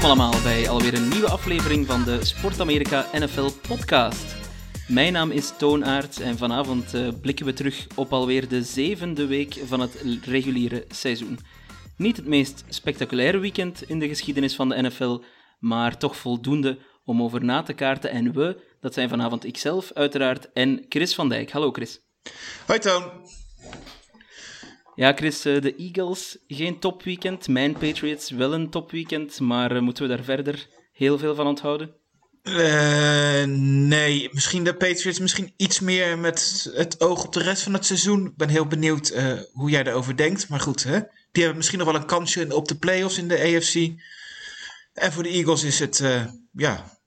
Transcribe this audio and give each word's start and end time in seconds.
Welkom 0.00 0.20
allemaal 0.20 0.42
bij 0.42 0.68
alweer 0.68 0.94
een 0.94 1.08
nieuwe 1.08 1.28
aflevering 1.28 1.86
van 1.86 2.04
de 2.04 2.24
Sport 2.24 2.60
Amerika 2.60 3.06
NFL 3.12 3.50
podcast. 3.68 4.36
Mijn 4.88 5.12
naam 5.12 5.30
is 5.30 5.52
Toonaard 5.58 6.20
en 6.20 6.38
vanavond 6.38 6.94
eh, 6.94 7.08
blikken 7.20 7.46
we 7.46 7.52
terug 7.52 7.86
op 7.94 8.12
alweer 8.12 8.48
de 8.48 8.62
zevende 8.62 9.26
week 9.26 9.54
van 9.64 9.80
het 9.80 10.04
reguliere 10.24 10.84
seizoen. 10.88 11.38
Niet 11.96 12.16
het 12.16 12.26
meest 12.26 12.64
spectaculaire 12.68 13.38
weekend 13.38 13.88
in 13.88 13.98
de 13.98 14.08
geschiedenis 14.08 14.54
van 14.54 14.68
de 14.68 14.82
NFL, 14.82 15.22
maar 15.58 15.98
toch 15.98 16.16
voldoende 16.16 16.78
om 17.04 17.22
over 17.22 17.44
na 17.44 17.62
te 17.62 17.72
kaarten. 17.72 18.10
En 18.10 18.32
we, 18.32 18.62
dat 18.80 18.94
zijn 18.94 19.08
vanavond 19.08 19.44
ikzelf 19.44 19.92
uiteraard 19.92 20.52
en 20.52 20.84
Chris 20.88 21.14
van 21.14 21.28
Dijk. 21.28 21.50
Hallo 21.50 21.72
Chris. 21.72 22.00
Hoi 22.66 22.78
Toon. 22.78 23.10
Ja, 25.00 25.12
Chris, 25.12 25.44
eh, 25.44 25.60
de 25.60 25.76
Eagles, 25.76 26.38
geen 26.48 26.78
topweekend. 26.78 27.48
Mijn 27.48 27.72
Patriots, 27.72 28.30
wel 28.30 28.54
een 28.54 28.70
topweekend. 28.70 29.40
Maar 29.40 29.76
eh, 29.76 29.82
moeten 29.82 30.08
we 30.08 30.14
daar 30.14 30.24
verder 30.24 30.66
heel 30.92 31.18
veel 31.18 31.34
van 31.34 31.46
onthouden? 31.46 31.94
Eh, 32.42 33.44
nee, 33.44 34.28
misschien 34.32 34.64
de 34.64 34.74
Patriots, 34.74 35.18
misschien 35.18 35.52
iets 35.56 35.80
meer 35.80 36.18
met 36.18 36.70
het 36.74 37.00
oog 37.00 37.24
op 37.24 37.32
de 37.32 37.42
rest 37.42 37.62
van 37.62 37.72
het 37.72 37.86
seizoen. 37.86 38.26
Ik 38.26 38.36
ben 38.36 38.48
heel 38.48 38.66
benieuwd 38.66 39.14
hoe 39.52 39.70
jij 39.70 39.86
erover 39.86 40.16
denkt. 40.16 40.48
Maar 40.48 40.60
goed, 40.60 40.84
hè? 40.84 40.98
die 41.32 41.42
hebben 41.42 41.56
misschien 41.56 41.78
nog 41.78 41.90
wel 41.90 42.00
een 42.00 42.06
kansje 42.06 42.56
op 42.56 42.68
de 42.68 42.78
playoffs 42.78 43.18
in 43.18 43.28
de 43.28 43.40
AFC. 43.40 43.74
En 44.92 45.12
voor 45.12 45.22
de 45.22 45.28
Eagles 45.28 45.62
is 45.62 45.78
het 45.78 46.02
ja, 46.52 46.98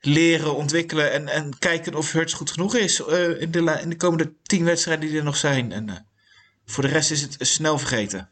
leren, 0.00 0.54
ontwikkelen 0.56 1.12
en, 1.12 1.28
en 1.28 1.58
kijken 1.58 1.94
of 1.94 2.12
Hurts 2.12 2.32
goed 2.32 2.50
genoeg 2.50 2.76
is 2.76 3.00
in, 3.38 3.50
de, 3.50 3.78
in 3.82 3.88
de 3.88 3.96
komende 3.96 4.32
tien 4.42 4.64
wedstrijden 4.64 5.08
die 5.08 5.18
er 5.18 5.24
nog 5.24 5.36
zijn. 5.36 5.72
En 5.72 6.11
voor 6.72 6.82
de 6.82 6.90
rest 6.90 7.10
is 7.10 7.22
het 7.22 7.36
snel 7.38 7.78
vergeten. 7.78 8.30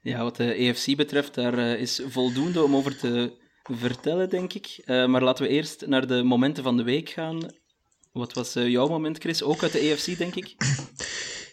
Ja, 0.00 0.22
wat 0.22 0.36
de 0.36 0.54
EFC 0.54 0.96
betreft, 0.96 1.34
daar 1.34 1.58
eh, 1.58 1.80
is 1.80 2.00
voldoende 2.08 2.62
om 2.62 2.76
over 2.76 2.96
te 2.96 3.32
vertellen, 3.62 4.30
denk 4.30 4.52
ik. 4.52 4.80
Eh, 4.84 5.06
maar 5.06 5.22
laten 5.22 5.44
we 5.44 5.50
eerst 5.50 5.86
naar 5.86 6.06
de 6.06 6.22
momenten 6.22 6.62
van 6.62 6.76
de 6.76 6.82
week 6.82 7.08
gaan. 7.08 7.52
Wat 8.12 8.32
was 8.32 8.54
eh, 8.54 8.68
jouw 8.68 8.88
moment, 8.88 9.18
Chris? 9.18 9.42
Ook 9.42 9.62
uit 9.62 9.72
de 9.72 9.78
EFC, 9.78 10.18
denk 10.18 10.34
ik? 10.34 10.54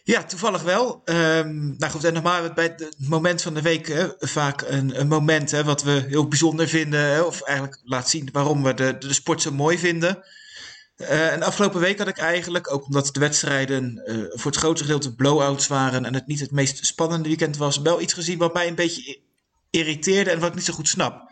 Ja, 0.04 0.24
toevallig 0.24 0.62
wel. 0.62 1.02
Ehm, 1.06 1.78
nou 1.78 1.92
goed, 1.92 2.04
en 2.04 2.14
normaal 2.14 2.54
bij 2.54 2.64
het 2.64 2.96
moment 2.98 3.42
van 3.42 3.54
de 3.54 3.62
week 3.62 3.88
hè, 3.88 4.08
vaak 4.20 4.62
een, 4.62 5.00
een 5.00 5.08
moment 5.08 5.52
hè, 5.52 5.64
wat 5.64 5.84
we 5.84 6.06
heel 6.08 6.28
bijzonder 6.28 6.68
vinden. 6.68 7.00
Hè, 7.00 7.22
of 7.22 7.42
eigenlijk 7.42 7.82
laat 7.84 8.10
zien 8.10 8.30
waarom 8.32 8.64
we 8.64 8.74
de, 8.74 8.98
de 9.00 9.14
sport 9.14 9.42
zo 9.42 9.52
mooi 9.52 9.78
vinden. 9.78 10.24
Eh, 11.02 11.34
en 11.34 11.44
afgelopen 11.44 11.80
week 11.80 11.98
had 11.98 12.08
ik 12.08 12.18
eigenlijk, 12.18 12.74
ook 12.74 12.86
omdat 12.86 13.10
de 13.14 13.20
wedstrijden 13.20 14.06
eh, 14.06 14.16
voor 14.30 14.52
het 14.52 14.60
grootste 14.60 14.86
gedeelte 14.86 15.16
blowouts 15.16 15.68
waren 15.68 16.06
en 16.06 16.14
het 16.14 16.28
niet 16.28 16.40
het 16.40 16.52
meest 16.52 16.86
spannende 16.86 17.28
weekend 17.28 17.58
was, 17.58 17.78
wel 17.78 18.02
iets 18.02 18.14
gezien 18.14 18.38
wat 18.38 18.54
mij 18.54 18.68
een 18.68 18.76
beetje 18.76 19.20
irriteerde 19.70 20.30
en 20.30 20.40
wat 20.40 20.50
ik 20.50 20.56
niet 20.56 20.66
zo 20.66 20.74
goed 20.74 20.88
snap. 20.88 21.30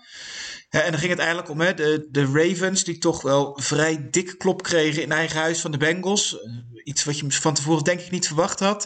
En 0.69 0.91
dan 0.91 0.99
ging 0.99 1.11
het 1.11 1.19
eigenlijk 1.19 1.49
om 1.49 1.61
hè, 1.61 1.73
de, 1.73 2.07
de 2.11 2.25
Ravens, 2.25 2.83
die 2.83 2.97
toch 2.97 3.21
wel 3.21 3.57
vrij 3.61 4.07
dik 4.09 4.35
klop 4.37 4.63
kregen 4.63 5.01
in 5.01 5.11
eigen 5.11 5.39
huis 5.39 5.59
van 5.59 5.71
de 5.71 5.77
Bengals. 5.77 6.41
Eh, 6.41 6.51
iets 6.83 7.03
wat 7.03 7.19
je 7.19 7.31
van 7.31 7.53
tevoren 7.53 7.83
denk 7.83 7.99
ik 7.99 8.11
niet 8.11 8.27
verwacht 8.27 8.59
had. 8.59 8.83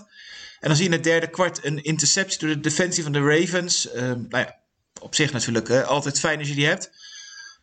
En 0.60 0.68
dan 0.68 0.76
zie 0.76 0.86
je 0.86 0.92
in 0.92 0.96
het 0.96 1.06
derde 1.06 1.30
kwart 1.30 1.66
een 1.66 1.84
interceptie 1.84 2.40
door 2.40 2.50
de 2.50 2.60
defensie 2.60 3.04
van 3.04 3.12
de 3.12 3.22
Ravens. 3.22 3.90
Nou 3.94 4.28
ja, 4.30 4.58
op 5.02 5.16
zich 5.16 5.32
natuurlijk 5.32 5.68
hè, 5.68 5.84
altijd 5.84 6.20
fijn 6.20 6.40
als 6.40 6.48
je 6.48 6.56
die 6.56 6.66
hebt. 6.66 6.92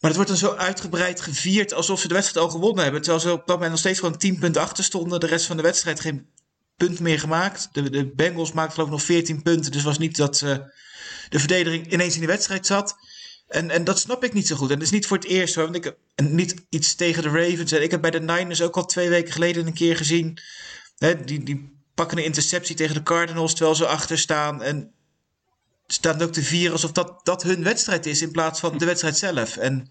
Maar 0.00 0.10
het 0.10 0.14
wordt 0.14 0.40
dan 0.40 0.50
zo 0.50 0.56
uitgebreid 0.56 1.20
gevierd 1.20 1.72
alsof 1.72 2.00
ze 2.00 2.08
de 2.08 2.14
wedstrijd 2.14 2.46
al 2.46 2.52
gewonnen 2.52 2.82
hebben. 2.82 3.02
Terwijl 3.02 3.22
ze 3.22 3.32
op 3.32 3.38
dat 3.38 3.54
moment 3.54 3.70
nog 3.70 3.78
steeds 3.78 3.98
gewoon 3.98 4.18
10 4.18 4.38
punten 4.38 4.62
achter 4.62 4.84
stonden. 4.84 5.20
De 5.20 5.26
rest 5.26 5.46
van 5.46 5.56
de 5.56 5.62
wedstrijd 5.62 6.00
geen 6.00 6.26
punt 6.76 7.00
meer 7.00 7.20
gemaakt. 7.20 7.68
De, 7.72 7.90
de 7.90 8.06
Bengals 8.06 8.52
maakten 8.52 8.72
geloof 8.72 8.88
ik 8.88 8.94
nog 8.94 9.04
14 9.04 9.42
punten. 9.42 9.72
Dus 9.72 9.82
was 9.82 9.98
niet 9.98 10.16
dat 10.16 10.42
eh, 10.42 10.56
de 11.28 11.38
verdediging 11.38 11.92
ineens 11.92 12.14
in 12.14 12.20
de 12.20 12.26
wedstrijd 12.26 12.66
zat. 12.66 12.96
En, 13.48 13.70
en 13.70 13.84
dat 13.84 13.98
snap 13.98 14.24
ik 14.24 14.32
niet 14.32 14.46
zo 14.46 14.56
goed. 14.56 14.70
En 14.70 14.74
dat 14.74 14.86
is 14.86 14.92
niet 14.92 15.06
voor 15.06 15.16
het 15.16 15.26
eerst 15.26 15.54
hoor. 15.54 15.64
Want 15.64 15.76
ik, 15.76 15.94
en 16.14 16.34
niet 16.34 16.54
iets 16.68 16.94
tegen 16.94 17.22
de 17.22 17.28
Ravens. 17.28 17.72
En 17.72 17.82
ik 17.82 17.90
heb 17.90 18.00
bij 18.00 18.10
de 18.10 18.20
Niners 18.20 18.62
ook 18.62 18.76
al 18.76 18.86
twee 18.86 19.08
weken 19.08 19.32
geleden 19.32 19.66
een 19.66 19.74
keer 19.74 19.96
gezien. 19.96 20.38
Hè, 20.98 21.24
die, 21.24 21.42
die 21.44 21.82
pakken 21.94 22.18
een 22.18 22.24
interceptie 22.24 22.76
tegen 22.76 22.94
de 22.94 23.02
Cardinals 23.02 23.54
terwijl 23.54 23.76
ze 23.76 23.86
achter 23.86 24.18
staan. 24.18 24.62
En 24.62 24.92
staan 25.92 26.22
ook 26.22 26.32
te 26.32 26.42
vieren 26.42 26.72
alsof 26.72 26.92
dat, 26.92 27.20
dat 27.24 27.42
hun 27.42 27.62
wedstrijd 27.62 28.06
is 28.06 28.22
in 28.22 28.30
plaats 28.30 28.60
van 28.60 28.78
de 28.78 28.84
wedstrijd 28.84 29.16
zelf. 29.16 29.56
En 29.56 29.90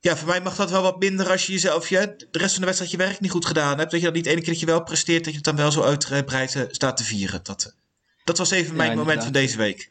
ja, 0.00 0.16
voor 0.16 0.28
mij 0.28 0.40
mag 0.40 0.56
dat 0.56 0.70
wel 0.70 0.82
wat 0.82 0.98
minder 0.98 1.30
als 1.30 1.46
je 1.46 1.52
jezelf 1.52 1.88
je, 1.88 2.26
de 2.30 2.38
rest 2.38 2.50
van 2.50 2.60
de 2.60 2.66
wedstrijd 2.66 2.90
je 2.90 2.96
werk 2.96 3.20
niet 3.20 3.30
goed 3.30 3.46
gedaan 3.46 3.78
hebt. 3.78 3.90
Dat 3.90 4.00
je 4.00 4.06
dan 4.06 4.14
niet 4.14 4.26
ene 4.26 4.40
keer 4.40 4.52
dat 4.52 4.60
je 4.60 4.66
wel 4.66 4.82
presteert, 4.82 5.24
dat 5.24 5.32
je 5.32 5.38
het 5.38 5.44
dan 5.44 5.56
wel 5.56 5.72
zo 5.72 5.82
uitgebreid 5.82 6.54
eh, 6.54 6.62
staat 6.68 6.96
te 6.96 7.04
vieren. 7.04 7.40
Dat, 7.42 7.64
eh, 7.64 7.72
dat 8.24 8.38
was 8.38 8.50
even 8.50 8.76
mijn 8.76 8.98
moment 8.98 9.22
van 9.22 9.32
deze 9.32 9.56
week. 9.56 9.90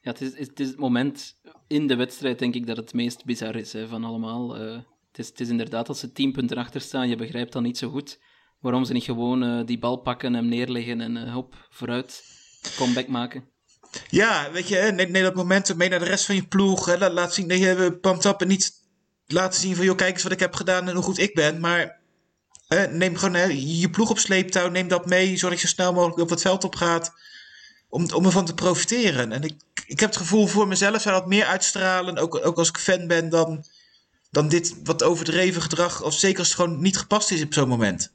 Ja, 0.00 0.10
het 0.10 0.20
is, 0.20 0.38
het 0.38 0.60
is 0.60 0.68
het 0.68 0.78
moment 0.78 1.36
in 1.66 1.86
de 1.86 1.96
wedstrijd, 1.96 2.38
denk 2.38 2.54
ik, 2.54 2.66
dat 2.66 2.76
het 2.76 2.92
meest 2.92 3.24
bizar 3.24 3.56
is 3.56 3.72
hè, 3.72 3.88
van 3.88 4.04
allemaal. 4.04 4.56
Eh, 4.56 4.72
het, 5.08 5.18
is, 5.18 5.28
het 5.28 5.40
is 5.40 5.48
inderdaad, 5.48 5.88
als 5.88 5.98
ze 5.98 6.12
tien 6.12 6.32
punten 6.32 6.56
achter 6.56 6.80
staan, 6.80 7.08
je 7.08 7.16
begrijpt 7.16 7.52
dan 7.52 7.62
niet 7.62 7.78
zo 7.78 7.90
goed 7.90 8.18
waarom 8.60 8.84
ze 8.84 8.92
niet 8.92 9.04
gewoon 9.04 9.66
die 9.66 9.78
bal 9.78 9.96
pakken 9.96 10.34
en 10.34 10.48
neerleggen 10.48 11.00
en 11.00 11.30
hop, 11.30 11.66
vooruit, 11.70 12.24
comeback 12.76 13.08
maken. 13.08 13.51
Ja, 14.08 14.50
weet 14.52 14.68
je, 14.68 14.76
neem, 14.76 15.12
dat 15.12 15.34
momentum 15.34 15.76
mee 15.76 15.88
naar 15.88 15.98
de 15.98 16.04
rest 16.04 16.24
van 16.24 16.34
je 16.34 16.46
ploeg. 16.46 16.84
Hè, 16.84 17.10
laat, 17.10 17.34
zien 17.34 17.48
dat 17.48 17.58
je 17.58 17.98
eh, 18.02 18.34
en 18.38 18.48
niet 18.48 18.72
laten 19.26 19.60
zien 19.60 19.76
van, 19.76 19.84
joh, 19.84 19.96
kijk 19.96 20.12
eens 20.12 20.22
wat 20.22 20.32
ik 20.32 20.40
heb 20.40 20.54
gedaan 20.54 20.88
en 20.88 20.94
hoe 20.94 21.04
goed 21.04 21.18
ik 21.18 21.34
ben. 21.34 21.60
Maar 21.60 22.00
neem 22.90 23.16
gewoon 23.16 23.34
hè, 23.34 23.44
je 23.44 23.90
ploeg 23.90 24.10
op 24.10 24.18
sleeptouw, 24.18 24.68
neem 24.68 24.88
dat 24.88 25.06
mee, 25.06 25.36
zodat 25.36 25.60
je 25.60 25.66
zo 25.66 25.72
snel 25.74 25.92
mogelijk 25.92 26.18
op 26.18 26.30
het 26.30 26.40
veld 26.40 26.64
op 26.64 26.74
gaat. 26.74 27.12
Om, 27.88 28.10
om 28.12 28.24
ervan 28.24 28.44
te 28.44 28.54
profiteren. 28.54 29.32
En 29.32 29.42
ik, 29.42 29.60
ik 29.86 30.00
heb 30.00 30.08
het 30.08 30.18
gevoel 30.18 30.46
voor 30.46 30.68
mezelf 30.68 31.00
zou 31.00 31.14
dat 31.14 31.26
meer 31.28 31.44
uitstralen, 31.44 32.18
ook, 32.18 32.46
ook 32.46 32.58
als 32.58 32.68
ik 32.68 32.76
fan 32.76 33.06
ben, 33.06 33.28
dan, 33.28 33.64
dan 34.30 34.48
dit 34.48 34.74
wat 34.84 35.02
overdreven 35.02 35.62
gedrag. 35.62 36.02
Of 36.02 36.14
zeker 36.14 36.38
als 36.38 36.48
het 36.48 36.56
gewoon 36.56 36.80
niet 36.80 36.96
gepast 36.96 37.30
is 37.30 37.42
op 37.42 37.54
zo'n 37.54 37.68
moment. 37.68 38.12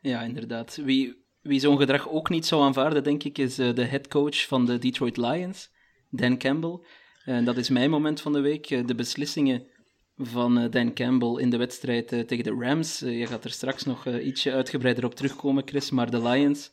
Ja, 0.00 0.22
inderdaad. 0.22 0.76
Wie, 0.76 1.21
wie 1.42 1.60
zo'n 1.60 1.78
gedrag 1.78 2.08
ook 2.08 2.28
niet 2.28 2.46
zou 2.46 2.62
aanvaarden, 2.62 3.04
denk 3.04 3.22
ik, 3.22 3.38
is 3.38 3.58
eh, 3.58 3.74
de 3.74 3.84
headcoach 3.84 4.46
van 4.46 4.66
de 4.66 4.78
Detroit 4.78 5.16
Lions, 5.16 5.70
Dan 6.10 6.38
Campbell. 6.38 6.78
En 7.24 7.44
dat 7.44 7.56
is 7.56 7.68
mijn 7.68 7.90
moment 7.90 8.20
van 8.20 8.32
de 8.32 8.40
week. 8.40 8.70
eh, 8.70 8.86
de 8.86 8.94
beslissingen 8.94 9.66
van 10.16 10.58
eh, 10.58 10.70
Dan 10.70 10.94
Campbell 10.94 11.42
in 11.42 11.50
de 11.50 11.56
wedstrijd 11.56 12.12
eh, 12.12 12.20
tegen 12.20 12.44
de 12.44 12.56
Rams. 12.66 13.02
Eh, 13.02 13.18
je 13.18 13.26
gaat 13.26 13.44
er 13.44 13.50
straks 13.50 13.84
nog 13.84 14.06
eh, 14.06 14.26
ietsje 14.26 14.52
uitgebreider 14.52 15.04
op 15.04 15.14
terugkomen, 15.14 15.62
Chris. 15.66 15.90
Maar 15.90 16.10
de 16.10 16.22
Lions, 16.22 16.70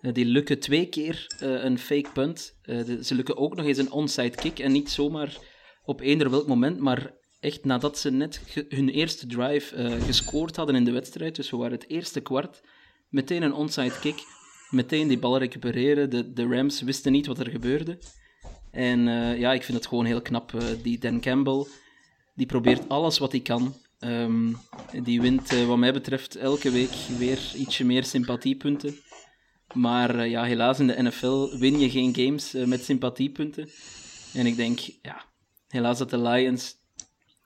eh, 0.00 0.12
die 0.12 0.24
lukken 0.24 0.58
twee 0.58 0.86
keer 0.86 1.26
eh, 1.38 1.64
een 1.64 1.78
fake 1.78 2.10
punt. 2.12 2.58
Eh, 2.62 2.78
ze 3.02 3.14
lukken 3.14 3.36
ook 3.36 3.56
nog 3.56 3.66
eens 3.66 3.78
een 3.78 3.92
onside 3.92 4.36
kick. 4.36 4.58
En 4.58 4.72
niet 4.72 4.90
zomaar 4.90 5.36
op 5.84 6.00
eender 6.00 6.30
welk 6.30 6.46
moment, 6.46 6.78
maar 6.80 7.14
echt 7.40 7.64
nadat 7.64 7.98
ze 7.98 8.10
net 8.10 8.40
hun 8.68 8.88
eerste 8.88 9.26
drive 9.26 9.74
eh, 9.76 10.02
gescoord 10.04 10.56
hadden 10.56 10.74
in 10.76 10.84
de 10.84 10.92
wedstrijd. 10.92 11.36
Dus 11.36 11.50
we 11.50 11.56
waren 11.56 11.72
het 11.78 11.88
eerste 11.88 12.20
kwart. 12.20 12.60
Meteen 13.08 13.42
een 13.42 13.52
onside 13.52 13.98
kick. 14.00 14.24
Meteen 14.70 15.08
die 15.08 15.18
bal 15.18 15.38
recupereren. 15.38 16.10
De, 16.10 16.32
de 16.32 16.46
Rams 16.46 16.80
wisten 16.80 17.12
niet 17.12 17.26
wat 17.26 17.38
er 17.38 17.50
gebeurde. 17.50 17.98
En 18.70 19.08
eh, 19.08 19.38
ja, 19.38 19.52
ik 19.52 19.62
vind 19.62 19.78
het 19.78 19.86
gewoon 19.86 20.04
heel 20.04 20.22
knap. 20.22 20.54
eh, 20.54 20.66
die 20.82 20.98
Dan 20.98 21.20
Campbell, 21.20 21.66
die 22.34 22.46
probeert 22.46 22.88
alles 22.88 23.18
wat 23.18 23.32
hij 23.32 23.40
kan. 23.40 23.74
Ehm, 23.98 24.52
die 25.02 25.20
wint, 25.20 25.52
eh, 25.52 25.66
wat 25.66 25.78
mij 25.78 25.92
betreft, 25.92 26.36
elke 26.36 26.70
week 26.70 26.92
weer 27.18 27.52
ietsje 27.56 27.84
meer 27.84 28.04
sympathiepunten. 28.04 28.94
Maar 29.74 30.28
ja, 30.28 30.44
helaas 30.44 30.80
in 30.80 30.86
de 30.86 31.02
NFL 31.02 31.58
win 31.58 31.78
je 31.78 31.90
geen 31.90 32.14
games 32.14 32.52
met 32.52 32.84
sympathiepunten. 32.84 33.68
En 34.34 34.46
ik 34.46 34.56
denk, 34.56 34.78
ja, 34.78 35.24
helaas 35.68 35.98
dat 35.98 36.10
de 36.10 36.20
Lions 36.20 36.74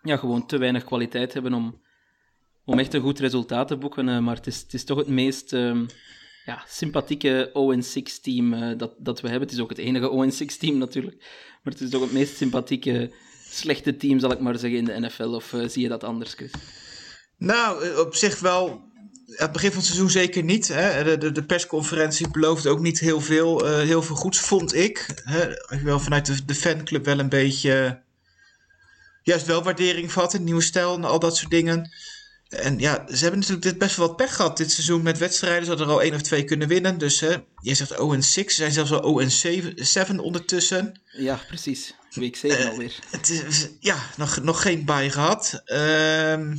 ja, 0.03 0.17
gewoon 0.17 0.47
te 0.47 0.59
weinig 0.59 0.85
kwaliteit 0.85 1.33
hebben 1.33 1.55
om, 1.55 1.82
om 2.65 2.79
echt 2.79 2.95
een 2.95 3.01
goed 3.01 3.19
resultaat 3.19 3.69
te 3.69 3.77
boeken. 3.77 4.09
eh, 4.09 4.19
maar 4.19 4.37
het 4.37 4.67
is, 4.73 4.85
toch 4.85 4.99
het 4.99 5.09
meest 5.09 5.53
ehm, 5.53 5.87
ja, 6.45 6.65
sympathieke 6.69 7.51
0-6 8.19 8.21
team 8.23 8.53
eh, 8.53 8.79
dat, 8.79 8.95
dat 8.99 9.21
we 9.21 9.29
hebben. 9.29 9.49
Het 9.49 9.57
is 9.57 9.63
ook 9.63 9.69
het 9.69 9.79
enige 9.79 10.33
0-6 10.55 10.59
team 10.59 10.79
natuurlijk. 10.79 11.17
Maar 11.63 11.73
het 11.73 11.81
is 11.81 11.91
toch 11.91 12.03
het 12.03 12.13
meest 12.13 12.37
sympathieke 12.37 13.13
slechte 13.51 13.97
team, 13.97 14.19
zal 14.19 14.33
ik 14.33 14.41
maar 14.41 14.59
zeggen, 14.59 14.79
in 14.79 14.85
de 14.85 15.01
NFL. 15.01 15.23
Of 15.23 15.53
eh, 15.53 15.69
zie 15.69 15.83
je 15.83 15.89
dat 15.89 16.05
anders? 16.05 16.37
Nou, 17.37 17.99
op 17.99 18.15
zich 18.15 18.41
wel 18.41 18.71
aan 18.71 18.91
het 19.37 19.53
begin 19.53 19.69
van 19.69 19.79
het 19.79 19.87
seizoen 19.87 20.11
zeker 20.11 20.43
niet. 20.43 20.69
Hè. 20.69 21.05
De, 21.05 21.19
de, 21.19 21.33
de 21.33 21.45
persconferentie 21.45 22.31
beloofde 22.31 22.69
ook 22.69 22.81
niet 22.81 22.99
heel 22.99 23.21
veel, 23.21 23.67
heel 23.67 24.03
veel 24.03 24.17
goeds, 24.17 24.41
vond 24.41 24.75
ik. 24.75 25.23
Hè. 25.25 25.83
Wel 25.83 26.01
vanuit 26.01 26.49
de, 26.49 26.55
fanclub 26.55 27.05
wel 27.05 27.19
een 27.19 27.29
beetje... 27.29 28.03
juist 29.23 29.47
wel 29.47 29.63
waardering 29.63 30.13
vat, 30.13 30.35
een 30.35 30.45
nieuwe 30.45 30.63
stijl 30.63 30.95
en 30.95 31.05
al 31.05 31.19
dat 31.19 31.37
soort 31.37 31.51
dingen. 31.51 31.91
En 32.53 32.79
ja, 32.79 33.05
ze 33.09 33.23
hebben 33.23 33.39
natuurlijk 33.39 33.67
dit 33.67 33.79
best 33.79 33.97
wel 33.97 34.07
wat 34.07 34.17
pech 34.17 34.37
gehad 34.37 34.57
dit 34.57 34.73
seizoen 34.73 35.03
met 35.03 35.19
wedstrijden. 35.19 35.63
Ze 35.63 35.69
hadden 35.69 35.87
er 35.87 35.93
al 35.93 36.03
één 36.03 36.15
of 36.15 36.23
twee 36.23 36.45
kunnen 36.45 36.69
winnen. 36.69 36.99
Dus 36.99 37.21
hè, 37.21 37.37
je 37.61 37.75
zegt 37.75 37.99
0 37.99 38.13
en 38.13 38.23
6, 38.23 38.45
ze 38.47 38.53
zijn 38.53 38.73
zelfs 38.73 38.93
al 38.93 39.01
0 39.01 39.21
en 39.21 39.31
7, 39.31 39.87
7 39.87 40.19
ondertussen. 40.19 41.01
Ja, 41.13 41.41
precies. 41.47 41.95
Week 42.11 42.37
7 42.37 42.59
Eh, 42.59 42.71
alweer. 42.71 42.99
Het 43.11 43.31
is, 43.31 43.69
ja, 43.81 43.97
nog, 44.17 44.43
nog 44.43 44.63
geen 44.63 44.85
bye 44.85 45.11
gehad. 45.11 45.63
Ehm, 45.65 46.57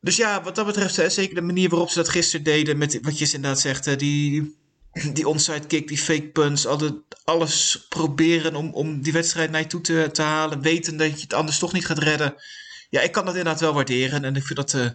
dus 0.00 0.16
ja, 0.16 0.42
wat 0.42 0.54
dat 0.54 0.66
betreft, 0.66 0.96
hè, 0.96 1.10
zeker 1.10 1.34
de 1.34 1.40
manier 1.40 1.68
waarop 1.68 1.90
ze 1.90 1.98
dat 1.98 2.08
gisteren 2.08 2.44
deden, 2.44 2.78
met 2.78 2.98
wat 3.02 3.18
je 3.18 3.24
inderdaad 3.32 3.60
zegt, 3.60 3.84
hè, 3.84 3.96
die, 3.96 4.56
die 5.12 5.28
onside 5.28 5.66
kick, 5.66 5.88
die 5.88 5.98
fake 5.98 6.28
punts, 6.28 6.66
altijd 6.66 6.94
alles 7.24 7.86
proberen 7.88 8.54
om, 8.54 8.72
om 8.72 9.02
die 9.02 9.12
wedstrijd 9.12 9.50
naar 9.50 9.60
je 9.60 9.66
toe 9.66 9.80
te, 9.80 10.08
te 10.12 10.22
halen, 10.22 10.60
weten 10.60 10.96
dat 10.96 11.10
je 11.14 11.20
het 11.20 11.34
anders 11.34 11.58
toch 11.58 11.72
niet 11.72 11.86
gaat 11.86 11.98
redden. 11.98 12.34
Ja, 12.90 13.00
ik 13.00 13.12
kan 13.12 13.24
dat 13.24 13.34
inderdaad 13.34 13.60
wel 13.60 13.74
waarderen 13.74 14.24
en 14.24 14.36
ik 14.36 14.42
vind 14.42 14.56
dat 14.58 14.74
eh, 14.74 14.88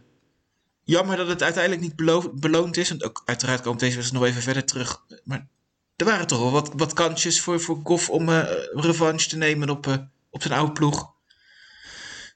jammer 0.83 1.17
dat 1.17 1.27
het 1.27 1.43
uiteindelijk 1.43 1.83
niet 1.83 1.95
belo- 1.95 2.33
beloond 2.33 2.77
is. 2.77 2.89
Want 2.89 3.03
ook 3.03 3.21
uiteraard 3.25 3.61
komt 3.61 3.79
deze 3.79 3.95
wedstrijd 3.95 4.23
nog 4.23 4.31
even 4.31 4.43
verder 4.43 4.65
terug. 4.65 5.05
Maar 5.23 5.47
er 5.95 6.05
waren 6.05 6.27
toch 6.27 6.39
wel 6.39 6.51
wat, 6.51 6.71
wat 6.75 6.93
kansjes 6.93 7.41
voor, 7.41 7.59
voor 7.61 7.79
Goff 7.83 8.09
om 8.09 8.29
eh, 8.29 8.43
revanche 8.71 9.29
te 9.29 9.37
nemen 9.37 9.69
op, 9.69 9.87
eh, 9.87 9.97
op 10.29 10.41
zijn 10.41 10.53
oude 10.53 10.71
ploeg. 10.71 11.13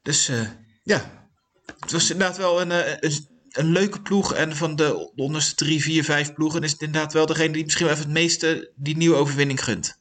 Dus 0.01 0.31
ja, 0.83 1.27
het 1.79 1.91
was 1.91 2.11
inderdaad 2.11 2.37
wel 2.37 2.61
een, 2.61 2.71
een, 3.05 3.27
een 3.51 3.71
leuke 3.71 4.01
ploeg. 4.01 4.33
En 4.33 4.55
van 4.55 4.75
de 4.75 5.11
onderste 5.15 5.55
drie, 5.55 5.81
vier, 5.81 6.03
vijf 6.03 6.33
ploegen 6.33 6.63
is 6.63 6.71
het 6.71 6.81
inderdaad 6.81 7.13
wel 7.13 7.25
degene 7.25 7.53
die 7.53 7.63
misschien 7.63 7.85
wel 7.85 7.93
even 7.93 8.07
het 8.07 8.17
meeste 8.17 8.71
die 8.75 8.97
nieuwe 8.97 9.15
overwinning 9.15 9.63
gunt. 9.63 9.99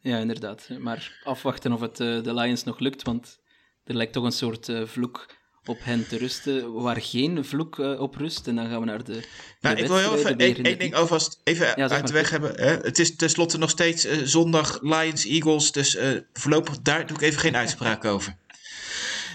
Ja, 0.00 0.18
inderdaad. 0.18 0.68
Maar 0.78 1.20
afwachten 1.24 1.72
of 1.72 1.80
het 1.80 1.96
de 1.96 2.34
Lions 2.34 2.64
nog 2.64 2.78
lukt, 2.78 3.02
want 3.02 3.38
er 3.84 3.94
lijkt 3.94 4.12
toch 4.12 4.24
een 4.24 4.32
soort 4.32 4.68
eh, 4.68 4.86
vloek 4.86 5.26
op 5.64 5.78
hen 5.80 6.08
te 6.08 6.16
rusten, 6.16 6.72
waar 6.72 7.00
geen 7.00 7.44
vloek 7.44 7.78
eh, 7.78 8.00
op 8.00 8.14
rust. 8.14 8.46
En 8.46 8.56
dan 8.56 8.68
gaan 8.68 8.80
we 8.80 8.86
naar 8.86 9.04
de, 9.04 9.24
Nou, 9.60 9.76
de 9.76 9.82
ik 9.82 9.88
wil 9.88 9.98
heel 9.98 10.16
even 10.16 10.38
één 10.38 10.78
ding 10.78 10.94
alvast 10.94 11.40
even 11.44 11.66
uit 11.66 11.90
maar, 11.90 12.06
de 12.06 12.12
weg 12.12 12.30
hebben. 12.30 12.54
Hè? 12.54 12.76
Het 12.76 12.98
is 12.98 13.16
tenslotte 13.16 13.58
nog 13.58 13.70
steeds 13.70 14.04
eh, 14.04 14.18
zondag 14.24 14.82
Lions 14.82 15.24
Eagles, 15.24 15.72
dus 15.72 15.98
voorlopig 16.32 16.78
daar 16.78 17.06
doe 17.06 17.16
ik 17.16 17.22
even 17.22 17.40
geen 17.40 17.56
uitspraak 17.56 18.04
over. 18.14 18.36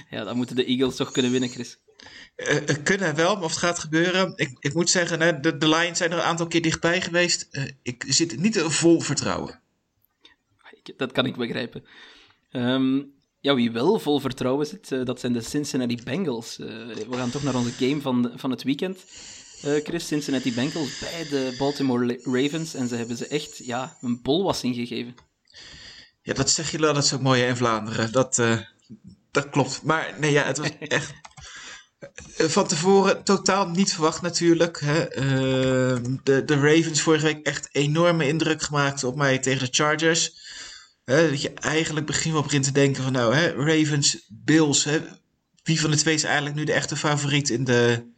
Ja, 0.10 0.24
dan 0.24 0.38
moeten 0.38 0.56
de 0.56 0.66
Eagles 0.66 0.96
toch 0.96 1.12
kunnen 1.12 1.32
winnen, 1.32 1.50
Chris. 1.50 1.78
Eh, 2.40 2.76
kunnen 2.84 3.16
wel, 3.16 3.36
maar 3.36 3.44
of 3.44 3.50
het 3.50 3.60
gaat 3.60 3.80
gebeuren. 3.80 4.34
Ik, 4.36 4.58
ik 4.60 4.74
moet 4.74 4.90
zeggen, 4.90 5.22
hè, 5.22 5.40
de, 5.40 5.58
de 5.58 5.70
Lions 5.70 5.98
zijn 5.98 6.12
er 6.12 6.18
een 6.18 6.24
aantal 6.24 6.48
keer 6.48 6.62
dichtbij 6.62 7.02
geweest. 7.02 7.50
Ik 7.82 8.06
zit 8.08 8.40
niet 8.40 8.58
vol 8.60 9.00
vertrouwen. 9.02 9.60
Dat 10.98 11.12
kan 11.12 11.26
ik 11.26 11.36
begrijpen. 11.36 11.86
Ehm, 12.52 13.02
ja, 13.42 13.56
wie 13.56 13.72
wel 13.72 14.00
vol 14.00 14.20
vertrouwen 14.20 14.66
zit, 14.66 14.92
eh, 14.92 15.06
dat 15.06 15.20
zijn 15.20 15.34
de 15.34 15.42
Cincinnati 15.42 16.04
Bengals. 16.04 16.60
Eh, 16.60 16.68
we 17.10 17.16
gaan 17.16 17.30
toch 17.30 17.44
naar 17.44 17.56
onze 17.56 17.72
game 17.72 18.02
van, 18.02 18.32
van 18.36 18.52
het 18.52 18.64
weekend. 18.64 18.98
eh, 19.62 19.84
Chris, 19.84 20.08
Cincinnati 20.08 20.54
Bengals 20.54 21.00
bij 21.00 21.28
de 21.30 21.56
Baltimore 21.58 22.20
Ravens. 22.24 22.74
En 22.74 22.88
ze 22.88 22.96
hebben 22.96 23.18
ze 23.18 23.28
echt 23.28 23.58
ja, 23.58 23.98
een 24.02 24.22
bolwassing 24.22 24.76
gegeven. 24.76 25.16
Ja, 26.22 26.34
dat 26.34 26.50
zeg 26.50 26.72
je 26.72 26.80
wel, 26.80 26.94
dat 26.94 27.04
is 27.04 27.14
ook 27.14 27.22
mooi 27.22 27.44
in 27.44 27.56
Vlaanderen. 27.56 28.12
Dat, 28.12 28.36
dat 29.32 29.50
klopt. 29.50 29.84
Maar 29.84 30.16
nee, 30.20 30.32
ja, 30.32 30.44
het 30.44 30.58
was 30.58 30.70
echt 30.80 31.14
van 32.38 32.68
tevoren 32.68 33.24
totaal 33.24 33.70
niet 33.70 33.94
verwacht 33.94 34.22
natuurlijk. 34.22 34.80
Hè. 34.80 35.08
De, 36.24 36.44
de 36.46 36.56
Ravens 36.56 37.02
vorige 37.02 37.26
week 37.26 37.46
echt 37.46 37.70
enorme 37.72 38.28
indruk 38.28 38.62
gemaakt 38.62 39.04
op 39.04 39.16
mij 39.16 39.40
tegen 39.40 39.66
de 39.66 39.74
Chargers. 39.74 40.49
Hè, 41.10 41.30
dat 41.30 41.42
je 41.42 41.54
eigenlijk 41.54 42.06
begin 42.06 42.34
wel 42.34 42.42
begint 42.42 42.64
te 42.64 42.72
denken 42.72 43.04
van 43.04 43.12
nou, 43.12 43.36
hè, 43.36 43.52
Ravens, 43.52 44.26
Bills. 44.28 44.84
Hè, 44.84 45.00
wie 45.64 45.82
van 45.82 45.92
de 45.92 45.98
twee 45.98 46.14
is 46.14 46.24
eigenlijk 46.24 46.56
nu 46.56 46.64
de 46.64 46.74
echte 46.74 46.96
favoriet 46.96 47.50
in 47.50 47.64
de 47.64 48.12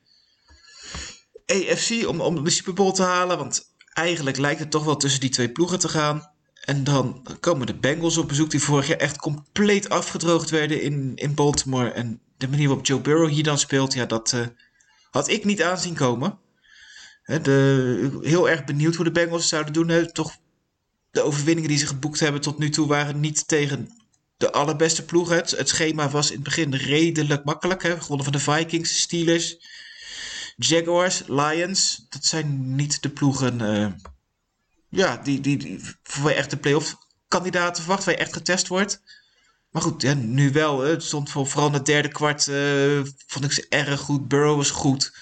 AFC 1.46 2.08
om, 2.08 2.22
om 2.22 2.44
de 2.44 2.50
Super 2.50 2.74
Bowl 2.74 2.92
te 2.92 3.04
halen? 3.04 3.38
Want 3.38 3.74
eigenlijk 3.94 4.38
lijkt 4.38 4.60
het 4.60 4.72
toch 4.72 4.84
wel 4.84 4.98
tussen 4.98 5.20
die 5.20 5.30
twee 5.30 5.52
ploegen 5.52 5.80
te 5.80 5.90
gaan. 5.90 6.32
En 6.62 6.84
dan 6.84 7.28
komen 7.40 7.68
de 7.68 7.76
Bengals 7.76 8.18
op 8.18 8.28
bezoek, 8.28 8.52
die 8.52 8.62
vorig 8.62 8.88
jaar 8.88 8.98
echt 8.98 9.18
compleet 9.18 9.90
afgedroogd 9.90 10.50
werden 10.50 10.82
in, 10.82 11.12
in 11.16 11.34
Baltimore. 11.34 11.90
En 11.90 12.22
de 12.38 12.48
manier 12.48 12.68
waarop 12.68 12.86
Joe 12.86 13.00
Burrow 13.00 13.30
hier 13.30 13.44
dan 13.44 13.60
speelt, 13.60 13.94
ja, 13.94 14.06
dat 14.06 14.34
eh, 14.34 14.46
had 15.12 15.30
ik 15.30 15.46
niet 15.46 15.64
aanzien 15.64 15.96
komen. 15.96 16.40
De, 17.26 18.20
heel 18.22 18.50
erg 18.50 18.64
benieuwd 18.64 18.96
hoe 18.96 19.06
de 19.06 19.12
Bengals 19.12 19.48
zouden 19.48 19.74
doen. 19.74 20.12
Toch, 20.12 20.38
de 21.12 21.22
overwinningen 21.22 21.70
die 21.70 21.80
ze 21.80 21.88
geboekt 21.88 22.20
hebben 22.20 22.42
tot 22.42 22.58
nu 22.58 22.70
toe 22.70 22.88
waren 22.88 23.20
niet 23.20 23.48
tegen 23.48 23.90
de 24.38 24.52
allerbeste 24.52 25.06
ploegen. 25.06 25.36
Het, 25.36 25.70
schema 25.70 26.10
was 26.10 26.30
in 26.30 26.36
het 26.36 26.44
begin 26.44 26.74
redelijk 26.74 27.44
makkelijk. 27.44 27.84
Hè. 27.84 28.00
Gewonnen 28.00 28.24
van 28.24 28.34
de 28.34 28.40
Vikings, 28.40 29.02
Steelers, 29.02 29.58
Jaguars, 30.56 31.24
Lions. 31.28 32.06
Dat 32.10 32.26
zijn 32.26 32.76
niet 32.76 33.02
de 33.02 33.10
ploegen 33.10 33.62
eh, 33.62 33.88
ja, 34.90 35.18
die, 35.18 35.42
die, 35.42 35.58
die, 35.58 35.80
voor 36.04 36.24
waar 36.24 36.32
je 36.32 36.38
echt 36.38 36.50
de 36.50 36.58
playoff 36.58 36.98
kandidaten 37.28 37.84
verwacht, 37.84 38.04
waar 38.04 38.14
je 38.14 38.20
echt 38.20 38.34
getest 38.34 38.68
wordt. 38.68 39.02
Maar 39.72 39.82
goed, 39.82 40.02
ja, 40.02 40.14
nu 40.14 40.52
wel. 40.52 40.80
Het 40.80 41.04
stond 41.04 41.30
voor, 41.30 41.48
vooral 41.48 41.68
in 41.68 41.74
het 41.74 41.86
derde 41.86 42.08
kwart, 42.08 42.48
eh, 42.48 43.02
vond 43.28 43.46
ik 43.46 43.52
ze 43.52 43.66
erg 43.70 44.00
goed. 44.00 44.28
Burrow 44.28 44.58
was 44.58 44.72
goed. 44.72 45.14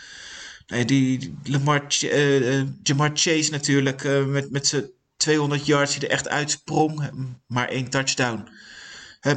Nee, 0.67 0.85
die 0.85 1.37
Lamar, 1.43 1.85
eh, 1.99 2.63
Jamar 2.83 3.11
Chase 3.13 3.51
natuurlijk, 3.51 4.03
met, 4.27 4.51
met 4.51 4.67
zijn 4.67 4.89
200 5.19 5.65
yards 5.65 5.93
die 5.93 6.07
er 6.07 6.13
echt 6.13 6.27
uitsprong. 6.27 7.09
Maar 7.47 7.67
één 7.67 7.89
touchdown. 7.89 8.47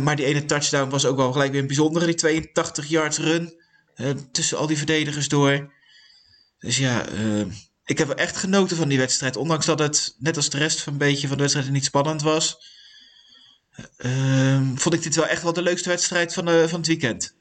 Maar 0.01 0.17
die 0.17 0.25
ene 0.25 0.45
touchdown 0.45 0.91
was 0.91 1.05
ook 1.05 1.17
wel 1.17 1.33
gelijk 1.33 1.53
weer 1.53 1.61
een 1.61 1.67
bijzondere. 1.67 2.07
Die 2.07 2.15
82 2.15 2.87
yards 2.89 3.19
run. 3.19 3.61
eh, 3.95 4.11
tussen 4.33 4.59
al 4.59 4.67
die 4.67 4.77
verdedigers 4.77 5.29
door. 5.29 5.73
Dus 6.59 6.77
ja, 6.79 7.07
eh, 7.07 7.47
ik 7.85 7.99
heb 7.99 8.11
echt 8.11 8.37
genoten 8.37 8.77
van 8.77 8.89
die 8.89 8.99
wedstrijd. 8.99 9.37
Ondanks 9.37 9.67
dat 9.67 9.79
het, 9.79 10.17
net 10.19 10.37
als 10.37 10.51
de 10.51 10.59
rest 10.59 10.81
van 10.81 10.93
een 10.93 10.99
beetje 10.99 11.29
van 11.29 11.37
de 11.37 11.43
wedstrijd, 11.43 11.71
niet 11.71 11.85
spannend 11.85 12.23
was. 12.23 12.59
Ehm, 13.97 14.75
vond 14.77 14.95
ik 14.95 15.03
dit 15.03 15.15
wel 15.15 15.27
echt 15.27 15.43
wel 15.43 15.53
de 15.53 15.63
leukste 15.63 15.89
wedstrijd 15.89 16.33
van, 16.35 16.45
de, 16.45 16.69
van 16.69 16.79
het 16.79 16.89
weekend. 16.89 17.35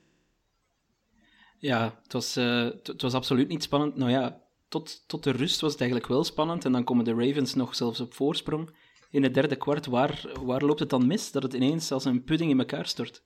Ja, 1.57 1.99
het 2.03 2.13
was, 2.13 2.35
eh, 2.35 2.69
het 2.83 3.01
was 3.01 3.13
absoluut 3.13 3.47
niet 3.47 3.63
spannend. 3.63 3.95
Nou 3.95 4.11
ja, 4.11 4.40
tot, 4.71 5.03
tot 5.07 5.23
de 5.23 5.31
rust 5.31 5.61
was 5.61 5.71
het 5.71 5.81
eigenlijk 5.81 6.11
wel 6.11 6.23
spannend. 6.23 6.65
En 6.65 6.71
dan 6.71 6.83
komen 6.83 7.05
de 7.05 7.13
Ravens 7.13 7.53
nog 7.53 7.75
zelfs 7.75 7.99
op 7.99 8.13
voorsprong. 8.13 8.69
In 9.09 9.23
het 9.23 9.33
derde 9.33 9.55
kwart, 9.55 9.85
waar, 9.85 10.31
waar 10.43 10.61
loopt 10.61 10.79
het 10.79 10.89
dan 10.89 11.07
mis? 11.07 11.31
Dat 11.31 11.43
het 11.43 11.53
ineens 11.53 11.91
als 11.91 12.05
een 12.05 12.23
pudding 12.23 12.51
in 12.51 12.59
elkaar 12.59 12.87
stort. 12.87 13.23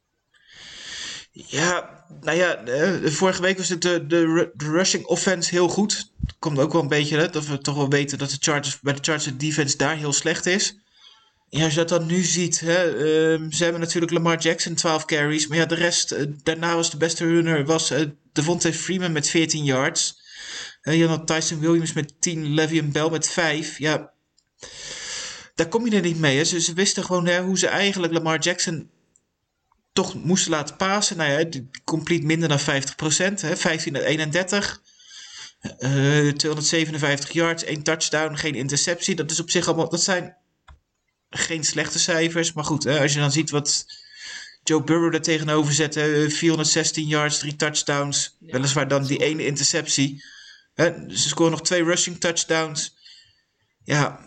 Ja, 1.32 2.06
nou 2.22 2.38
ja, 2.38 2.56
eh, 2.56 3.12
vorige 3.12 3.42
week 3.42 3.58
was 3.58 3.70
het 3.70 3.82
de, 3.82 4.06
de, 4.06 4.26
ru- 4.26 4.52
de 4.54 4.66
rushing 4.66 5.06
offense 5.06 5.50
heel 5.50 5.68
goed. 5.68 6.12
Komt 6.40 6.60
ook 6.60 6.72
wel 6.74 6.82
een 6.82 6.88
beetje, 6.88 7.18
hè, 7.18 7.30
dat 7.30 7.46
we 7.46 7.58
toch 7.58 7.76
wel 7.76 7.90
weten 7.90 8.18
dat 8.18 8.30
de 8.30 8.38
Chargers, 8.40 8.80
bij 8.80 8.94
de 8.94 9.00
Chargers 9.02 9.26
de 9.26 9.38
defense 9.38 9.78
daar 9.78 9.98
heel 9.98 10.14
slecht 10.14 10.46
is. 10.46 10.80
Ja, 11.50 11.64
als 11.64 11.74
je 11.74 11.80
dat 11.80 11.90
dan 11.90 12.06
nu 12.06 12.22
ziet, 12.22 12.60
hè, 12.60 12.84
ehm, 12.84 13.52
ze 13.52 13.64
hebben 13.64 13.82
natuurlijk 13.82 14.12
Lamar 14.12 14.40
Jackson, 14.40 14.74
12 14.74 15.06
carries. 15.06 15.48
Maar 15.48 15.58
ja, 15.58 15.66
de 15.66 15.76
rest, 15.76 16.12
eh, 16.12 16.26
daarna 16.44 16.76
was 16.76 16.92
de 16.92 16.98
beste 16.98 17.26
runner, 17.26 17.66
was 17.66 17.94
Devontae 18.34 18.74
Freeman 18.74 19.12
met 19.12 19.30
14 19.30 19.64
yards. 19.64 20.24
Eh, 20.86 20.98
je 20.98 21.08
had 21.08 21.28
Tyson 21.28 21.60
Williams 21.60 21.94
met 21.94 22.22
10, 22.22 22.54
Le'Veon 22.54 22.92
Bell 22.92 23.10
met 23.10 23.30
5. 23.30 23.78
Ja, 23.78 24.12
daar 25.56 25.68
kom 25.68 25.86
je 25.86 25.96
er 25.96 26.02
niet 26.02 26.20
mee. 26.20 26.38
Hè. 26.38 26.44
Ze, 26.44 26.62
ze 26.62 26.74
wisten 26.74 27.04
gewoon 27.04 27.26
hè, 27.26 27.42
hoe 27.42 27.58
ze 27.58 27.68
eigenlijk 27.68 28.14
Lamar 28.14 28.40
Jackson 28.40 28.90
toch 29.94 30.14
moesten 30.14 30.52
laten 30.52 30.76
pasen. 30.76 31.18
Nou 31.18 31.32
ja, 31.32 31.44
die 31.44 31.70
complete 31.84 32.26
minder 32.26 32.50
dan 32.50 32.60
50%. 32.60 32.64
Hè, 33.42 33.58
15 33.58 33.96
uit 33.96 34.06
31. 34.06 34.82
Eh 35.78 36.30
257 36.30 37.32
yards, 37.32 37.64
één 37.64 37.84
touchdown, 37.84 38.36
geen 38.36 38.56
interceptie. 38.56 39.16
Dat 39.16 39.32
is 39.32 39.40
op 39.40 39.50
zich 39.50 39.68
allemaal, 39.68 39.90
dat 39.90 40.04
zijn 40.04 40.36
geen 41.30 41.64
slechte 41.64 42.00
cijfers. 42.00 42.54
Maar 42.54 42.64
goed, 42.64 42.84
hè, 42.84 43.00
als 43.00 43.14
je 43.14 43.20
dan 43.20 43.32
ziet 43.32 43.50
wat 43.50 43.86
Joe 44.64 44.84
Burrow 44.84 45.12
daar 45.12 45.22
tegenover 45.22 45.74
zet. 45.74 45.96
hè, 45.96 46.30
416 46.30 47.08
yards, 47.08 47.40
drie 47.40 47.56
touchdowns. 47.56 48.36
Weliswaar 48.40 48.88
dan 48.88 49.06
die 49.06 49.24
ene 49.24 49.46
interceptie. 49.46 50.24
Ze 50.76 51.28
scoren 51.28 51.52
nog 51.52 51.62
twee 51.62 51.84
rushing 51.84 52.20
touchdowns. 52.20 52.96
Ja, 53.84 54.20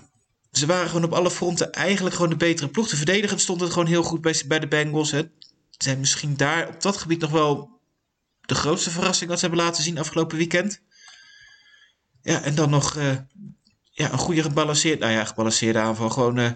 ze 0.52 0.66
waren 0.66 0.86
gewoon 0.86 1.04
op 1.04 1.12
alle 1.12 1.30
fronten 1.30 1.72
eigenlijk 1.72 2.14
gewoon 2.14 2.30
de 2.30 2.36
betere 2.36 2.68
ploeg. 2.68 2.88
De 2.88 2.96
verdedigend 2.96 3.40
stond 3.40 3.60
het 3.60 3.70
gewoon 3.72 3.88
heel 3.88 4.02
goed 4.02 4.20
bij, 4.20 4.42
bij 4.46 4.58
de 4.58 4.68
Bengals. 4.68 5.10
Hè. 5.10 5.22
Zijn 5.70 5.98
misschien 5.98 6.36
daar 6.36 6.68
op 6.68 6.82
dat 6.82 6.96
gebied 6.96 7.20
nog 7.20 7.30
wel 7.30 7.80
de 8.40 8.54
grootste 8.54 8.90
verrassing 8.90 9.30
wat 9.30 9.38
ze 9.38 9.46
hebben 9.46 9.64
laten 9.64 9.82
zien 9.82 9.98
afgelopen 9.98 10.36
weekend. 10.36 10.80
Ja, 12.22 12.42
en 12.42 12.54
dan 12.54 12.70
nog 12.70 12.96
eh, 12.96 13.16
ja, 13.90 14.12
een 14.12 14.18
goede 14.18 14.42
gebalanceerde, 14.42 15.00
nou 15.00 15.12
ja, 15.12 15.24
gebalanceerde 15.24 15.78
aanval. 15.78 16.10
Gewoon 16.10 16.38
eh, 16.38 16.50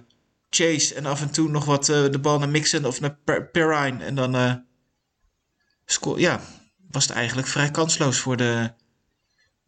chase 0.51 0.95
en 0.95 1.07
af 1.07 1.21
en 1.21 1.31
toe 1.31 1.49
nog 1.49 1.65
wat 1.65 1.89
eh, 1.89 2.11
de 2.11 2.19
bal 2.19 2.39
naar 2.39 2.49
Mixon 2.49 2.85
of 2.85 3.01
naar 3.01 3.17
Per- 3.25 3.51
Perrine. 3.51 4.05
En 4.05 4.15
dan 4.15 4.33
ja, 6.17 6.41
was 6.91 7.07
het 7.07 7.17
eigenlijk 7.17 7.49
vrij 7.49 7.71
kansloos 7.71 8.19
voor 8.19 8.37
de, 8.37 8.73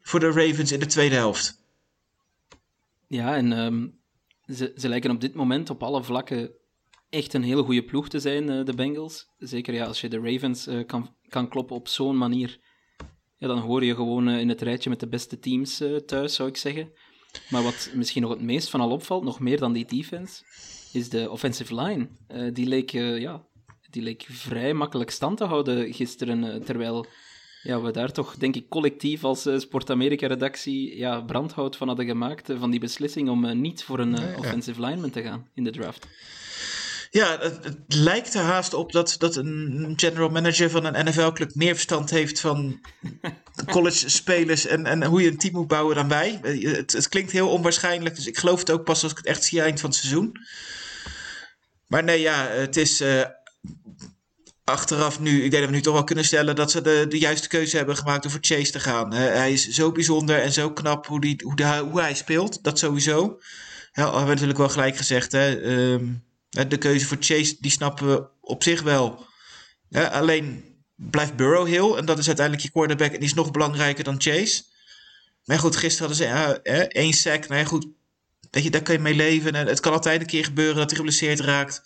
voor 0.05 0.21
de 0.21 0.31
Ravens 0.31 0.73
in 0.73 0.81
de 0.81 0.87
tweede 0.87 1.15
helft. 1.15 1.63
Ja, 3.07 3.37
en 3.37 3.53
ehm, 3.53 3.89
ze, 4.57 4.73
ze 4.77 4.89
lijken 4.89 5.11
op 5.11 5.21
dit 5.21 5.35
moment 5.35 5.71
op 5.71 5.83
alle 5.83 6.03
vlakken 6.03 6.51
echt 7.11 7.35
een 7.35 7.43
hele 7.43 7.63
goede 7.63 7.85
ploeg 7.85 8.09
te 8.09 8.21
zijn, 8.21 8.51
eh, 8.51 8.65
de 8.65 8.75
Bengals. 8.75 9.27
Zeker 9.39 9.75
ja, 9.75 9.85
als 9.85 10.01
je 10.01 10.09
de 10.09 10.21
Ravens 10.21 10.67
eh, 10.67 10.87
kan, 10.87 11.15
kan 11.29 11.49
kloppen 11.49 11.77
op 11.77 11.89
zo'n 11.89 12.17
manier, 12.17 12.59
ja, 13.37 13.47
dan 13.47 13.59
hoor 13.59 13.85
je 13.85 13.95
gewoon 13.95 14.29
eh, 14.29 14.39
in 14.41 14.49
het 14.49 14.63
rijtje 14.63 14.91
met 14.91 15.01
de 15.01 15.09
beste 15.09 15.39
teams 15.39 15.83
thuis, 16.07 16.35
zou 16.35 16.49
ik 16.49 16.57
zeggen. 16.57 16.93
Maar 17.51 17.63
wat 17.63 17.91
misschien 17.95 18.23
nog 18.23 18.31
het 18.31 18.43
meest 18.43 18.71
van 18.71 18.81
al 18.81 18.91
opvalt, 18.91 19.25
nog 19.25 19.41
meer 19.41 19.59
dan 19.59 19.73
die 19.73 19.87
defense, 19.87 20.43
is 20.93 21.09
de 21.09 21.31
offensive 21.31 21.75
line. 21.75 22.09
Die, 22.53 22.67
leek, 22.67 22.91
ja, 22.91 23.47
die 23.91 24.03
leek 24.03 24.27
vrij 24.29 24.75
makkelijk 24.75 25.11
stand 25.11 25.37
te 25.37 25.45
houden 25.45 25.95
gisteren, 25.95 26.65
terwijl 26.65 27.07
ja, 27.65 27.81
we 27.81 27.91
daar 27.91 28.13
toch, 28.13 28.37
denk 28.37 28.57
ik, 28.57 28.69
collectief 28.69 29.25
als 29.25 29.47
eh, 29.47 29.59
Sport 29.59 29.91
Amerika-redactie 29.91 30.97
ja, 30.97 31.21
brandhout 31.21 31.77
van 31.77 31.87
hadden 31.87 32.07
gemaakt, 32.07 32.51
eh, 32.51 32.59
van 32.59 32.71
die 32.71 32.81
beslissing 32.81 33.29
om 33.29 33.45
eh, 33.45 33.55
niet 33.55 33.85
voor 33.85 33.99
een 33.99 34.37
offensive 34.37 34.81
lineman 34.81 35.11
te 35.11 35.23
gaan 35.23 35.49
in 35.55 35.65
de 35.65 35.71
draft. 35.71 36.07
Ja, 37.11 37.39
het, 37.41 37.65
het 37.65 37.79
lijkt 37.87 38.35
er 38.35 38.41
haast 38.41 38.75
op 38.75 38.93
dat, 38.93 39.15
dat 39.19 39.37
een 39.37 39.93
general 39.97 40.29
manager 40.29 40.71
van 40.71 40.85
een 40.85 41.07
NFL-club 41.07 41.55
meer 41.55 41.75
verstand 41.75 42.11
heeft 42.11 42.41
van 42.41 42.81
college-spelers 43.73 44.67
en, 44.67 44.87
en 44.87 45.05
hoe 45.05 45.23
je 45.23 45.31
een 45.31 45.39
team 45.39 45.55
moet 45.55 45.69
bouwen 45.69 45.95
dan 45.95 46.09
wij. 46.09 46.39
Het, 46.43 46.93
het 46.93 47.09
klinkt 47.09 47.31
heel 47.31 47.51
onwaarschijnlijk, 47.51 48.15
dus 48.15 48.27
ik 48.27 48.39
geloof 48.39 48.59
het 48.59 48.71
ook 48.71 48.85
pas 48.85 49.03
als 49.03 49.13
ik 49.13 49.19
het 49.19 49.27
echt 49.27 49.45
zie 49.45 49.61
eind 49.61 49.81
van 49.81 49.91
het 49.91 49.99
seizoen. 49.99 50.33
Maar 51.87 52.05
nee, 52.05 52.21
ja, 52.21 52.47
het 52.47 52.77
is 52.77 53.03
achteraf 54.65 55.21
nu, 55.21 55.45
ik 55.45 55.51
denk 55.51 55.63
dat 55.63 55.71
we 55.71 55.77
nu 55.77 55.83
toch 55.83 55.95
wel 55.95 56.05
kunnen 56.05 56.25
stellen 56.25 56.57
dat 56.57 56.71
ze 56.71 56.83
de, 56.83 57.07
de 57.09 57.19
juiste 57.19 57.49
keuze 57.49 57.77
hebben 57.77 57.97
gemaakt 57.97 58.25
om 58.25 58.31
voor 58.31 58.41
Chase 58.43 58.73
te 58.73 58.81
gaan. 58.81 59.13
Eh, 59.13 59.19
hij 59.19 59.53
is 59.53 59.69
zo 59.69 59.93
bijzonder 59.93 60.41
en 60.41 60.53
zo 60.53 60.71
knap 60.71 61.07
hoe, 61.07 61.21
die, 61.21 61.41
hoe, 61.45 61.57
de, 61.57 61.79
hoe 61.79 62.01
hij 62.01 62.15
speelt, 62.15 62.65
dat 62.65 62.79
sowieso. 62.79 63.41
Ja, 63.93 64.03
al 64.03 64.09
hebben 64.09 64.25
we 64.25 64.31
natuurlijk 64.31 64.59
wel 64.59 64.69
gelijk 64.69 64.97
gezegd, 64.97 65.33
hè. 65.33 65.61
ehm, 65.61 66.09
eh, 66.51 66.65
de 66.69 66.79
keuze 66.79 67.07
voor 67.07 67.17
Chase, 67.21 67.57
die 67.61 67.71
snappen 67.71 68.07
we 68.07 68.27
op 68.41 68.63
zich 68.63 68.83
wel. 68.83 69.27
Ja, 69.89 70.07
alleen 70.07 70.65
blijft 70.95 71.37
Burrow 71.37 71.67
heel. 71.67 71.99
En 71.99 72.05
dat 72.05 72.19
is 72.19 72.27
uiteindelijk 72.27 72.67
je 72.67 72.73
quarterback. 72.73 73.13
En 73.13 73.19
die 73.19 73.29
is 73.29 73.35
nog 73.35 73.51
belangrijker 73.51 74.05
dan 74.05 74.21
Chase. 74.21 74.63
Maar 75.45 75.59
goed, 75.59 75.77
gisteren 75.77 76.09
hadden 76.09 76.27
ze 76.27 76.61
hè, 76.63 76.83
één 76.83 77.13
sack. 77.13 77.49
Nou 77.49 77.65
goed. 77.65 77.87
Weet 78.51 78.63
je, 78.65 78.71
daar 78.71 78.83
kan 78.83 78.95
je 78.95 79.01
mee 79.01 79.15
leven. 79.15 79.53
En 79.53 79.67
het 79.67 79.81
kan 79.81 79.93
altijd 79.93 80.21
een 80.21 80.27
keer 80.27 80.45
gebeuren 80.45 80.77
dat 80.77 80.89
hij 80.89 80.97
geblesseerd 80.97 81.41
raakt. 81.41 81.83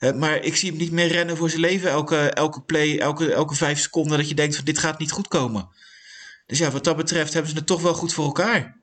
Eh, 0.00 0.12
maar 0.12 0.36
ik 0.36 0.56
zie 0.56 0.70
hem 0.70 0.78
niet 0.78 0.92
meer 0.92 1.06
rennen 1.06 1.36
voor 1.36 1.48
zijn 1.48 1.60
leven. 1.60 1.90
Elke, 1.90 2.16
elke 2.16 2.62
play, 2.62 2.98
elke, 2.98 3.32
elke 3.32 3.54
vijf 3.54 3.78
seconden. 3.78 4.18
Dat 4.18 4.28
je 4.28 4.34
denkt 4.34 4.56
van 4.56 4.64
dit 4.64 4.78
gaat 4.78 4.98
niet 4.98 5.12
goed 5.12 5.28
komen. 5.28 5.68
Dus 6.46 6.58
ja, 6.58 6.70
wat 6.70 6.84
dat 6.84 6.96
betreft 6.96 7.32
hebben 7.32 7.50
ze 7.50 7.56
het 7.56 7.66
toch 7.66 7.82
wel 7.82 7.94
goed 7.94 8.12
voor 8.12 8.24
elkaar. 8.24 8.80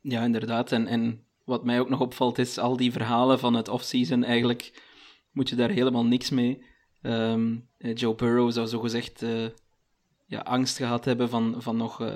Ja, 0.00 0.22
inderdaad. 0.22 0.72
En, 0.72 0.86
en 0.86 1.24
wat 1.44 1.64
mij 1.64 1.80
ook 1.80 1.88
nog 1.88 2.00
opvalt 2.00 2.38
is 2.38 2.58
al 2.58 2.76
die 2.76 2.92
verhalen 2.92 3.38
van 3.38 3.54
het 3.54 3.68
offseason. 3.68 4.24
Eigenlijk 4.24 4.82
moet 5.32 5.48
je 5.48 5.56
daar 5.56 5.70
helemaal 5.70 6.04
niks 6.04 6.30
mee. 6.30 6.64
Ehm, 7.02 7.56
eh, 7.78 7.94
Joe 7.94 8.14
Burrow 8.14 8.52
zou 8.52 8.66
zogezegd 8.66 9.22
uh, 9.22 9.46
ja, 10.26 10.38
angst 10.38 10.76
gehad 10.76 11.04
hebben 11.04 11.28
van, 11.28 11.54
van 11.58 11.76
nog 11.76 12.00
uh, 12.00 12.12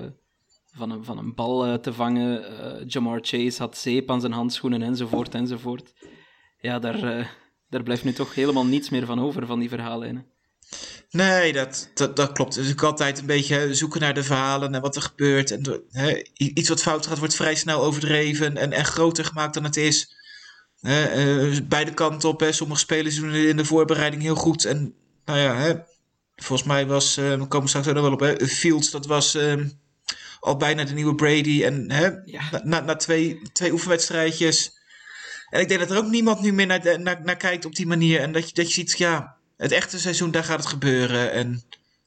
van, 0.73 0.91
een, 0.91 1.05
van 1.05 1.19
een 1.19 1.35
bal 1.35 1.67
uh, 1.67 1.75
te 1.75 1.93
vangen. 1.93 2.87
Jamar 2.87 3.19
Chase 3.23 3.63
had 3.63 3.77
zeep 3.77 4.11
aan 4.11 4.21
zijn 4.21 4.33
handschoenen 4.33 4.83
enzovoort 4.83 5.35
enzovoort. 5.35 5.93
Ja, 6.61 6.79
daar, 6.79 7.41
daar 7.73 7.83
blijft 7.83 8.05
nu 8.05 8.13
toch 8.13 8.35
helemaal 8.35 8.67
niets 8.67 8.91
meer 8.91 9.07
van 9.07 9.21
over 9.21 9.47
van 9.47 9.59
die 9.59 9.69
verhaallijnen. 9.69 10.27
Nee, 11.11 11.53
dat, 11.53 11.91
dat, 11.95 12.17
dat 12.17 12.33
klopt. 12.33 12.55
Dus 12.55 12.69
ik 12.69 12.83
altijd 12.83 13.19
een 13.19 13.27
beetje 13.27 13.75
zoeken 13.75 14.01
naar 14.01 14.15
de 14.15 14.23
verhalen 14.23 14.75
en 14.75 14.81
wat 14.81 14.97
er 14.97 15.03
gebeurt. 15.03 15.51
En 15.51 15.83
hè, 15.91 16.23
iets 16.33 16.69
wat 16.69 16.83
fout 16.83 17.07
gaat, 17.07 17.19
wordt 17.19 17.35
vrij 17.35 17.55
snel 17.55 17.83
overdreven 17.83 18.57
en, 18.57 18.73
en 18.73 18.85
groter 18.85 19.25
gemaakt 19.25 19.55
dan 19.55 19.65
het 19.65 19.77
is. 19.77 20.17
Hè, 20.81 21.25
uh, 21.51 21.61
beide 21.69 21.95
kanten 21.95 22.29
op. 22.29 22.41
Hè. 22.41 22.53
Sommige 22.53 22.81
spelers 22.81 23.17
doen 23.17 23.35
in 23.35 23.57
de 23.57 23.65
voorbereiding 23.65 24.23
heel 24.23 24.35
goed. 24.35 24.65
En 24.65 24.95
nou 25.25 25.39
ja, 25.39 25.57
hè, 25.57 25.75
volgens 26.37 26.69
mij 26.69 26.87
was, 26.87 27.19
uh, 27.19 27.35
we 27.35 27.47
komen 27.47 27.69
straks 27.69 27.89
ook 27.89 27.95
nog 27.95 28.03
wel 28.03 28.13
op, 28.13 28.21
hè, 28.21 28.47
Fields, 28.47 28.91
dat 28.91 29.07
was 29.07 29.35
uh, 29.35 29.55
al 30.41 30.57
bijna 30.57 30.85
de 30.85 30.95
nieuwe 30.95 31.15
Brady. 31.15 31.65
En 31.65 31.91
hè, 31.91 32.11
ja. 32.25 32.43
na, 32.51 32.61
na, 32.65 32.81
na, 32.81 32.97
twee, 32.97 33.41
twee 33.53 33.73
oefenwedstrijdjes. 33.73 34.81
En 35.53 35.61
ik 35.61 35.69
denk 35.69 35.81
dat 35.81 35.91
er 35.91 35.97
ook 35.97 36.11
niemand 36.11 36.41
nu 36.41 36.53
meer 36.53 36.67
naar, 36.67 37.01
naar, 37.01 37.37
kijkt 37.37 37.65
op 37.65 37.75
die 37.75 37.87
manier. 37.87 38.21
En 38.21 38.33
dat 38.33 38.49
je, 38.49 38.55
dat 38.55 38.67
je 38.67 38.73
ziet, 38.73 38.99
ja, 38.99 39.37
het 39.57 39.73
echte 39.73 39.99
seizoen, 39.99 40.31
daar 40.31 40.45
gaat 40.45 40.59
het 40.59 40.69
gebeuren. 40.69 41.33
En 41.33 41.63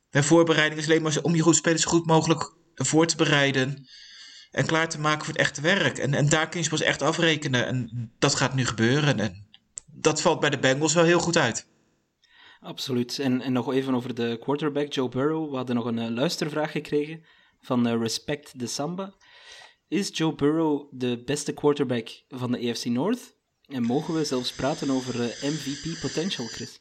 de 0.10 0.24
voorbereiding 0.24 0.82
is 0.82 0.88
alleen 0.88 1.02
maar 1.02 1.18
om 1.22 1.36
je 1.36 1.42
goed 1.42 1.56
spelers 1.56 1.82
zo 1.82 1.90
goed 1.90 2.06
mogelijk 2.06 2.54
voor 2.76 3.06
te 3.06 3.16
bereiden. 3.16 3.88
En 4.52 4.66
klaar 4.66 4.90
te 4.90 5.00
maken 5.00 5.26
voor 5.26 5.34
het 5.34 5.42
echte 5.42 5.62
werk. 5.62 5.98
En, 5.98 6.14
en 6.14 6.30
daar 6.30 6.50
kun 6.50 6.64
je 6.64 6.70
pas 6.70 6.82
echt 6.82 7.02
afrekenen. 7.02 7.66
En 7.66 8.12
dat 8.20 8.36
gaat 8.36 8.56
nu 8.56 8.66
gebeuren. 8.66 9.20
En 9.20 9.48
dat 9.86 10.22
valt 10.22 10.40
bij 10.40 10.50
de 10.50 10.60
Bengals 10.60 10.94
wel 10.94 11.04
heel 11.04 11.20
goed 11.20 11.38
uit. 11.38 11.68
Absoluut. 12.60 13.20
En, 13.20 13.42
en 13.42 13.54
nog 13.54 13.74
even 13.74 13.96
over 13.96 14.16
de 14.16 14.38
quarterback, 14.42 14.94
Joe 14.94 15.10
Burrow. 15.10 15.50
We 15.50 15.56
hadden 15.56 15.76
nog 15.76 15.86
een 15.86 15.98
uh, 15.98 16.10
luistervraag 16.10 16.72
gekregen 16.72 17.26
van 17.62 17.88
uh, 17.88 18.02
Respect 18.02 18.60
de 18.60 18.68
Samba. 18.68 19.14
Is 19.88 20.10
Joe 20.18 20.36
Burrow 20.36 20.88
de 20.92 21.24
beste 21.26 21.54
quarterback 21.54 22.10
van 22.28 22.52
de 22.52 22.70
AFC 22.70 22.86
North? 22.86 23.35
En 23.68 23.84
mogen 23.84 24.14
we 24.14 24.26
zelfs 24.26 24.52
praten 24.52 24.90
over 24.90 25.16
uh, 25.16 25.52
MVP 25.52 26.00
potential, 26.02 26.48
Chris? 26.48 26.80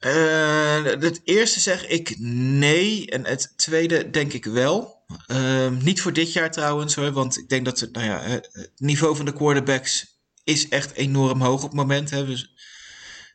Uh, 0.00 0.84
het 0.84 1.20
eerste 1.24 1.60
zeg 1.60 1.86
ik 1.86 2.14
nee. 2.18 3.10
En 3.10 3.26
het 3.26 3.52
tweede 3.56 4.10
denk 4.10 4.32
ik 4.32 4.44
wel. 4.44 5.04
Uh, 5.26 5.70
niet 5.70 6.00
voor 6.00 6.12
dit 6.12 6.32
jaar 6.32 6.50
trouwens 6.50 6.94
hoor. 6.94 7.12
Want 7.12 7.38
ik 7.38 7.48
denk 7.48 7.64
dat 7.64 7.80
het, 7.80 7.92
nou 7.92 8.06
ja, 8.06 8.20
het 8.20 8.72
niveau 8.76 9.16
van 9.16 9.24
de 9.24 9.32
quarterbacks 9.32 10.20
is 10.44 10.68
echt 10.68 10.92
enorm 10.92 11.40
hoog 11.40 11.62
op 11.62 11.68
het 11.68 11.78
moment. 11.78 12.10
Hè. 12.10 12.26
Dus 12.26 12.54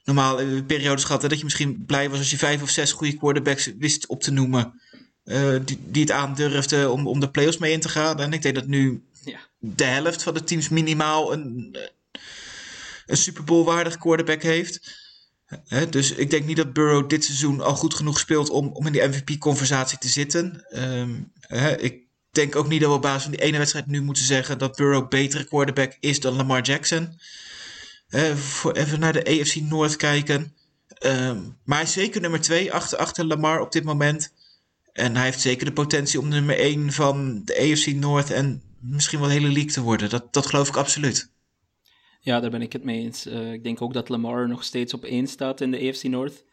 normaal 0.04 0.40
in 0.40 0.66
periodes 0.66 1.04
gehad 1.04 1.22
dat 1.22 1.38
je 1.38 1.44
misschien 1.44 1.86
blij 1.86 2.10
was 2.10 2.20
als 2.20 2.32
je 2.32 2.38
vijf 2.38 2.62
of 2.62 2.70
zes 2.70 2.92
goede 2.92 3.18
quarterbacks 3.18 3.72
wist 3.78 4.08
op 4.08 4.22
te 4.22 4.32
noemen. 4.32 4.82
Uh, 5.24 5.60
die, 5.66 5.80
die 5.86 6.02
het 6.02 6.12
aandurfden 6.12 6.92
om, 6.92 7.08
om 7.08 7.20
de 7.20 7.30
playoffs 7.30 7.58
mee 7.58 7.72
in 7.72 7.80
te 7.80 7.90
gaan. 7.90 8.20
En 8.20 8.34
ik 8.34 8.42
denk 8.42 8.56
dat 8.56 8.68
nu 8.68 9.04
ja. 9.26 9.40
de 9.60 9.84
helft 9.84 10.24
van 10.24 10.34
de 10.34 10.44
teams 10.44 10.70
minimaal 10.70 11.34
een, 11.34 11.78
een 13.08 13.18
Super 13.18 13.44
Bowl 13.44 13.66
waardig 13.66 13.98
quarterback 13.98 14.42
heeft. 14.42 15.06
He, 15.68 15.90
dus 15.90 16.12
ik 16.12 16.30
denk 16.30 16.46
niet 16.46 16.58
dat 16.58 16.74
Burrow 16.74 17.10
dit 17.10 17.26
seizoen 17.26 17.62
al 17.62 17.76
goed 17.76 17.94
genoeg 17.94 18.20
speelt 18.20 18.50
om, 18.50 18.68
om 18.68 18.86
in 18.86 18.92
die 18.92 19.08
MVP-conversatie 19.08 19.98
te 19.98 20.08
zitten. 20.08 20.66
He, 21.40 21.78
ik 21.82 22.04
denk 22.32 22.56
ook 22.56 22.68
niet 22.68 22.82
dat 22.82 22.90
we 22.90 22.96
op 22.96 23.02
basis 23.02 23.24
van 23.24 23.32
die 23.32 23.42
ene 23.42 23.58
wedstrijd 23.58 23.88
nu 23.88 24.02
moeten 24.02 24.24
zeggen 24.24 24.58
dat 24.58 24.76
Burrow 24.76 25.10
betere 25.10 25.46
quarterback 25.46 25.98
is 26.00 26.20
dan 26.20 26.36
Lamar 26.36 26.62
Jackson. 26.62 27.20
Voor 28.36 28.72
even 28.72 29.00
naar 29.00 29.14
de 29.14 29.26
AFC 29.26 29.56
North 29.56 29.96
kijken. 29.96 30.56
Um, 31.06 31.58
maar 31.64 31.78
hij 31.78 31.88
is 31.88 31.94
zeker 31.94 32.22
nummer 32.22 32.42
2 32.42 32.74
achter, 32.74 32.98
achter 32.98 33.26
Lamar 33.26 33.60
op 33.60 33.72
dit 33.72 33.84
moment. 33.84 34.34
En 34.94 35.16
hij 35.16 35.26
heeft 35.26 35.42
zeker 35.42 35.66
de 35.66 35.74
potentie 35.74 36.20
om 36.20 36.28
nummer 36.28 36.60
1 36.60 36.94
van 36.94 37.42
de 37.46 37.58
AFC 37.60 37.88
North 37.88 38.32
en 38.32 38.62
misschien 38.80 39.20
wel 39.20 39.28
de 39.28 39.34
hele 39.34 39.52
league 39.52 39.72
te 39.72 39.82
worden. 39.82 40.10
Dat, 40.10 40.34
dat 40.34 40.46
geloof 40.46 40.68
ik 40.68 40.76
absoluut. 40.76 41.30
Ja, 42.20 42.40
daar 42.40 42.50
ben 42.50 42.62
ik 42.62 42.74
het 42.74 42.84
mee 42.84 43.04
eens. 43.04 43.28
Uh, 43.28 43.54
ik 43.54 43.64
denk 43.64 43.82
ook 43.82 43.94
dat 43.94 44.10
Lamar 44.10 44.48
nog 44.48 44.64
steeds 44.64 44.94
op 44.94 45.04
1 45.04 45.28
staat 45.28 45.62
in 45.62 45.72
de 45.72 45.90
AFC 45.90 46.04
North. 46.04 46.46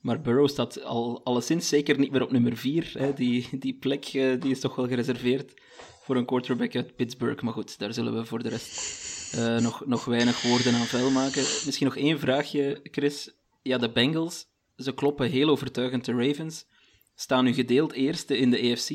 Maar 0.00 0.20
Burrow 0.20 0.48
staat 0.48 0.82
al 0.82 1.20
alleszins 1.24 1.68
zeker 1.68 1.98
niet 1.98 2.10
meer 2.10 2.22
op 2.22 2.30
nummer 2.30 2.56
4. 2.56 3.12
Die, 3.14 3.48
die 3.58 3.74
plek 3.74 4.14
uh, 4.14 4.40
die 4.40 4.50
is 4.50 4.60
toch 4.60 4.74
wel 4.74 4.88
gereserveerd 4.88 5.54
voor 6.02 6.16
een 6.16 6.24
quarterback 6.24 6.74
uit 6.74 6.96
Pittsburgh. 6.96 7.42
Maar 7.42 7.52
goed, 7.52 7.78
daar 7.78 7.92
zullen 7.92 8.14
we 8.14 8.24
voor 8.24 8.42
de 8.42 8.48
rest 8.48 9.34
uh, 9.34 9.58
nog, 9.58 9.86
nog 9.86 10.04
weinig 10.04 10.42
woorden 10.42 10.74
aan 10.74 10.86
vuil 10.86 11.10
maken. 11.10 11.42
Misschien 11.42 11.86
nog 11.86 11.96
één 11.96 12.18
vraagje, 12.18 12.80
Chris. 12.82 13.30
Ja, 13.62 13.78
de 13.78 13.92
Bengals, 13.92 14.46
ze 14.76 14.94
kloppen 14.94 15.30
heel 15.30 15.48
overtuigend 15.48 16.04
de 16.04 16.12
Ravens. 16.12 16.66
Staan 17.14 17.44
nu 17.44 17.52
gedeeld 17.52 17.92
eerste 17.92 18.38
in 18.38 18.50
de 18.50 18.72
AFC. 18.72 18.90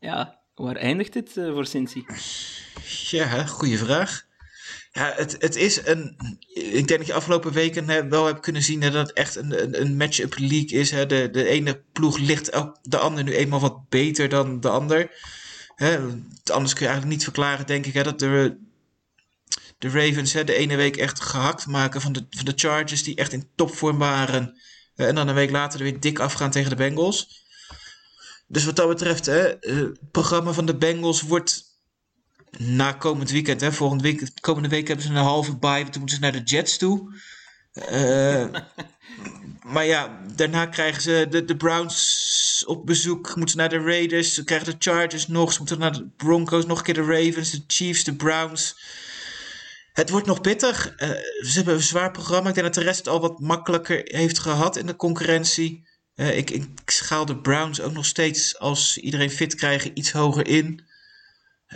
Ja, 0.00 0.40
waar 0.54 0.76
eindigt 0.76 1.12
dit 1.12 1.32
voor 1.32 1.66
Cincy? 1.66 2.02
Ja, 3.10 3.46
goede 3.46 3.76
vraag. 3.76 4.26
Ja, 4.94 5.12
het, 5.16 5.36
het 5.38 5.56
is 5.56 5.86
een. 5.86 6.16
Ik 6.54 6.88
denk 6.88 6.98
dat 6.98 7.06
je 7.06 7.14
afgelopen 7.14 7.52
weken 7.52 7.88
hè, 7.88 8.08
wel 8.08 8.26
hebt 8.26 8.40
kunnen 8.40 8.62
zien 8.62 8.80
dat 8.80 8.92
het 8.92 9.12
echt 9.12 9.36
een, 9.36 9.62
een, 9.62 9.80
een 9.80 9.96
match-up 9.96 10.34
league 10.38 10.78
is. 10.78 10.90
Hè. 10.90 11.06
De, 11.06 11.28
de 11.32 11.46
ene 11.46 11.82
ploeg 11.92 12.18
ligt 12.18 12.52
de 12.82 12.98
ander 12.98 13.24
nu 13.24 13.34
eenmaal 13.34 13.60
wat 13.60 13.88
beter 13.88 14.28
dan 14.28 14.60
de 14.60 14.68
ander. 14.68 15.10
Hè. 15.74 15.98
Anders 16.52 16.72
kun 16.72 16.82
je 16.82 16.88
eigenlijk 16.88 17.06
niet 17.06 17.22
verklaren, 17.22 17.66
denk 17.66 17.86
ik, 17.86 17.94
hè, 17.94 18.02
dat 18.02 18.18
de, 18.18 18.56
de 19.78 19.88
Ravens 19.88 20.32
hè, 20.32 20.44
de 20.44 20.54
ene 20.54 20.76
week 20.76 20.96
echt 20.96 21.20
gehakt 21.20 21.66
maken 21.66 22.00
van 22.00 22.12
de, 22.12 22.26
van 22.30 22.44
de 22.44 22.52
Chargers, 22.56 23.02
die 23.02 23.16
echt 23.16 23.32
in 23.32 23.48
topvorm 23.54 23.98
waren. 23.98 24.60
En 24.96 25.14
dan 25.14 25.28
een 25.28 25.34
week 25.34 25.50
later 25.50 25.78
er 25.78 25.84
weer 25.84 26.00
dik 26.00 26.18
afgaan 26.18 26.50
tegen 26.50 26.70
de 26.70 26.76
Bengals. 26.76 27.44
Dus 28.46 28.64
wat 28.64 28.76
dat 28.76 28.88
betreft, 28.88 29.26
hè, 29.26 29.54
het 29.60 30.10
programma 30.10 30.52
van 30.52 30.66
de 30.66 30.76
Bengals 30.76 31.22
wordt 31.22 31.73
na 32.58 32.92
komend 32.92 33.30
weekend, 33.30 33.60
hè, 33.60 33.72
volgende 33.72 34.02
week, 34.02 34.30
komende 34.40 34.68
week 34.68 34.86
hebben 34.88 35.06
ze 35.06 35.10
een 35.10 35.16
halve 35.16 35.56
bye, 35.56 35.82
toen 35.82 35.98
moeten 35.98 36.16
ze 36.16 36.22
naar 36.22 36.32
de 36.32 36.42
Jets 36.42 36.78
toe. 36.78 37.12
Eh, 37.74 38.46
maar 39.64 39.84
ja, 39.84 40.20
daarna 40.34 40.66
krijgen 40.66 41.02
ze 41.02 41.26
de, 41.30 41.44
de 41.44 41.56
Browns 41.56 42.64
op 42.66 42.86
bezoek. 42.86 43.36
Moeten 43.36 43.56
naar 43.56 43.68
de 43.68 43.78
Raiders. 43.78 44.34
Ze 44.34 44.44
krijgen 44.44 44.70
de 44.70 44.76
Chargers 44.78 45.26
nog. 45.26 45.52
Ze 45.52 45.58
moeten 45.58 45.78
naar 45.78 45.92
de 45.92 46.08
Broncos. 46.16 46.66
Nog 46.66 46.78
een 46.78 46.84
keer 46.84 46.94
de 46.94 47.02
Ravens, 47.04 47.50
de 47.50 47.64
Chiefs, 47.66 48.04
de 48.04 48.14
Browns. 48.14 48.76
Het 49.92 50.10
wordt 50.10 50.26
nog 50.26 50.40
pittig. 50.40 50.94
Eh, 50.96 51.08
ze 51.40 51.52
hebben 51.54 51.74
een 51.74 51.82
zwaar 51.82 52.10
programma. 52.10 52.48
Ik 52.48 52.54
denk 52.54 52.66
dat 52.66 52.74
de 52.74 52.82
rest 52.82 52.98
het 52.98 53.08
al 53.08 53.20
wat 53.20 53.40
makkelijker 53.40 54.00
heeft 54.04 54.38
gehad 54.38 54.76
in 54.76 54.86
de 54.86 54.96
concurrentie. 54.96 55.88
Eh, 56.14 56.36
ik, 56.36 56.50
ik 56.50 56.68
schaal 56.84 57.24
de 57.24 57.40
Browns 57.40 57.80
ook 57.80 57.92
nog 57.92 58.06
steeds, 58.06 58.58
als 58.58 58.98
iedereen 58.98 59.30
fit 59.30 59.54
krijgen, 59.54 59.98
iets 59.98 60.12
hoger 60.12 60.46
in. 60.46 60.83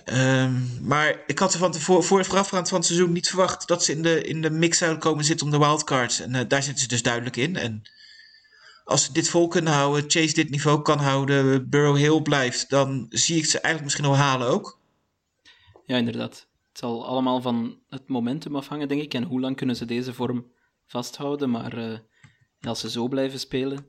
Ehm, 0.04 0.86
maar 0.86 1.22
ik 1.26 1.38
had 1.38 1.52
er 1.52 1.58
van 1.58 1.72
tevoren, 1.72 2.04
voor 2.04 2.24
voorafgaand 2.24 2.68
van 2.68 2.78
het 2.78 2.86
seizoen 2.86 3.12
niet 3.12 3.28
verwacht 3.28 3.68
dat 3.68 3.84
ze 3.84 3.92
in 3.92 4.02
de, 4.02 4.22
in 4.22 4.42
de 4.42 4.50
mix 4.50 4.78
zouden 4.78 5.00
komen 5.00 5.24
zitten 5.24 5.46
om 5.46 5.52
de 5.52 5.58
wildcards. 5.58 6.20
En 6.20 6.34
eh, 6.34 6.48
daar 6.48 6.62
zitten 6.62 6.82
ze 6.82 6.88
dus 6.88 7.02
duidelijk 7.02 7.36
in. 7.36 7.56
En 7.56 7.82
als 8.84 9.04
ze 9.04 9.12
dit 9.12 9.28
vol 9.28 9.48
kunnen 9.48 9.72
houden, 9.72 10.10
Chase 10.10 10.34
dit 10.34 10.50
niveau 10.50 10.82
kan 10.82 10.98
houden, 10.98 11.68
Burrow 11.68 11.96
heel 11.96 12.22
blijft, 12.22 12.70
dan 12.70 13.06
zie 13.08 13.36
ik 13.36 13.44
ze 13.44 13.60
eigenlijk 13.60 13.84
misschien 13.84 14.14
wel 14.14 14.26
halen 14.26 14.48
ook. 14.48 14.78
Ja, 15.86 15.96
inderdaad. 15.96 16.46
Het 16.68 16.78
zal 16.78 17.06
allemaal 17.06 17.40
van 17.40 17.78
het 17.88 18.08
momentum 18.08 18.56
afhangen, 18.56 18.88
denk 18.88 19.02
ik. 19.02 19.14
En 19.14 19.22
hoe 19.22 19.40
lang 19.40 19.56
kunnen 19.56 19.76
ze 19.76 19.84
deze 19.84 20.14
vorm 20.14 20.46
vasthouden. 20.86 21.50
Maar 21.50 21.78
eh, 21.78 21.98
als 22.60 22.80
ze 22.80 22.90
zo 22.90 23.08
blijven 23.08 23.40
spelen, 23.40 23.86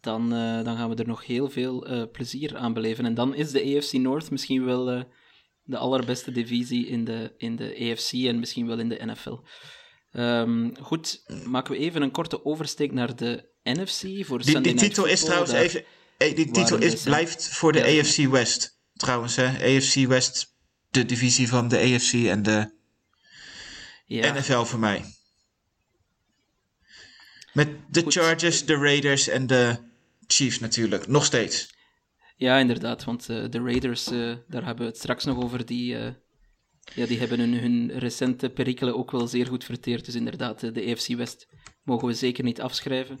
dan, 0.00 0.32
eh, 0.32 0.64
dan 0.64 0.76
gaan 0.76 0.90
we 0.90 0.96
er 0.96 1.06
nog 1.06 1.26
heel 1.26 1.50
veel 1.50 2.08
plezier 2.12 2.56
aan 2.56 2.72
beleven. 2.72 3.04
En 3.04 3.14
dan 3.14 3.34
is 3.34 3.50
de 3.50 3.76
AFC 3.76 3.92
North 3.92 4.30
misschien 4.30 4.64
wel 4.64 5.04
de 5.70 5.76
allerbeste 5.78 6.32
divisie 6.32 6.86
in 6.86 7.04
de, 7.04 7.34
in 7.36 7.56
de 7.56 7.90
AFC 7.92 8.12
en 8.12 8.38
misschien 8.38 8.66
wel 8.66 8.78
in 8.78 8.88
de 8.88 9.04
NFL. 9.04 9.38
Ehm, 10.12 10.70
goed, 10.80 11.22
maken 11.44 11.72
we 11.72 11.78
even 11.78 12.02
een 12.02 12.10
korte 12.10 12.44
oversteek 12.44 12.92
naar 12.92 13.16
de 13.16 13.48
NFC 13.62 14.26
voor 14.26 14.42
Die, 14.42 14.60
die 14.60 14.74
titel 14.74 15.04
is 15.04 15.20
trouwens 15.20 15.50
Daar- 15.52 15.60
even. 15.62 15.84
eh, 16.16 16.34
Die 16.36 16.50
titel 16.50 16.78
is, 16.78 16.90
dus, 16.90 17.02
blijft 17.02 17.48
voor 17.48 17.72
de 17.72 17.78
ja. 17.78 18.00
AFC 18.00 18.16
West. 18.30 18.78
Trouwens, 18.94 19.36
hè? 19.36 19.46
AFC 19.46 20.06
West, 20.06 20.56
de 20.90 21.04
divisie 21.06 21.48
van 21.48 21.68
de 21.68 21.78
AFC 21.78 22.12
en 22.12 22.42
de 22.42 22.78
ja, 24.06 24.32
NFL 24.34 24.62
voor 24.62 24.78
mij. 24.78 25.04
Met 27.52 27.68
de 27.88 28.02
Goed. 28.02 28.12
Chargers, 28.12 28.64
de 28.64 28.74
Raiders 28.74 29.28
en 29.28 29.46
de 29.46 29.76
Chiefs 30.26 30.58
natuurlijk. 30.58 31.06
Nog 31.06 31.24
steeds. 31.24 31.74
Ja, 32.40 32.58
inderdaad, 32.58 33.04
want 33.04 33.28
eh, 33.28 33.44
de 33.50 33.60
Raiders, 33.60 34.06
eh, 34.10 34.32
daar 34.48 34.64
hebben 34.64 34.84
we 34.84 34.90
het 34.90 34.98
straks 34.98 35.24
nog 35.24 35.42
over, 35.42 35.66
die, 35.66 35.96
eh, 35.96 36.12
ja, 36.94 37.06
die 37.06 37.18
hebben 37.18 37.38
hun, 37.40 37.54
hun 37.54 37.98
recente 37.98 38.50
perikelen 38.50 38.96
ook 38.96 39.10
wel 39.10 39.26
zeer 39.26 39.46
goed 39.46 39.64
verteerd. 39.64 40.04
Dus 40.04 40.14
inderdaad, 40.14 40.60
de 40.60 40.90
AFC 40.90 41.06
West 41.06 41.48
mogen 41.82 42.08
we 42.08 42.14
zeker 42.14 42.44
niet 42.44 42.60
afschrijven. 42.60 43.18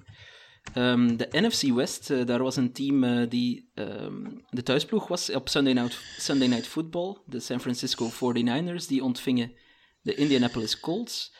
Ehm, 0.74 1.16
de 1.16 1.28
NFC 1.30 1.62
West, 1.62 2.26
daar 2.26 2.42
was 2.42 2.56
een 2.56 2.72
team 2.72 3.28
die 3.28 3.70
ehm, 3.74 4.24
de 4.50 4.62
thuisploeg 4.62 5.08
was 5.08 5.30
op 5.30 5.48
Sunday 5.48 5.72
Night, 5.72 5.98
Sunday 6.18 6.48
Night 6.48 6.66
Football. 6.66 7.16
De 7.26 7.40
San 7.40 7.60
Francisco 7.60 8.10
49ers, 8.10 8.86
die 8.86 9.04
ontvingen 9.04 9.52
de 10.02 10.14
Indianapolis 10.14 10.80
Colts. 10.80 11.34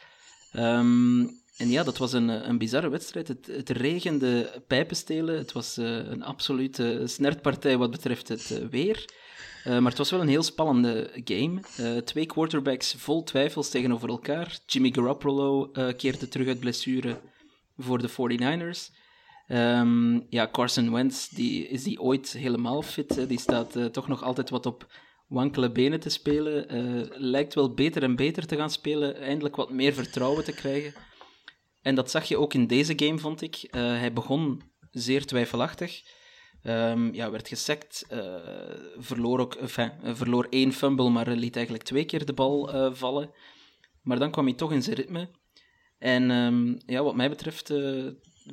Ehm, 0.53 1.27
en 1.61 1.69
ja, 1.69 1.83
dat 1.83 1.99
was 1.99 2.13
een, 2.13 2.31
eh, 2.31 2.49
een 2.49 2.59
bizarre 2.59 2.89
wedstrijd. 2.89 3.29
Het, 3.29 3.47
het 3.47 3.69
regende 3.69 4.63
pijpenstelen. 4.67 5.37
Het 5.39 5.53
was 5.53 5.77
eh, 5.77 5.97
een 5.97 6.23
absolute 6.23 7.03
snertpartij 7.05 7.79
wat 7.79 7.91
betreft 7.91 8.29
het 8.29 8.51
eh, 8.51 8.67
weer. 8.71 9.19
Maar 9.65 9.83
het 9.83 9.99
was 9.99 10.11
wel 10.11 10.21
een 10.21 10.29
heel 10.29 10.43
spannende 10.43 11.11
game. 11.25 11.61
Twee 12.05 12.27
quarterbacks 12.27 12.95
vol 12.99 13.23
twijfels 13.23 13.71
tegenover 13.71 14.09
elkaar. 14.09 14.59
Jimmy 14.67 14.91
Garoppolo 14.93 15.71
keerde 15.97 16.29
terug 16.29 16.47
uit 16.47 16.61
blessure 16.61 17.21
voor 17.79 17.99
de 17.99 18.09
49ers. 18.09 18.91
Ehm, 19.47 20.21
ja, 20.29 20.49
Carson 20.53 20.93
Wentz, 20.93 21.29
die, 21.29 21.69
is 21.69 21.83
die 21.83 22.01
ooit 22.01 22.33
helemaal 22.33 22.83
fit? 22.83 23.29
Die 23.29 23.41
staat 23.41 23.93
toch 23.93 24.09
nog 24.09 24.23
altijd 24.23 24.51
wat 24.51 24.67
op 24.67 24.87
wankele 25.29 25.71
benen 25.71 26.01
te 26.01 26.11
spelen. 26.11 26.67
Lijkt 27.15 27.55
wel 27.55 27.75
beter 27.75 28.03
en 28.03 28.17
beter 28.17 28.47
te 28.47 28.57
gaan 28.57 28.71
spelen. 28.71 29.17
Eindelijk 29.17 29.57
wat 29.57 29.71
meer 29.71 29.93
vertrouwen 29.93 30.45
te 30.45 30.53
krijgen. 30.53 30.95
En 31.83 31.95
dat 31.95 32.11
zag 32.11 32.25
je 32.25 32.39
ook 32.39 32.55
in 32.55 32.67
deze 32.67 32.93
game, 32.97 33.19
vond 33.19 33.43
ik. 33.43 33.57
Eh, 33.57 33.81
hij 33.83 34.13
begon 34.13 34.63
zeer 34.91 35.27
twijfelachtig. 35.27 36.03
Ehm, 36.63 37.15
ja, 37.15 37.31
werd 37.31 37.49
gesekt. 37.49 38.07
eh, 38.09 38.37
verloor, 38.97 39.39
ook, 39.39 39.55
eh, 39.55 39.89
verloor 40.03 40.47
één 40.51 40.73
fumble, 40.73 41.11
maar 41.11 41.29
liet 41.29 41.57
eigenlijk 41.57 41.85
twee 41.85 42.05
keer 42.05 42.25
de 42.25 42.33
bal 42.33 42.71
vallen. 42.95 43.31
Maar 44.03 44.19
dan 44.19 44.31
kwam 44.31 44.45
hij 44.45 44.55
toch 44.55 44.73
in 44.73 44.83
zijn 44.83 44.97
ritme. 44.97 45.29
En 45.99 46.31
ehm, 46.31 46.79
ja, 46.87 47.03
wat 47.03 47.15
mij 47.15 47.29
betreft 47.29 47.73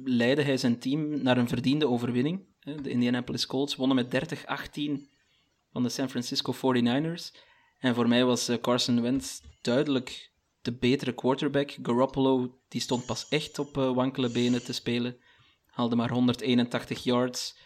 leidde 0.04 0.44
hij 0.44 0.58
zijn 0.58 0.80
team 0.80 1.22
naar 1.22 1.38
een 1.38 1.48
verdiende 1.48 1.88
overwinning. 1.88 2.46
De 2.60 2.90
Indianapolis 2.90 3.46
Colts 3.46 3.76
wonnen 3.76 3.96
met 3.96 4.12
30-18 4.12 5.10
van 5.72 5.84
de 5.84 5.90
San 5.90 6.10
Francisco 6.10 6.54
49ers. 6.54 7.32
En 7.80 7.96
voor 7.96 8.08
mij 8.08 8.26
was 8.26 8.52
Carson 8.62 9.02
Wentz 9.02 9.40
duidelijk 9.62 10.32
de 10.68 10.74
betere 10.74 11.14
quarterback. 11.14 11.78
Garoppolo 11.84 12.60
die 12.68 12.82
stond 12.82 13.06
pas 13.06 13.28
echt 13.30 13.60
op 13.60 13.78
eh, 13.78 13.94
wankele 13.94 14.30
benen 14.32 14.64
te 14.64 14.74
spelen. 14.74 15.18
Haalde 15.66 15.96
maar 15.96 16.10
181 16.10 17.04
yards. 17.04 17.58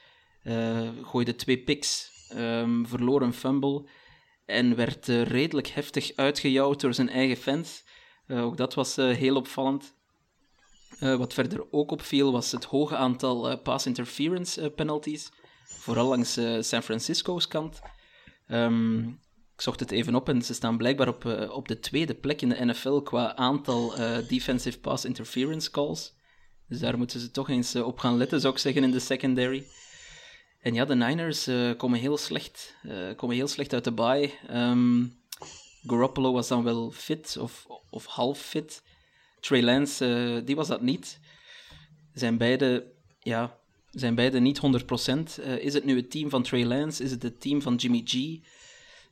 eh, 0.44 0.90
gooide 1.02 1.36
twee 1.36 1.64
picks. 1.64 2.10
ehm, 2.30 2.86
verloor 2.86 3.22
een 3.22 3.34
fumble. 3.34 3.88
En 4.46 4.76
werd 4.76 5.10
eh, 5.10 5.24
redelijk 5.24 5.68
heftig 5.68 6.16
uitgejouwd 6.16 6.82
door 6.82 6.94
zijn 6.94 7.10
eigen 7.10 7.38
fans. 7.38 7.84
Ook 8.28 8.58
dat 8.58 8.74
was 8.74 8.96
heel 8.96 9.36
opvallend. 9.36 9.94
Wat 11.00 11.34
verder 11.34 11.72
ook 11.72 11.92
opviel 11.92 12.32
was 12.32 12.52
het 12.52 12.64
hoge 12.64 12.96
aantal 12.96 13.58
pass 13.58 13.86
interference 13.86 14.70
penalties. 14.70 15.32
Vooral 15.64 16.08
langs 16.08 16.40
San 16.60 16.84
Francisco's 16.84 17.48
kant. 17.48 17.82
Ehm, 18.48 19.10
ik 19.54 19.62
zocht 19.62 19.80
het 19.80 19.92
even 19.92 20.16
op 20.16 20.30
en 20.30 20.42
ze 20.42 20.54
staan 20.54 20.78
blijkbaar 20.78 21.08
op, 21.08 21.26
eh, 21.26 21.52
op 21.52 21.68
de 21.68 21.80
tweede 21.80 22.14
plek 22.14 22.42
in 22.42 22.50
de 22.50 22.66
NFL 22.66 22.98
qua 22.98 23.36
aantal 23.36 23.96
eh, 23.96 24.28
defensive 24.28 24.80
pass 24.80 25.06
interference 25.06 25.72
calls. 25.72 26.14
Dus 26.68 26.80
daar 26.80 26.98
moeten 26.98 27.20
ze 27.20 27.32
toch 27.32 27.50
eens 27.50 27.74
eh, 27.74 27.86
op 27.86 28.00
gaan 28.00 28.18
letten, 28.18 28.42
zou 28.42 28.54
ik 28.54 28.60
zeggen, 28.60 28.84
in 28.84 28.92
de 28.92 29.00
secondary. 29.00 29.66
En 30.62 30.74
ja, 30.74 30.86
de 30.86 30.96
Niners 30.96 31.50
komen, 31.78 32.00
heel 32.00 32.18
slecht, 32.18 32.76
komen 33.16 33.36
heel 33.36 33.48
slecht 33.48 33.74
uit 33.74 33.84
de 33.84 33.92
bye. 33.92 34.34
Ehm, 34.48 35.06
Garoppolo 35.88 36.32
was 36.34 36.48
dan 36.48 36.64
wel 36.64 36.92
fit 36.92 37.38
of, 37.40 37.66
of 37.90 38.06
half 38.06 38.40
fit. 38.40 38.84
Trey 39.40 39.64
Lance, 39.64 40.42
die 40.46 40.56
was 40.56 40.68
dat 40.68 40.82
niet. 40.82 41.20
Zijn 42.14 42.38
beide, 42.38 42.92
ja, 43.20 43.60
zijn 43.92 44.16
beide 44.16 44.40
niet 44.40 44.60
100%. 44.60 45.40
Eh, 45.40 45.58
is 45.58 45.74
het 45.74 45.84
nu 45.84 45.96
het 45.96 46.12
team 46.12 46.30
van 46.30 46.44
Trey 46.44 46.66
Lance? 46.66 47.04
Is 47.04 47.12
het 47.12 47.24
het 47.24 47.42
team 47.42 47.62
van 47.62 47.76
Jimmy 47.76 48.02
G? 48.06 48.14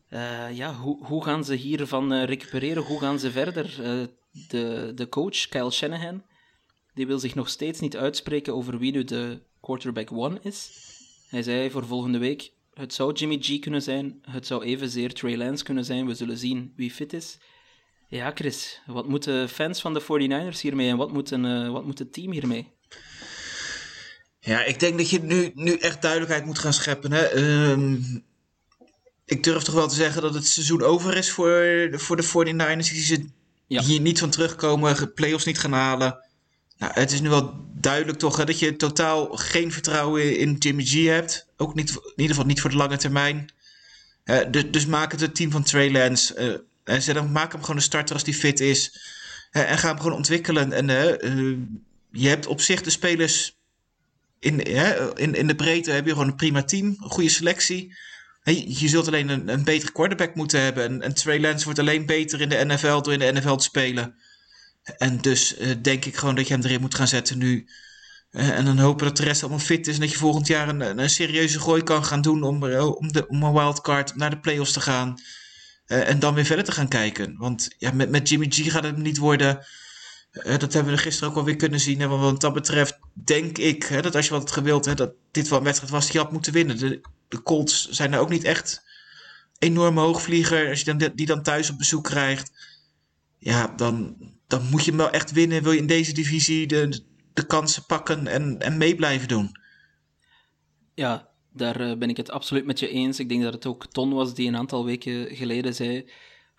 Eh, 0.10 0.52
ja, 0.52 0.74
hoe, 0.74 1.06
hoe 1.06 1.24
gaan 1.24 1.44
ze 1.44 1.54
hiervan 1.54 2.14
eh, 2.14 2.24
recupereren? 2.24 2.84
Hoe 2.84 3.00
gaan 3.00 3.20
ze 3.20 3.32
verder? 3.32 3.84
Eh, 3.84 4.08
de, 4.48 4.92
de 4.96 5.10
coach, 5.10 5.48
Kyle 5.48 5.72
Shanahan, 5.72 6.24
die 6.94 7.08
wil 7.08 7.20
zich 7.20 7.36
nog 7.36 7.50
steeds 7.50 7.80
niet 7.80 7.98
uitspreken 7.98 8.56
over 8.56 8.78
wie 8.78 8.92
nu 8.92 9.04
de 9.04 9.42
quarterback 9.62 10.12
one 10.12 10.40
is. 10.42 10.72
Hij 11.30 11.44
zei 11.44 11.72
voor 11.72 11.86
volgende 11.86 12.18
week, 12.18 12.52
het 12.74 12.94
zou 12.94 13.14
Jimmy 13.14 13.38
G 13.42 13.60
kunnen 13.60 13.82
zijn, 13.82 14.20
het 14.22 14.48
zou 14.48 14.64
evenzeer 14.64 15.14
Trey 15.14 15.38
Lance 15.38 15.64
kunnen 15.64 15.86
zijn, 15.86 16.06
we 16.06 16.14
zullen 16.14 16.38
zien 16.38 16.74
wie 16.76 16.92
fit 16.92 17.14
is. 17.14 17.38
Ja, 18.08 18.32
Chris, 18.36 18.82
wat 18.86 19.08
moeten 19.08 19.50
fans 19.50 19.82
van 19.82 19.94
de 19.94 20.02
49ers 20.02 20.62
hiermee 20.62 20.90
en 20.90 20.98
wat 20.98 21.12
moet, 21.12 21.30
wat 21.72 21.86
moet 21.86 22.00
het 22.00 22.14
team 22.14 22.32
hiermee? 22.32 22.68
Ja, 24.40 24.64
ik 24.64 24.80
denk 24.80 24.98
dat 24.98 25.10
je 25.10 25.20
nu, 25.20 25.52
nu 25.54 25.74
echt 25.74 26.02
duidelijkheid 26.02 26.46
moet 26.46 26.60
gaan 26.60 26.74
scheppen. 26.74 27.12
Hè? 27.12 27.26
Ehm, 27.26 27.98
ik 29.30 29.44
durf 29.44 29.64
toch 29.64 29.76
wel 29.76 29.88
te 29.88 29.96
zeggen 29.96 30.22
dat 30.22 30.34
het 30.34 30.48
seizoen 30.48 30.84
over 30.84 31.18
is 31.18 31.32
voor 31.32 31.50
de, 31.92 32.00
voor 32.00 32.16
de 32.16 32.24
49ers. 32.24 32.92
Die 32.92 33.04
ze 33.04 33.26
Ja. 33.68 33.82
hier 33.82 34.00
niet 34.02 34.20
van 34.20 34.30
terugkomen, 34.30 35.14
playoffs 35.14 35.46
niet 35.46 35.60
gaan 35.60 35.74
halen. 35.74 36.18
Nou, 36.78 36.92
het 36.94 37.12
is 37.12 37.22
nu 37.22 37.30
wel 37.30 37.54
duidelijk 37.74 38.18
toch 38.20 38.38
hè, 38.38 38.44
dat 38.46 38.60
je 38.60 38.76
totaal 38.76 39.28
geen 39.36 39.72
vertrouwen 39.72 40.38
in 40.38 40.56
Jimmy 40.60 40.84
G 40.86 40.94
hebt. 41.06 41.48
Ook 41.58 41.76
niet, 41.76 41.90
in 41.90 42.02
ieder 42.16 42.28
geval 42.36 42.46
niet 42.46 42.62
voor 42.62 42.70
de 42.70 42.76
lange 42.76 42.98
termijn. 42.98 43.50
Dus, 44.52 44.64
dus 44.72 44.86
maak 44.86 45.12
het 45.12 45.22
het 45.22 45.36
team 45.36 45.52
van 45.52 45.64
Trey 45.64 45.92
Lance. 45.92 46.34
eh, 46.34 46.94
en 46.96 47.02
zet 47.02 47.16
hem, 47.16 47.32
maak 47.32 47.52
hem 47.52 47.62
gewoon 47.62 47.76
een 47.76 47.82
starter 47.82 48.14
als 48.16 48.24
die 48.24 48.34
fit 48.34 48.60
is. 48.60 49.00
En 49.52 49.78
ga 49.78 49.88
hem 49.88 49.98
gewoon 50.00 50.18
ontwikkelen. 50.18 50.72
En 50.74 50.90
eh, 50.90 51.24
eh, 51.24 51.58
je 52.12 52.28
hebt 52.28 52.46
op 52.48 52.62
zich 52.62 52.82
de 52.82 52.90
spelers 52.90 53.58
in, 54.40 54.60
in, 55.16 55.36
in 55.36 55.48
de 55.48 55.56
breedte 55.56 55.92
heb 55.92 56.06
je 56.06 56.12
gewoon 56.12 56.28
een 56.28 56.36
prima 56.36 56.64
team, 56.64 56.86
een 56.86 57.10
goede 57.10 57.30
selectie. 57.30 57.98
Je, 58.44 58.88
zult 58.88 59.08
alleen 59.08 59.30
een, 59.30 59.48
een 59.48 59.64
betere 59.64 59.92
quarterback 59.92 60.36
moeten 60.36 60.62
hebben. 60.62 60.84
En, 60.84 61.02
en 61.02 61.14
Trey 61.14 61.40
Lance 61.40 61.64
wordt 61.64 61.80
alleen 61.80 62.06
beter 62.06 62.42
in 62.42 62.50
de 62.50 62.66
NFL 62.66 63.02
door 63.02 63.14
in 63.14 63.20
de 63.20 63.32
NFL 63.32 63.56
te 63.56 63.64
spelen. 63.64 64.16
En 64.98 65.18
dus 65.18 65.58
eh, 65.58 65.76
denk 65.82 66.06
ik 66.06 66.16
gewoon 66.16 66.36
dat 66.36 66.48
je 66.48 66.54
hem 66.54 66.64
erin 66.64 66.82
moet 66.82 66.96
gaan 66.96 67.08
zetten 67.08 67.38
nu. 67.38 67.68
Eh, 68.32 68.50
en 68.50 68.66
dan 68.66 68.78
hopen 68.78 69.06
dat 69.06 69.18
de 69.18 69.24
rest 69.24 69.42
allemaal 69.42 69.60
fit 69.60 69.88
is. 69.88 69.94
En 69.94 70.02
dat 70.02 70.12
je 70.12 70.18
volgend 70.18 70.48
jaar 70.48 70.70
een, 70.70 71.00
een, 71.00 71.10
serieuze 71.10 71.60
gooi 71.60 71.84
kan 71.84 72.06
gaan 72.06 72.22
doen 72.22 72.44
om, 72.44 72.68
eh, 72.68 72.96
om, 72.96 73.12
de, 73.12 73.28
om 73.28 73.44
een 73.44 73.54
wildcard 73.54 74.16
naar 74.16 74.30
de 74.30 74.40
playoffs 74.40 74.74
te 74.74 74.82
gaan. 74.82 75.16
En 75.86 76.20
dan 76.20 76.34
weer 76.34 76.46
verder 76.46 76.66
te 76.66 76.72
gaan 76.72 76.88
kijken. 76.88 77.38
Want 77.38 77.76
ja, 77.78 77.92
met, 77.92 78.10
met 78.10 78.30
Jimmy 78.30 78.48
G 78.50 78.72
gaat 78.72 78.84
het 78.84 78.98
niet 78.98 79.18
worden. 79.18 79.66
Eh, 80.32 80.58
dat 80.58 80.74
hebben 80.74 80.94
we 80.94 81.00
gisteren 81.00 81.30
ook 81.30 81.38
alweer 81.38 81.56
kunnen 81.56 81.80
zien. 81.80 82.00
Hè? 82.00 82.08
Want 82.08 82.22
wat 82.22 82.42
dat 82.42 82.54
betreft 82.54 83.00
denk 83.14 83.58
ik 83.58 83.84
hè, 83.84 84.02
dat 84.02 84.16
als 84.16 84.28
je 84.28 84.34
wat 84.34 84.52
gewild, 84.52 84.86
hè, 84.86 84.94
dat 84.94 85.14
dit 85.32 85.48
wel 85.48 85.58
een 85.58 85.64
wedstrijd 85.64 85.92
was 85.94 86.06
die 86.06 86.14
je 86.14 86.20
had 86.20 86.32
moeten 86.32 86.54
winnen. 86.54 86.78
De, 86.78 87.02
de 87.28 87.42
Colts 87.42 87.90
zijn 87.90 88.14
er 88.14 88.20
ook 88.20 88.30
niet 88.30 88.44
echt 88.44 88.84
enorme 89.60 90.02
hoogvlieger. 90.02 90.70
Als 90.70 90.82
je 90.82 91.12
die 91.16 91.26
dan 91.26 91.44
thuis 91.44 91.70
op 91.70 91.78
bezoek 91.78 92.04
krijgt, 92.04 92.52
ja, 93.38 93.74
dan, 93.76 94.16
dan 94.48 94.66
moet 94.70 94.84
je 94.84 94.90
hem 94.90 95.00
wel 95.00 95.12
echt 95.12 95.32
winnen. 95.32 95.64
Wil 95.64 95.72
je 95.72 95.80
in 95.80 95.88
deze 95.88 96.14
divisie 96.14 96.68
de, 96.68 97.04
de 97.34 97.46
kansen 97.46 97.86
pakken 97.86 98.28
en, 98.28 98.60
en 98.60 98.78
mee 98.78 98.96
blijven 98.96 99.28
doen. 99.28 99.52
Ja, 100.94 101.30
daar 101.54 101.80
eh, 101.80 101.98
ben 101.98 102.10
ik 102.10 102.18
het 102.18 102.32
absoluut 102.32 102.66
met 102.66 102.80
je 102.80 102.90
eens. 102.90 103.20
Ik 103.20 103.30
denk 103.30 103.44
dat 103.44 103.54
het 103.54 103.66
ook 103.66 103.86
Ton 103.86 104.14
was 104.14 104.34
die 104.34 104.48
een 104.48 104.58
aantal 104.58 104.86
weken 104.86 105.36
geleden 105.36 105.76
zei. 105.76 106.10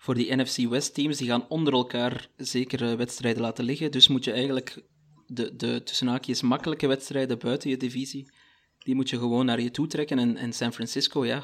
Voor 0.01 0.15
die 0.15 0.35
NFC 0.35 0.57
West 0.57 0.93
teams, 0.93 1.17
die 1.17 1.27
gaan 1.27 1.47
onder 1.49 1.73
elkaar 1.73 2.29
zeker 2.37 2.97
wedstrijden 2.97 3.41
laten 3.41 3.63
liggen. 3.63 3.91
Dus 3.91 4.07
moet 4.07 4.23
je 4.23 4.31
eigenlijk 4.31 4.83
de, 5.27 5.55
de 5.55 5.83
tussen 5.83 6.07
haakjes 6.07 6.41
makkelijke 6.41 6.87
wedstrijden 6.87 7.39
buiten 7.39 7.69
je 7.69 7.77
divisie, 7.77 8.31
die 8.79 8.95
moet 8.95 9.09
je 9.09 9.17
gewoon 9.17 9.45
naar 9.45 9.61
je 9.61 9.71
toe 9.71 9.87
trekken. 9.87 10.37
En, 10.37 10.53
San 10.53 10.73
Francisco, 10.73 11.25
ja, 11.25 11.39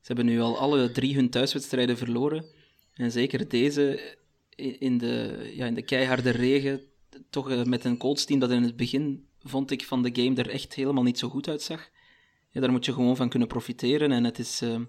ze 0.00 0.06
hebben 0.06 0.26
nu 0.26 0.40
al 0.40 0.58
alle 0.58 0.90
drie 0.90 1.14
hun 1.14 1.30
thuiswedstrijden 1.30 1.96
verloren. 1.96 2.44
En 2.94 3.10
zeker 3.10 3.48
deze 3.48 4.16
in 4.78 4.98
de, 4.98 5.50
ja, 5.54 5.66
in 5.66 5.74
de 5.74 5.84
keiharde 5.84 6.30
regen, 6.30 6.80
toch 7.30 7.50
eh, 7.50 7.62
met 7.62 7.84
een 7.84 7.98
Colts 7.98 8.24
team 8.24 8.40
dat 8.40 8.50
in 8.50 8.62
het 8.62 8.76
begin, 8.76 9.26
vond 9.40 9.70
ik, 9.70 9.84
van 9.84 10.02
de 10.02 10.22
game 10.22 10.36
er 10.36 10.50
echt 10.50 10.74
helemaal 10.74 11.02
niet 11.02 11.18
zo 11.18 11.28
goed 11.28 11.48
uitzag. 11.48 11.88
Ja, 12.50 12.60
daar 12.60 12.70
moet 12.70 12.84
je 12.84 12.92
gewoon 12.92 13.16
van 13.16 13.28
kunnen 13.28 13.48
profiteren. 13.48 14.12
En 14.12 14.24
het 14.24 14.38
is 14.38 14.62
uh, 14.62 14.80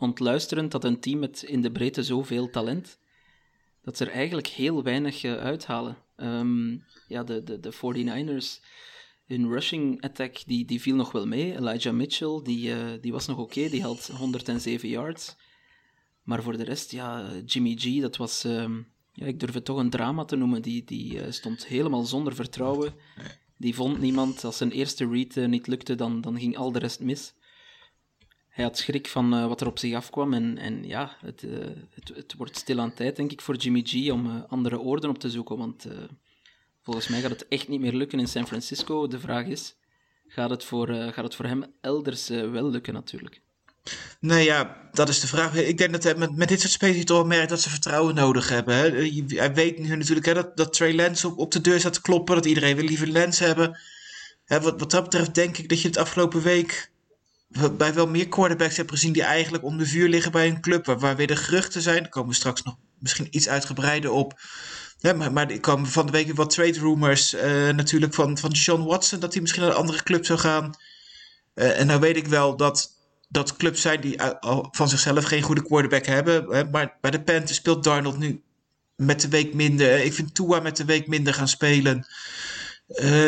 ontluisterend 0.00 0.70
dat 0.70 0.84
een 0.84 1.00
team 1.00 1.18
met 1.18 1.42
in 1.42 1.60
de 1.60 1.72
breedte 1.72 2.02
zoveel 2.02 2.50
talent, 2.50 2.98
dat 3.82 3.96
ze 3.96 4.04
er 4.04 4.10
eigenlijk 4.10 4.46
heel 4.46 4.82
weinig 4.82 5.22
uh, 5.22 5.36
uithalen. 5.36 5.96
Um, 6.16 6.84
ja, 7.08 7.24
de, 7.24 7.42
de, 7.42 7.60
de 7.60 7.72
49ers, 7.72 8.64
hun 9.26 9.48
rushing 9.48 10.02
attack, 10.02 10.42
die, 10.46 10.64
die 10.64 10.80
viel 10.80 10.94
nog 10.94 11.12
wel 11.12 11.26
mee. 11.26 11.56
Elijah 11.56 11.94
Mitchell, 11.94 12.40
die, 12.42 12.68
uh, 12.68 12.76
die 13.00 13.12
was 13.12 13.26
nog 13.26 13.38
oké, 13.38 13.68
die 13.68 13.82
had 13.82 14.10
107 14.16 14.88
yards. 14.88 15.36
Maar 16.22 16.42
voor 16.42 16.56
de 16.56 16.64
rest, 16.64 16.90
ja, 16.90 17.30
Jimmy 17.46 17.76
G, 17.78 18.00
dat 18.00 18.16
was, 18.16 18.44
um, 18.44 18.86
ja, 19.12 19.26
ik 19.26 19.40
durf 19.40 19.54
het 19.54 19.64
toch 19.64 19.78
een 19.78 19.90
drama 19.90 20.24
te 20.24 20.36
noemen. 20.36 20.62
Die, 20.62 20.84
die 20.84 21.14
uh, 21.14 21.22
stond 21.30 21.66
helemaal 21.66 22.04
zonder 22.04 22.34
vertrouwen. 22.34 22.94
Die 23.56 23.74
vond 23.74 24.00
niemand. 24.00 24.44
Als 24.44 24.56
zijn 24.56 24.70
eerste 24.70 25.08
read 25.08 25.48
niet 25.48 25.66
lukte, 25.66 25.94
dan, 25.94 26.20
dan 26.20 26.38
ging 26.38 26.56
al 26.56 26.72
de 26.72 26.78
rest 26.78 27.00
mis. 27.00 27.34
Hij 28.50 28.64
had 28.64 28.78
schrik 28.78 29.08
van 29.08 29.34
uh, 29.34 29.46
wat 29.46 29.60
er 29.60 29.66
op 29.66 29.78
zich 29.78 29.94
afkwam. 29.94 30.34
En, 30.34 30.58
en 30.58 30.84
ja, 30.86 31.16
het, 31.20 31.42
uh, 31.42 31.58
het, 31.94 32.12
het, 32.14 32.34
wordt 32.36 32.56
stilaan 32.56 32.94
tijd, 32.94 33.16
denk 33.16 33.32
ik, 33.32 33.40
voor 33.40 33.56
Jimmy 33.56 33.82
G 33.84 34.10
om 34.10 34.44
andere 34.48 34.80
oorden 34.80 35.10
op 35.10 35.18
te 35.18 35.30
zoeken. 35.30 35.58
Want 35.58 35.86
volgens 36.82 37.08
mij 37.08 37.20
gaat 37.20 37.30
het 37.30 37.48
echt 37.48 37.68
niet 37.68 37.80
meer 37.80 37.92
lukken 37.92 38.18
in 38.18 38.28
San 38.28 38.46
Francisco. 38.46 39.06
De 39.06 39.20
vraag 39.20 39.46
is, 39.46 39.74
gaat 40.26 40.50
het 40.50 40.64
voor, 40.64 40.86
gaat 40.86 41.24
het 41.24 41.34
voor 41.34 41.44
hem 41.44 41.64
elders 41.80 42.28
wel 42.28 42.70
lukken 42.70 42.94
natuurlijk? 42.94 43.40
Nee, 44.20 44.44
ja, 44.44 44.88
dat 44.92 45.08
is 45.08 45.20
de 45.20 45.26
vraag. 45.26 45.56
Ik 45.56 45.78
denk 45.78 45.92
dat 45.92 46.02
hij 46.02 46.14
met, 46.14 46.36
met 46.36 46.48
dit 46.48 46.60
soort 46.60 46.72
spelers 46.72 47.04
toch 47.04 47.26
merkt 47.26 47.48
dat 47.48 47.60
ze 47.60 47.70
vertrouwen 47.70 48.14
nodig 48.14 48.48
hebben. 48.48 48.74
Hè. 48.74 48.90
Hij 49.26 49.54
weet 49.54 49.78
nu 49.78 49.96
natuurlijk 49.96 50.26
hè, 50.26 50.34
dat, 50.34 50.56
dat 50.56 50.72
Trey 50.72 50.94
Lance 50.94 51.26
op, 51.26 51.38
op 51.38 51.52
de 51.52 51.60
deur 51.60 51.78
staat 51.78 51.92
te 51.92 52.00
kloppen, 52.00 52.34
dat 52.34 52.46
iedereen 52.46 52.76
wil 52.76 52.84
liever 52.84 53.08
Lance 53.08 53.44
hebben. 53.44 53.78
Hè, 54.44 54.60
wat, 54.60 54.80
wat 54.80 54.90
dat 54.90 55.02
betreft 55.02 55.34
denk 55.34 55.58
ik 55.58 55.68
dat 55.68 55.80
je 55.80 55.88
het 55.88 55.96
afgelopen 55.96 56.42
week 56.42 56.90
bij 57.76 57.94
wel 57.94 58.06
meer 58.06 58.28
quarterbacks 58.28 58.76
hebt 58.76 58.90
gezien 58.90 59.12
die 59.12 59.22
eigenlijk 59.22 59.64
onder 59.64 59.86
vuur 59.86 60.08
liggen 60.08 60.32
bij 60.32 60.48
een 60.48 60.60
club. 60.60 60.86
Waar, 60.86 60.98
waar 60.98 61.16
weer 61.16 61.26
de 61.26 61.36
geruchten 61.36 61.82
zijn. 61.82 62.02
Daar 62.02 62.08
komen 62.08 62.28
we 62.28 62.34
straks 62.34 62.62
nog 62.62 62.76
misschien 62.98 63.26
iets 63.30 63.48
uitgebreider 63.48 64.10
op. 64.10 64.40
Maar, 65.16 65.32
maar 65.32 65.50
er 65.50 65.60
komen 65.60 65.86
van 65.88 66.06
de 66.06 66.12
week 66.12 66.36
wat 66.36 66.50
trade 66.50 66.78
rumors 66.78 67.34
uh, 67.34 67.68
natuurlijk 67.68 68.14
van, 68.14 68.38
van 68.38 68.56
Sean 68.56 68.84
Watson. 68.84 69.20
Dat 69.20 69.32
hij 69.32 69.40
misschien 69.42 69.62
naar 69.62 69.70
een 69.70 69.76
andere 69.76 70.02
club 70.02 70.26
zou 70.26 70.38
gaan. 70.38 70.74
Uh, 71.54 71.78
en 71.78 71.86
nou 71.86 72.00
weet 72.00 72.16
ik 72.16 72.26
wel 72.26 72.56
dat 72.56 72.98
dat 73.28 73.56
clubs 73.56 73.80
zijn 73.80 74.00
die 74.00 74.20
van 74.70 74.88
zichzelf 74.88 75.24
geen 75.24 75.42
goede 75.42 75.62
quarterback 75.62 76.06
hebben. 76.06 76.46
Hè, 76.50 76.64
maar 76.64 76.96
bij 77.00 77.10
de 77.10 77.22
Panthers 77.22 77.54
speelt 77.54 77.84
Darnold 77.84 78.18
nu 78.18 78.42
met 78.96 79.20
de 79.20 79.28
week 79.28 79.54
minder. 79.54 80.04
Ik 80.04 80.12
vind 80.12 80.34
Tua 80.34 80.60
met 80.60 80.76
de 80.76 80.84
week 80.84 81.06
minder 81.06 81.34
gaan 81.34 81.48
spelen. 81.48 82.06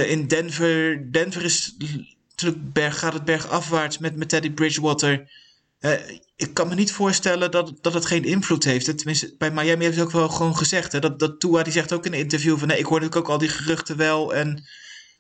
In 0.07 0.27
Denver, 0.27 1.13
Denver 1.13 1.45
is 1.45 1.77
gaat 2.75 3.13
het 3.13 3.25
bergafwaarts 3.25 3.99
met, 3.99 4.17
met 4.17 4.29
Teddy 4.29 4.51
Bridgewater. 4.51 5.31
Uh, 5.81 5.93
ik 6.37 6.55
kan 6.55 6.69
me 6.69 6.75
niet 6.75 6.93
voorstellen 6.93 7.51
dat, 7.51 7.73
dat 7.81 7.95
het 7.95 8.07
geen 8.07 8.25
invloed 8.25 8.65
heeft. 8.65 8.99
Tenminste, 8.99 9.35
bij 9.39 9.51
Miami 9.51 9.83
hebben 9.83 9.95
ze 9.95 10.03
ook 10.03 10.11
wel 10.11 10.29
gewoon 10.29 10.57
gezegd. 10.57 10.93
Hè, 10.93 10.99
dat, 10.99 11.19
dat 11.19 11.41
Tua 11.41 11.63
die 11.63 11.73
zegt 11.73 11.93
ook 11.93 12.07
in 12.07 12.13
een 12.13 12.19
interview 12.19 12.59
van... 12.59 12.69
Nee, 12.69 12.79
ik 12.79 12.85
hoor 12.85 13.01
natuurlijk 13.01 13.27
ook 13.27 13.33
al 13.33 13.39
die 13.39 13.49
geruchten 13.49 13.97
wel. 13.97 14.35
En 14.35 14.65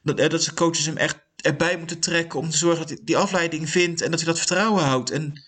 dat, 0.02 0.16
dat 0.16 0.42
ze 0.42 0.54
coaches 0.54 0.86
hem 0.86 0.96
echt 0.96 1.20
erbij 1.36 1.78
moeten 1.78 1.98
trekken 1.98 2.38
om 2.38 2.50
te 2.50 2.56
zorgen 2.56 2.80
dat 2.80 2.88
hij 2.88 2.98
die 3.04 3.16
afleiding 3.16 3.70
vindt 3.70 4.00
en 4.00 4.10
dat 4.10 4.20
hij 4.20 4.28
dat 4.28 4.38
vertrouwen 4.38 4.84
houdt. 4.84 5.10
En 5.10 5.42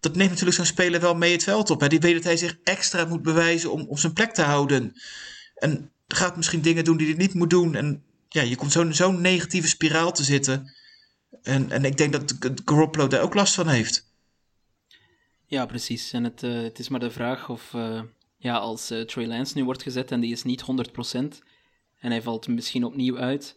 dat 0.00 0.14
neemt 0.16 0.30
natuurlijk 0.30 0.56
zo'n 0.56 0.66
speler 0.66 1.00
wel 1.00 1.14
mee 1.14 1.32
het 1.32 1.44
veld 1.44 1.70
op. 1.70 1.80
Hè. 1.80 1.88
Die 1.88 2.00
weet 2.00 2.14
dat 2.14 2.24
hij 2.24 2.36
zich 2.36 2.58
extra 2.64 3.04
moet 3.04 3.22
bewijzen 3.22 3.72
om 3.72 3.86
op 3.88 3.98
zijn 3.98 4.12
plek 4.12 4.34
te 4.34 4.42
houden. 4.42 4.92
En 5.54 5.90
gaat 6.08 6.36
misschien 6.36 6.60
dingen 6.60 6.84
doen 6.84 6.96
die 6.96 7.06
hij 7.06 7.16
niet 7.16 7.34
moet 7.34 7.50
doen. 7.50 7.74
En 7.74 8.02
ja, 8.28 8.42
je 8.42 8.56
komt 8.56 8.72
zo'n 8.72 8.94
zo'n 8.94 9.20
negatieve 9.20 9.68
spiraal 9.68 10.12
te 10.12 10.24
zitten. 10.24 10.72
En, 11.42 11.70
en 11.70 11.84
ik 11.84 11.96
denk 11.96 12.12
dat 12.12 12.36
Garoppolo 12.64 13.06
daar 13.06 13.22
ook 13.22 13.34
last 13.34 13.54
van 13.54 13.68
heeft. 13.68 14.08
Ja, 15.46 15.66
precies. 15.66 16.12
En 16.12 16.24
het, 16.24 16.42
uh, 16.42 16.62
het 16.62 16.78
is 16.78 16.88
maar 16.88 17.00
de 17.00 17.10
vraag 17.10 17.48
of 17.48 17.72
uh, 17.72 18.02
ja, 18.36 18.56
als 18.56 18.90
uh, 18.90 19.04
Trey 19.04 19.26
Lance 19.26 19.56
nu 19.56 19.64
wordt 19.64 19.82
gezet 19.82 20.10
en 20.10 20.20
die 20.20 20.32
is 20.32 20.42
niet 20.42 20.62
100% 20.62 20.64
en 21.98 22.10
hij 22.10 22.22
valt 22.22 22.48
misschien 22.48 22.84
opnieuw 22.84 23.18
uit 23.18 23.56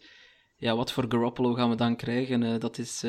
ja, 0.56 0.76
wat 0.76 0.92
voor 0.92 1.04
Garoppolo 1.08 1.54
gaan 1.54 1.70
we 1.70 1.76
dan 1.76 1.96
krijgen? 1.96 2.60
Dat, 2.60 2.78
is, 2.78 3.00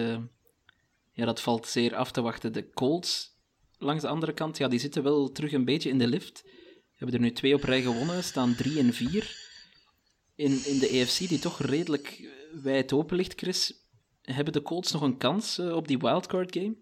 ja, 1.11 1.25
dat 1.25 1.41
valt 1.41 1.67
zeer 1.67 1.95
af 1.95 2.11
te 2.11 2.21
wachten. 2.21 2.53
De 2.53 2.69
Colts, 2.69 3.37
langs 3.77 4.01
de 4.01 4.07
andere 4.07 4.33
kant, 4.33 4.57
ja, 4.57 4.67
die 4.67 4.79
zitten 4.79 5.03
wel 5.03 5.31
terug 5.31 5.51
een 5.51 5.65
beetje 5.65 5.89
in 5.89 5.97
de 5.97 6.07
lift. 6.07 6.43
Hebben 6.95 7.15
er 7.15 7.21
nu 7.21 7.31
twee 7.31 7.53
op 7.53 7.63
rij 7.63 7.81
gewonnen, 7.81 8.23
staan 8.23 8.55
drie 8.55 8.79
en 8.79 8.93
vier. 8.93 9.37
In, 10.35 10.65
in 10.65 10.79
de 10.79 10.87
EFC, 10.87 11.17
die 11.17 11.39
toch 11.39 11.61
redelijk 11.61 12.31
wijd 12.63 12.93
open 12.93 13.17
ligt, 13.17 13.33
Chris, 13.35 13.84
hebben 14.25 14.53
de 14.53 14.61
Colts 14.61 14.91
nog 14.91 15.01
een 15.01 15.17
kans 15.17 15.59
uh, 15.59 15.75
op 15.75 15.87
die 15.87 15.97
wildcard 15.97 16.53
game? 16.53 16.75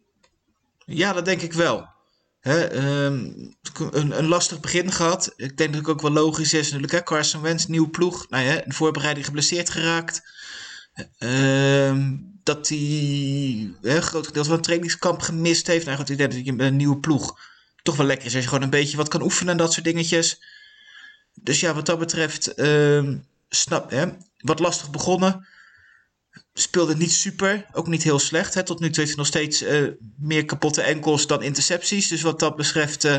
Ja, 0.85 1.13
dat 1.13 1.25
denk 1.25 1.41
ik 1.41 1.53
wel. 1.53 1.87
Hè, 2.39 2.75
um, 3.05 3.55
een, 3.91 4.17
een, 4.17 4.27
lastig 4.27 4.59
begin 4.59 4.91
gehad. 4.91 5.33
Ik 5.35 5.57
denk 5.57 5.73
dat 5.73 5.81
het 5.81 5.89
ook 5.89 6.01
wel 6.01 6.11
logisch 6.11 6.53
is 6.53 6.65
natuurlijk. 6.65 6.91
Hè? 6.91 7.03
Carson 7.03 7.41
Wentz, 7.41 7.65
nieuwe 7.65 7.89
ploeg. 7.89 8.29
Nou 8.29 8.43
ja, 8.43 8.63
voorbereiding 8.67 9.25
geblesseerd 9.25 9.69
geraakt. 9.69 10.21
Uh, 11.19 12.07
dat 12.43 12.67
hij 12.67 12.77
een 13.81 14.01
groot 14.01 14.25
gedeelte 14.25 14.47
van 14.47 14.57
het 14.57 14.63
trainingskamp 14.63 15.21
gemist 15.21 15.67
heeft. 15.67 15.85
Nou 15.85 15.97
goed, 15.97 16.09
ik 16.09 16.17
denk 16.17 16.31
dat 16.31 16.45
je 16.45 16.53
met 16.53 16.67
een 16.67 16.75
nieuwe 16.75 16.99
ploeg 16.99 17.39
toch 17.83 17.95
wel 17.95 18.05
lekker 18.05 18.25
is. 18.25 18.33
Als 18.33 18.43
je 18.43 18.49
gewoon 18.49 18.63
een 18.63 18.69
beetje 18.69 18.97
wat 18.97 19.07
kan 19.07 19.21
oefenen 19.21 19.51
en 19.51 19.57
dat 19.57 19.73
soort 19.73 19.85
dingetjes. 19.85 20.41
Dus 21.33 21.59
ja, 21.59 21.73
wat 21.73 21.85
dat 21.85 21.99
betreft, 21.99 22.59
uh, 22.59 23.15
snap 23.49 23.89
hè, 23.89 24.05
wat 24.37 24.59
lastig 24.59 24.89
begonnen. 24.89 25.47
Speelde 26.53 26.95
niet 26.95 27.11
super, 27.11 27.65
ook 27.71 27.87
niet 27.87 28.03
heel 28.03 28.19
slecht. 28.19 28.53
Hè. 28.53 28.63
Tot 28.63 28.79
nu 28.79 28.89
toe 28.89 28.95
heeft 28.95 29.07
hij 29.07 29.17
nog 29.17 29.27
steeds 29.27 29.63
uh, 29.63 29.87
meer 30.17 30.45
kapotte 30.45 30.81
enkels 30.81 31.27
dan 31.27 31.43
intercepties. 31.43 32.07
Dus 32.07 32.21
wat 32.21 32.39
dat 32.39 32.55
betreft 32.55 33.03
uh, 33.05 33.15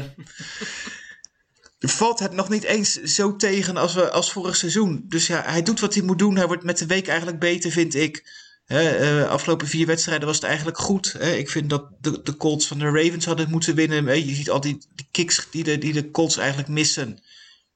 valt 1.78 2.18
het 2.18 2.32
nog 2.32 2.48
niet 2.48 2.62
eens 2.62 2.92
zo 2.92 3.36
tegen 3.36 3.76
als, 3.76 3.94
we, 3.94 4.10
als 4.10 4.32
vorig 4.32 4.56
seizoen. 4.56 5.04
Dus 5.08 5.26
ja, 5.26 5.42
hij 5.46 5.62
doet 5.62 5.80
wat 5.80 5.94
hij 5.94 6.02
moet 6.02 6.18
doen. 6.18 6.36
Hij 6.36 6.46
wordt 6.46 6.64
met 6.64 6.78
de 6.78 6.86
week 6.86 7.08
eigenlijk 7.08 7.38
beter, 7.38 7.70
vind 7.70 7.94
ik. 7.94 8.42
Uh, 8.66 9.28
afgelopen 9.28 9.68
vier 9.68 9.86
wedstrijden 9.86 10.26
was 10.26 10.36
het 10.36 10.44
eigenlijk 10.44 10.78
goed. 10.78 11.16
Ik 11.20 11.50
vind 11.50 11.70
dat 11.70 11.88
de, 12.00 12.22
de 12.22 12.36
Colts 12.36 12.66
van 12.66 12.78
de 12.78 12.84
Ravens 12.84 13.24
hadden 13.24 13.50
moeten 13.50 13.74
winnen. 13.74 14.26
Je 14.26 14.34
ziet 14.34 14.50
al 14.50 14.60
die, 14.60 14.78
kicks 15.10 15.46
die 15.50 15.64
de, 15.64 15.78
die 15.78 15.92
de 15.92 16.10
Colts 16.10 16.36
eigenlijk 16.36 16.68
missen. 16.68 17.22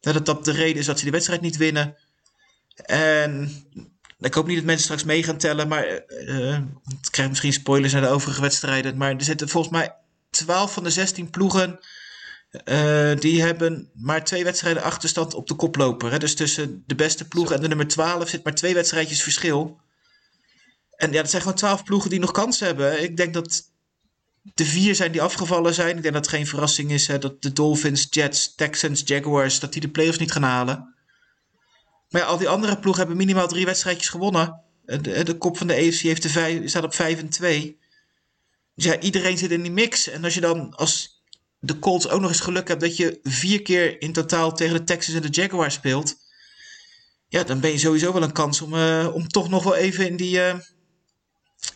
Dat 0.01 0.27
dat 0.27 0.44
de 0.44 0.53
reden 0.53 0.77
is 0.77 0.87
dat 0.87 0.97
ze 0.97 1.03
die 1.03 1.12
wedstrijd 1.12 1.40
niet 1.40 1.57
winnen. 1.57 1.97
En 2.85 3.51
ik 4.20 4.35
hoop 4.35 4.46
niet 4.46 4.57
dat 4.57 4.64
mensen 4.64 4.85
straks 4.85 5.04
mee 5.04 5.22
gaan 5.22 5.38
tellen, 5.38 5.68
maar 5.68 6.02
uh, 6.09 6.54
ik 7.02 7.09
krijg 7.11 7.28
misschien 7.28 7.52
spoilers 7.52 7.92
naar 7.92 8.02
de 8.02 8.09
overige 8.09 8.40
wedstrijden. 8.40 8.96
Maar 8.96 9.11
er 9.16 9.22
zitten 9.22 9.48
volgens 9.48 9.72
mij 9.72 9.94
12 10.31 10.72
van 10.72 10.85
de 10.85 10.90
16 10.90 11.31
ploegen. 11.31 11.78
Uh, 12.64 13.16
die 13.16 13.42
hebben 13.42 13.90
maar 13.94 14.24
twee 14.24 14.44
wedstrijden 14.44 14.83
achterstand 14.83 15.35
op 15.35 15.46
de 15.46 15.54
koploper. 15.54 16.11
Hè? 16.11 16.18
Dus 16.18 16.35
tussen 16.35 16.83
de 16.87 16.94
beste 16.94 17.28
ploeg 17.28 17.52
en 17.52 17.61
de 17.61 17.68
nummer 17.68 17.88
12 17.88 18.28
zit 18.28 18.44
maar 18.44 18.54
twee 18.54 18.74
wedstrijdjes 18.74 19.22
verschil. 19.22 19.81
En 20.96 21.12
ja, 21.12 21.20
dat 21.20 21.31
zijn 21.31 21.42
gewoon 21.42 21.57
12 21.57 21.85
ploegen 21.85 22.11
die 22.11 22.18
nog 22.18 22.31
kans 22.31 22.61
hebben. 22.61 23.02
Ik 23.02 23.16
denk 23.16 23.35
dat 23.35 23.70
de 24.54 24.64
vier 24.64 24.94
zijn 24.94 25.12
die 25.12 25.22
afgevallen 25.22 25.74
zijn. 25.74 25.96
Ik 25.96 26.02
denk 26.02 26.14
dat 26.14 26.26
het 26.26 26.35
geen 26.35 26.46
verrassing 26.46 26.90
is 26.90 27.07
hè, 27.07 27.18
dat 27.18 27.42
de 27.42 27.52
Dolphins, 27.52 28.07
Jets, 28.11 28.54
Texans, 28.54 29.02
Jaguars, 29.04 29.61
dat 29.61 29.72
die 29.72 29.81
de 29.81 29.88
playoffs 29.88 30.18
niet 30.18 30.33
gaan 30.33 30.42
halen. 30.42 30.94
Maar 32.09 32.21
ja, 32.21 32.27
al 32.27 32.38
die 32.38 32.49
andere 32.49 32.79
ploegen 32.79 33.01
hebben 33.01 33.16
minimaal 33.27 33.49
drie 33.49 33.64
wedstrijdjes 33.64 34.09
gewonnen. 34.09 34.62
De, 34.85 35.25
de 35.25 35.37
kop 35.38 35.57
van 35.57 35.66
de 35.66 35.75
EFC 35.75 36.01
heeft 36.01 36.23
de 36.23 36.29
vijf, 36.29 36.68
staat 36.68 36.85
op 36.85 36.94
5 36.94 37.18
en 37.18 37.29
2. 37.29 37.79
Dus 38.75 38.85
ja, 38.85 39.01
iedereen 39.01 39.38
zit 39.38 39.51
in 39.51 39.62
die 39.62 39.73
mix. 39.73 40.09
En 40.09 40.25
als 40.25 40.35
je 40.35 40.40
dan 40.40 40.75
als 40.75 41.23
de 41.59 41.79
Colts 41.79 42.09
ook 42.09 42.21
nog 42.21 42.31
eens 42.31 42.40
geluk 42.40 42.68
hebt 42.68 42.81
dat 42.81 42.97
je 42.97 43.21
vier 43.23 43.62
keer 43.62 44.03
in 44.03 44.12
totaal 44.12 44.53
tegen 44.53 44.77
de 44.77 44.85
Texans 44.85 45.16
en 45.16 45.31
de 45.31 45.40
Jaguars 45.40 45.75
speelt. 45.75 46.16
ja, 47.29 47.44
dan 47.44 47.61
ben 47.61 47.71
je 47.71 47.79
sowieso 47.79 48.12
wel 48.12 48.23
een 48.23 48.33
kans 48.33 48.61
om, 48.61 48.75
eh, 48.75 49.09
om 49.12 49.29
toch 49.29 49.49
nog 49.49 49.64
wel 49.64 49.77
even 49.77 50.07
in 50.07 50.16
die, 50.16 50.40
eh, 50.40 50.59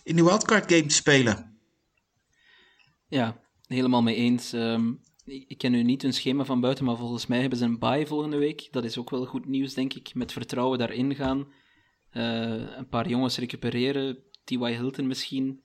in 0.03 0.15
die 0.15 0.25
wildcard 0.25 0.73
game 0.73 0.87
te 0.87 0.95
spelen. 0.95 1.59
Ja, 3.09 3.37
helemaal 3.67 4.03
mee 4.03 4.15
eens. 4.15 4.53
Ehm, 4.53 4.93
ik 5.25 5.45
ik 5.49 5.59
ken 5.59 5.73
nu 5.73 5.83
niet 5.83 6.03
hun 6.03 6.13
schema 6.13 6.45
van 6.45 6.61
buiten, 6.61 6.85
maar 6.85 6.97
volgens 6.97 7.27
mij 7.27 7.41
hebben 7.41 7.59
ze 7.59 7.65
een 7.65 7.79
bye 7.79 8.07
volgende 8.07 8.37
week. 8.37 8.69
Dat 8.71 8.85
is 8.85 8.99
ook 8.99 9.11
wel 9.11 9.27
goed 9.27 9.47
nieuws, 9.47 9.75
denk 9.75 9.95
ik. 9.95 10.15
Met 10.15 10.33
vertrouwen 10.33 10.79
daarin 10.79 11.15
gaan. 11.15 11.53
Eh, 12.11 12.77
een 12.77 12.89
paar 12.89 13.09
jongens 13.09 13.39
recupereren. 13.39 14.19
T.Y. 14.45 14.75
Hilton 14.75 15.07
misschien. 15.07 15.63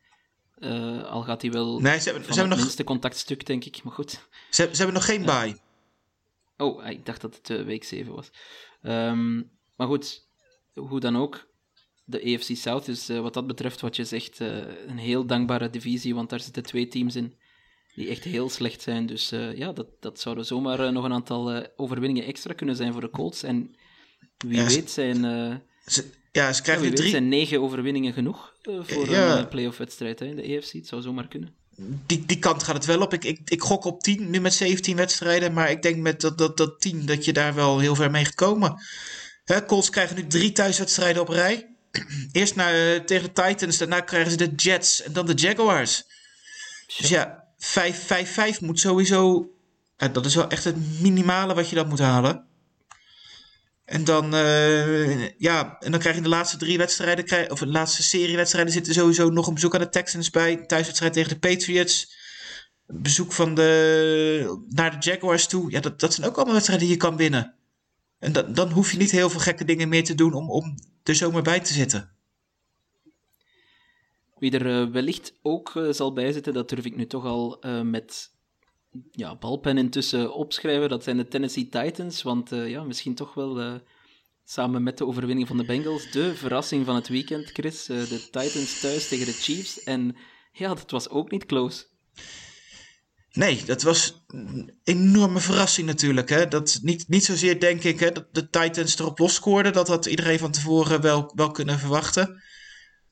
Eh, 0.56 1.04
al 1.04 1.22
gaat 1.24 1.42
hij 1.42 1.52
wel 1.52 1.80
Nee, 1.80 2.00
ze 2.00 2.10
hebben, 2.10 2.24
ze, 2.24 2.30
hebben 2.30 2.40
het 2.40 2.50
nog, 2.50 2.60
minste 2.60 2.84
contactstuk, 2.84 3.46
denk 3.46 3.66
ik. 3.66 3.84
Maar 3.84 3.94
goed. 3.94 4.28
ze, 4.50 4.70
ze 4.72 4.78
hebben 4.78 4.94
nog 4.94 5.06
geen 5.06 5.26
bye. 5.26 5.66
Oh, 6.58 6.90
ik 6.90 7.06
dacht 7.06 7.22
dat 7.22 7.36
het 7.36 7.50
eh, 7.50 7.66
week 7.66 7.84
7 7.84 8.14
was. 8.14 8.30
Ehm, 8.82 9.36
maar 9.76 9.88
goed, 9.88 10.28
hoe 10.74 11.00
dan 11.00 11.18
ook. 11.18 11.48
De 12.06 12.36
AFC 12.36 12.56
South 12.56 12.88
is 12.88 13.10
eh, 13.10 13.20
wat 13.20 13.34
dat 13.34 13.48
betreft, 13.48 13.82
wat 13.82 13.96
je 13.96 14.04
zegt, 14.04 14.42
eh, 14.42 14.88
een 14.88 14.98
heel 14.98 15.26
dankbare 15.26 15.70
divisie. 15.70 16.16
Want 16.16 16.30
daar 16.30 16.40
zitten 16.40 16.64
twee 16.64 16.88
teams 16.88 17.16
in 17.16 17.36
die 17.98 18.10
echt 18.10 18.24
heel 18.24 18.50
slecht 18.50 18.82
zijn. 18.82 19.06
Dus 19.06 19.32
eh, 19.32 19.58
ja, 19.58 19.72
dat, 19.72 19.88
dat 20.00 20.20
zouden 20.20 20.46
zomaar 20.46 20.80
eh, 20.80 20.90
nog 20.92 21.04
een 21.04 21.14
aantal 21.14 21.52
eh, 21.52 21.68
overwinningen 21.76 22.26
extra 22.26 22.54
kunnen 22.54 22.76
zijn 22.76 22.92
voor 22.92 23.02
de 23.02 23.10
Colts. 23.10 23.44
En 23.44 23.76
wie 24.38 24.58
Ja, 24.58 24.70
ze- 24.70 24.76
weet 24.76 24.92
zijn, 24.92 25.16
Ze, 25.86 26.06
ja, 26.32 26.54
ze 26.54 26.58
ja, 26.58 26.62
krijgen 26.62 26.74
wie 26.74 26.82
nu 26.84 26.90
weet 26.90 26.96
drie, 26.96 27.10
zijn 27.10 27.28
negen 27.30 27.62
overwinningen 27.62 28.14
genoeg 28.14 28.54
voor 28.62 29.10
Ja. 29.10 29.38
een 29.38 29.48
playoff-wedstrijd 29.48 30.22
in 30.22 30.36
de 30.36 30.58
AFC. 30.58 30.72
Het 30.72 30.88
zou 30.88 31.02
zomaar 31.02 31.28
kunnen. 31.28 31.56
die, 32.06 32.24
die 32.26 32.40
kant 32.40 32.64
gaat 32.64 32.76
het 32.76 32.86
wel 32.86 33.02
op. 33.02 33.14
Ik, 33.14 33.24
ik, 33.24 33.40
ik 33.46 33.62
gok 33.62 33.86
op 33.86 34.02
10, 34.02 34.30
nu 34.30 34.40
met 34.40 34.54
17 34.54 34.96
wedstrijden. 34.96 35.54
Maar 35.54 35.72
ik 35.72 35.82
denk 35.82 35.98
met 35.98 36.22
dat, 36.22 36.38
dat, 36.38 36.58
dat 36.58 36.82
10 36.82 37.06
dat 37.06 37.26
je 37.26 37.34
daar 37.34 37.54
wel 37.56 37.80
heel 37.80 37.96
ver 37.96 38.12
mee 38.12 38.26
gaat 38.26 38.36
komen. 38.36 38.82
Hè, 39.44 39.66
Colts 39.66 39.90
krijgen 39.90 40.16
nu 40.16 40.28
drie 40.28 40.52
thuiswedstrijden 40.52 41.22
op 41.22 41.30
rij. 41.30 41.76
Eerst 42.32 42.56
naar, 42.56 43.06
tegen 43.06 43.34
de 43.34 43.42
Titans, 43.42 43.78
daarna 43.78 44.00
krijgen 44.02 44.32
ze 44.32 44.38
de 44.38 44.56
Jets 44.56 45.02
en 45.02 45.14
dan 45.14 45.26
de 45.26 45.34
Jaguars. 45.34 46.04
Dus 46.98 47.10
ja, 47.10 47.47
5-5-5 47.60 48.60
moet 48.60 48.80
sowieso... 48.80 49.52
dat 50.12 50.26
is 50.26 50.36
wel 50.36 50.50
echt 50.50 50.64
het 50.64 51.02
minimale 51.02 51.54
wat 51.54 51.70
je 51.70 51.76
dan 51.76 51.88
moet 51.88 52.00
halen. 52.00 52.48
En 53.88 54.04
dan, 54.04 54.34
eh, 54.34 55.30
ja, 55.40 55.78
en 55.80 55.92
dan 55.92 56.00
krijg 56.00 56.16
je 56.16 56.22
de 56.22 56.30
laatste 56.30 56.58
drie 56.58 56.78
wedstrijden, 56.78 57.26
krijg, 57.26 57.50
of 57.50 57.60
de 57.60 57.68
laatste 57.68 58.04
serie 58.04 58.36
wedstrijden 58.36 58.74
zitten 58.74 58.94
sowieso 58.94 59.30
nog 59.30 59.48
een 59.48 59.54
bezoek 59.54 59.74
aan 59.74 59.82
de 59.82 59.90
Texans 59.90 60.30
bij. 60.30 60.56
Thuiswedstrijd 60.58 61.14
tegen 61.14 61.30
de 61.30 61.40
Patriots. 61.40 62.16
Bezoek 62.86 63.32
van 63.32 63.56
de, 63.56 64.64
naar 64.70 65.00
de 65.00 65.10
Jaguars 65.10 65.48
toe. 65.48 65.72
Ja, 65.72 65.80
dat, 65.80 66.00
dat 66.00 66.14
zijn 66.14 66.28
ook 66.28 66.36
allemaal 66.36 66.54
wedstrijden 66.54 66.88
die 66.88 66.96
je 66.96 67.02
kan 67.02 67.18
winnen. 67.18 67.54
En 68.20 68.32
dan, 68.32 68.54
dan 68.54 68.72
hoef 68.72 68.92
je 68.92 68.98
niet 68.98 69.12
heel 69.12 69.30
veel 69.30 69.40
gekke 69.40 69.66
dingen 69.66 69.90
meer 69.90 70.04
te 70.04 70.16
doen 70.16 70.34
om, 70.34 70.50
om 70.50 70.76
er 71.04 71.16
zomaar 71.16 71.42
bij 71.42 71.60
te 71.60 71.74
zitten. 71.74 72.17
Wie 74.40 74.52
er 74.52 74.82
eh, 74.82 74.92
wellicht 74.92 75.34
ook 75.42 75.76
eh, 75.76 75.92
zal 75.92 76.14
bijzitten, 76.14 76.54
dat 76.54 76.70
durf 76.70 76.86
ik 76.86 76.96
nu 76.96 77.08
toch 77.08 77.26
al 77.26 77.62
eh, 77.62 77.82
met 77.82 78.32
ja, 79.12 79.36
balpen 79.36 79.78
intussen 79.78 80.34
opschrijven. 80.34 80.90
Dat 80.90 81.04
zijn 81.04 81.18
de 81.18 81.28
Tennessee 81.28 81.70
Titans. 81.70 82.22
Want 82.22 82.50
ja, 82.50 82.84
misschien 82.84 83.16
toch 83.16 83.34
wel 83.34 83.82
samen 84.44 84.84
met 84.84 84.98
de 84.98 85.06
overwinning 85.06 85.48
van 85.48 85.58
de 85.58 85.66
Bengals 85.66 86.12
de 86.12 86.36
verrassing 86.36 86.86
van 86.86 86.96
het 86.96 87.08
weekend, 87.08 87.50
Chris. 87.52 87.86
De 87.86 88.28
Titans 88.32 88.80
thuis 88.80 89.08
tegen 89.08 89.26
de 89.26 89.32
Chiefs. 89.32 89.84
En 89.84 90.16
ja, 90.52 90.68
dat 90.68 90.92
was 90.92 91.10
ook 91.10 91.32
niet 91.32 91.46
close. 91.46 91.86
Nee, 93.32 93.64
dat 93.66 93.82
was 93.82 94.24
een 94.28 94.80
enorme 94.84 95.40
verrassing 95.40 95.88
natuurlijk. 95.88 96.30
Hè? 96.30 96.48
Dat 96.48 96.80
niet, 96.82 97.08
niet 97.08 97.26
zozeer 97.26 97.60
denk 97.60 97.84
ik 97.84 98.00
hè, 98.00 98.12
dat 98.12 98.26
de 98.32 98.50
Titans 98.50 99.00
erop 99.00 99.20
losscoorden. 99.20 99.74
Dat 99.74 99.88
had 99.88 100.06
iedereen 100.06 100.40
van 100.40 100.52
tevoren 100.52 101.02
wel, 101.02 101.32
wel 101.36 101.52
kunnen 101.52 101.80
verwachten. 101.80 102.42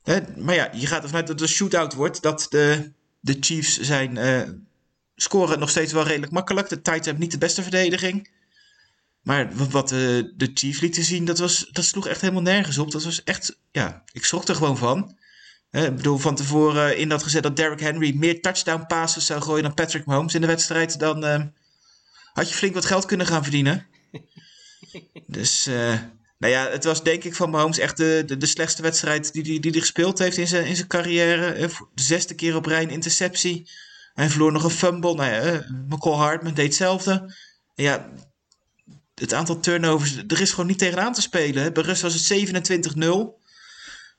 Hè? 0.06 0.20
Maar 0.38 0.56
ja, 0.56 0.70
je 0.74 0.88
gaat 0.88 1.04
ervan 1.04 1.18
uit 1.18 1.28
dat 1.28 1.40
het 1.40 1.50
een 1.50 1.56
shootout 1.56 1.94
wordt. 1.94 2.22
Dat 2.22 2.48
de, 2.50 2.92
de 3.20 3.38
Chiefs 3.40 3.80
zijn, 3.80 4.18
eh, 4.18 4.42
scoren 5.16 5.60
nog 5.60 5.70
steeds 5.70 5.94
wel 5.94 6.04
redelijk 6.04 6.32
makkelijk. 6.32 6.70
De 6.70 6.76
Titans 6.82 7.06
hebben 7.06 7.24
niet 7.24 7.32
de 7.32 7.38
beste 7.38 7.62
verdediging. 7.62 8.30
Maar 9.22 9.56
wat- 9.56 9.90
de, 9.90 10.52
Chiefs 10.54 10.80
lieten 10.80 11.04
zien, 11.04 11.26
dat, 11.26 11.40
was, 11.40 11.70
dat 11.72 11.86
sloeg 11.86 12.08
echt 12.08 12.22
helemaal 12.22 12.42
nergens 12.42 12.78
op. 12.78 12.92
Dat 12.92 13.04
was 13.04 13.24
echt, 13.24 13.58
ja, 13.72 14.04
ik 14.12 14.26
schrok 14.26 14.48
er 14.48 14.56
gewoon 14.56 14.78
van. 14.78 15.18
Hè, 15.70 15.86
ik 15.86 15.96
bedoel, 15.96 16.18
van 16.18 16.36
tevoren 16.36 16.98
in 16.98 17.10
dat 17.10 17.24
gezet 17.24 17.44
dat 17.44 17.56
Derrick 17.56 17.80
Henry 17.80 18.16
meer 18.18 18.42
touchdown 18.42 18.86
passes 18.88 19.26
zou 19.26 19.42
gooien 19.42 19.64
dan 19.64 19.74
Patrick 19.74 20.06
Mahomes 20.06 20.34
in 20.34 20.42
de 20.42 20.48
wedstrijd. 20.48 21.00
Dan 21.00 21.26
eh, 21.26 21.42
had 22.34 22.50
je 22.50 22.56
flink 22.56 22.74
wat 22.74 22.86
geld 22.86 23.06
kunnen 23.06 23.28
gaan 23.28 23.44
verdienen. 23.44 23.86
dus, 25.28 25.68
eh, 25.68 26.00
nou 26.38 26.54
ja, 26.54 26.70
het 26.70 26.84
was 26.84 27.04
denk 27.04 27.24
ik 27.24 27.36
van 27.36 27.50
Mahomes 27.50 27.78
echt 27.78 27.98
de, 27.98 28.24
de, 28.26 28.38
de 28.38 28.46
slechtste 28.46 28.82
wedstrijd 28.82 29.34
die 29.34 29.42
hij 29.42 29.60
die, 29.60 29.72
die 29.72 29.82
gespeeld 29.82 30.20
heeft 30.20 30.38
in 30.38 30.48
zijn, 30.48 30.66
in 30.66 30.76
zijn 30.76 30.88
carrière. 30.88 31.52
Eh, 31.52 31.70
De 31.94 32.02
zesde 32.02 32.36
keer 32.36 32.56
op 32.56 32.66
rij 32.66 32.84
een 32.84 32.90
interceptie. 32.90 33.70
Hij 34.14 34.30
verloor 34.30 34.52
nog 34.52 34.64
een 34.64 34.70
fumble. 34.70 35.14
Nou 35.14 35.32
ja, 35.32 35.40
eh, 35.40 35.70
McCall 35.88 36.16
Hartman 36.16 36.54
deed 36.54 36.66
hetzelfde. 36.66 37.36
Ja, 37.76 38.10
het 39.14 39.34
aantal 39.34 39.60
turnovers, 39.60 40.18
er 40.28 40.42
is 40.42 40.50
gewoon 40.50 40.68
niet 40.68 40.78
tegenaan 40.78 41.14
te 41.14 41.22
spelen. 41.22 41.74
Bij 41.74 41.84
Rust 41.84 42.02
was 42.02 42.14
het 42.14 42.24
27-0 42.24 43.40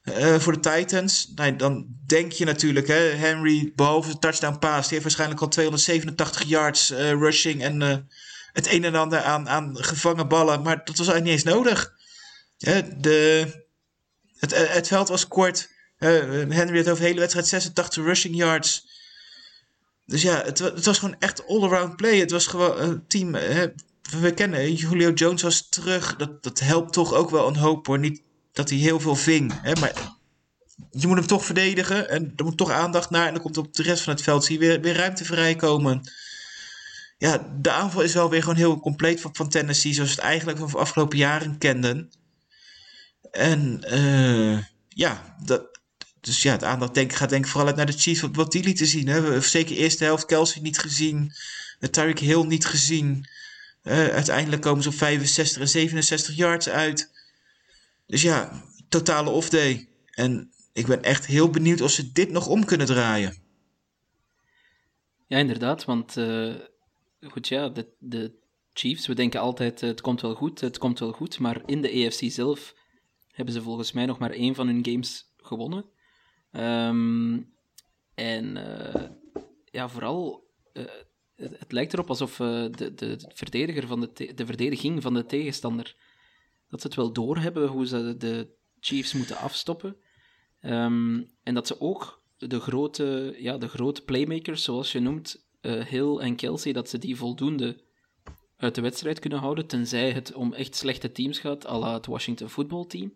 eh, 0.02 0.38
voor 0.38 0.52
de 0.52 0.70
Titans. 0.70 1.32
Nou, 1.34 1.56
dan 1.56 1.86
denk 2.06 2.32
je 2.32 2.44
natuurlijk, 2.44 2.86
hè, 2.86 2.94
Henry, 2.94 3.72
behalve 3.74 4.10
de 4.10 4.18
touchdown 4.18 4.58
pass, 4.58 4.80
die 4.80 4.90
heeft 4.90 5.02
waarschijnlijk 5.02 5.40
al 5.40 5.48
287 5.48 6.42
yards 6.42 6.90
rushing 6.90 7.62
en 7.62 8.08
het 8.52 8.72
een 8.72 8.84
en 8.84 8.94
ander 8.94 9.22
aan, 9.22 9.48
aan 9.48 9.76
gevangen 9.84 10.28
ballen. 10.28 10.62
Maar 10.62 10.76
dat 10.76 10.96
was 10.96 11.08
eigenlijk 11.08 11.24
niet 11.24 11.34
eens 11.34 11.54
nodig. 11.54 11.95
De, 12.58 13.46
het, 14.38 14.52
eh, 14.52 14.74
het 14.74 14.86
veld 14.86 15.08
was 15.08 15.28
kort. 15.28 15.68
Henry 15.96 16.76
had 16.76 16.88
over 16.88 17.02
de 17.02 17.08
hele 17.08 17.20
wedstrijd 17.20 17.46
86 17.46 18.04
rushing 18.04 18.36
yards. 18.36 18.88
Dus 20.06 20.22
ja, 20.22 20.42
het, 20.44 20.58
het 20.58 20.84
was 20.84 20.98
gewoon 20.98 21.16
echt 21.18 21.46
all-around 21.46 21.96
play. 21.96 22.18
Het 22.18 22.30
was 22.30 22.46
gewoon 22.46 22.80
een 22.80 23.06
team. 23.06 23.34
eh, 23.34 23.62
we 24.20 24.34
kennen, 24.34 24.72
Julio 24.72 25.10
Jones 25.10 25.42
was 25.42 25.68
terug. 25.68 26.16
Dat, 26.16 26.42
dat 26.42 26.60
helpt 26.60 26.92
toch 26.92 27.14
ook 27.14 27.30
wel 27.30 27.48
een 27.48 27.56
hoop 27.56 27.86
hoor. 27.86 27.98
Niet 27.98 28.22
dat 28.52 28.70
hij 28.70 28.78
heel 28.78 29.00
veel 29.00 29.16
ving. 29.16 29.60
Hè, 29.62 29.74
maar 29.80 29.92
je 30.90 31.06
moet 31.06 31.16
hem 31.16 31.26
toch 31.26 31.44
verdedigen. 31.44 32.08
En 32.08 32.32
er 32.36 32.44
moet 32.44 32.56
toch 32.56 32.70
aandacht 32.70 33.10
naar. 33.10 33.26
En 33.26 33.32
dan 33.32 33.42
komt 33.42 33.56
op 33.56 33.74
de 33.74 33.82
rest 33.82 34.02
van 34.02 34.12
het 34.12 34.22
veld 34.22 34.44
zie 34.44 34.58
weer, 34.58 34.80
weer 34.80 34.96
ruimte 34.96 35.24
vrijkomen. 35.24 36.10
Ja, 37.18 37.56
de 37.60 37.70
aanval 37.70 38.02
is 38.02 38.14
wel 38.14 38.30
weer 38.30 38.40
gewoon 38.42 38.56
heel 38.56 38.80
compleet 38.80 39.20
van, 39.20 39.34
van 39.34 39.48
Tennessee. 39.48 39.92
Zoals 39.92 40.10
we 40.10 40.16
het 40.16 40.24
eigenlijk 40.24 40.58
van 40.58 40.70
de 40.70 40.76
afgelopen 40.76 41.18
jaren 41.18 41.58
kenden. 41.58 42.10
En 43.36 43.84
eh, 43.84 44.58
ja, 44.88 45.36
dat, 45.44 45.80
dus 46.20 46.42
ja, 46.42 46.52
het 46.52 46.64
aandacht 46.64 46.94
denk, 46.94 47.12
gaat 47.12 47.28
denk 47.28 47.44
ik 47.44 47.50
vooral 47.50 47.68
uit 47.68 47.76
naar 47.76 47.86
de 47.86 47.92
Chiefs. 47.92 48.20
Wat, 48.20 48.36
wat 48.36 48.52
die 48.52 48.64
lieten 48.64 48.86
zien. 48.86 49.08
Hè. 49.08 49.40
Zeker 49.40 49.76
eerste 49.76 50.04
helft 50.04 50.26
Kelsey 50.26 50.62
niet 50.62 50.78
gezien. 50.78 51.32
Uh, 51.80 51.90
Tyreek 51.90 52.18
Hill 52.18 52.44
niet 52.44 52.66
gezien. 52.66 53.28
Eh, 53.82 54.08
uiteindelijk 54.08 54.62
komen 54.62 54.82
ze 54.82 54.88
op 54.88 54.94
65 54.94 55.60
en 55.62 55.68
67 55.68 56.36
yards 56.36 56.68
uit. 56.68 57.10
Dus 58.06 58.22
ja, 58.22 58.62
totale 58.88 59.30
off-day. 59.30 59.88
En 60.10 60.50
ik 60.72 60.86
ben 60.86 61.02
echt 61.02 61.26
heel 61.26 61.50
benieuwd 61.50 61.80
of 61.80 61.90
ze 61.90 62.12
dit 62.12 62.30
nog 62.30 62.46
om 62.46 62.64
kunnen 62.64 62.86
draaien. 62.86 63.36
Ja, 65.26 65.38
inderdaad, 65.38 65.84
want 65.84 66.16
eh, 66.16 66.54
goed, 67.20 67.48
ja, 67.48 67.68
de, 67.68 67.86
de 67.98 68.32
Chiefs, 68.72 69.06
we 69.06 69.14
denken 69.14 69.40
altijd 69.40 69.82
eh, 69.82 69.88
het 69.88 70.00
komt 70.00 70.20
wel 70.20 70.34
goed, 70.34 70.60
het 70.60 70.78
komt 70.78 70.98
wel 70.98 71.12
goed, 71.12 71.38
maar 71.38 71.62
in 71.66 71.82
de 71.82 72.06
AFC 72.06 72.20
zelf 72.32 72.74
hebben 73.36 73.54
ze 73.54 73.62
volgens 73.62 73.92
mij 73.92 74.06
nog 74.06 74.18
maar 74.18 74.30
één 74.30 74.54
van 74.54 74.66
hun 74.66 74.84
games 74.84 75.34
gewonnen. 75.36 75.84
Ehm, 76.50 77.38
en 78.14 78.56
eh, 78.56 79.10
ja, 79.64 79.88
vooral, 79.88 80.50
eh, 80.72 80.84
het, 81.34 81.72
lijkt 81.72 81.92
erop 81.92 82.08
alsof 82.08 82.40
eh, 82.40 82.64
de, 82.70 82.94
de, 82.94 83.30
verdediger 83.34 83.86
van 83.86 84.00
de, 84.00 84.34
de 84.34 84.46
verdediging 84.46 85.02
van 85.02 85.14
de 85.14 85.26
tegenstander, 85.26 85.96
dat 86.68 86.80
ze 86.80 86.86
het 86.86 86.96
wel 86.96 87.12
doorhebben 87.12 87.68
hoe 87.68 87.86
ze 87.86 88.16
de 88.16 88.54
Chiefs 88.80 89.12
moeten 89.12 89.36
afstoppen. 89.36 89.96
Ehm, 90.60 91.22
en 91.42 91.54
dat 91.54 91.66
ze 91.66 91.80
ook 91.80 92.22
de 92.36 92.60
grote, 92.60 93.36
ja, 93.38 93.58
de 93.58 93.68
grote 93.68 94.04
playmakers, 94.04 94.64
zoals 94.64 94.92
je 94.92 95.00
noemt, 95.00 95.44
Hill 95.60 96.18
en 96.18 96.36
Kelsey, 96.36 96.72
dat 96.72 96.88
ze 96.88 96.98
die 96.98 97.16
voldoende 97.16 97.84
uit 98.56 98.74
de 98.74 98.80
wedstrijd 98.80 99.18
kunnen 99.18 99.38
houden, 99.38 99.66
tenzij 99.66 100.12
het 100.12 100.32
om 100.32 100.52
echt 100.52 100.74
slechte 100.74 101.12
teams 101.12 101.38
gaat, 101.38 101.66
à 101.66 101.78
la 101.78 101.94
het 101.94 102.06
Washington 102.06 102.48
voetbalteam. 102.48 103.12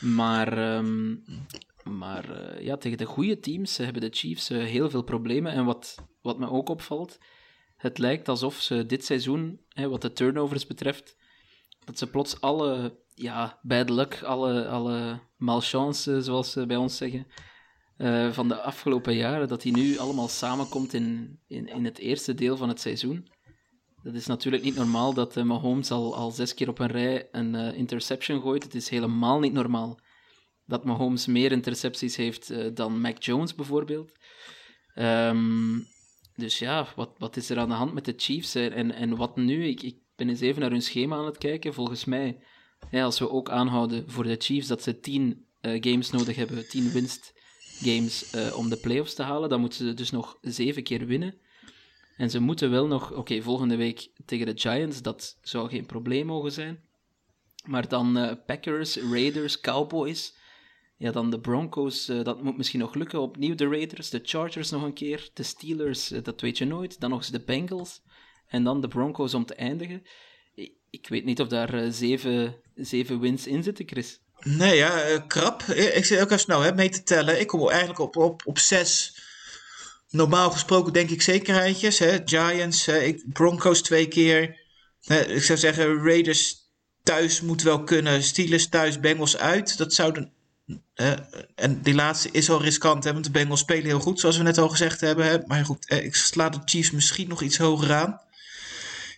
Maar, 0.00 0.58
ehm, 0.58 1.16
maar 1.84 2.30
eh, 2.30 2.64
ja, 2.64 2.76
tegen 2.76 2.98
de 2.98 3.04
goede 3.04 3.40
teams 3.40 3.76
hebben 3.76 4.02
de 4.02 4.16
Chiefs 4.16 4.50
eh, 4.50 4.58
heel 4.58 4.90
veel 4.90 5.02
problemen. 5.02 5.52
En 5.52 5.64
wat, 5.64 5.94
wat 6.22 6.38
me 6.38 6.50
ook 6.50 6.68
opvalt, 6.68 7.18
het 7.76 7.98
lijkt 7.98 8.28
alsof 8.28 8.60
ze 8.60 8.86
dit 8.86 9.04
seizoen, 9.04 9.60
hè, 9.68 9.88
wat 9.88 10.02
de 10.02 10.12
turnovers 10.12 10.66
betreft, 10.66 11.16
dat 11.84 11.98
ze 11.98 12.10
plots 12.10 12.40
alle 12.40 12.98
ja, 13.14 13.58
bad 13.62 13.90
luck, 13.90 14.22
alle, 14.22 14.68
alle 14.68 15.20
malchance, 15.36 16.22
zoals 16.22 16.50
ze 16.50 16.66
bij 16.66 16.76
ons 16.76 16.96
zeggen, 16.96 17.26
eh, 17.96 18.30
van 18.32 18.48
de 18.48 18.60
afgelopen 18.60 19.14
jaren, 19.14 19.48
dat 19.48 19.62
die 19.62 19.76
nu 19.76 19.98
allemaal 19.98 20.28
samenkomt 20.28 20.92
in, 20.92 21.38
in, 21.46 21.66
in 21.66 21.84
het 21.84 21.98
eerste 21.98 22.34
deel 22.34 22.56
van 22.56 22.68
het 22.68 22.80
seizoen. 22.80 23.28
Dat 24.08 24.16
is 24.16 24.26
natuurlijk 24.26 24.62
niet 24.62 24.74
normaal 24.74 25.14
dat 25.14 25.36
uh, 25.36 25.44
Mahomes 25.44 25.90
al, 25.90 26.16
al 26.16 26.30
zes 26.30 26.54
keer 26.54 26.68
op 26.68 26.78
een 26.78 26.86
rij 26.86 27.28
een 27.32 27.54
uh, 27.54 27.76
interception 27.76 28.40
gooit. 28.40 28.62
Het 28.62 28.74
is 28.74 28.88
helemaal 28.88 29.38
niet 29.38 29.52
normaal 29.52 29.98
dat 30.66 30.84
Mahomes 30.84 31.26
meer 31.26 31.52
intercepties 31.52 32.16
heeft 32.16 32.50
uh, 32.50 32.74
dan 32.74 33.00
Mac 33.00 33.22
Jones 33.22 33.54
bijvoorbeeld. 33.54 34.12
Um, 34.94 35.86
dus 36.34 36.58
ja, 36.58 36.86
wat, 36.96 37.10
wat 37.18 37.36
is 37.36 37.50
er 37.50 37.58
aan 37.58 37.68
de 37.68 37.74
hand 37.74 37.92
met 37.92 38.04
de 38.04 38.14
Chiefs? 38.16 38.54
En, 38.54 38.94
en 38.94 39.16
wat 39.16 39.36
nu? 39.36 39.66
Ik, 39.66 39.82
ik 39.82 39.96
ben 40.16 40.28
eens 40.28 40.40
even 40.40 40.60
naar 40.60 40.70
hun 40.70 40.82
schema 40.82 41.16
aan 41.16 41.26
het 41.26 41.38
kijken. 41.38 41.74
Volgens 41.74 42.04
mij, 42.04 42.38
als 42.92 43.18
we 43.18 43.30
ook 43.30 43.50
aanhouden 43.50 44.10
voor 44.10 44.24
de 44.24 44.36
Chiefs 44.38 44.66
dat 44.66 44.82
ze 44.82 45.00
tien 45.00 45.46
games 45.60 46.10
nodig 46.10 46.36
hebben, 46.36 46.68
tien 46.68 46.90
winst 46.90 47.32
games 47.80 48.34
om 48.54 48.68
de 48.68 48.76
playoffs 48.76 49.14
te 49.14 49.22
halen, 49.22 49.48
dan 49.48 49.60
moeten 49.60 49.86
ze 49.86 49.94
dus 49.94 50.10
nog 50.10 50.38
zeven 50.40 50.82
keer 50.82 51.06
winnen. 51.06 51.34
En 52.18 52.30
ze 52.30 52.40
moeten 52.40 52.70
wel 52.70 52.86
nog, 52.86 53.12
oké, 53.12 53.42
volgende 53.42 53.76
week 53.76 54.08
tegen 54.24 54.46
de 54.46 54.60
Giants, 54.60 55.02
dat 55.02 55.38
zou 55.42 55.68
geen 55.68 55.86
probleem 55.86 56.26
mogen 56.26 56.52
zijn. 56.52 56.80
Maar 57.64 57.88
dan 57.88 58.18
uh, 58.18 58.32
Packers, 58.46 58.96
Raiders, 58.96 59.60
Cowboys. 59.60 60.34
Ja, 60.96 61.12
dan 61.12 61.30
de 61.30 61.40
Broncos, 61.40 62.08
uh, 62.08 62.24
dat 62.24 62.42
moet 62.42 62.56
misschien 62.56 62.80
nog 62.80 62.94
lukken. 62.94 63.20
Opnieuw 63.20 63.54
de 63.54 63.68
Raiders, 63.68 64.10
de 64.10 64.20
Chargers 64.22 64.70
nog 64.70 64.82
een 64.82 64.92
keer, 64.92 65.30
de 65.34 65.42
Steelers, 65.42 66.12
uh, 66.12 66.22
dat 66.22 66.40
weet 66.40 66.58
je 66.58 66.64
nooit. 66.64 67.00
Dan 67.00 67.10
nog 67.10 67.18
eens 67.18 67.30
de 67.30 67.40
Bengals. 67.40 68.02
En 68.46 68.64
dan 68.64 68.80
de 68.80 68.88
Broncos 68.88 69.34
om 69.34 69.44
te 69.44 69.54
eindigen. 69.54 70.02
Ik, 70.90 71.08
weet 71.08 71.24
niet 71.24 71.40
of 71.40 71.48
daar 71.48 71.92
zeven, 71.92 72.56
zeven 72.74 73.20
wins 73.20 73.46
in 73.46 73.62
zitten, 73.62 73.88
Chris. 73.88 74.20
Nee, 74.40 74.76
ja, 74.76 75.18
krap. 75.26 75.62
Ik 75.62 76.04
zit 76.04 76.20
ook 76.20 76.26
even 76.26 76.38
snel 76.38 76.60
hè, 76.60 76.74
mee 76.74 76.88
te 76.88 77.02
tellen. 77.02 77.40
Ik 77.40 77.46
kom 77.46 77.68
eigenlijk 77.68 77.98
op, 77.98 78.16
op, 78.16 78.42
op 78.46 78.58
zes 78.58 79.16
normaal 80.10 80.50
gesproken 80.50 80.92
denk 80.92 81.10
ik 81.10 81.22
zekerheidjes. 81.22 81.98
Hè? 81.98 82.18
Giants? 82.24 82.90
Broncos 83.32 83.82
twee 83.82 84.08
keer. 84.08 84.60
Ik 85.08 85.42
zou 85.42 85.58
zeggen, 85.58 86.02
Raiders 86.04 86.56
thuis 87.02 87.40
moet 87.40 87.62
wel 87.62 87.84
kunnen. 87.84 88.22
Steelers 88.22 88.68
thuis, 88.68 89.00
Bengals 89.00 89.36
uit. 89.36 89.78
Dat 89.78 89.94
zouden. 89.94 90.32
En 91.54 91.82
die 91.82 91.94
laatste 91.94 92.30
is 92.30 92.50
al 92.50 92.62
riskant, 92.62 93.04
hè? 93.04 93.12
want 93.12 93.24
de 93.24 93.30
Bengals 93.30 93.60
spelen 93.60 93.84
heel 93.84 94.00
goed, 94.00 94.20
zoals 94.20 94.36
we 94.36 94.42
net 94.42 94.58
al 94.58 94.68
gezegd 94.68 95.00
hebben. 95.00 95.24
Hè? 95.24 95.38
Maar 95.46 95.64
goed, 95.64 95.90
ik 95.90 96.14
sla 96.14 96.48
de 96.48 96.58
Chiefs 96.64 96.90
misschien 96.90 97.28
nog 97.28 97.42
iets 97.42 97.56
hoger 97.56 97.94
aan. 97.94 98.20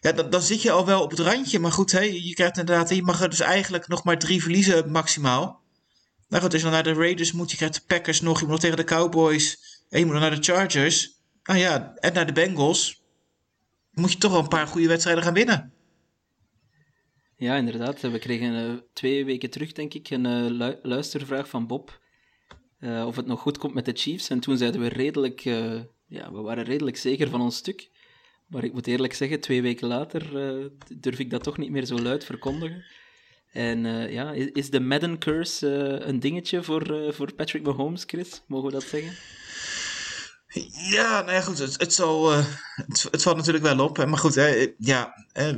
Ja, 0.00 0.12
dan, 0.12 0.30
dan 0.30 0.42
zit 0.42 0.62
je 0.62 0.70
al 0.70 0.86
wel 0.86 1.02
op 1.02 1.10
het 1.10 1.18
randje. 1.18 1.58
Maar 1.58 1.72
goed, 1.72 1.92
hè? 1.92 2.00
je 2.00 2.34
krijgt 2.34 2.58
inderdaad, 2.58 2.94
je 2.94 3.02
mag 3.02 3.20
er 3.20 3.30
dus 3.30 3.40
eigenlijk 3.40 3.88
nog 3.88 4.04
maar 4.04 4.18
drie 4.18 4.42
verliezen 4.42 4.90
maximaal. 4.90 5.60
Nou 6.28 6.42
goed, 6.42 6.52
als 6.52 6.62
je 6.62 6.68
dan 6.68 6.76
naar 6.76 6.94
de 6.94 7.00
Raiders 7.00 7.32
moet, 7.32 7.50
je 7.50 7.56
krijgt 7.56 7.74
de 7.74 7.80
Packers 7.86 8.20
nog, 8.20 8.36
je 8.36 8.42
moet 8.42 8.52
nog 8.52 8.60
tegen 8.60 8.76
de 8.76 8.84
Cowboys. 8.84 9.69
En 9.90 9.98
je 9.98 10.06
moet 10.06 10.14
naar 10.14 10.34
de 10.34 10.42
Chargers. 10.42 11.18
Nou 11.42 11.58
ja, 11.58 11.94
en 11.94 12.12
naar 12.12 12.26
de 12.26 12.32
Bengals. 12.32 13.02
Moet 13.90 14.12
je 14.12 14.18
toch 14.18 14.30
wel 14.30 14.40
een 14.40 14.48
paar 14.48 14.66
goede 14.66 14.88
wedstrijden 14.88 15.22
gaan 15.22 15.34
winnen. 15.34 15.72
Ja, 17.36 17.56
inderdaad. 17.56 18.00
We 18.00 18.18
kregen 18.18 18.54
uh, 18.54 18.78
twee 18.92 19.24
weken 19.24 19.50
terug, 19.50 19.72
denk 19.72 19.94
ik, 19.94 20.10
een 20.10 20.50
lu 20.50 20.78
luistervraag 20.82 21.48
van 21.48 21.66
Bob. 21.66 22.00
Uh, 22.80 23.06
of 23.06 23.16
het 23.16 23.26
nog 23.26 23.40
goed 23.40 23.58
komt 23.58 23.74
met 23.74 23.84
de 23.84 23.92
Chiefs. 23.94 24.30
En 24.30 24.40
toen 24.40 24.56
zeiden 24.56 24.80
we 24.80 24.88
redelijk... 24.88 25.40
ja, 26.06 26.32
we 26.32 26.40
waren 26.40 26.64
redelijk 26.64 26.96
zeker 26.96 27.28
van 27.28 27.40
ons 27.40 27.56
stuk. 27.56 27.90
Maar 28.46 28.64
ik 28.64 28.72
moet 28.72 28.86
eerlijk 28.86 29.14
zeggen, 29.14 29.40
twee 29.40 29.62
weken 29.62 29.88
later 29.88 30.22
durf 30.96 31.18
ik 31.18 31.30
dat 31.30 31.42
toch 31.42 31.58
niet 31.58 31.70
meer 31.70 31.84
zo 31.84 31.98
luid 31.98 32.24
verkondigen. 32.24 32.84
En 33.52 33.82
ja, 34.12 34.32
is, 34.32 34.46
is 34.46 34.70
de 34.70 34.80
Madden 34.80 35.18
Curse 35.18 36.00
een 36.02 36.20
dingetje 36.20 36.62
voor, 36.62 37.14
voor 37.14 37.34
Patrick 37.34 37.62
Mahomes, 37.62 38.04
Chris? 38.06 38.42
Mogen 38.46 38.66
we 38.66 38.72
dat 38.72 38.82
zeggen? 38.82 39.39
Ja, 40.72 41.20
nou 41.20 41.32
ja, 41.32 41.40
goed. 41.40 41.58
Het, 41.58 41.80
het, 41.80 41.94
zal, 41.94 42.32
uh, 42.32 42.44
het, 43.10 43.22
valt 43.22 43.36
natuurlijk 43.36 43.64
wel 43.64 43.78
op. 43.78 44.06
Maar 44.06 44.18
goed, 44.18 44.34
hè, 44.34 44.74
ja. 44.78 45.26
Hè, 45.32 45.56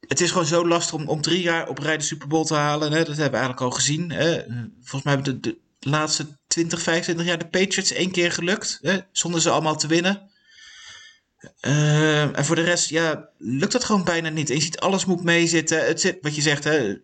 het 0.00 0.20
is 0.20 0.30
gewoon 0.30 0.46
zo 0.46 0.66
lastig 0.66 0.94
om, 0.94 1.08
om 1.08 1.20
drie 1.20 1.42
jaar 1.42 1.68
op 1.68 1.78
rij 1.78 1.96
de 1.96 2.04
Super 2.04 2.28
Bowl 2.28 2.44
te 2.44 2.54
halen. 2.54 2.92
Hè, 2.92 2.98
dat 2.98 3.06
hebben 3.06 3.30
we 3.30 3.36
eigenlijk 3.36 3.60
al 3.60 3.70
gezien. 3.70 4.10
Hè. 4.10 4.42
Volgens 4.82 5.02
mij 5.02 5.14
hebben 5.14 5.40
de, 5.40 5.40
de 5.40 5.88
laatste 5.90 6.26
20, 6.46 6.82
25 6.82 7.26
jaar 7.26 7.38
de 7.38 7.48
Patriots 7.48 7.92
één 7.92 8.10
keer 8.10 8.32
gelukt. 8.32 8.78
Hè, 8.82 8.98
zonder 9.12 9.40
ze 9.40 9.50
allemaal 9.50 9.76
te 9.76 9.86
winnen. 9.86 10.30
Uh, 11.60 12.38
en 12.38 12.44
voor 12.44 12.56
de 12.56 12.62
rest, 12.62 12.88
ja, 12.88 13.28
lukt 13.38 13.72
dat 13.72 13.84
gewoon 13.84 14.04
bijna 14.04 14.28
niet. 14.28 14.50
En 14.50 14.56
je 14.56 14.62
ziet, 14.62 14.80
alles 14.80 15.04
moet 15.04 15.22
meezitten. 15.22 15.86
Het 15.86 16.00
zit, 16.00 16.18
wat 16.20 16.34
je 16.34 16.42
zegt, 16.42 16.64
hè, 16.64 16.96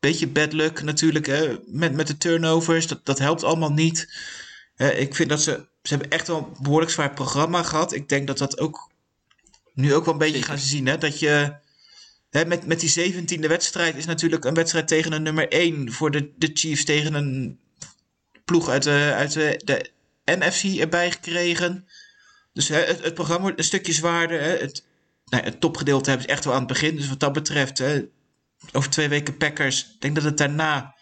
beetje 0.00 0.28
bad 0.28 0.52
luck 0.52 0.82
natuurlijk. 0.82 1.26
Hè, 1.26 1.56
met, 1.66 1.92
met 1.92 2.06
de 2.06 2.16
turnovers, 2.16 2.86
dat, 2.86 3.06
dat 3.06 3.18
helpt 3.18 3.44
allemaal 3.44 3.72
niet. 3.72 4.14
Ik 4.76 5.14
vind 5.14 5.28
dat 5.28 5.42
ze 5.42 5.70
ze 5.82 5.94
hebben 5.94 6.10
echt 6.10 6.26
wel 6.26 6.38
een 6.38 6.62
behoorlijk 6.62 6.90
zwaar 6.90 7.12
programma 7.12 7.62
gehad. 7.62 7.92
Ik 7.92 8.08
denk 8.08 8.26
dat 8.26 8.38
dat 8.38 8.58
ook 8.58 8.90
nu 9.74 9.94
ook 9.94 10.04
wel 10.04 10.14
een 10.14 10.20
beetje 10.20 10.34
Zeker. 10.34 10.48
gaan 10.48 10.58
zien. 10.58 10.86
Hè? 10.86 10.98
Dat 10.98 11.18
je 11.18 11.54
hè, 12.30 12.44
met, 12.44 12.66
met 12.66 12.80
die 12.80 13.12
17e 13.12 13.46
wedstrijd 13.46 13.96
is 13.96 14.06
natuurlijk 14.06 14.44
een 14.44 14.54
wedstrijd 14.54 14.88
tegen 14.88 15.12
een 15.12 15.22
nummer 15.22 15.48
1 15.48 15.92
voor 15.92 16.10
de, 16.10 16.32
de 16.36 16.50
Chiefs 16.54 16.84
tegen 16.84 17.14
een 17.14 17.60
ploeg 18.44 18.68
uit 18.68 18.82
de, 18.82 19.12
uit 19.14 19.32
de, 19.32 19.60
de 19.64 19.90
NFC 20.24 20.80
erbij 20.80 21.10
gekregen. 21.10 21.88
Dus 22.52 22.68
hè, 22.68 22.80
het, 22.80 23.02
het, 23.04 23.14
programma 23.14 23.42
wordt 23.42 23.58
een 23.58 23.64
stukje 23.64 23.92
zwaarder. 23.92 24.40
Hè? 24.40 24.56
Het, 24.56 24.84
nou, 25.24 25.44
het 25.44 25.60
topgedeelte 25.60 26.10
hebben 26.10 26.28
ze 26.28 26.34
echt 26.34 26.44
wel 26.44 26.54
aan 26.54 26.58
het 26.58 26.68
begin. 26.68 26.96
Dus 26.96 27.08
wat 27.08 27.20
dat 27.20 27.32
betreft, 27.32 27.78
hè, 27.78 28.02
over 28.72 28.90
twee 28.90 29.08
weken 29.08 29.36
Packers. 29.36 29.80
Ik 29.94 30.00
denk 30.00 30.14
dat 30.14 30.24
het 30.24 30.38
daarna 30.38 30.94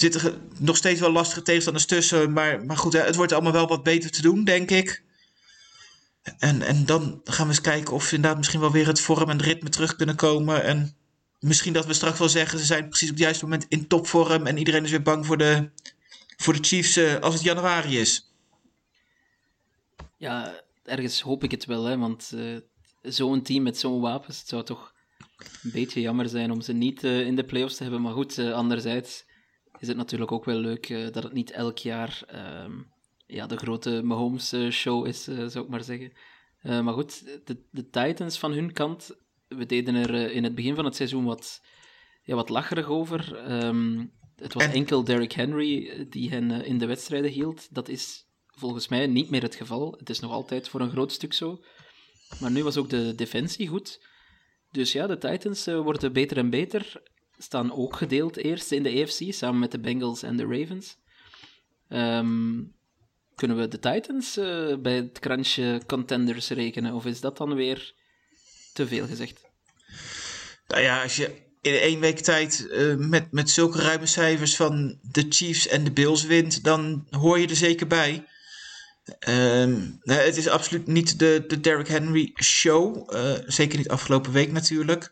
zitten 0.00 0.50
nog 0.58 0.76
steeds 0.76 1.00
wel 1.00 1.12
lastige 1.12 1.42
tegenstanders 1.42 1.86
tussen. 1.86 2.32
Maar, 2.32 2.64
maar 2.64 2.76
goed, 2.76 2.92
het 2.92 3.16
wordt 3.16 3.32
allemaal 3.32 3.52
wel 3.52 3.68
wat 3.68 3.82
beter 3.82 4.10
te 4.10 4.22
doen, 4.22 4.44
denk 4.44 4.70
ik. 4.70 5.02
En, 6.38 6.62
en 6.62 6.86
dan 6.86 7.20
gaan 7.24 7.46
we 7.46 7.52
eens 7.52 7.60
kijken 7.60 7.94
of 7.94 8.12
inderdaad 8.12 8.36
misschien 8.36 8.60
wel 8.60 8.72
weer 8.72 8.86
het 8.86 9.00
vorm 9.00 9.30
en 9.30 9.42
ritme 9.42 9.68
terug 9.68 9.96
kunnen 9.96 10.16
komen. 10.16 10.64
En 10.64 10.96
misschien 11.40 11.72
dat 11.72 11.86
we 11.86 11.92
straks 11.92 12.18
wel 12.18 12.28
zeggen, 12.28 12.58
ze 12.58 12.64
zijn 12.64 12.88
precies 12.88 13.08
op 13.08 13.14
het 13.14 13.24
juiste 13.24 13.44
moment 13.44 13.66
in 13.68 13.86
topvorm. 13.86 14.46
En 14.46 14.56
iedereen 14.56 14.84
is 14.84 14.90
weer 14.90 15.02
bang 15.02 15.26
voor 15.26 15.36
de, 15.38 15.70
voor 16.36 16.52
de 16.52 16.62
Chiefs 16.62 16.96
uh, 16.96 17.16
als 17.16 17.34
het 17.34 17.42
januari 17.42 17.98
is. 17.98 18.32
Ja, 20.16 20.62
ergens 20.84 21.20
hoop 21.20 21.44
ik 21.44 21.50
het 21.50 21.64
wel, 21.64 21.84
hè, 21.84 21.98
want 21.98 22.30
uh, 22.34 22.58
zo'n 23.02 23.42
team 23.42 23.62
met 23.62 23.78
zo'n 23.78 24.00
wapens, 24.00 24.38
het 24.38 24.48
zou 24.48 24.64
toch 24.64 24.94
een 25.62 25.70
beetje 25.70 26.00
jammer 26.00 26.28
zijn 26.28 26.50
om 26.50 26.60
ze 26.60 26.72
niet 26.72 27.04
uh, 27.04 27.20
in 27.20 27.36
de 27.36 27.44
playoffs 27.44 27.76
te 27.76 27.82
hebben. 27.82 28.02
Maar 28.02 28.12
goed, 28.12 28.38
anderzijds 28.38 29.24
is 29.78 29.88
het 29.88 29.96
natuurlijk 29.96 30.32
ook 30.32 30.44
wel 30.44 30.58
leuk 30.58 30.88
uh, 30.88 31.12
dat 31.12 31.22
het 31.22 31.32
niet 31.32 31.50
elk 31.50 31.78
jaar 31.78 32.22
um, 32.64 32.92
ja, 33.26 33.46
de 33.46 33.56
grote 33.56 34.02
Mahomes-show 34.02 35.02
eh, 35.02 35.08
is, 35.08 35.28
uh, 35.28 35.46
zou 35.46 35.64
ik 35.64 35.70
maar 35.70 35.84
zeggen. 35.84 36.12
maar 36.62 36.94
goed, 36.94 37.24
de, 37.44 37.64
de 37.70 37.88
Titans 37.88 38.38
van 38.38 38.52
hun 38.52 38.72
kant, 38.72 39.16
we 39.48 39.66
deden 39.66 39.94
er 39.94 40.30
in 40.30 40.44
het 40.44 40.54
begin 40.54 40.74
van 40.74 40.84
het 40.84 40.96
seizoen 40.96 41.24
wat, 41.24 41.62
ja, 42.22 42.34
wat 42.34 42.48
lacherig 42.48 42.86
over. 42.86 43.52
Um, 43.64 44.12
het 44.36 44.54
was 44.54 44.64
enkel 44.64 45.04
Derrick 45.04 45.32
Henry 45.32 46.06
die 46.10 46.30
hen 46.30 46.64
in 46.64 46.78
de 46.78 46.86
wedstrijden 46.86 47.30
hield. 47.30 47.74
Dat 47.74 47.88
is 47.88 48.26
volgens 48.46 48.88
mij 48.88 49.06
niet 49.06 49.30
meer 49.30 49.42
het 49.42 49.54
geval. 49.54 49.94
Het 49.98 50.10
is 50.10 50.20
nog 50.20 50.32
altijd 50.32 50.68
voor 50.68 50.80
een 50.80 50.90
groot 50.90 51.12
stuk 51.12 51.32
zo. 51.32 51.60
Maar 52.40 52.50
nu 52.50 52.62
was 52.62 52.76
ook 52.76 52.90
de 52.90 53.14
defensie 53.14 53.68
goed. 53.68 54.06
Dus 54.70 54.92
ja, 54.92 55.06
de 55.06 55.18
Titans 55.18 55.64
worden 55.64 56.12
beter 56.12 56.36
en 56.36 56.50
beter 56.50 57.02
staan 57.38 57.72
ook 57.72 57.96
gedeeld 57.96 58.36
eerst 58.36 58.72
in 58.72 58.82
de 58.82 59.02
AFC, 59.02 59.32
samen 59.32 59.58
met 59.58 59.70
de 59.70 59.80
Bengals 59.80 60.22
en 60.22 60.36
de 60.36 60.46
Ravens. 60.46 60.96
Um, 61.88 62.76
kunnen 63.34 63.56
we 63.56 63.68
de 63.68 63.78
Titans 63.78 64.38
uh, 64.38 64.76
bij 64.76 64.96
het 64.96 65.18
krantje 65.18 65.80
contenders 65.86 66.48
rekenen, 66.48 66.94
of 66.94 67.06
is 67.06 67.20
dat 67.20 67.36
dan 67.36 67.54
weer 67.54 67.94
te 68.72 68.86
veel 68.86 69.06
gezegd? 69.06 69.40
Nou 70.66 70.82
ja, 70.82 71.02
als 71.02 71.16
je 71.16 71.46
in 71.60 71.74
één 71.74 72.00
week 72.00 72.18
tijd 72.18 72.66
uh, 72.70 72.94
met, 72.96 73.32
met 73.32 73.50
zulke 73.50 73.80
ruime 73.80 74.06
cijfers 74.06 74.56
van 74.56 74.98
de 75.02 75.26
Chiefs 75.28 75.68
en 75.68 75.84
de 75.84 75.92
Bills 75.92 76.24
wint, 76.24 76.64
dan 76.64 77.06
hoor 77.10 77.38
je 77.38 77.48
er 77.48 77.56
zeker 77.56 77.86
bij. 77.86 78.24
Um, 79.28 79.98
het 80.02 80.36
is 80.36 80.48
absoluut 80.48 80.86
niet 80.86 81.18
de, 81.18 81.44
de 81.46 81.60
Derrick 81.60 81.88
Henry 81.88 82.32
show. 82.42 83.14
Uh, 83.14 83.32
zeker 83.46 83.78
niet 83.78 83.88
afgelopen 83.88 84.32
week 84.32 84.52
natuurlijk. 84.52 85.10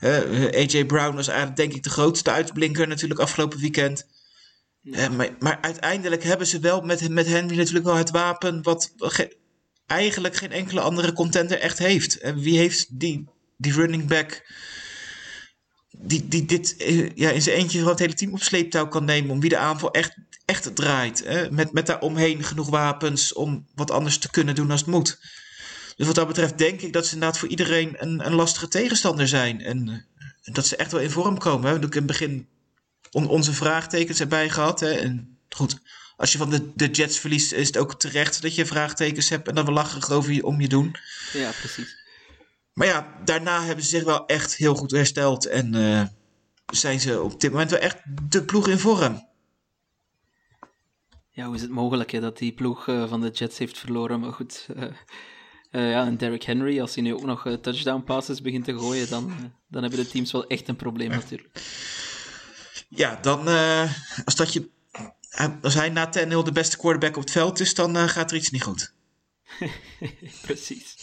AJ 0.00 0.84
Brown 0.84 1.14
was 1.14 1.28
eigenlijk 1.28 1.56
denk 1.56 1.72
ik 1.72 1.82
de 1.82 1.90
grootste 1.90 2.30
uitblinker 2.30 2.88
natuurlijk 2.88 3.20
afgelopen 3.20 3.58
weekend. 3.58 4.06
Maar, 4.80 5.36
maar, 5.38 5.58
uiteindelijk 5.60 6.22
hebben 6.22 6.46
ze 6.46 6.58
wel 6.58 6.80
met, 6.80 7.08
met 7.08 7.26
Henry 7.26 7.56
natuurlijk 7.56 7.84
wel 7.84 7.96
het 7.96 8.10
wapen 8.10 8.62
wat 8.62 8.92
ge, 8.96 9.36
eigenlijk 9.86 10.36
geen 10.36 10.52
enkele 10.52 10.80
andere 10.80 11.12
contender 11.12 11.58
echt 11.58 11.78
heeft. 11.78 12.18
En 12.18 12.40
wie 12.40 12.58
heeft 12.58 12.98
die, 12.98 13.28
die 13.56 13.72
running 13.72 14.06
back 14.06 14.42
die, 16.00 16.28
die 16.28 16.44
dit 16.44 16.74
uh, 16.78 17.10
ja, 17.14 17.30
in 17.30 17.42
zijn 17.42 17.56
eentje 17.56 17.88
het 17.88 17.98
hele 17.98 18.14
team 18.14 18.32
op 18.32 18.42
sleeptouw 18.42 18.88
kan 18.88 19.04
nemen 19.04 19.30
om 19.30 19.40
wie 19.40 19.50
de 19.50 19.58
aanval 19.58 19.90
echt, 19.90 20.14
echt 20.44 20.76
draait. 20.76 21.24
Hè? 21.24 21.50
Met, 21.50 21.72
met 21.72 21.86
daaromheen 21.86 22.44
genoeg 22.44 22.70
wapens 22.70 23.32
om 23.32 23.66
wat 23.74 23.90
anders 23.90 24.18
te 24.18 24.30
kunnen 24.30 24.54
doen 24.54 24.70
als 24.70 24.80
het 24.80 24.88
moet. 24.88 25.18
Dus 25.98 26.06
wat 26.06 26.16
dat 26.16 26.26
betreft 26.26 26.58
denk 26.58 26.80
ik 26.80 26.92
dat 26.92 27.06
ze 27.06 27.14
inderdaad 27.14 27.38
voor 27.38 27.48
iedereen 27.48 27.96
een, 27.98 28.26
een 28.26 28.34
lastige 28.34 28.68
tegenstander 28.68 29.28
zijn. 29.28 29.60
En 29.60 29.88
uh, 29.88 30.54
dat 30.54 30.66
ze 30.66 30.76
echt 30.76 30.92
wel 30.92 31.00
in 31.00 31.10
vorm 31.10 31.38
komen. 31.38 31.60
We 31.60 31.68
hebben 31.68 31.90
in 31.90 31.96
het 31.96 32.06
begin 32.06 32.48
on, 33.10 33.28
onze 33.28 33.52
vraagtekens 33.52 34.20
erbij 34.20 34.50
gehad. 34.50 34.80
Hè? 34.80 34.90
En 34.90 35.38
goed, 35.48 35.78
als 36.16 36.32
je 36.32 36.38
van 36.38 36.50
de, 36.50 36.72
de 36.74 36.90
Jets 36.90 37.18
verliest, 37.18 37.52
is 37.52 37.66
het 37.66 37.76
ook 37.76 38.00
terecht 38.00 38.42
dat 38.42 38.54
je 38.54 38.66
vraagtekens 38.66 39.28
hebt 39.28 39.48
en 39.48 39.54
dat 39.54 39.64
we 39.64 39.72
lachen 39.72 40.16
over 40.16 40.32
je, 40.32 40.44
om 40.44 40.60
je 40.60 40.68
doen. 40.68 40.96
Ja, 41.32 41.50
precies. 41.50 41.96
Maar 42.72 42.86
ja, 42.86 43.14
daarna 43.24 43.64
hebben 43.64 43.84
ze 43.84 43.90
zich 43.90 44.04
wel 44.04 44.26
echt 44.26 44.56
heel 44.56 44.74
goed 44.74 44.90
hersteld. 44.90 45.46
En 45.46 45.74
uh, 45.74 46.02
zijn 46.72 47.00
ze 47.00 47.22
op 47.22 47.40
dit 47.40 47.50
moment 47.50 47.70
wel 47.70 47.80
echt 47.80 47.98
de 48.28 48.44
ploeg 48.44 48.68
in 48.68 48.78
vorm. 48.78 49.26
Ja, 51.30 51.44
hoe 51.44 51.54
is 51.54 51.62
het 51.62 51.70
mogelijk 51.70 52.10
hè, 52.10 52.20
dat 52.20 52.38
die 52.38 52.52
ploeg 52.52 52.86
uh, 52.86 53.08
van 53.08 53.20
de 53.20 53.30
Jets 53.30 53.58
heeft 53.58 53.78
verloren? 53.78 54.20
Maar 54.20 54.32
goed, 54.32 54.68
uh, 54.76 54.84
ja, 55.70 56.06
en 56.06 56.16
Derrick 56.16 56.42
Henry, 56.42 56.80
als 56.80 56.94
hij 56.94 57.02
nu 57.02 57.14
ook 57.14 57.24
nog 57.24 57.58
touchdown 57.60 58.04
passes 58.04 58.40
begint 58.40 58.64
te 58.64 58.78
gooien, 58.78 59.08
dan, 59.08 59.32
dan 59.68 59.82
hebben 59.82 60.00
de 60.00 60.08
teams 60.08 60.32
wel 60.32 60.46
echt 60.46 60.68
een 60.68 60.76
probleem 60.76 61.10
natuurlijk. 61.10 61.60
Ja, 62.88 63.18
dan 63.22 63.48
als, 64.24 64.36
dat 64.36 64.52
je, 64.52 64.68
als 65.62 65.74
hij 65.74 65.88
na 65.88 66.06
10-0 66.06 66.28
de 66.28 66.52
beste 66.52 66.76
quarterback 66.76 67.16
op 67.16 67.22
het 67.22 67.30
veld 67.30 67.60
is, 67.60 67.74
dan 67.74 68.08
gaat 68.08 68.30
er 68.30 68.36
iets 68.36 68.50
niet 68.50 68.62
goed. 68.62 68.92
Precies. 70.46 70.96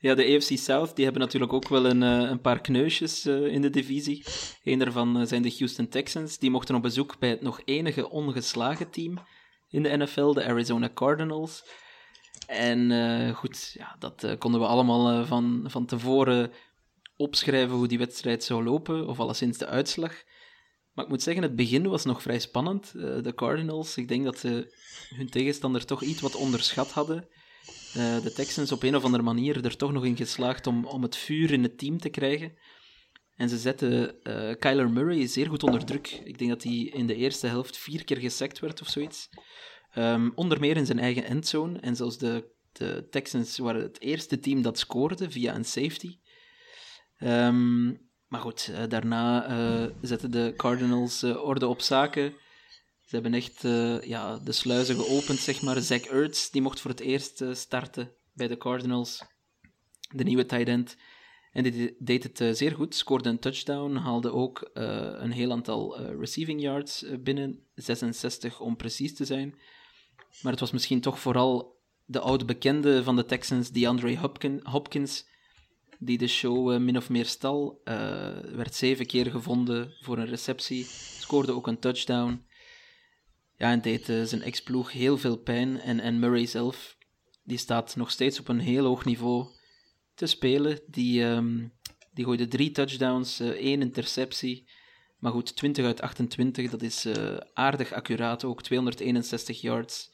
Ja, 0.00 0.14
de 0.14 0.36
AFC 0.36 0.58
South 0.58 0.96
die 0.96 1.04
hebben 1.04 1.22
natuurlijk 1.22 1.52
ook 1.52 1.68
wel 1.68 1.84
een, 1.84 2.00
een 2.02 2.40
paar 2.40 2.60
kneusjes 2.60 3.26
uh, 3.26 3.46
in 3.46 3.62
de 3.62 3.70
divisie. 3.70 4.24
Een 4.64 4.78
daarvan 4.78 5.26
zijn 5.26 5.42
de 5.42 5.54
Houston 5.58 5.88
Texans. 5.88 6.38
Die 6.38 6.50
mochten 6.50 6.74
op 6.74 6.82
bezoek 6.82 7.18
bij 7.18 7.28
het 7.28 7.40
nog 7.40 7.60
enige 7.64 8.10
ongeslagen 8.10 8.90
team 8.90 9.18
in 9.68 9.82
de 9.82 9.96
NFL, 9.96 10.32
de 10.32 10.44
Arizona 10.44 10.90
Cardinals. 10.94 11.64
En 12.50 12.90
uh, 12.90 13.36
goed, 13.36 13.74
ja, 13.78 13.96
dat 13.98 14.24
uh, 14.24 14.32
konden 14.38 14.60
we 14.60 14.66
allemaal 14.66 15.24
van, 15.26 15.64
van 15.66 15.86
tevoren 15.86 16.52
opschrijven 17.16 17.76
hoe 17.76 17.88
die 17.88 17.98
wedstrijd 17.98 18.44
zou 18.44 18.64
lopen, 18.64 19.06
of 19.06 19.20
alleszins 19.20 19.58
de 19.58 19.66
uitslag. 19.66 20.22
Maar 20.92 21.04
ik 21.04 21.10
moet 21.10 21.22
zeggen, 21.22 21.42
het 21.42 21.56
begin 21.56 21.88
was 21.88 22.04
nog 22.04 22.22
vrij 22.22 22.38
spannend. 22.38 22.92
de 22.92 23.32
Cardinals, 23.34 23.96
ik 23.96 24.08
denk 24.08 24.24
dat 24.24 24.38
ze 24.38 24.74
hun 25.14 25.30
tegenstander 25.30 25.84
toch 25.84 26.02
iets 26.02 26.20
wat 26.20 26.34
onderschat 26.34 26.90
hadden. 26.90 27.28
De 27.92 28.32
Texans 28.34 28.72
op 28.72 28.82
een 28.82 28.96
of 28.96 29.04
andere 29.04 29.22
manier 29.22 29.64
er 29.64 29.76
toch 29.76 29.92
nog 29.92 30.04
in 30.04 30.16
geslaagd 30.16 30.66
om, 30.66 30.84
om 30.84 31.02
het 31.02 31.16
vuur 31.16 31.52
in 31.52 31.62
het 31.62 31.78
team 31.78 31.98
te 31.98 32.08
krijgen. 32.08 32.58
En 33.36 33.48
ze 33.48 33.58
zetten 33.58 34.16
Kyler 34.58 34.90
Murray 34.90 35.26
zeer 35.26 35.48
goed 35.48 35.62
onder 35.62 35.84
druk. 35.84 36.20
Ik 36.24 36.38
denk 36.38 36.50
dat 36.50 36.62
hij 36.62 36.72
in 36.72 37.06
de 37.06 37.14
eerste 37.14 37.46
helft 37.46 37.76
vier 37.76 38.04
keer 38.04 38.18
gesackt 38.18 38.58
werd 38.58 38.80
of 38.80 38.88
zoiets. 38.88 39.28
Um, 39.98 40.32
onder 40.34 40.60
meer 40.60 40.76
in 40.76 40.86
zijn 40.86 40.98
eigen 40.98 41.24
endzone. 41.24 41.78
En 41.78 41.96
zelfs 41.96 42.18
de, 42.18 42.48
de 42.72 43.06
Texans 43.10 43.58
waren 43.58 43.82
het 43.82 44.00
eerste 44.00 44.38
team 44.38 44.62
dat 44.62 44.78
scoorde 44.78 45.30
via 45.30 45.54
een 45.54 45.64
safety. 45.64 46.18
Um, 47.18 48.08
maar 48.28 48.40
goed, 48.40 48.68
uh, 48.70 48.82
daarna 48.88 49.50
uh, 49.50 49.90
zetten 50.00 50.30
de 50.30 50.54
Cardinals 50.56 51.22
orde 51.22 51.66
op 51.66 51.80
zaken. 51.80 52.34
Ze 53.00 53.16
hebben 53.16 53.34
echt 53.34 53.62
ja, 54.06 54.38
de 54.38 54.52
sluizen 54.52 54.96
geopend, 54.96 55.38
zeg 55.38 55.62
maar. 55.62 55.80
Zach 55.80 56.04
Ertz, 56.04 56.50
die 56.50 56.62
mocht 56.62 56.80
voor 56.80 56.90
het 56.90 57.00
eerst 57.00 57.44
starten 57.52 58.12
bij 58.32 58.48
de 58.48 58.56
Cardinals. 58.56 59.24
De 60.14 60.24
nieuwe 60.24 60.46
tight 60.46 60.68
end. 60.68 60.96
En 61.52 61.62
die 61.62 61.96
deed 61.98 62.22
het 62.22 62.56
zeer 62.56 62.72
goed. 62.72 62.94
Scoorde 62.94 63.28
een 63.28 63.38
touchdown. 63.38 63.94
Haalde 63.94 64.32
ook 64.32 64.70
een 64.72 65.30
heel 65.30 65.52
aantal 65.52 66.00
receiving 66.00 66.60
yards 66.60 67.04
binnen. 67.20 67.66
66 67.74 68.60
om 68.60 68.76
precies 68.76 69.14
te 69.14 69.24
zijn. 69.24 69.58
Maar 70.42 70.52
het 70.52 70.60
was 70.60 70.70
misschien 70.70 71.00
toch 71.00 71.20
vooral 71.20 71.78
de 72.04 72.20
oude 72.20 72.44
bekende 72.44 73.02
van 73.02 73.16
de 73.16 73.24
Texans, 73.24 73.70
DeAndre 73.70 74.18
Hopkins, 74.62 75.24
die 75.98 76.18
de 76.18 76.28
show 76.28 76.78
min 76.78 76.96
of 76.96 77.08
meer 77.08 77.26
stal. 77.26 77.80
werd 78.54 78.74
zeven 78.74 79.06
keer 79.06 79.30
gevonden 79.30 79.94
voor 80.00 80.18
een 80.18 80.26
receptie. 80.26 80.84
Scoorde 80.84 81.52
ook 81.52 81.66
een 81.66 81.78
touchdown. 81.78 82.44
Ja, 83.60 83.70
en 83.70 83.80
deed 83.80 84.08
uh, 84.08 84.22
zijn 84.22 84.42
ex-ploeg 84.42 84.92
heel 84.92 85.18
veel 85.18 85.36
pijn. 85.36 85.80
En, 85.80 86.00
en 86.00 86.18
Murray 86.18 86.46
zelf, 86.46 86.96
die 87.42 87.58
staat 87.58 87.96
nog 87.96 88.10
steeds 88.10 88.40
op 88.40 88.48
een 88.48 88.58
heel 88.58 88.84
hoog 88.84 89.04
niveau 89.04 89.46
te 90.14 90.26
spelen. 90.26 90.80
Die, 90.86 91.24
um, 91.24 91.72
die 92.12 92.24
gooide 92.24 92.48
drie 92.48 92.70
touchdowns, 92.70 93.40
één 93.40 93.80
interceptie. 93.80 94.68
Maar 95.18 95.32
goed, 95.32 95.56
20 95.56 95.84
uit 95.84 96.00
28, 96.00 96.70
dat 96.70 96.82
is 96.82 97.06
aardig 97.54 97.92
accuraat 97.92 98.44
ook. 98.44 98.62
261 98.62 99.60
yards. 99.60 100.09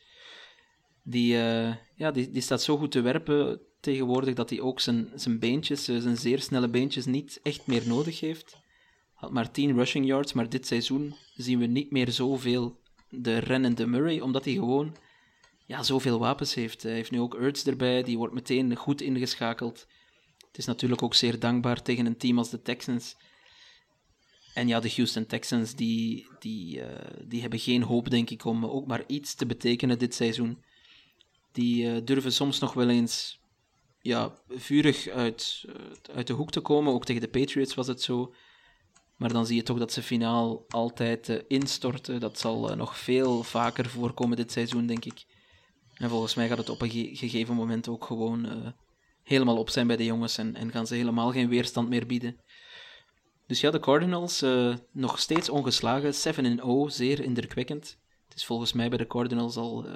Die, 1.09 1.33
ja, 1.95 2.11
die, 2.13 2.31
die 2.31 2.43
staat 2.43 2.63
zo 2.63 2.77
goed 2.77 2.91
te 2.91 3.01
werpen 3.01 3.61
tegenwoordig 3.81 4.35
dat 4.35 4.51
hij 4.51 4.61
ook 4.61 4.81
zijn, 4.81 5.09
zijn 5.15 5.39
beentjes, 5.39 5.85
zijn 5.85 6.17
zeer 6.17 6.41
snelle 6.41 6.69
beentjes, 6.69 7.05
niet 7.07 7.41
echt 7.43 7.67
meer 7.67 7.83
nodig 7.87 8.21
heeft. 8.21 8.57
Had 9.13 9.31
maar 9.31 9.51
10 9.51 9.75
rushing 9.75 10.07
yards, 10.07 10.33
maar 10.33 10.49
dit 10.49 10.67
seizoen 10.67 11.15
zien 11.35 11.59
we 11.59 11.67
niet 11.67 11.91
meer 11.91 12.11
zoveel 12.11 12.81
de 13.11 13.39
rennende 13.39 13.87
Murray, 13.87 14.21
omdat 14.21 14.45
hij 14.45 14.55
gewoon 14.55 14.97
ja, 15.67 15.83
zoveel 15.83 16.19
wapens 16.19 16.55
heeft. 16.55 16.83
Hij 16.83 16.93
heeft 16.93 17.11
nu 17.11 17.21
ook 17.21 17.35
Ertz 17.35 17.67
erbij, 17.67 18.03
die 18.03 18.19
wordt 18.19 18.35
meteen 18.35 18.77
goed 18.77 19.01
ingeschakeld. 19.01 19.87
Het 20.47 20.59
is 20.59 20.65
natuurlijk 20.65 21.03
ook 21.03 21.15
zeer 21.15 21.39
dankbaar 21.39 21.83
tegen 21.83 22.07
een 22.07 22.17
team 22.17 22.39
als 22.39 22.51
de 22.51 22.63
Texans. 22.63 23.17
En 24.55 24.69
ja, 24.69 24.81
de 24.81 24.93
Houston 24.97 25.27
Texans, 25.27 25.75
die, 25.75 26.27
die, 26.39 26.79
uh, 26.79 26.87
die 27.25 27.41
hebben 27.41 27.59
geen 27.59 27.83
hoop, 27.83 28.11
denk 28.11 28.31
ik, 28.31 28.45
om 28.45 28.65
ook 28.65 28.87
maar 28.87 29.05
iets 29.07 29.35
te 29.35 29.47
betekenen 29.47 29.99
dit 29.99 30.15
seizoen. 30.15 30.65
Die 31.57 31.85
uh, 31.85 31.97
durven 32.05 32.33
soms 32.33 32.59
nog 32.59 32.73
wel 32.73 32.89
eens 32.89 33.41
ja, 34.01 34.35
vurig 34.49 35.09
uit, 35.09 35.65
uh, 35.67 35.75
uit 36.15 36.27
de 36.27 36.33
hoek 36.33 36.51
te 36.51 36.61
komen. 36.61 36.93
Ook 36.93 37.05
tegen 37.05 37.23
de 37.23 37.29
Patriots 37.29 37.75
was 37.75 37.87
het 37.87 38.03
zo. 38.03 38.35
Maar 39.17 39.33
dan 39.33 39.47
zie 39.47 39.57
je 39.57 39.63
toch 39.63 39.79
dat 39.79 39.93
ze 39.93 40.03
finaal 40.03 40.65
altijd 40.69 41.29
uh, 41.29 41.41
instorten. 41.49 42.21
Dat 42.21 42.39
zal 42.39 42.77
nog 42.77 42.99
veel 42.99 43.43
vaker 43.43 43.89
voorkomen 43.89 44.37
dit 44.37 44.53
seizoen, 44.53 44.87
denk 44.87 45.05
ik. 45.05 45.25
En 45.95 46.09
volgens 46.09 46.35
mij 46.35 46.49
gaat 46.49 46.59
het 46.59 46.69
op 46.69 46.83
een 46.83 46.91
ge 46.91 47.11
gegeven 47.13 47.55
moment 47.55 47.89
ook 47.89 48.05
gewoon 48.05 48.75
helemaal 49.23 49.57
op 49.57 49.71
zijn 49.71 49.87
bij 49.87 49.97
de 49.97 50.05
jongens 50.05 50.39
en, 50.39 50.55
en, 50.55 50.71
gaan 50.71 50.87
ze 50.87 50.95
helemaal 50.95 51.31
geen 51.31 51.49
weerstand 51.49 51.89
meer 51.89 52.07
bieden. 52.07 52.41
Dus 53.47 53.61
ja, 53.61 53.71
de 53.71 53.81
Cardinals 53.81 54.45
nog 54.93 55.19
steeds 55.19 55.49
ongeslagen, 55.49 56.15
7-0, 56.59 56.67
zeer 56.87 57.21
indrukwekkend. 57.21 57.99
Het 58.29 58.37
is 58.37 58.45
volgens 58.45 58.73
mij 58.73 58.89
bij 58.89 58.99
de 58.99 59.07
Cardinals 59.07 59.57
al 59.57 59.87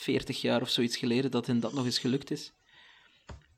40 0.00 0.40
jaar 0.40 0.60
of 0.60 0.70
zoiets 0.70 0.96
geleden 0.96 1.30
dat 1.30 1.46
hen 1.46 1.60
dat 1.60 1.72
nog 1.72 1.84
eens 1.84 1.98
gelukt 1.98 2.30
is. 2.30 2.52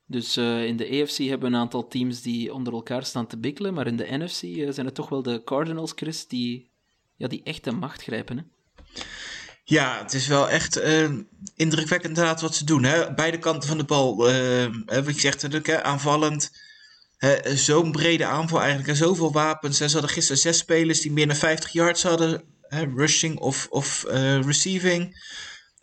Dus 0.07 0.36
uh, 0.36 0.64
in 0.64 0.76
de 0.76 1.03
AFC 1.03 1.16
hebben 1.16 1.51
we 1.51 1.55
een 1.55 1.61
aantal 1.61 1.88
teams 1.88 2.22
die 2.22 2.55
onder 2.55 2.72
elkaar 2.72 3.05
staan 3.05 3.26
te 3.26 3.36
bikkelen, 3.36 3.74
maar 3.74 3.86
in 3.86 3.97
de 3.97 4.07
NFC 4.11 4.43
uh, 4.43 4.72
zijn 4.72 4.86
het 4.86 4.95
toch 4.95 5.09
wel 5.09 5.22
de 5.22 5.43
Cardinals, 5.45 5.93
Chris, 5.95 6.26
die, 6.26 6.70
ja, 7.16 7.28
die 7.28 7.43
echt 7.45 7.64
de 7.64 7.70
macht 7.70 8.03
grijpen. 8.03 8.36
Hè? 8.36 8.43
Ja, 9.64 9.99
het 10.03 10.12
is 10.12 10.26
wel 10.26 10.49
echt 10.49 10.78
uh, 10.78 11.11
indrukwekkend 11.57 12.16
inderdaad 12.16 12.40
wat 12.40 12.55
ze 12.55 12.64
doen. 12.64 12.82
Hè? 12.82 13.14
Beide 13.14 13.38
kanten 13.38 13.68
van 13.68 13.78
de 13.78 13.84
bal, 13.84 14.16
wat 14.86 15.14
je 15.14 15.20
zegt 15.20 15.43
natuurlijk, 15.43 15.66
hè? 15.66 15.82
aanvallend. 15.82 16.51
Zo'n 17.55 17.93
brede 17.93 18.24
aanval 18.24 18.59
eigenlijk 18.59 18.88
en 18.88 18.97
zoveel 18.97 19.32
wapens. 19.32 19.76
Ze 19.76 19.84
hadden 19.93 20.11
gisteren 20.11 20.40
zes 20.40 20.59
spelers 20.59 21.01
die 21.01 21.12
meer 21.12 21.26
dan 21.26 21.36
50 21.36 21.72
yards 21.72 22.03
hadden, 22.03 22.43
rushing 22.95 23.38
of, 23.38 23.66
of 23.70 24.05
receiving. 24.45 25.16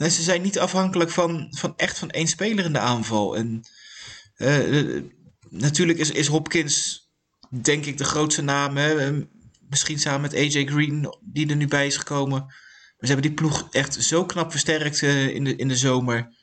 Ze 0.07 0.21
zijn 0.21 0.41
niet 0.41 0.59
afhankelijk 0.59 1.09
van, 1.09 1.47
van 1.51 1.73
echt 1.77 1.99
van 1.99 2.09
één 2.09 2.27
speler 2.27 2.65
in 2.65 2.73
de 2.73 2.79
aanval. 2.79 3.35
En 3.35 3.63
uh, 4.37 5.01
natuurlijk 5.49 5.99
is, 5.99 6.11
is 6.11 6.27
Hopkins, 6.27 7.07
denk 7.49 7.85
ik, 7.85 7.97
de 7.97 8.03
grootste 8.03 8.41
naam. 8.41 8.77
Hè? 8.77 9.11
Misschien 9.69 9.99
samen 9.99 10.21
met 10.21 10.33
AJ 10.33 10.65
Green, 10.65 11.17
die 11.21 11.49
er 11.49 11.55
nu 11.55 11.67
bij 11.67 11.85
is 11.85 11.97
gekomen. 11.97 12.39
Maar 12.39 13.07
ze 13.07 13.13
hebben 13.13 13.25
die 13.25 13.33
ploeg 13.33 13.67
echt 13.71 14.03
zo 14.03 14.25
knap 14.25 14.51
versterkt 14.51 15.01
uh, 15.01 15.27
in, 15.27 15.43
de, 15.43 15.55
in 15.55 15.67
de 15.67 15.77
zomer. 15.77 16.37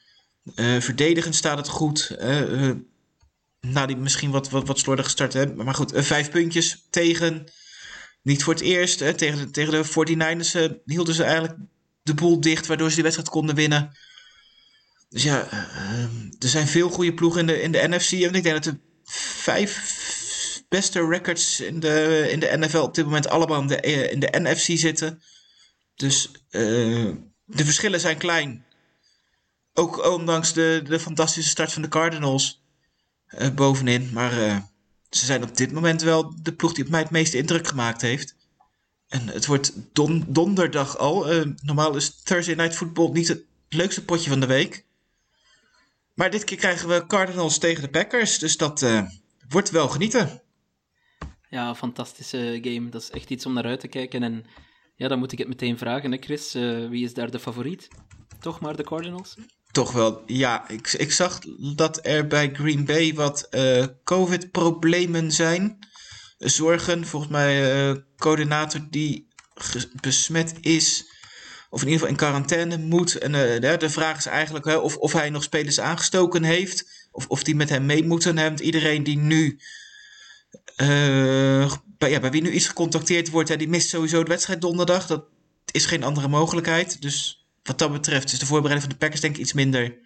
Verdedigend 0.79 1.35
staat 1.35 1.59
het 1.59 1.69
goed. 1.69 2.17
na 3.61 3.87
die 3.87 3.97
misschien 3.97 4.31
wat, 4.31 4.51
wat, 4.51 4.67
wat 4.67 4.79
slordig 4.79 5.05
gestart. 5.05 5.33
Hè? 5.33 5.55
Maar 5.55 5.75
goed, 5.75 5.93
vijf 5.95 6.31
puntjes 6.31 6.87
tegen. 6.91 7.45
Niet 8.23 8.43
voor 8.43 8.53
het 8.53 8.63
eerst. 8.63 9.01
Hè? 9.01 9.15
Tegen, 9.15 9.51
tegen 9.53 9.73
de 9.73 9.85
49ers 9.85 10.83
hielden 10.85 11.15
ze 11.15 11.23
eigenlijk 11.23 11.57
de 12.07 12.15
boel 12.15 12.41
dicht, 12.41 12.67
waardoor 12.67 12.89
ze 12.89 12.95
die 12.95 13.03
wedstrijd 13.03 13.31
konden 13.31 13.55
winnen. 13.55 13.97
Dus 15.09 15.23
ja, 15.23 15.49
uh, 15.53 16.03
er 16.39 16.49
zijn 16.49 16.67
veel 16.67 16.89
goede 16.89 17.15
ploegen 17.15 17.41
in 17.41 17.47
de, 17.47 17.61
in 17.61 17.73
de 17.73 17.89
NFC. 17.89 18.13
En 18.13 18.35
ik 18.35 18.43
denk 18.43 18.65
dat 18.65 18.65
de 18.65 18.79
vijf 19.43 19.95
beste 20.69 21.07
records 21.07 21.61
in 21.61 21.81
de, 21.81 22.27
in 22.31 22.41
de 22.41 22.57
NFL 22.59 22.79
op 22.79 22.95
dit 22.95 23.05
moment 23.05 23.29
allemaal 23.29 23.61
in 23.61 23.67
de, 23.67 23.81
in 24.11 24.21
de 24.21 24.29
NFC 24.33 24.79
zitten. 24.79 25.23
Dus 25.95 26.31
uh, 26.51 27.15
de 27.45 27.65
verschillen 27.65 28.01
zijn 28.01 28.19
klein. 28.19 28.65
Ook 29.75 30.07
ondanks 30.13 30.53
de, 30.53 30.83
de 30.85 31.01
fantastische 31.01 31.51
start 31.51 31.73
van 31.73 31.83
de 31.83 31.89
Cardinals 31.89 32.63
uh, 33.29 33.51
bovenin. 33.51 34.11
Maar 34.13 34.33
ze 35.11 35.25
zijn 35.25 35.43
op 35.43 35.57
dit 35.57 35.73
moment 35.73 36.03
wel 36.03 36.35
de 36.43 36.53
ploeg 36.53 36.73
die 36.73 36.85
op 36.85 36.91
mij 36.91 37.01
het 37.01 37.11
meeste 37.11 37.37
indruk 37.37 37.67
gemaakt 37.67 38.01
heeft. 38.01 38.36
En 39.09 39.29
het 39.29 39.47
wordt 39.47 39.73
don 39.93 40.25
donderdag 40.29 40.99
al. 40.99 41.27
normaal 41.63 41.97
is 41.97 42.23
Thursday 42.23 42.55
Night 42.55 42.75
Football 42.75 43.11
niet 43.13 43.29
het 43.29 43.43
leukste 43.69 44.05
potje 44.05 44.31
van 44.31 44.41
de 44.41 44.47
week. 44.47 44.85
Maar 46.17 46.31
dit 46.31 46.45
keer 46.45 46.57
krijgen 46.57 46.89
we 46.89 47.07
Cardinals 47.07 47.59
tegen 47.59 47.83
de 47.83 47.89
Packers. 47.89 48.39
Dus 48.39 48.57
dat 48.57 48.83
uh, 48.83 49.03
wordt 49.49 49.71
wel 49.71 49.89
genieten. 49.89 50.43
Ja, 51.49 51.75
fantastische 51.75 52.59
game. 52.63 52.89
Dat 52.89 53.03
is 53.03 53.11
echt 53.11 53.31
iets 53.31 53.47
om 53.47 53.53
naar 53.53 53.65
uit 53.65 53.81
te 53.81 53.89
kijken. 53.89 54.23
En 54.23 54.45
ja, 54.95 55.09
dan 55.09 55.19
moet 55.19 55.33
ik 55.33 55.39
het 55.39 55.49
meteen 55.49 55.79
vragen, 55.79 56.13
hè 56.13 56.19
Chris. 56.19 56.55
Uh, 56.55 56.89
wie 56.89 57.05
is 57.05 57.15
daar 57.15 57.31
de 57.31 57.39
favoriet? 57.39 57.89
Toch 58.41 58.61
maar 58.61 58.77
de 58.77 58.83
Cardinals? 58.83 59.35
Toch 59.73 59.93
wel, 59.93 60.23
ja. 60.27 60.69
Ik, 60.69 60.93
ik 60.93 61.13
zag 61.13 61.39
dat 61.59 62.07
er 62.07 62.27
bij 62.27 62.51
Green 62.55 62.85
Bay 62.85 63.15
wat 63.15 63.47
eh, 63.51 63.85
COVID-problemen 64.05 65.33
zijn. 65.33 65.79
Zorgen, 66.39 67.07
volgens 67.07 67.33
mij, 67.33 67.73
eh 67.73 67.97
coördinator 68.17 68.81
die 68.91 69.29
besmet 70.01 70.55
is, 70.61 71.05
of 71.71 71.83
in 71.83 71.89
ieder 71.89 71.93
geval 71.93 72.09
in 72.09 72.17
quarantaine 72.17 72.79
moet. 72.79 73.15
En 73.15 73.35
eh, 73.35 73.61
de, 73.61 73.77
de 73.77 73.91
vraag 73.91 74.19
is 74.19 74.27
eigenlijk 74.27 74.65
hè, 74.65 74.77
of, 74.77 74.97
of 74.97 75.13
hij 75.13 75.31
nog 75.31 75.43
spelers 75.43 75.81
aangestoken 75.81 76.43
heeft, 76.43 77.09
of, 77.11 77.27
of 77.27 77.43
die 77.43 77.55
met 77.55 77.69
hem 77.69 77.87
mee 77.87 78.05
moeten. 78.05 78.35
Want 78.35 78.61
iedereen 78.61 79.03
die 79.03 79.19
nu, 79.19 79.61
eh, 80.77 81.73
bij, 81.85 82.11
ja, 82.11 82.21
bij 82.21 82.31
wie 82.31 82.43
nu 82.43 82.51
iets 82.51 82.67
gecontacteerd 82.67 83.31
wordt, 83.31 83.59
die 83.59 83.69
mist 83.69 83.89
sowieso 83.89 84.23
de 84.23 84.31
wedstrijd 84.31 84.61
donderdag. 84.61 85.07
Dat 85.07 85.25
is 85.71 85.87
geen 85.87 86.05
andere 86.05 86.29
mogelijkheid. 86.29 87.03
Dus 87.03 87.47
wat 87.63 87.79
dat 87.79 87.93
betreft 87.93 88.33
is 88.33 88.39
de 88.39 88.47
voorbereiding 88.47 88.83
van 88.83 88.93
de 88.93 89.05
Packers 89.05 89.21
denk 89.21 89.35
ik 89.35 89.41
iets 89.41 89.53
minder. 89.53 89.97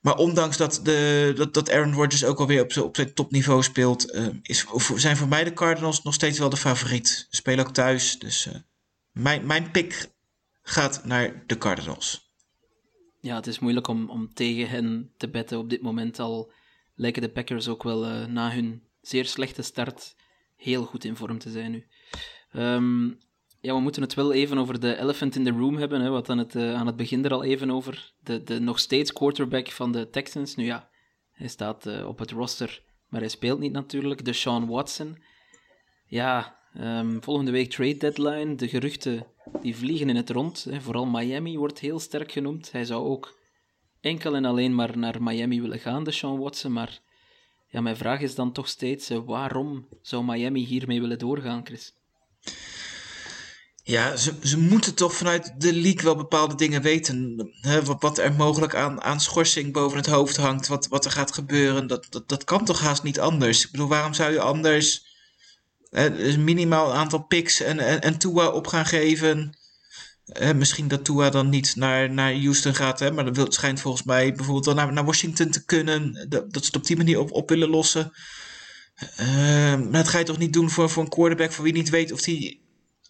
Maar 0.00 0.16
ondanks 0.16 0.56
dat, 0.56 0.80
de, 0.82 1.32
dat, 1.36 1.54
dat 1.54 1.70
Aaron 1.70 1.94
Rodgers 1.94 2.24
ook 2.24 2.38
alweer 2.38 2.62
op 2.62 2.76
op 2.76 2.96
zijn 2.96 3.14
topniveau 3.14 3.62
speelt, 3.62 4.10
eh, 4.10 4.26
is, 4.42 4.66
zijn 4.94 5.16
voor 5.16 5.28
mij 5.28 5.44
de 5.44 5.52
Cardinals 5.52 6.02
nog 6.02 6.14
steeds 6.14 6.38
wel 6.38 6.48
de 6.48 6.56
favoriet. 6.56 7.26
Spelen 7.30 7.66
ook 7.66 7.72
thuis, 7.72 8.18
dus 8.18 8.46
eh, 8.46 8.54
mijn, 9.12 9.46
mijn 9.46 9.70
pick 9.70 10.10
gaat 10.62 11.04
naar 11.04 11.42
de 11.46 11.58
Cardinals. 11.58 12.32
Ja, 13.20 13.34
het 13.34 13.46
is 13.46 13.58
moeilijk 13.58 13.88
om, 13.88 14.10
om 14.10 14.34
tegen 14.34 14.68
hen 14.68 15.12
te 15.16 15.28
betten 15.28 15.58
op 15.58 15.70
dit 15.70 15.82
moment. 15.82 16.18
Al 16.18 16.52
lijken 16.94 17.22
de 17.22 17.30
Packers 17.30 17.68
ook 17.68 17.82
wel 17.82 18.06
eh, 18.06 18.24
na 18.24 18.50
hun 18.50 18.82
zeer 19.00 19.26
slechte 19.26 19.62
start 19.62 20.16
heel 20.56 20.84
goed 20.84 21.04
in 21.04 21.16
vorm 21.16 21.38
te 21.38 21.50
zijn 21.50 21.70
nu. 21.70 21.86
Ehm, 22.52 23.10
ja, 23.68 23.74
we 23.74 23.80
moeten 23.80 24.02
het 24.02 24.14
wel 24.14 24.32
even 24.32 24.58
over 24.58 24.80
de 24.80 24.98
elephant 24.98 25.36
in 25.36 25.44
the 25.44 25.50
room 25.50 25.76
hebben. 25.76 26.00
Hè, 26.00 26.08
wat 26.08 26.30
aan 26.30 26.38
het, 26.38 26.54
eh, 26.54 26.74
aan 26.74 26.86
het 26.86 26.96
begin 26.96 27.24
er 27.24 27.32
al 27.32 27.44
even 27.44 27.70
over. 27.70 28.12
De, 28.22 28.42
de 28.42 28.60
nog 28.60 28.78
steeds 28.78 29.12
quarterback 29.12 29.70
van 29.70 29.92
de 29.92 30.10
Texans. 30.10 30.54
Nu 30.54 30.64
ja, 30.64 30.88
hij 31.32 31.48
staat 31.48 31.86
eh, 31.86 32.08
op 32.08 32.18
het 32.18 32.30
roster, 32.30 32.82
maar 33.08 33.20
hij 33.20 33.28
speelt 33.28 33.58
niet 33.58 33.72
natuurlijk. 33.72 34.24
De 34.24 34.32
Sean 34.32 34.66
Watson. 34.66 35.18
Ja, 36.06 36.58
ehm, 36.74 37.20
volgende 37.20 37.50
week 37.50 37.70
trade 37.70 37.96
deadline. 37.96 38.54
De 38.54 38.68
geruchten 38.68 39.26
die 39.62 39.76
vliegen 39.76 40.08
in 40.08 40.16
het 40.16 40.30
rond. 40.30 40.64
Hè. 40.64 40.80
Vooral 40.80 41.06
Miami 41.06 41.58
wordt 41.58 41.78
heel 41.78 41.98
sterk 41.98 42.32
genoemd. 42.32 42.72
Hij 42.72 42.84
zou 42.84 43.06
ook 43.06 43.38
enkel 44.00 44.34
en 44.34 44.44
alleen 44.44 44.74
maar 44.74 44.98
naar 44.98 45.22
Miami 45.22 45.60
willen 45.60 45.78
gaan, 45.78 46.04
de 46.04 46.10
Sean 46.10 46.38
Watson. 46.38 46.72
Maar 46.72 47.00
ja, 47.66 47.80
mijn 47.80 47.96
vraag 47.96 48.20
is 48.20 48.34
dan 48.34 48.52
toch 48.52 48.68
steeds, 48.68 49.08
waarom 49.08 49.88
zou 50.02 50.24
Miami 50.24 50.60
hiermee 50.64 51.00
willen 51.00 51.18
doorgaan, 51.18 51.66
Chris? 51.66 51.92
Ja, 53.88 54.16
ze, 54.16 54.34
ze 54.42 54.58
moeten 54.58 54.94
toch 54.94 55.14
vanuit 55.14 55.54
de 55.58 55.72
league 55.72 56.02
wel 56.02 56.16
bepaalde 56.16 56.54
dingen 56.54 56.82
weten. 56.82 57.48
Hè, 57.60 57.84
wat, 57.84 58.02
wat 58.02 58.18
er 58.18 58.32
mogelijk 58.32 58.74
aan, 58.74 59.02
aan 59.02 59.20
schorsing 59.20 59.72
boven 59.72 59.96
het 59.96 60.06
hoofd 60.06 60.36
hangt, 60.36 60.66
wat, 60.66 60.88
wat 60.88 61.04
er 61.04 61.10
gaat 61.10 61.32
gebeuren. 61.32 61.86
Dat, 61.86 62.06
dat, 62.10 62.28
dat 62.28 62.44
kan 62.44 62.64
toch 62.64 62.80
haast 62.80 63.02
niet 63.02 63.20
anders? 63.20 63.64
Ik 63.64 63.70
bedoel, 63.70 63.88
waarom 63.88 64.14
zou 64.14 64.32
je 64.32 64.40
anders 64.40 65.06
hè, 65.90 66.18
een 66.18 66.44
minimaal 66.44 66.94
aantal 66.94 67.22
picks 67.22 67.60
en, 67.60 68.02
en, 68.02 68.18
Tua 68.18 68.48
op 68.48 68.66
gaan 68.66 68.86
geven? 68.86 69.58
Misschien 70.54 70.88
dat 70.88 71.04
Tua 71.04 71.30
dan 71.30 71.48
niet 71.48 71.76
naar, 71.76 72.10
naar 72.10 72.34
Houston 72.34 72.74
gaat, 72.74 72.98
hè, 72.98 73.10
maar 73.10 73.24
dat 73.24 73.36
wil, 73.36 73.52
schijnt 73.52 73.80
volgens 73.80 74.04
mij 74.04 74.32
bijvoorbeeld 74.32 74.66
wel 74.66 74.74
naar, 74.74 74.92
naar 74.92 75.04
Washington 75.04 75.50
te 75.50 75.64
kunnen. 75.64 76.26
Dat, 76.28 76.52
dat 76.52 76.62
ze 76.62 76.68
het 76.68 76.76
op 76.76 76.86
die 76.86 76.96
manier 76.96 77.18
op, 77.18 77.32
op 77.32 77.48
willen 77.48 77.70
lossen. 77.70 78.12
Ehm, 79.16 79.82
maar 79.82 80.02
dat 80.02 80.08
ga 80.08 80.18
je 80.18 80.24
toch 80.24 80.38
niet 80.38 80.52
doen 80.52 80.70
voor, 80.70 80.90
voor 80.90 81.02
een 81.02 81.08
quarterback 81.08 81.52
voor 81.52 81.64
wie 81.64 81.72
niet 81.72 81.90
weet 81.90 82.12
of 82.12 82.20
die 82.20 82.66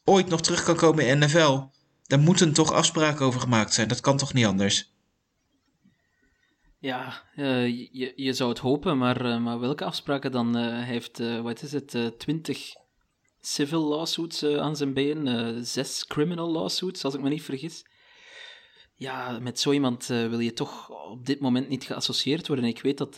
ooit 0.08 0.28
nog 0.28 0.40
terug 0.40 0.62
kan 0.62 0.76
komen 0.76 1.06
in 1.06 1.18
NFL. 1.18 1.60
Daar 2.06 2.18
moeten 2.18 2.52
toch 2.52 2.72
afspraken 2.72 3.26
over 3.26 3.40
gemaakt 3.40 3.74
zijn. 3.74 3.88
Dat 3.88 4.00
kan 4.00 4.16
toch 4.16 4.32
niet 4.32 4.46
anders? 4.46 4.92
Ja, 6.80 7.22
eh, 7.34 7.66
je, 7.92 8.12
je 8.16 8.32
zou 8.32 8.50
het 8.50 8.58
hopen, 8.58 8.98
maar, 8.98 9.24
eh, 9.24 9.38
maar 9.38 9.60
welke 9.60 9.84
afspraken 9.84 10.32
dan? 10.32 10.56
Eh, 10.56 10.62
hij 10.62 10.84
heeft, 10.84 11.18
wat 11.42 11.62
is 11.62 11.72
het, 11.72 12.18
twintig 12.18 12.74
civil 13.40 13.82
lawsuits 13.82 14.44
aan 14.44 14.76
zijn 14.76 14.94
been, 14.94 15.64
zes 15.64 16.06
criminal 16.06 16.50
lawsuits, 16.50 17.04
als 17.04 17.14
ik 17.14 17.20
me 17.20 17.28
niet 17.28 17.42
vergis. 17.42 17.84
Ja, 18.94 19.38
met 19.38 19.60
zo 19.60 19.72
iemand 19.72 20.06
wil 20.06 20.38
je 20.38 20.52
toch 20.52 20.90
op 21.10 21.26
dit 21.26 21.40
moment 21.40 21.68
niet 21.68 21.84
geassocieerd 21.84 22.46
worden. 22.46 22.64
Ik 22.64 22.82
weet 22.82 22.98
dat 22.98 23.16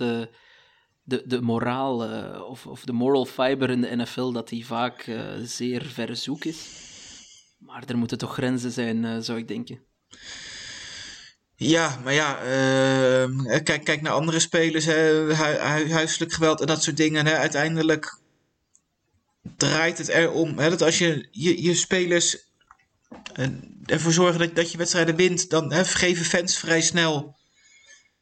de, 1.10 1.22
de 1.26 1.40
moraal 1.40 2.04
eh, 2.04 2.42
of, 2.42 2.66
of 2.66 2.84
de 2.84 2.92
moral 2.92 3.26
fiber 3.26 3.70
in 3.70 3.80
de 3.80 3.96
NFL, 3.96 4.32
dat 4.32 4.48
die 4.48 4.66
vaak 4.66 5.02
eh, 5.02 5.22
zeer 5.42 5.84
verzoek 5.84 6.44
is. 6.44 6.58
Maar 7.58 7.82
er 7.86 7.96
moeten 7.96 8.18
toch 8.18 8.32
grenzen 8.32 8.70
zijn, 8.70 9.04
eh, 9.04 9.16
zou 9.20 9.38
ik 9.38 9.48
denken. 9.48 9.80
Ja, 11.56 11.98
maar 12.04 12.12
ja, 12.12 12.34
kijk, 13.62 13.84
kijk 13.84 14.02
naar 14.02 14.12
andere 14.12 14.40
spelers, 14.40 14.86
huiselijk 15.90 16.32
geweld 16.32 16.60
en 16.60 16.66
dat 16.66 16.82
soort 16.82 16.96
dingen. 16.96 17.26
Hè. 17.26 17.36
Uiteindelijk 17.36 18.18
draait 19.56 19.98
het 19.98 20.08
erom 20.08 20.58
hè, 20.58 20.70
dat 20.70 20.82
als 20.82 20.98
je 20.98 21.28
je, 21.30 21.74
spelers 21.74 22.50
ervoor 23.84 24.12
zorgen 24.12 24.38
dat, 24.38 24.54
dat 24.54 24.72
je 24.72 24.78
wedstrijden 24.78 25.16
wint, 25.16 25.50
dan 25.50 25.72
hè, 25.72 25.84
vergeven 25.84 26.24
fans 26.24 26.58
vrij 26.58 26.80
snel. 26.80 27.36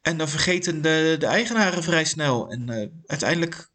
En 0.00 0.16
dan 0.16 0.28
vergeten 0.28 0.82
de, 0.82 1.16
de 1.18 1.26
eigenaren 1.26 1.82
vrij 1.82 2.04
snel. 2.04 2.50
En 2.50 2.68
eh, 2.68 2.88
uiteindelijk, 3.06 3.70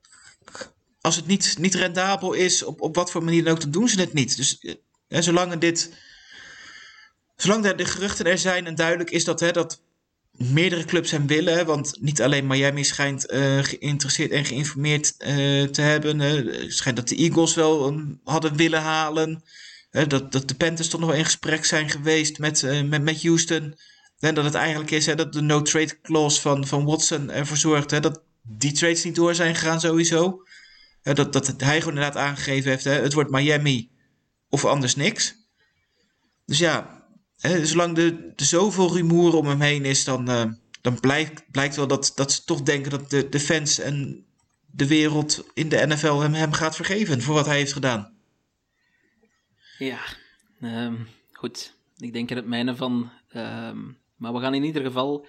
als 1.01 1.15
het 1.15 1.28
niet, 1.28 1.55
niet 1.59 1.76
rendabel 1.76 2.34
is, 2.34 2.63
op, 2.63 2.82
op 2.82 2.95
wat 2.95 3.11
voor 3.11 3.24
manier 3.24 3.43
dan 3.43 3.53
ook, 3.53 3.61
dan 3.61 3.71
doen 3.71 3.89
ze 3.89 3.99
het 3.99 4.13
niet. 4.13 4.36
Dus 4.38 4.59
eh, 4.59 4.76
hè, 5.07 5.21
zolang 5.21 5.57
dit 5.57 5.89
Zolang 7.36 7.65
er 7.65 7.78
de 7.78 7.86
geruchten 7.86 8.26
er 8.26 8.38
zijn 8.38 8.65
en 8.65 8.76
duidelijk 8.76 9.11
is 9.11 9.24
dat, 9.24 9.39
hè, 9.39 9.51
dat 9.51 9.82
meerdere 10.32 10.86
clubs 10.86 11.11
hem 11.11 11.28
willen, 11.28 11.65
want 11.65 11.97
niet 12.01 12.21
alleen 12.21 12.47
Miami 12.47 12.84
schijnt 12.84 13.26
eh, 13.26 13.63
geïnteresseerd 13.63 14.32
en 14.32 14.45
geïnformeerd 14.45 15.15
eh, 15.17 15.63
te 15.63 15.82
hebben. 15.82 16.19
Het 16.19 16.74
schijnt 16.74 16.97
dat 16.97 17.07
de 17.07 17.15
Eagles 17.15 17.55
wel 17.55 17.86
hem 17.86 18.19
hadden 18.24 18.55
willen 18.55 18.82
halen. 18.82 19.43
dat, 19.91 20.32
dat 20.32 20.47
de 20.47 20.55
Panthers 20.55 20.89
toch 20.89 20.99
nog 20.99 21.09
wel 21.09 21.17
in 21.17 21.26
gesprek 21.26 21.65
zijn 21.65 21.89
geweest 21.89 22.39
met, 22.39 22.63
eh, 22.63 22.82
met, 22.82 23.01
met 23.01 23.24
Houston. 23.24 23.76
En 24.24 24.36
dat 24.36 24.43
het 24.43 24.53
eigenlijk 24.53 24.91
is 24.91 25.05
hè, 25.05 25.15
dat 25.15 25.34
de 25.34 25.41
no-trade 25.41 26.01
clause 26.01 26.41
van, 26.41 26.67
van 26.67 26.86
Watson 26.86 27.32
ervoor 27.32 27.57
zorgt 27.57 27.91
hè, 27.91 27.99
dat 27.99 28.21
die 28.41 28.71
trades 28.71 29.03
niet 29.03 29.15
door 29.15 29.36
zijn 29.36 29.55
gegaan 29.55 29.80
sowieso. 29.80 30.43
Hè, 31.01 31.13
dat, 31.13 31.34
dat 31.34 31.53
hij 31.57 31.80
gewoon 31.80 31.95
inderdaad 31.95 32.24
aangegeven 32.24 32.69
heeft, 32.69 32.84
hè, 32.84 32.91
het 32.91 33.13
wordt 33.13 33.32
Miami 33.32 33.91
of 34.49 34.65
anders 34.65 34.95
niks. 34.95 35.36
Dus 36.45 36.57
ja, 36.57 37.03
Hè, 37.43 37.65
zolang 37.65 37.97
er 37.97 38.34
er 38.36 38.45
zoveel 38.45 38.93
rumoer 38.93 39.36
om 39.36 39.47
hem 39.47 39.61
heen 39.61 39.86
is, 39.86 40.03
dan, 40.03 40.30
eh, 40.30 40.45
dan 40.82 40.99
blijkt, 40.99 41.51
blijkt 41.51 41.76
wel 41.76 41.88
dat, 41.88 42.11
dat 42.15 42.32
ze 42.32 42.43
toch 42.43 42.61
denken 42.61 42.91
dat 42.91 43.09
de, 43.09 43.30
de 43.30 43.39
fans 43.39 43.80
en 43.80 44.26
de 44.65 44.88
wereld 44.88 45.45
in 45.53 45.69
de 45.69 45.86
NFL 45.88 46.19
hem, 46.19 46.34
hem 46.34 46.53
gaat 46.53 46.76
vergeven 46.76 47.21
voor 47.21 47.34
wat 47.34 47.45
hij 47.45 47.57
heeft 47.57 47.74
gedaan. 47.74 48.13
Ja, 49.78 49.99
ehm, 50.61 50.95
goed. 51.32 51.76
Ik 51.97 52.13
denk 52.13 52.30
er 52.30 52.36
het 52.36 52.47
mijne 52.47 52.76
van. 52.76 53.11
Ehm, 53.30 53.80
maar 54.24 54.34
we 54.34 54.39
gaan 54.39 54.53
in 54.53 54.63
ieder 54.63 54.84
geval 54.84 55.26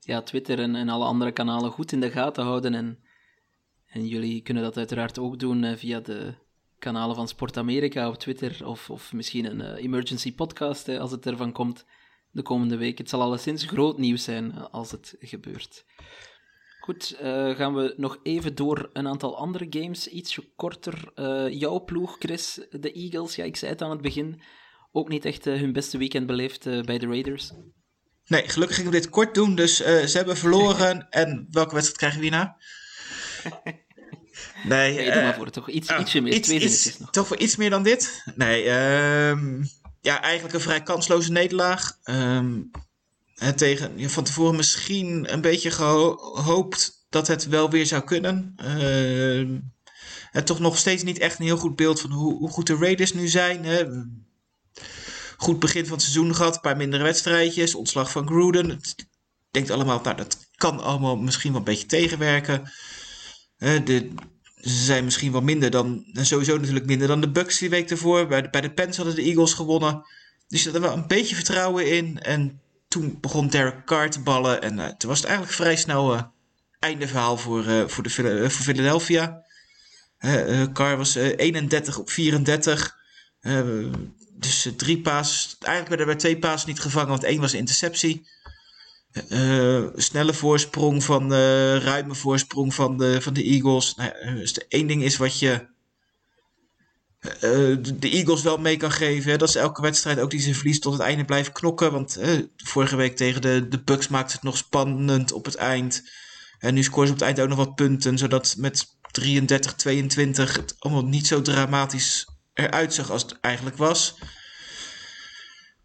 ja, 0.00 0.22
Twitter 0.22 0.58
en, 0.58 0.74
en 0.74 0.88
alle 0.88 1.04
andere 1.04 1.32
kanalen 1.32 1.70
goed 1.70 1.92
in 1.92 2.00
de 2.00 2.10
gaten 2.10 2.44
houden. 2.44 2.74
En, 2.74 2.98
en 3.86 4.06
jullie 4.06 4.42
kunnen 4.42 4.62
dat 4.62 4.76
uiteraard 4.76 5.18
ook 5.18 5.38
doen 5.38 5.64
eh, 5.64 5.76
via 5.76 6.00
de 6.00 6.34
kanalen 6.84 7.16
van 7.16 7.28
Sport 7.28 7.56
Amerika 7.56 8.08
op 8.08 8.16
Twitter. 8.16 8.66
Of, 8.66 8.90
of 8.90 9.12
misschien 9.12 9.44
een 9.44 9.60
eh, 9.60 9.84
emergency 9.84 10.34
podcast 10.34 10.88
eh, 10.88 11.00
als 11.00 11.10
het 11.10 11.26
ervan 11.26 11.52
komt 11.52 11.86
de 12.30 12.42
komende 12.42 12.76
week. 12.76 12.98
Het 12.98 13.08
zal 13.08 13.22
alleszins 13.22 13.64
groot 13.64 13.98
nieuws 13.98 14.24
zijn 14.24 14.52
als 14.52 14.90
het 14.90 15.16
gebeurt. 15.18 15.84
Goed, 16.80 17.16
eh, 17.20 17.50
gaan 17.50 17.74
we 17.74 17.94
nog 17.96 18.18
even 18.22 18.54
door 18.54 18.90
een 18.92 19.08
aantal 19.08 19.36
andere 19.36 19.66
games, 19.70 20.08
ietsje 20.08 20.52
korter. 20.56 21.12
Jouw 21.50 21.84
ploeg, 21.84 22.16
Chris, 22.18 22.66
de 22.70 22.92
Eagles, 22.92 23.36
ja, 23.36 23.44
ik 23.44 23.56
zei 23.56 23.72
het 23.72 23.82
aan 23.82 23.90
het 23.90 24.00
begin, 24.00 24.40
ook 24.92 25.08
niet 25.08 25.24
echt 25.24 25.44
hun 25.44 25.72
beste 25.72 25.98
weekend 25.98 26.26
beleefd 26.26 26.64
bij 26.84 26.98
de 26.98 27.06
Raiders. 27.06 27.52
Nee, 28.26 28.48
gelukkig 28.48 28.76
gingen 28.76 28.92
we 28.92 29.00
dit 29.00 29.10
kort 29.10 29.34
doen, 29.34 29.54
dus 29.54 29.80
eh, 29.82 30.04
ze 30.04 30.16
hebben 30.16 30.36
verloren. 30.36 31.06
en 31.10 31.46
welke 31.50 31.74
wedstrijd 31.74 31.98
krijgen 31.98 32.18
we 32.20 32.24
hierna? 32.26 32.56
Nee, 34.64 34.94
Nee, 34.94 35.04
doe 35.04 35.12
eh, 35.14 35.22
maar 35.22 35.34
voor, 35.34 35.50
toch 35.50 35.68
iets, 35.70 35.90
ietsje 35.90 36.20
meer, 36.20 36.32
iets- 36.32 36.98
nog. 36.98 37.10
Toch 37.10 37.26
voor 37.26 37.38
iets 37.38 37.56
meer 37.56 37.70
dan 37.70 37.82
dit? 37.82 38.22
Nee, 38.34 38.62
ehm, 38.64 39.64
ja, 40.00 40.22
eigenlijk 40.22 40.54
een 40.54 40.60
vrij 40.60 40.82
kansloze 40.82 41.32
nederlaag. 41.32 41.98
Ehm, 42.02 42.60
het 43.34 43.58
tegen, 43.58 43.92
ja, 43.98 44.08
van 44.08 44.24
tevoren 44.24 44.56
misschien 44.56 45.32
een 45.32 45.40
beetje 45.40 45.70
gehoopt 45.70 47.06
dat 47.08 47.26
het 47.26 47.46
wel 47.48 47.70
weer 47.70 47.86
zou 47.86 48.04
kunnen. 48.04 48.52
Ehm, 48.56 49.58
en 50.32 50.44
toch 50.44 50.58
nog 50.58 50.78
steeds 50.78 51.02
niet 51.02 51.18
echt 51.18 51.38
een 51.38 51.44
heel 51.44 51.56
goed 51.56 51.76
beeld 51.76 52.00
van 52.00 52.10
hoe, 52.10 52.34
hoe 52.38 52.50
goed 52.50 52.66
de 52.66 52.76
Raiders 52.76 53.12
nu 53.12 53.28
zijn. 53.28 53.64
Hè. 53.64 53.84
Goed 55.36 55.58
begin 55.58 55.84
van 55.86 55.92
het 55.92 56.02
seizoen 56.02 56.34
gehad, 56.34 56.54
een 56.54 56.60
paar 56.60 56.76
mindere 56.76 57.02
wedstrijdjes, 57.02 57.74
ontslag 57.74 58.10
van 58.10 58.26
Gruden. 58.26 58.68
Het 58.68 58.94
denkt 59.50 59.70
allemaal, 59.70 60.00
nou, 60.02 60.16
dat 60.16 60.38
kan 60.56 60.80
allemaal 60.80 61.16
misschien 61.16 61.50
wel 61.50 61.58
een 61.58 61.66
beetje 61.66 61.86
tegenwerken. 61.86 62.72
Ze 63.58 64.84
zijn 64.84 65.04
misschien 65.04 65.32
wel 65.32 65.40
minder 65.40 65.70
dan, 65.70 66.04
sowieso 66.12 66.56
natuurlijk 66.56 66.86
minder 66.86 67.08
dan 67.08 67.20
de 67.20 67.30
Bucks 67.30 67.58
die 67.58 67.70
week 67.70 67.90
ervoor. 67.90 68.26
Bij 68.26 68.42
de, 68.42 68.50
bij 68.50 68.60
de 68.60 68.70
Pens 68.70 68.96
hadden 68.96 69.14
de 69.14 69.22
Eagles 69.22 69.52
gewonnen. 69.52 70.06
Dus 70.48 70.62
je 70.62 70.66
had 70.66 70.76
er 70.76 70.88
wel 70.88 70.96
een 70.96 71.06
beetje 71.06 71.34
vertrouwen 71.34 71.90
in. 71.90 72.20
En 72.20 72.60
toen 72.88 73.18
begon 73.20 73.48
Derek 73.48 73.84
Carr 73.84 74.10
te 74.10 74.20
ballen. 74.20 74.62
En 74.62 74.78
uh, 74.78 74.86
toen 74.86 75.08
was 75.08 75.18
het 75.18 75.26
eigenlijk 75.26 75.56
vrij 75.56 75.76
snel 75.76 76.14
uh, 76.14 76.22
einde 76.78 77.08
verhaal 77.08 77.36
voor, 77.36 77.64
uh, 77.64 77.86
voor, 77.86 78.02
de, 78.02 78.10
voor 78.50 78.64
Philadelphia. 78.64 79.42
Carr 80.72 80.96
was 80.96 81.14
31 81.14 81.98
op 81.98 82.10
34. 82.10 82.96
Dus 84.34 84.68
drie 84.76 85.00
passes. 85.00 85.56
Eigenlijk 85.60 85.88
werden 85.88 86.14
er 86.14 86.20
twee 86.20 86.38
passes 86.38 86.64
niet 86.64 86.80
gevangen, 86.80 87.08
want 87.08 87.24
één 87.24 87.40
was 87.40 87.54
interceptie. 87.54 88.26
snelle 89.94 90.34
voorsprong 90.34 91.04
van 91.04 91.32
ruime 91.78 92.14
voorsprong 92.14 92.74
van 92.74 92.96
de, 92.96 93.20
van 93.20 93.32
de 93.32 93.42
Eagles. 93.42 93.94
Nou, 93.94 94.12
dus 94.34 94.52
de 94.52 94.66
één 94.68 94.86
ding 94.86 95.02
is 95.02 95.16
wat 95.16 95.38
je 95.38 95.66
de 97.98 98.10
Eagles 98.10 98.42
wel 98.42 98.58
mee 98.58 98.76
kan 98.76 98.92
geven. 98.92 99.38
Dat 99.38 99.48
is 99.48 99.54
elke 99.54 99.82
wedstrijd 99.82 100.20
ook 100.20 100.30
die 100.30 100.40
ze 100.40 100.54
verliest 100.54 100.82
tot 100.82 100.92
het 100.92 101.02
einde 101.02 101.24
blijven 101.24 101.52
knokken. 101.52 101.92
Want 101.92 102.18
vorige 102.56 102.96
week 102.96 103.16
tegen 103.16 103.40
de, 103.40 103.68
de 103.68 103.82
Bucks 103.82 104.08
maakte 104.08 104.32
het 104.32 104.42
nog 104.42 104.56
spannend 104.56 105.32
op 105.32 105.44
het 105.44 105.54
eind. 105.54 106.02
En 106.58 106.74
nu 106.74 106.82
scoren 106.82 107.06
ze 107.06 107.12
op 107.12 107.18
het 107.18 107.28
eind 107.28 107.40
ook 107.40 107.48
nog 107.48 107.66
wat 107.66 107.74
punten. 107.74 108.18
Zodat 108.18 108.54
met 108.58 108.86
33-22 109.20 109.26
het 110.34 110.76
allemaal 110.78 111.04
niet 111.04 111.26
zo 111.26 111.42
dramatisch 111.42 112.26
eruit 112.54 112.94
zag 112.94 113.10
als 113.10 113.22
het 113.22 113.40
eigenlijk 113.40 113.76
was. 113.76 114.14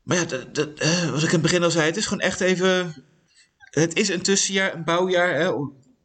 Maar 0.03 0.17
ja, 0.17 0.25
dat, 0.25 0.55
dat, 0.55 0.83
uh, 0.83 1.09
wat 1.09 1.23
ik 1.23 1.27
in 1.27 1.31
het 1.31 1.41
begin 1.41 1.63
al 1.63 1.71
zei, 1.71 1.85
het 1.85 1.97
is 1.97 2.05
gewoon 2.05 2.23
echt 2.23 2.41
even... 2.41 3.05
Het 3.57 3.95
is 3.95 4.09
een 4.09 4.21
tussenjaar, 4.21 4.73
een 4.73 4.83
bouwjaar. 4.83 5.33
Hè, 5.33 5.51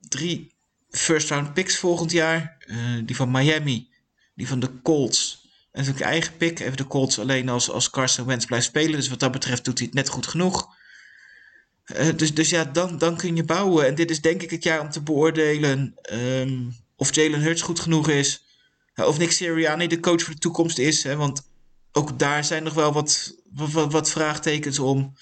drie 0.01 0.55
first 0.91 1.31
round 1.31 1.55
picks 1.55 1.77
volgend 1.77 2.11
jaar. 2.11 2.57
die 3.05 3.17
van 3.17 3.31
Miami 3.31 3.93
die 4.35 4.49
van 4.49 4.61
de 4.61 4.81
Colts. 4.83 5.43
En 5.73 5.81
natuurlijk 5.81 6.11
eigen 6.11 6.37
pick. 6.37 6.61
Even 6.61 6.77
de 6.77 6.87
Colts 6.87 7.19
alleen 7.19 7.49
als, 7.49 7.71
als 7.71 7.91
Carson 7.91 8.27
Wentz 8.27 8.45
blijft 8.45 8.67
spelen. 8.67 8.93
Dus 8.93 9.09
wat 9.09 9.21
dat 9.21 9.33
betreft 9.33 9.65
doet 9.65 9.79
hij 9.79 9.87
het 9.87 9.97
net 9.97 10.09
goed 10.09 10.27
genoeg. 10.27 10.77
Uh, 11.97 12.09
dus, 12.17 12.35
dus 12.35 12.51
ja, 12.51 12.65
dan, 12.65 12.99
dan 12.99 13.17
kun 13.17 13.37
je 13.37 13.45
bouwen. 13.45 13.87
En 13.87 13.95
dit 13.95 14.11
is 14.11 14.21
denk 14.21 14.43
ik 14.43 14.51
het 14.51 14.63
jaar 14.63 14.81
om 14.81 14.91
te 14.91 15.03
beoordelen 15.03 15.95
um, 16.13 16.77
of 16.97 17.15
Jalen 17.15 17.41
Hurts 17.41 17.63
goed 17.63 17.81
genoeg 17.81 18.09
is. 18.09 18.44
Uh, 18.95 19.07
of 19.07 19.19
Nick 19.19 19.33
Sirianni 19.33 19.87
de 19.87 20.01
coach 20.01 20.23
voor 20.23 20.35
de 20.35 20.41
toekomst 20.41 20.79
is. 20.79 21.03
Hè, 21.03 21.17
want 21.17 21.43
ook 21.93 22.19
daar 22.19 22.45
zijn 22.45 22.63
nog 22.63 22.75
wel 22.75 22.93
wat, 22.93 23.35
wat, 23.53 23.93
wat 23.93 24.11
vraagtekens 24.11 24.79
om. 24.79 25.15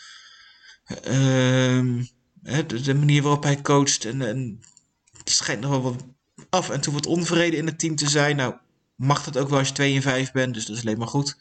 Uh, 1.07 1.97
de, 2.66 2.95
manier 2.95 3.23
waarop 3.23 3.43
hij 3.43 3.62
coacht. 3.62 4.05
En, 4.05 4.23
en 4.23 4.62
het 5.18 5.31
schijnt 5.31 5.61
nog 5.61 5.70
wel 5.70 5.83
wat 5.83 6.05
af 6.51 6.70
en 6.70 6.81
toe 6.81 6.93
wat 6.93 7.07
onvrede 7.07 7.57
in 7.57 7.66
het 7.66 7.79
team 7.79 7.97
te 7.97 8.09
zijn. 8.09 8.37
Nou, 8.37 8.55
mag 8.97 9.25
dat 9.25 9.39
ook 9.39 9.49
wel 9.49 9.59
als 9.59 9.68
je 9.68 9.75
2 9.75 9.95
en 9.95 10.03
5 10.03 10.33
bent, 10.33 10.55
dus 10.55 10.66
dat 10.66 10.77
is 10.77 10.83
alleen 10.83 10.99
maar 10.99 11.09
goed. 11.09 11.37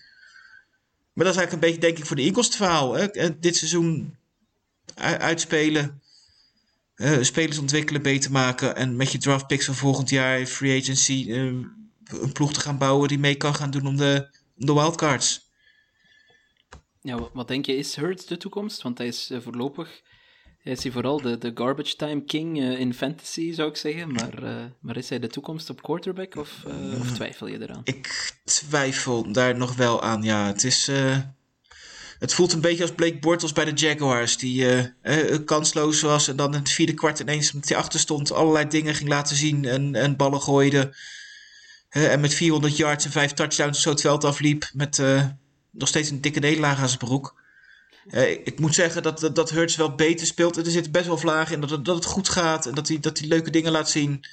Maar 1.14 1.26
dat 1.26 1.34
is 1.34 1.40
eigenlijk 1.40 1.52
een 1.52 1.60
beetje, 1.60 1.88
denk 1.88 1.98
ik, 1.98 2.06
voor 2.06 2.16
de 2.16 2.22
Eagles 2.22 2.46
het 2.46 2.56
verhaal. 2.56 2.94
Hè? 2.94 3.40
Dit 3.40 3.56
seizoen 3.56 4.16
uitspelen, 4.96 6.02
uh, 6.96 7.22
spelers 7.22 7.58
ontwikkelen, 7.58 8.02
beter 8.02 8.32
maken 8.32 8.76
en 8.76 8.96
met 8.96 9.12
je 9.12 9.18
draft 9.18 9.48
picks 9.48 9.66
van 9.66 9.76
volgend 9.76 10.10
jaar, 10.10 10.46
free 10.46 10.82
agency, 10.82 11.26
uh, 11.28 11.66
een 12.12 12.32
ploeg 12.32 12.54
te 12.54 12.60
gaan 12.60 12.78
bouwen 12.78 13.08
die 13.08 13.20
mee 13.20 13.36
kan 13.36 13.56
gaan 13.56 13.72
doen 13.72 13.88
om 13.88 13.98
de, 13.98 14.28
om 14.58 14.66
de 14.66 14.74
wildcards. 14.74 15.50
Ja, 17.02 17.30
wat 17.34 17.48
denk 17.48 17.66
je, 17.66 17.76
is 17.76 17.96
Hurts 17.96 18.26
de 18.26 18.38
toekomst? 18.38 18.82
Want 18.82 18.98
hij 18.98 19.08
is 19.08 19.32
uh, 19.32 19.42
voorlopig 19.42 20.02
hij 20.62 20.72
is 20.72 20.84
hij 20.84 20.92
vooral 20.92 21.22
de, 21.22 21.38
de 21.38 21.52
garbage 21.54 21.96
time 21.96 22.24
king 22.24 22.58
uh, 22.58 22.80
in 22.80 22.94
fantasy, 22.94 23.54
zou 23.54 23.70
ik 23.70 23.76
zeggen. 23.76 24.12
Maar, 24.12 24.44
uh, 24.44 24.56
maar 24.80 24.98
is 24.98 25.10
hij 25.10 25.20
de 25.20 25.28
toekomst 25.28 25.70
op 25.70 25.82
quarterback 25.82 26.36
of, 26.36 26.64
uh, 26.68 27.00
of 27.00 27.12
twijfel 27.12 27.48
je 27.48 27.62
eraan? 27.62 27.82
Ik 27.84 28.34
twijfel 28.44 29.32
daar 29.32 29.58
nog 29.58 29.76
wel 29.76 30.02
aan, 30.02 30.24
ja. 30.24 30.48
Het 30.48 30.64
is... 30.64 30.90
het 32.20 32.34
voelt 32.34 32.54
een 32.54 32.62
beetje 32.62 32.82
als 32.82 32.92
Blake 32.92 33.20
Bortles 33.20 33.54
bij 33.54 33.66
de 33.66 33.74
Jaguars, 33.74 34.38
die 34.38 34.94
kansloos 35.46 36.02
was 36.02 36.28
en 36.28 36.36
dan 36.36 36.54
in 36.54 36.60
het 36.60 36.72
vierde 36.72 36.94
kwart 36.94 37.20
ineens 37.20 37.52
met 37.52 37.70
hij 37.70 37.78
achter 37.78 38.00
stond 38.00 38.32
allerlei 38.32 38.68
dingen 38.68 38.96
ging 38.96 39.10
laten 39.10 39.36
zien 39.36 39.66
en, 39.66 39.96
en 39.96 40.16
ballen 40.16 40.42
gooide. 40.42 40.96
En 41.92 42.20
met 42.20 42.34
400 42.34 42.78
yards 42.78 43.06
en 43.06 43.12
5 43.12 43.32
touchdowns 43.32 43.82
zo 43.82 43.90
het 43.90 44.02
veld 44.02 44.24
afliep 44.24 44.70
met 44.74 45.02
nog 45.72 45.88
steeds 45.88 46.10
een 46.10 46.22
dikke 46.22 46.40
nederlaag 46.40 46.80
aan 46.80 46.88
zijn 46.88 47.00
broek. 47.00 47.40
Uh, 48.08 48.30
ik 48.32 48.60
moet 48.60 48.76
zeggen 48.76 49.04
dat, 49.04 49.20
dat, 49.20 49.36
dat 49.36 49.50
Hurts 49.50 49.76
wel 49.76 49.96
beter 49.96 50.28
speelt. 50.28 50.58
Er 50.58 50.72
zit 50.72 50.92
best 50.92 51.06
wel 51.06 51.18
vlagen 51.18 51.56
in 51.56 51.62
dat 51.62 51.70
het, 51.70 51.86
dat 51.86 51.96
het 51.96 52.06
goed 52.06 52.30
gaat 52.30 52.66
en 52.66 52.76
dat 52.76 52.88
hij, 52.88 53.00
dat 53.00 53.20
hij 53.20 53.28
leuke 53.28 53.50
dingen 53.50 53.72
laat 53.72 53.90
zien. 53.90 54.26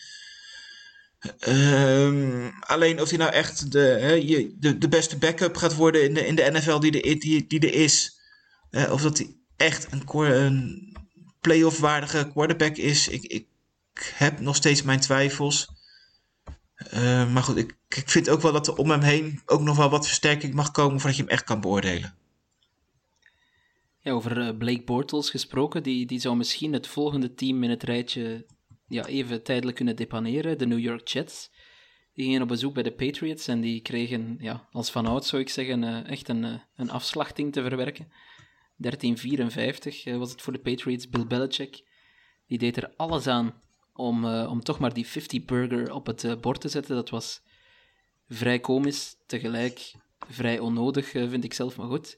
Um, 1.48 2.52
alleen 2.60 3.00
of 3.00 3.08
hij 3.08 3.18
nou 3.18 3.32
echt 3.32 3.72
de, 3.72 4.54
de, 4.58 4.78
de 4.78 4.88
beste 4.88 5.18
backup 5.18 5.56
gaat 5.56 5.74
worden 5.74 6.04
in 6.04 6.14
de, 6.14 6.26
in 6.26 6.34
de 6.34 6.50
NFL 6.52 6.78
die, 6.78 6.90
de, 6.90 7.16
die, 7.18 7.46
die 7.46 7.60
er 7.60 7.74
is. 7.74 8.20
Uh, 8.70 8.92
of 8.92 9.02
dat 9.02 9.18
hij 9.18 9.36
echt 9.56 9.86
een, 9.92 10.02
een 10.14 10.96
playoff 11.40 11.78
waardige 11.78 12.30
quarterback 12.32 12.76
is. 12.76 13.08
Ik, 13.08 13.22
ik 13.22 13.46
heb 14.14 14.40
nog 14.40 14.56
steeds 14.56 14.82
mijn 14.82 15.00
twijfels. 15.00 15.68
Uh, 16.94 17.32
maar 17.32 17.42
goed, 17.42 17.56
ik, 17.56 17.76
ik 17.88 18.08
vind 18.08 18.28
ook 18.28 18.40
wel 18.40 18.52
dat 18.52 18.66
er 18.66 18.76
om 18.76 18.90
hem 18.90 19.00
heen 19.00 19.40
ook 19.46 19.60
nog 19.60 19.76
wel 19.76 19.90
wat 19.90 20.06
versterking 20.06 20.54
mag 20.54 20.70
komen 20.70 21.00
voordat 21.00 21.16
je 21.16 21.22
hem 21.22 21.32
echt 21.32 21.44
kan 21.44 21.60
beoordelen. 21.60 22.14
Ja, 24.00 24.12
over 24.12 24.40
eh, 24.40 24.56
Blake 24.56 24.82
Bortles 24.82 25.30
gesproken, 25.30 25.82
die, 25.82 26.06
die 26.06 26.20
zou 26.20 26.36
misschien 26.36 26.72
het 26.72 26.86
volgende 26.86 27.34
team 27.34 27.62
in 27.62 27.70
het 27.70 27.82
rijtje 27.82 28.46
ja, 28.88 29.06
even 29.06 29.42
tijdelijk 29.42 29.76
kunnen 29.76 29.96
depaneren, 29.96 30.58
de 30.58 30.66
New 30.66 30.78
York 30.78 31.08
Jets. 31.08 31.50
Die 32.14 32.24
gingen 32.24 32.42
op 32.42 32.48
bezoek 32.48 32.74
bij 32.74 32.82
de 32.82 32.92
Patriots 32.92 33.48
en 33.48 33.60
die 33.60 33.80
kregen, 33.80 34.36
ja, 34.40 34.68
als 34.72 34.90
vanouds 34.90 35.28
zou 35.28 35.42
ik 35.42 35.48
zeggen, 35.48 35.82
uh, 35.82 36.08
echt 36.08 36.28
een, 36.28 36.60
een 36.76 36.90
afslachting 36.90 37.52
te 37.52 37.62
verwerken. 37.62 38.12
1354 38.76 40.06
uh, 40.06 40.16
was 40.16 40.30
het 40.30 40.42
voor 40.42 40.52
de 40.52 40.58
Patriots. 40.58 41.08
Bill 41.08 41.26
Belichick, 41.26 41.82
die 42.46 42.58
deed 42.58 42.76
er 42.76 42.92
alles 42.96 43.26
aan 43.26 43.62
om, 43.98 44.24
om 44.24 44.62
toch 44.62 44.78
maar 44.78 44.92
die 44.92 45.06
50-burger 45.06 45.92
op 45.92 46.06
het 46.06 46.40
bord 46.40 46.60
te 46.60 46.68
zetten. 46.68 46.94
Dat 46.94 47.10
was 47.10 47.42
vrij 48.28 48.60
komisch, 48.60 49.16
tegelijk 49.26 49.92
vrij 50.26 50.58
onnodig, 50.58 51.10
vind 51.10 51.44
ik 51.44 51.54
zelf, 51.54 51.76
maar 51.76 51.86
goed. 51.86 52.16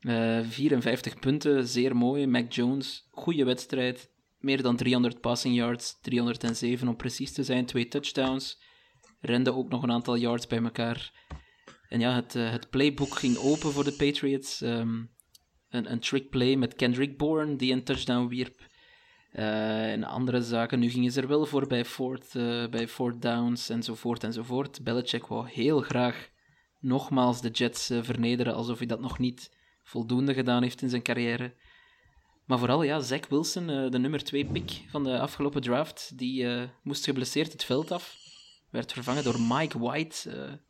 Uh, 0.00 0.38
eh, 0.38 0.46
54 0.46 1.18
punten, 1.18 1.68
zeer 1.68 1.96
mooi. 1.96 2.26
Mac 2.26 2.52
Jones, 2.52 3.08
goede 3.10 3.44
wedstrijd. 3.44 4.10
Meer 4.38 4.62
dan 4.62 4.76
300 4.76 5.20
passing 5.20 5.54
yards, 5.54 5.98
307 6.00 6.88
om 6.88 6.96
precies 6.96 7.32
te 7.32 7.44
zijn. 7.44 7.66
Twee 7.66 7.88
touchdowns. 7.88 8.62
Rende 9.20 9.54
ook 9.54 9.68
nog 9.68 9.82
een 9.82 9.92
aantal 9.92 10.16
yards 10.16 10.46
bij 10.46 10.62
elkaar. 10.62 11.12
En 11.88 12.00
ja, 12.00 12.14
het, 12.14 12.32
het 12.32 12.70
playbook 12.70 13.14
ging 13.14 13.36
open 13.36 13.72
voor 13.72 13.84
de 13.84 13.92
Patriots. 13.92 14.60
Um, 14.60 15.10
een, 15.68 15.92
een 15.92 16.00
trick 16.00 16.30
play 16.30 16.56
met 16.56 16.74
Kendrick 16.74 17.16
Bourne, 17.16 17.56
die 17.56 17.72
een 17.72 17.84
touchdown 17.84 18.28
wierp. 18.28 18.70
Uh, 19.32 19.92
en 19.92 20.04
andere 20.04 20.42
zaken. 20.42 20.78
Nu 20.78 20.90
gingen 20.90 21.12
ze 21.12 21.20
er 21.20 21.28
wel 21.28 21.46
voor 21.46 21.66
bij 21.66 21.84
fourth, 21.84 22.34
uh, 22.34 22.68
bij 22.68 22.88
fourth 22.88 23.22
downs 23.22 23.68
enzovoort 23.68 24.24
enzovoort. 24.24 24.82
Belichick 24.84 25.26
wou 25.26 25.48
heel 25.48 25.80
graag 25.80 26.28
nogmaals 26.80 27.40
de 27.40 27.50
Jets 27.50 27.90
uh, 27.90 28.02
vernederen 28.02 28.54
alsof 28.54 28.78
hij 28.78 28.86
dat 28.86 29.00
nog 29.00 29.18
niet 29.18 29.50
voldoende 29.82 30.34
gedaan 30.34 30.62
heeft 30.62 30.82
in 30.82 30.88
zijn 30.88 31.02
carrière. 31.02 31.54
Maar 32.44 32.58
vooral, 32.58 32.82
ja, 32.82 33.00
Zach 33.00 33.28
Wilson, 33.28 33.66
de 33.66 33.98
nummer 33.98 34.24
2 34.24 34.44
pick 34.44 34.84
van 34.90 35.04
de 35.04 35.18
afgelopen 35.18 35.62
draft, 35.62 36.18
die 36.18 36.46
moest 36.82 37.04
geblesseerd 37.04 37.52
het 37.52 37.64
veld 37.64 37.90
af. 37.90 38.16
Werd 38.70 38.92
vervangen 38.92 39.24
door 39.24 39.40
Mike 39.40 39.78
White. 39.78 40.60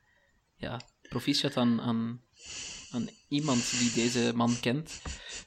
Ja, 0.56 0.80
proficiat 1.08 1.56
aan, 1.56 1.80
aan, 1.80 2.20
aan, 2.90 3.08
iemand 3.28 3.78
die 3.78 3.92
deze 3.92 4.32
man 4.34 4.60
kent. 4.60 5.02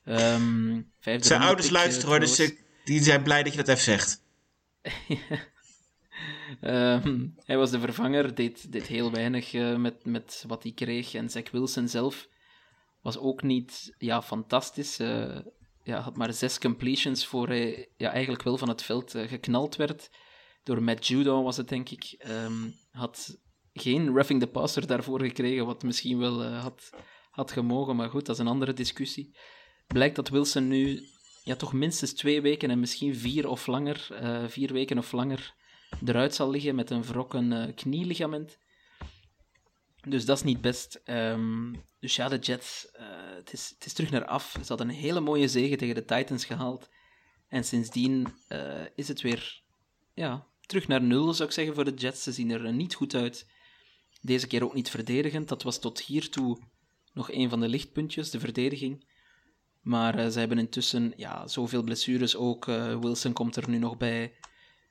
Um, 0.06 0.92
zijn 1.20 1.42
ouders 1.42 1.70
luisteren 1.70 2.20
dus 2.20 2.65
die 2.86 3.04
zijn 3.04 3.24
blij 3.24 3.44
dat 3.44 3.52
je 3.52 3.64
dat 3.64 3.68
even 3.68 3.84
zegt. 3.84 4.24
um, 6.62 7.36
hij 7.50 7.58
was 7.58 7.72
de 7.72 7.80
vervanger, 7.80 8.36
deed, 8.36 8.68
heel 8.88 9.12
weinig 9.12 9.54
met, 9.78 10.06
met 10.06 10.44
wat 10.48 10.64
hij 10.64 10.72
kreeg. 10.72 11.14
En 11.14 11.30
Zach 11.30 11.52
Wilson 11.52 11.88
zelf 11.88 12.28
was 13.02 13.18
ook 13.18 13.44
niet 13.44 13.96
ja, 13.98 14.22
fantastisch. 14.22 15.00
Uh, 15.00 15.38
ja, 15.84 16.00
had 16.00 16.18
maar 16.18 16.34
zes 16.34 16.60
completions 16.60 17.26
voor 17.26 17.48
hij 17.48 17.90
ja, 17.98 18.12
eigenlijk 18.12 18.44
wel 18.44 18.58
van 18.58 18.70
het 18.70 18.82
veld 18.82 19.16
uh, 19.16 19.28
geknald 19.28 19.76
werd. 19.76 20.10
Door 20.64 20.84
Matt 20.84 21.08
Judon 21.08 21.44
was 21.44 21.58
het, 21.58 21.70
denk 21.70 21.90
ik. 21.90 22.26
Um, 22.28 22.74
had 22.92 23.38
geen 23.74 24.14
roughing 24.14 24.40
the 24.40 24.48
passer 24.48 24.88
daarvoor 24.88 25.22
gekregen, 25.22 25.66
wat 25.66 25.84
misschien 25.84 26.18
wel 26.18 26.44
had, 26.44 26.90
had 27.30 27.52
gemogen. 27.52 27.96
Maar 27.96 28.10
goed, 28.10 28.26
dat 28.26 28.36
is 28.36 28.42
een 28.42 28.48
andere 28.48 28.74
discussie. 28.74 29.38
Blijkt 29.88 30.16
dat 30.16 30.30
Wilson 30.30 30.68
nu 30.68 31.04
ja, 31.46 31.56
toch 31.56 31.74
minstens 31.74 32.14
twee 32.14 32.42
weken 32.42 32.70
en 32.70 32.80
misschien 32.80 33.16
vier 33.16 33.48
of 33.48 33.68
langer, 33.68 34.08
vier 34.48 34.74
weken 34.74 34.98
of 34.98 35.12
langer 35.12 35.54
eruit 36.06 36.36
zal 36.36 36.50
liggen 36.50 36.76
met 36.76 36.90
een 36.90 37.04
wrokken 37.04 37.74
knieligament. 37.76 38.58
Dus 40.08 40.26
dat 40.26 40.38
is 40.38 40.44
niet 40.44 40.62
best. 40.62 41.02
Um, 41.06 41.84
dus 42.00 42.16
ja, 42.16 42.30
de 42.30 42.40
Jets, 42.40 42.88
uh, 43.00 43.06
het, 43.36 43.54
is, 43.54 43.72
het 43.74 43.86
is 43.86 43.94
terug 43.94 44.12
naar 44.12 44.26
af. 44.26 44.52
Ze 44.52 44.68
hadden 44.68 44.90
een 44.90 44.96
hele 44.96 45.20
mooie 45.20 45.48
zege 45.48 45.76
tegen 45.76 45.96
de 45.96 46.06
Titans 46.06 46.46
gehaald. 46.46 46.90
En 47.48 47.64
sindsdien 47.64 48.28
uh, 48.50 48.82
is 48.96 49.08
het 49.08 49.22
weer 49.22 49.62
ja, 50.14 50.48
terug 50.66 50.88
naar 50.88 51.02
nul, 51.02 51.34
zou 51.34 51.50
ik 51.50 51.56
zeggen, 51.56 51.76
voor 51.76 51.86
de 51.86 51.94
Jets. 51.94 52.24
Ze 52.24 52.32
zien 52.32 52.52
er 52.52 52.74
niet 52.74 52.94
goed 52.94 53.16
uit. 53.16 53.48
Deze 54.22 54.48
keer 54.48 54.64
ook 54.64 54.74
niet 54.74 54.90
verdedigend. 54.90 55.48
Dat 55.48 55.64
was 55.64 55.80
tot 55.80 56.02
hiertoe 56.02 56.60
nog 57.14 57.32
een 57.32 57.50
van 57.50 57.60
de 57.60 57.68
lichtpuntjes, 57.68 58.30
de 58.30 58.40
verdediging. 58.40 59.08
Maar 59.86 60.20
uh, 60.20 60.28
ze 60.28 60.40
hebben 60.40 60.58
intussen 60.58 61.14
ja, 61.16 61.48
zoveel 61.48 61.84
blessures 61.84 62.36
ook. 62.36 62.68
Uh, 62.68 63.00
Wilson 63.00 63.34
komt 63.34 63.56
er 63.56 63.70
nu 63.70 63.78
nog 63.78 63.98
bij. 63.98 64.34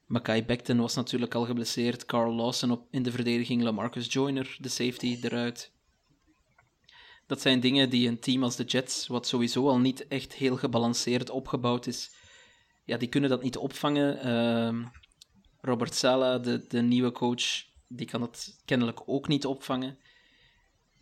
Mackay 0.06 0.44
Becton 0.44 0.80
was 0.80 0.94
natuurlijk 0.94 1.34
al 1.34 1.44
geblesseerd. 1.44 2.04
Carl 2.04 2.34
Lawson 2.34 2.70
op, 2.70 2.86
in 2.90 3.02
de 3.02 3.10
verdediging. 3.10 3.62
Lamarcus 3.62 4.12
Joyner, 4.12 4.56
de 4.60 4.68
safety, 4.68 5.18
eruit. 5.22 5.72
Dat 7.26 7.40
zijn 7.40 7.60
dingen 7.60 7.90
die 7.90 8.08
een 8.08 8.18
team 8.18 8.42
als 8.42 8.56
de 8.56 8.64
Jets, 8.64 9.06
wat 9.06 9.26
sowieso 9.26 9.68
al 9.68 9.78
niet 9.78 10.08
echt 10.08 10.32
heel 10.32 10.56
gebalanceerd 10.56 11.30
opgebouwd 11.30 11.86
is, 11.86 12.14
ja, 12.84 12.96
die 12.96 13.08
kunnen 13.08 13.30
dat 13.30 13.42
niet 13.42 13.56
opvangen. 13.56 14.26
Uh, 14.26 14.86
Robert 15.60 15.94
Sala, 15.94 16.38
de, 16.38 16.66
de 16.68 16.82
nieuwe 16.82 17.12
coach, 17.12 17.64
die 17.88 18.06
kan 18.06 18.22
het 18.22 18.62
kennelijk 18.64 19.02
ook 19.06 19.28
niet 19.28 19.46
opvangen. 19.46 19.98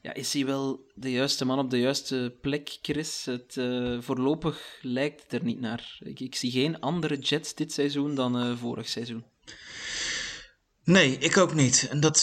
Ja, 0.03 0.14
is 0.14 0.32
hij 0.32 0.46
wel 0.46 0.86
de 0.94 1.11
juiste 1.11 1.44
man 1.44 1.59
op 1.59 1.70
de 1.70 1.78
juiste 1.78 2.36
plek, 2.40 2.78
Chris? 2.82 3.24
Het, 3.24 3.57
uh, 3.57 4.00
voorlopig 4.00 4.78
lijkt 4.80 5.22
het 5.22 5.32
er 5.32 5.44
niet 5.44 5.61
naar. 5.61 5.98
Ik, 6.05 6.20
ik, 6.20 6.34
zie 6.34 6.50
geen 6.50 6.80
andere 6.80 7.18
Jets 7.18 7.55
dit 7.55 7.72
seizoen 7.72 8.14
dan 8.14 8.46
uh, 8.46 8.57
vorig 8.59 8.88
seizoen. 8.88 9.24
Nee, 10.84 11.18
ik 11.18 11.36
ook 11.36 11.55
niet. 11.55 11.88
En 11.90 12.00
dat 12.00 12.18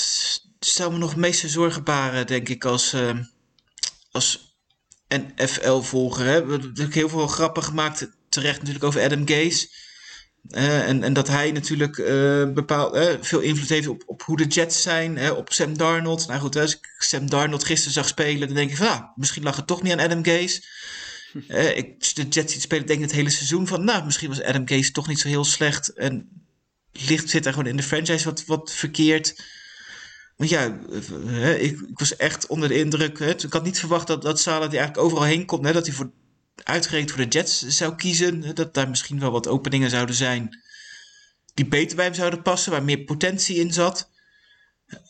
zou 0.60 0.92
me 0.92 0.98
nog 0.98 1.16
meeste 1.16 1.50
zorgen 1.50 1.84
baren, 1.84 2.28
denk 2.28 2.50
ik, 2.50 2.66
als, 2.66 2.94
uh, 2.94 3.20
als 4.12 4.58
NFL-volger. 5.08 6.26
We 6.26 6.32
hebben 6.32 6.60
natuurlijk 6.60 6.96
heel 6.96 7.10
veel 7.10 7.28
grappen 7.28 7.64
gemaakt, 7.64 8.10
terecht 8.30 8.60
natuurlijk, 8.60 8.86
over 8.86 9.02
Adam 9.02 9.28
Gase. 9.28 9.68
Uh, 10.50 10.88
en, 10.88 11.04
en 11.04 11.14
dat 11.14 11.28
hij 11.28 11.52
natuurlijk 11.52 11.98
uh, 11.98 12.52
bepaald, 12.54 12.96
uh, 12.96 13.14
veel 13.22 13.40
invloed 13.40 13.70
heeft 13.70 13.88
op, 13.88 14.04
op 14.06 14.22
hoe 14.22 14.38
de 14.38 14.48
Jets 14.48 14.82
zijn, 14.82 15.32
op 15.32 15.54
Sam 15.54 15.78
Darnold. 15.78 16.28
Nou 16.28 16.40
goed, 16.40 16.56
als 16.56 16.78
ik 16.78 16.96
Sam 16.98 17.30
Darnold 17.30 17.64
gisteren 17.64 17.94
zag 17.94 18.08
spelen, 18.08 18.48
dan 18.48 18.56
denk 18.56 18.70
ik 18.70 18.78
van, 18.78 18.88
ah, 18.88 19.02
misschien 19.16 19.44
lag 19.44 19.56
het 19.56 19.68
toch 19.68 19.82
niet 19.82 19.92
aan 19.92 20.00
Adam 20.00 20.26
Gase. 20.26 20.62
ik 21.76 22.16
de 22.16 22.28
Jets 22.28 22.54
ziet 22.54 22.62
spelen, 22.62 22.86
denk 22.86 23.00
ik 23.00 23.06
het 23.06 23.16
hele 23.16 23.30
seizoen 23.30 23.68
van, 23.68 23.84
nou, 23.84 24.06
misschien 24.06 24.30
was 24.30 24.42
Adam 24.42 24.68
Gase 24.68 24.92
toch 24.92 25.08
niet 25.08 25.20
zo 25.20 25.28
heel 25.28 25.44
slecht. 25.46 25.94
En 25.94 26.30
licht 26.92 27.30
zit 27.30 27.46
er 27.46 27.54
gewoon 27.54 27.68
in 27.68 27.78
de 27.78 27.84
franchise 27.84 28.26
wat, 28.26 28.46
wat 28.46 28.74
verkeerd. 28.74 29.44
Want 30.36 30.50
ja, 30.50 30.80
ik, 31.54 31.80
ik, 31.80 32.00
was 32.00 32.16
echt 32.16 32.48
onder 32.48 32.70
de 32.70 32.80
indruk. 32.80 33.20
Hè. 33.20 33.30
Ik 33.30 33.54
had 33.54 33.64
niet 33.64 33.80
verwacht 33.80 34.08
dat, 34.08 34.22
dat 34.22 34.40
Salah 34.40 34.70
die 34.70 34.80
eigenlijk 34.80 35.08
overal 35.08 35.24
heen 35.24 35.46
komt. 35.46 35.66
Hè, 35.66 35.74
dat 35.74 35.86
hij 35.86 35.96
voor 35.96 36.12
uitgerekend 36.64 37.12
voor 37.12 37.22
de 37.22 37.38
Jets 37.38 37.68
zou 37.68 37.96
kiezen. 37.96 38.56
Dat 38.56 38.74
daar 38.74 38.90
misschien 38.90 39.20
wel 39.20 39.32
wat 39.32 39.48
openingen 39.48 39.90
zouden 39.90 40.16
zijn 40.16 40.60
die 41.60 41.68
beter 41.68 41.96
bij 41.96 42.06
hem 42.06 42.14
zouden 42.14 42.42
passen, 42.42 42.72
waar 42.72 42.84
meer 42.84 43.04
potentie 43.04 43.56
in 43.56 43.74
zat. 43.74 44.10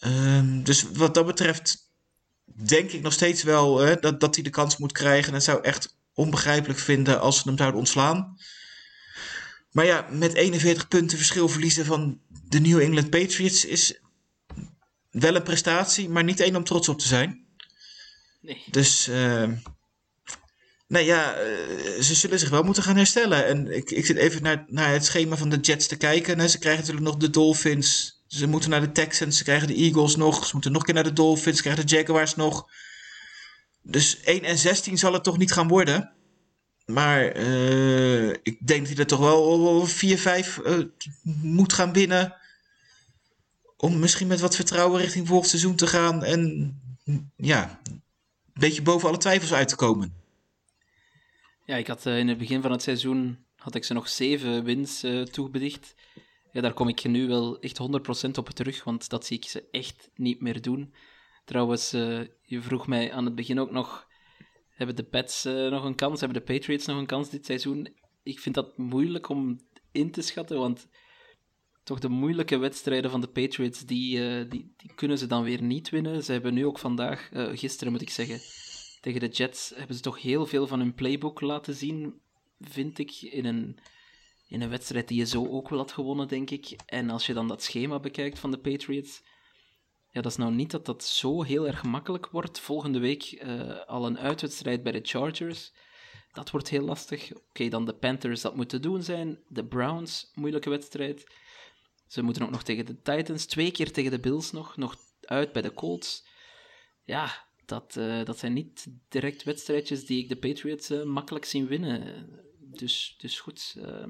Um, 0.05 0.63
dus 0.63 0.83
wat 0.93 1.13
dat 1.13 1.25
betreft 1.25 1.91
denk 2.45 2.91
ik 2.91 3.01
nog 3.01 3.13
steeds 3.13 3.43
wel 3.43 3.77
hè, 3.77 3.95
dat, 3.95 4.19
dat 4.19 4.35
hij 4.35 4.43
de 4.43 4.49
kans 4.49 4.77
moet 4.77 4.91
krijgen. 4.91 5.27
En 5.27 5.33
dat 5.33 5.43
zou 5.43 5.63
echt 5.63 5.97
onbegrijpelijk 6.13 6.79
vinden 6.79 7.21
als 7.21 7.37
ze 7.37 7.47
hem 7.47 7.57
zouden 7.57 7.79
ontslaan. 7.79 8.37
Maar 9.71 9.85
ja, 9.85 10.07
met 10.11 10.33
41 10.33 10.87
punten 10.87 11.17
verschil 11.17 11.49
verliezen 11.49 11.85
van 11.85 12.19
de 12.47 12.59
New 12.59 12.79
England 12.79 13.09
Patriots 13.09 13.65
is 13.65 13.99
wel 15.09 15.35
een 15.35 15.43
prestatie, 15.43 16.09
maar 16.09 16.23
niet 16.23 16.39
één 16.39 16.55
om 16.55 16.63
trots 16.63 16.89
op 16.89 16.99
te 16.99 17.07
zijn. 17.07 17.45
Nee. 18.41 18.63
Dus 18.71 19.07
uh, 19.07 19.51
nou 20.89 21.05
ja, 21.05 21.41
uh, 21.41 22.01
ze 22.01 22.15
zullen 22.15 22.39
zich 22.39 22.49
wel 22.49 22.63
moeten 22.63 22.83
gaan 22.83 22.95
herstellen. 22.95 23.45
En 23.45 23.75
ik, 23.75 23.91
ik 23.91 24.05
zit 24.05 24.17
even 24.17 24.43
naar, 24.43 24.65
naar 24.67 24.91
het 24.91 25.05
schema 25.05 25.35
van 25.35 25.49
de 25.49 25.57
Jets 25.57 25.87
te 25.87 25.95
kijken. 25.95 26.39
En 26.39 26.49
ze 26.49 26.59
krijgen 26.59 26.81
natuurlijk 26.81 27.07
nog 27.07 27.17
de 27.17 27.29
Dolphins. 27.29 28.21
Ze 28.27 28.47
moeten 28.47 28.69
naar 28.69 28.81
de 28.81 28.91
Texans. 28.91 29.37
Ze 29.37 29.43
krijgen 29.43 29.67
de 29.67 29.75
Eagles 29.75 30.15
nog. 30.15 30.45
Ze 30.45 30.49
moeten 30.53 30.71
nog 30.71 30.79
een 30.79 30.85
keer 30.85 30.95
naar 30.95 31.03
de 31.03 31.13
Dolphins. 31.13 31.55
Ze 31.55 31.63
krijgen 31.63 31.87
de 31.87 31.95
Jaguars 31.95 32.35
nog. 32.35 32.69
Dus 33.81 34.19
1 34.19 34.43
en 34.43 34.57
16 34.57 34.97
zal 34.97 35.13
het 35.13 35.23
toch 35.23 35.37
niet 35.37 35.51
gaan 35.51 35.67
worden. 35.67 36.11
Maar 36.85 37.37
uh, 37.37 38.29
ik 38.29 38.67
denk 38.67 38.79
dat 38.79 38.87
hij 38.87 38.97
er 38.97 39.07
toch 39.07 39.19
wel 39.19 39.87
4-5 39.87 39.91
uh, 40.65 40.79
moet 41.41 41.73
gaan 41.73 41.93
winnen. 41.93 42.35
Om 43.77 43.99
misschien 43.99 44.27
met 44.27 44.39
wat 44.39 44.55
vertrouwen 44.55 45.01
richting 45.01 45.27
volgend 45.27 45.49
seizoen 45.49 45.75
te 45.75 45.87
gaan. 45.87 46.23
En 46.23 46.73
ja, 47.35 47.79
een 47.85 48.01
beetje 48.53 48.81
boven 48.81 49.07
alle 49.07 49.17
twijfels 49.17 49.53
uit 49.53 49.67
te 49.67 49.75
komen. 49.75 50.19
Ja, 51.70 51.76
ik 51.76 51.88
had 51.88 52.05
uh, 52.05 52.17
in 52.17 52.28
het 52.28 52.38
begin 52.38 52.61
van 52.61 52.72
het 52.72 52.82
seizoen 52.82 53.45
had 53.55 53.76
ik 53.76 53.84
ze 53.84 53.93
nog 53.93 54.09
zeven 54.09 54.63
wins 54.63 55.03
uh, 55.03 55.22
toegedicht. 55.22 55.95
Ja, 56.51 56.61
daar 56.61 56.74
kom 56.74 56.88
ik 56.88 57.03
nu 57.03 57.28
wel 57.28 57.59
echt 57.59 57.80
100% 58.28 58.30
op 58.38 58.49
terug, 58.49 58.84
want 58.84 59.09
dat 59.09 59.26
zie 59.26 59.38
ik 59.38 59.45
ze 59.45 59.67
echt 59.72 60.09
niet 60.15 60.41
meer 60.41 60.61
doen. 60.61 60.93
Trouwens, 61.45 61.93
uh, 61.93 62.22
je 62.41 62.61
vroeg 62.61 62.88
mij 62.88 63.11
aan 63.11 63.26
het 63.26 63.36
begin 63.36 63.59
ook 63.59 63.72
nog: 63.72 64.07
hebben 64.70 64.95
de 64.95 65.03
Pets 65.03 65.43
nog 65.43 65.84
een 65.84 65.95
kans? 65.95 66.20
Hebben 66.20 66.45
de 66.45 66.53
Patriots 66.53 66.86
nog 66.86 66.97
een 66.97 67.05
kans 67.05 67.30
dit 67.30 67.45
seizoen? 67.45 67.95
Ik 68.24 68.39
vind 68.39 68.55
dat 68.55 68.78
moeilijk 68.78 69.30
om 69.30 69.59
in 69.91 70.11
te 70.11 70.22
schatten, 70.22 70.57
want 70.57 70.88
toch 71.84 71.99
de 71.99 72.09
moeilijke 72.09 72.57
wedstrijden 72.57 73.11
van 73.11 73.22
de 73.22 73.30
Patriots, 73.30 73.86
die, 73.86 74.47
die, 74.47 74.74
die 74.78 74.93
kunnen 74.95 75.17
ze 75.17 75.28
dan 75.28 75.43
weer 75.43 75.61
niet 75.61 75.89
winnen. 75.89 76.24
Ze 76.24 76.32
hebben 76.32 76.53
nu 76.53 76.65
ook 76.65 76.80
vandaag, 76.80 77.30
gisteren 77.34 77.91
moet 77.91 78.01
ik 78.01 78.09
zeggen, 78.09 78.39
tegen 79.01 79.19
de 79.19 79.27
Jets 79.27 79.71
hebben 79.75 79.95
ze 79.95 80.01
toch 80.01 80.21
heel 80.21 80.45
veel 80.45 80.67
van 80.67 80.79
hun 80.79 80.93
playbook 80.93 81.41
laten 81.41 81.73
zien, 81.73 82.21
vind 82.59 82.99
ik, 82.99 83.21
in 83.21 83.45
een, 83.45 83.79
in 84.47 84.61
een 84.61 84.69
wedstrijd 84.69 85.07
die 85.07 85.17
je 85.17 85.25
zo 85.25 85.47
ook 85.47 85.69
wel 85.69 85.79
had 85.79 85.91
gewonnen, 85.91 86.27
denk 86.27 86.49
ik. 86.49 86.79
En 86.85 87.09
als 87.09 87.25
je 87.25 87.33
dan 87.33 87.47
dat 87.47 87.63
schema 87.63 87.99
bekijkt 87.99 88.39
van 88.39 88.51
de 88.51 88.59
Patriots, 88.59 89.21
ja, 90.11 90.21
dat 90.21 90.31
is 90.31 90.37
nou 90.37 90.53
niet 90.53 90.71
dat 90.71 90.85
dat 90.85 91.03
zo 91.03 91.43
heel 91.43 91.67
erg 91.67 91.83
makkelijk 91.83 92.29
wordt. 92.29 92.59
Volgende 92.59 92.99
week 92.99 93.31
uh, 93.31 93.79
al 93.85 94.05
een 94.05 94.19
uitwedstrijd 94.19 94.83
bij 94.83 94.91
de 94.91 94.99
Chargers. 95.03 95.73
Dat 96.31 96.51
wordt 96.51 96.69
heel 96.69 96.83
lastig. 96.83 97.33
Oké, 97.33 97.67
dan 97.67 97.85
de 97.85 97.93
Panthers, 97.93 98.41
dat 98.41 98.55
moet 98.55 98.69
te 98.69 98.79
doen 98.79 99.03
zijn. 99.03 99.39
De 99.47 99.65
Browns, 99.65 100.31
moeilijke 100.33 100.69
wedstrijd. 100.69 101.23
Ze 102.07 102.21
moeten 102.21 102.43
ook 102.43 102.49
nog 102.49 102.63
tegen 102.63 102.85
de 102.85 103.01
Titans. 103.01 103.45
Twee 103.45 103.71
keer 103.71 103.91
tegen 103.91 104.11
de 104.11 104.19
Bills 104.19 104.51
nog. 104.51 104.77
Nog 104.77 104.95
uit 105.21 105.51
bij 105.51 105.61
de 105.61 105.73
Colts. 105.73 106.25
Ja, 107.03 107.48
dat, 107.70 107.95
uh, 107.97 108.26
dat 108.26 108.39
zijn 108.39 108.53
niet 108.53 108.88
direct 109.09 109.43
wedstrijdjes 109.43 110.05
die 110.05 110.24
ik 110.24 110.30
de 110.30 110.36
Patriots 110.36 110.91
uh, 110.91 111.03
makkelijk 111.03 111.45
zien 111.45 111.67
winnen. 111.67 112.26
Dus, 112.59 113.15
dus 113.17 113.39
goed, 113.39 113.76
uh, 113.78 114.07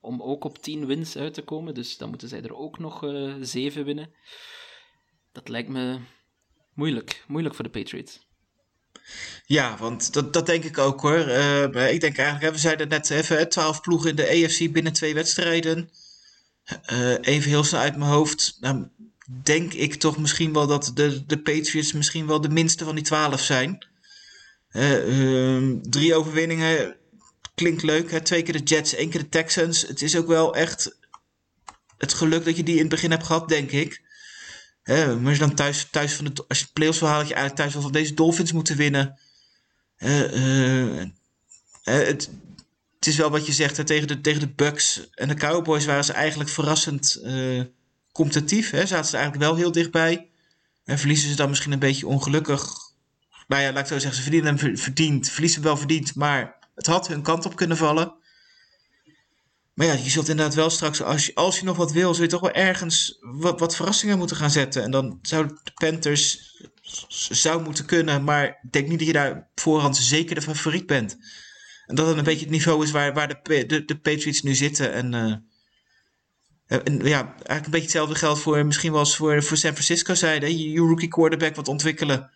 om 0.00 0.22
ook 0.22 0.44
op 0.44 0.58
10 0.58 0.86
wins 0.86 1.16
uit 1.16 1.34
te 1.34 1.42
komen, 1.42 1.74
dus 1.74 1.96
dan 1.96 2.08
moeten 2.08 2.28
zij 2.28 2.42
er 2.42 2.56
ook 2.56 2.78
nog 2.78 3.04
uh, 3.04 3.34
7 3.40 3.84
winnen. 3.84 4.10
Dat 5.32 5.48
lijkt 5.48 5.68
me 5.68 5.98
moeilijk, 6.74 7.24
moeilijk 7.28 7.54
voor 7.54 7.64
de 7.64 7.70
Patriots. 7.70 8.30
Ja, 9.46 9.76
want 9.76 10.12
dat, 10.12 10.32
dat 10.32 10.46
denk 10.46 10.64
ik 10.64 10.78
ook 10.78 11.00
hoor. 11.00 11.18
ik 11.68 12.00
denk 12.00 12.16
eigenlijk, 12.16 12.52
we 12.52 12.60
zeiden 12.60 12.88
net 12.88 13.10
even, 13.10 13.48
12 13.48 13.80
ploegen 13.80 14.10
in 14.10 14.16
de 14.16 14.28
AFC 14.28 14.72
binnen 14.72 14.92
twee 14.92 15.14
wedstrijden. 15.14 15.90
even 17.20 17.50
heel 17.50 17.64
snel 17.64 17.80
uit 17.80 17.96
mijn 17.96 18.10
hoofd. 18.10 18.56
Nou, 18.60 18.88
denk 19.26 19.72
ik 19.72 19.94
toch 19.94 20.18
misschien 20.18 20.52
wel 20.52 20.66
dat 20.66 20.90
de, 20.94 21.26
de 21.26 21.38
Patriots 21.38 21.92
misschien 21.92 22.26
wel 22.26 22.40
de 22.40 22.48
minste 22.48 22.84
van 22.84 22.94
die 22.94 23.04
twaalf 23.04 23.40
zijn. 23.40 23.86
Uh, 24.72 25.76
drie 25.82 26.14
overwinningen 26.14 26.96
klinkt 27.54 27.82
leuk. 27.82 28.10
Hè? 28.10 28.20
Twee 28.20 28.42
keer 28.42 28.52
de 28.52 28.62
Jets, 28.62 28.94
één 28.94 29.10
keer 29.10 29.20
de 29.20 29.28
Texans. 29.28 29.82
Het 29.82 30.02
is 30.02 30.16
ook 30.16 30.26
wel 30.26 30.54
echt 30.54 30.96
het 31.98 32.12
geluk 32.12 32.44
dat 32.44 32.56
je 32.56 32.62
die 32.62 32.74
in 32.74 32.80
het 32.80 32.88
begin 32.88 33.10
hebt 33.10 33.26
gehad, 33.26 33.48
denk 33.48 33.70
ik. 33.70 34.02
Maar 34.84 35.24
als 35.24 35.32
je 35.32 35.38
dan 35.38 35.54
thuis, 35.54 35.86
thuis 35.90 36.12
van 36.12 36.24
de 36.24 36.44
als 36.48 36.58
je 36.58 36.66
playoffs 36.72 37.00
wil 37.00 37.08
halen, 37.08 37.26
je 37.26 37.34
eigenlijk 37.34 37.62
thuis 37.62 37.72
wel 37.72 37.82
van 37.82 37.92
deze 37.92 38.14
Dolphins 38.14 38.52
moeten 38.52 38.76
winnen. 38.76 39.18
Uh, 39.98 41.04
het, 41.82 42.30
het 42.94 43.06
is 43.06 43.16
wel 43.16 43.30
wat 43.30 43.46
je 43.46 43.52
zegt, 43.52 43.86
tegen, 43.86 44.08
de, 44.08 44.20
tegen 44.20 44.40
de 44.40 44.48
Bucks 44.48 45.10
en 45.10 45.28
de 45.28 45.34
Cowboys 45.34 45.84
waren 45.84 46.04
ze 46.04 46.12
eigenlijk 46.12 46.50
verrassend 46.50 47.20
competitief. 48.12 48.70
Hè, 48.70 48.86
zaten 48.86 49.10
ze 49.10 49.16
eigenlijk 49.16 49.44
wel 49.44 49.56
heel 49.56 49.72
dichtbij. 49.72 50.30
En 50.84 50.98
verliezen 50.98 51.30
ze 51.30 51.36
dan 51.36 51.48
misschien 51.48 51.72
een 51.72 51.78
beetje 51.78 52.06
ongelukkig. 52.06 52.74
Nou 53.46 53.62
ja, 53.62 53.72
laat 53.72 53.82
ik 53.82 53.86
zo 53.86 53.98
zeggen, 53.98 54.16
ze 54.16 54.22
verdienen 54.22 54.56
hem 54.56 54.76
verdiend. 54.78 55.30
Verliezen 55.30 55.62
wel 55.62 55.76
verdiend, 55.76 56.14
maar 56.14 56.56
het 56.74 56.86
had 56.86 57.08
hun 57.08 57.22
kant 57.22 57.46
op 57.46 57.56
kunnen 57.56 57.76
vallen. 57.76 58.14
Maar 59.74 59.86
ja, 59.86 59.92
je 59.92 60.10
zult 60.10 60.28
inderdaad 60.28 60.54
wel 60.54 60.70
straks, 60.70 61.02
als 61.02 61.26
je, 61.26 61.34
als 61.34 61.58
je 61.58 61.64
nog 61.64 61.76
wat 61.76 61.92
wil, 61.92 62.14
zul 62.14 62.24
je 62.24 62.30
toch 62.30 62.40
wel 62.40 62.52
ergens 62.52 63.18
wat, 63.20 63.76
verrassingen 63.76 64.18
moeten 64.18 64.36
gaan 64.36 64.50
zetten. 64.50 64.82
En 64.82 64.90
dan 64.90 65.18
zou 65.22 65.46
de 65.46 65.72
Panthers 65.74 66.56
zou 67.30 67.62
moeten 67.62 67.84
kunnen, 67.84 68.24
maar 68.24 68.46
ik 68.46 68.72
denk 68.72 68.88
niet 68.88 68.98
dat 68.98 69.06
je 69.06 69.12
daar 69.12 69.50
voorhand 69.54 69.96
zeker 69.96 70.34
de 70.34 70.42
favoriet 70.42 70.86
bent. 70.86 71.16
En 71.86 71.94
dat 71.94 72.06
het 72.06 72.16
een 72.16 72.24
beetje 72.24 72.44
het 72.44 72.50
niveau 72.50 72.84
is 72.84 72.90
waar, 72.90 73.14
waar 73.14 73.42
de, 73.42 73.84
de, 73.86 73.98
Patriots 73.98 74.42
nu 74.42 74.54
zitten. 74.54 74.92
En 74.92 75.14
en 75.14 75.51
ja, 76.98 77.24
eigenlijk 77.24 77.64
een 77.64 77.70
beetje 77.70 77.80
hetzelfde 77.80 78.14
geldt 78.14 78.40
voor 78.40 78.66
misschien 78.66 78.92
wel 78.92 79.06
voor, 79.06 79.42
voor 79.42 79.56
San 79.56 79.72
Francisco 79.72 80.14
zeiden. 80.14 80.58
Je, 80.58 80.78
rookie 80.78 81.08
quarterback 81.08 81.56
wat 81.56 81.68
ontwikkelen 81.68 82.30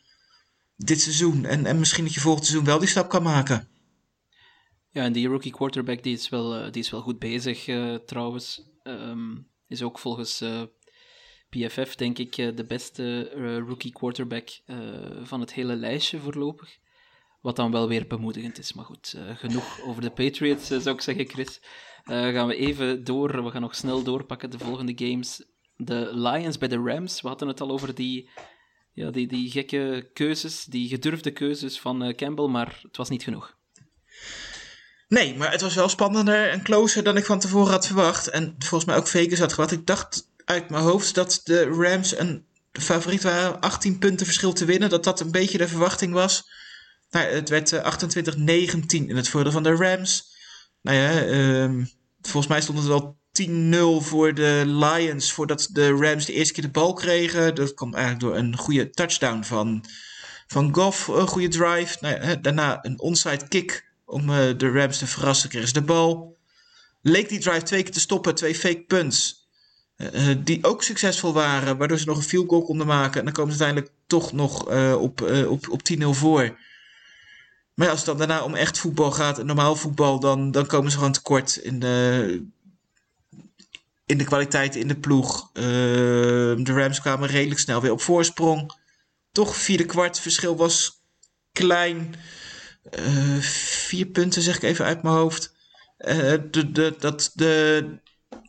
dit 0.77 1.01
seizoen. 1.01 1.45
En, 1.45 1.67
en 1.67 1.79
misschien 1.79 2.05
dat 2.05 2.15
je 2.15 2.21
volgend 2.21 2.47
seizoen 2.47 2.67
wel 2.67 2.79
die 2.79 2.89
stap 2.89 3.09
kan 3.09 3.23
maken. 3.23 3.69
Ja, 4.91 5.03
en 5.05 5.13
die 5.13 5.29
rookie 5.29 5.53
quarterback 5.53 6.03
die 6.03 6.15
is 6.15 6.29
wel, 6.29 6.59
uh, 6.59 6.73
die 6.73 6.83
is 6.83 6.91
wel 6.91 7.01
goed 7.01 7.19
bezig 7.19 7.67
uh, 7.67 7.95
trouwens. 7.95 8.63
Um, 8.83 9.49
is 9.69 9.83
ook 9.83 9.99
volgens 9.99 10.45
PFF 11.51 11.95
denk 11.95 12.19
ik 12.19 12.35
de 12.37 12.65
beste 12.69 13.31
rookie 13.67 13.93
quarterback 13.93 14.49
van 15.23 15.41
het 15.41 15.53
hele 15.53 15.77
lijstje 15.77 16.19
voorlopig. 16.19 16.79
Wat 17.47 17.57
dan 17.57 17.71
wel 17.71 17.89
weer 17.89 18.07
bemoedigend 18.07 18.59
is. 18.59 18.73
Maar 18.73 18.85
goed, 18.85 19.15
eh, 19.17 19.37
genoeg 19.37 19.81
over 19.87 20.03
de 20.03 20.11
Patriots, 20.11 20.71
eh, 20.71 20.79
zou 20.79 20.95
ik 20.95 21.01
zeggen, 21.01 21.29
Chris. 21.29 21.61
Eh, 22.07 22.29
gaan 22.33 22.47
we 22.47 22.57
even 22.57 23.05
door. 23.05 23.45
We 23.45 23.51
gaan 23.51 23.61
nog 23.61 23.75
snel 23.75 24.03
doorpakken 24.03 24.51
de 24.51 24.59
volgende 24.59 24.93
games. 24.97 25.43
De 25.77 26.11
Lions 26.13 26.59
bij 26.59 26.69
de 26.69 26.83
Rams. 26.85 27.21
We 27.21 27.29
hadden 27.29 27.49
het 27.49 27.61
al 27.61 27.71
over 27.71 27.95
die, 27.95 28.29
ja, 28.93 29.11
die, 29.11 29.27
die 29.27 29.51
gekke 29.51 30.11
keuzes, 30.13 30.65
die 30.65 30.89
gedurfde 30.89 31.31
keuzes 31.31 31.81
van 31.81 32.03
eh, 32.03 32.15
Campbell, 32.15 32.47
maar 32.47 32.79
het 32.83 32.97
was 32.97 33.09
niet 33.09 33.23
genoeg. 33.23 33.57
Nee, 35.09 35.37
maar 35.37 35.51
het 35.51 35.61
was 35.61 35.75
wel 35.75 35.89
spannender 35.89 36.51
en 36.51 36.63
closer 36.63 37.03
dan 37.03 37.17
ik 37.17 37.25
van 37.25 37.39
tevoren 37.39 37.73
had 37.73 37.87
verwacht. 37.87 38.29
En 38.29 38.55
volgens 38.59 38.85
mij 38.85 38.97
ook 38.97 39.09
Vegas 39.09 39.39
had 39.39 39.53
verwacht. 39.53 39.73
Ik 39.73 39.87
dacht 39.87 40.31
uit 40.45 40.71
mijn 40.71 40.83
hoofd 40.83 41.15
dat 41.15 41.41
de 41.45 41.65
Rams 41.65 42.19
een 42.19 42.47
favoriet 42.73 43.23
waren. 43.23 43.61
18 43.61 43.99
punten 43.99 44.27
verschil 44.27 44.53
te 44.53 44.65
winnen. 44.65 44.91
Dat 44.91 45.05
dat 45.05 45.21
een 45.21 45.31
beetje 45.31 45.59
de 45.59 45.69
verwachting 45.69 46.13
was. 46.13 46.51
Nou, 47.11 47.27
het 47.27 47.49
werd 47.49 47.73
eh, 47.73 47.95
28-19 48.37 48.87
in 48.89 49.17
het 49.17 49.29
voordeel 49.29 49.53
van 49.53 49.63
de 49.63 49.75
Rams. 49.75 50.35
Nou 50.83 50.97
ja, 50.99 51.25
ehm, 51.25 51.85
volgens 52.27 52.47
mij 52.47 52.61
stond 52.61 52.79
het 52.79 52.87
wel 52.87 53.17
10-0 53.43 54.05
voor 54.07 54.35
de 54.35 54.63
Lions 54.67 55.33
voordat 55.33 55.69
de 55.73 55.91
Rams 55.91 56.25
de 56.25 56.33
eerste 56.33 56.53
keer 56.53 56.63
de 56.63 56.71
bal 56.71 56.93
kregen. 56.93 57.55
Dat 57.55 57.75
kwam 57.75 57.95
eigenlijk 57.95 58.25
door 58.25 58.37
een 58.37 58.57
goede 58.57 58.91
touchdown 58.91 59.43
van, 59.43 59.85
van 60.47 60.75
Goff. 60.75 61.07
Een 61.09 61.27
goede 61.27 61.49
drive. 61.49 61.97
Nou 62.01 62.41
daarna 62.41 62.79
een 62.85 63.01
onside 63.01 63.49
kick 63.49 63.87
om 64.05 64.31
eh, 64.31 64.37
de 64.57 64.71
Rams 64.71 64.99
te 64.99 65.07
verrassen. 65.07 65.49
Kregen 65.49 65.69
ze 65.69 65.75
de 65.75 65.83
bal. 65.83 66.37
Leek 67.03 67.29
die 67.29 67.39
drive 67.39 67.63
twee 67.63 67.83
keer 67.83 67.93
te 67.93 68.01
stoppen. 68.01 68.35
Twee 68.35 68.55
fake 68.55 68.85
punts. 68.87 69.45
eh, 69.97 70.31
eh, 70.31 70.39
die 70.45 70.65
ook 70.65 70.83
succesvol 70.83 71.33
waren. 71.33 71.77
Waardoor 71.77 71.99
ze 71.99 72.07
nog 72.07 72.17
een 72.17 72.23
field 72.23 72.49
goal 72.49 72.63
konden 72.63 72.87
maken. 72.87 73.19
En 73.19 73.25
dan 73.25 73.35
komen 73.35 73.55
ze 73.55 73.63
uiteindelijk 73.63 74.03
toch 74.07 74.33
nog 74.33 74.67
op, 74.99 75.21
op, 75.49 75.69
op 75.69 75.81
10-0 75.83 76.05
voor. 76.11 76.59
Maar 77.77 77.87
ja, 77.87 77.93
als 77.93 78.07
het 78.07 78.09
dan 78.09 78.19
daarna 78.19 78.45
om 78.45 78.55
echt 78.55 78.79
voetbal 78.79 79.11
gaat, 79.11 79.45
normaal 79.45 79.77
voetbal, 79.77 80.21
dan, 80.21 80.51
dan 80.51 80.67
komen 80.67 80.91
ze 80.91 80.97
gewoon 80.97 81.13
tekort 81.13 81.57
in 81.57 81.79
de, 81.79 82.47
in 84.07 84.19
de 84.19 84.25
kwaliteit 84.25 84.77
in 84.77 84.89
de 84.89 84.97
ploeg. 84.97 85.51
Eh, 85.53 85.63
de 85.63 86.63
Rams 86.65 87.01
kwamen 87.01 87.29
redelijk 87.29 87.61
snel 87.61 87.81
weer 87.81 87.93
op 87.93 88.01
voorsprong. 88.01 88.73
Toch 89.33 89.57
vierde 89.57 89.85
kwart 89.85 90.21
verschil 90.21 90.57
was 90.57 91.01
klein. 91.53 92.15
Eh, 92.91 93.37
vier 93.87 94.07
punten 94.07 94.43
zeg 94.43 94.57
ik 94.57 94.63
even 94.63 94.85
uit 94.85 95.03
mijn 95.03 95.15
hoofd. 95.15 95.55
Eh, 95.97 96.33
de, 96.51 96.73
de, 96.73 96.95
dat 96.99 97.31
de, 97.35 97.87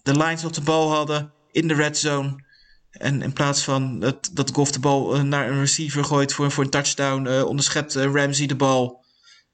de 0.04 0.18
Lions 0.18 0.44
op 0.44 0.54
de 0.54 0.62
bal 0.62 0.92
hadden 0.92 1.32
in 1.52 1.68
de 1.68 1.74
red 1.74 1.98
zone. 1.98 2.46
En 2.92 3.22
in 3.22 3.34
plaats 3.34 3.64
van 3.64 4.00
dat, 4.00 4.30
dat 4.34 4.52
Goff 4.52 4.72
de 4.72 4.80
bal 4.80 5.16
eh, 5.16 5.22
naar 5.22 5.50
een 5.50 5.60
receiver 5.60 6.04
gooit 6.04 6.34
voor, 6.34 6.52
voor 6.52 6.64
een 6.64 6.70
touchdown, 6.70 7.42
onderschept 7.42 7.96
Ramsey 7.96 8.46
de 8.46 8.56
bal. 8.56 9.06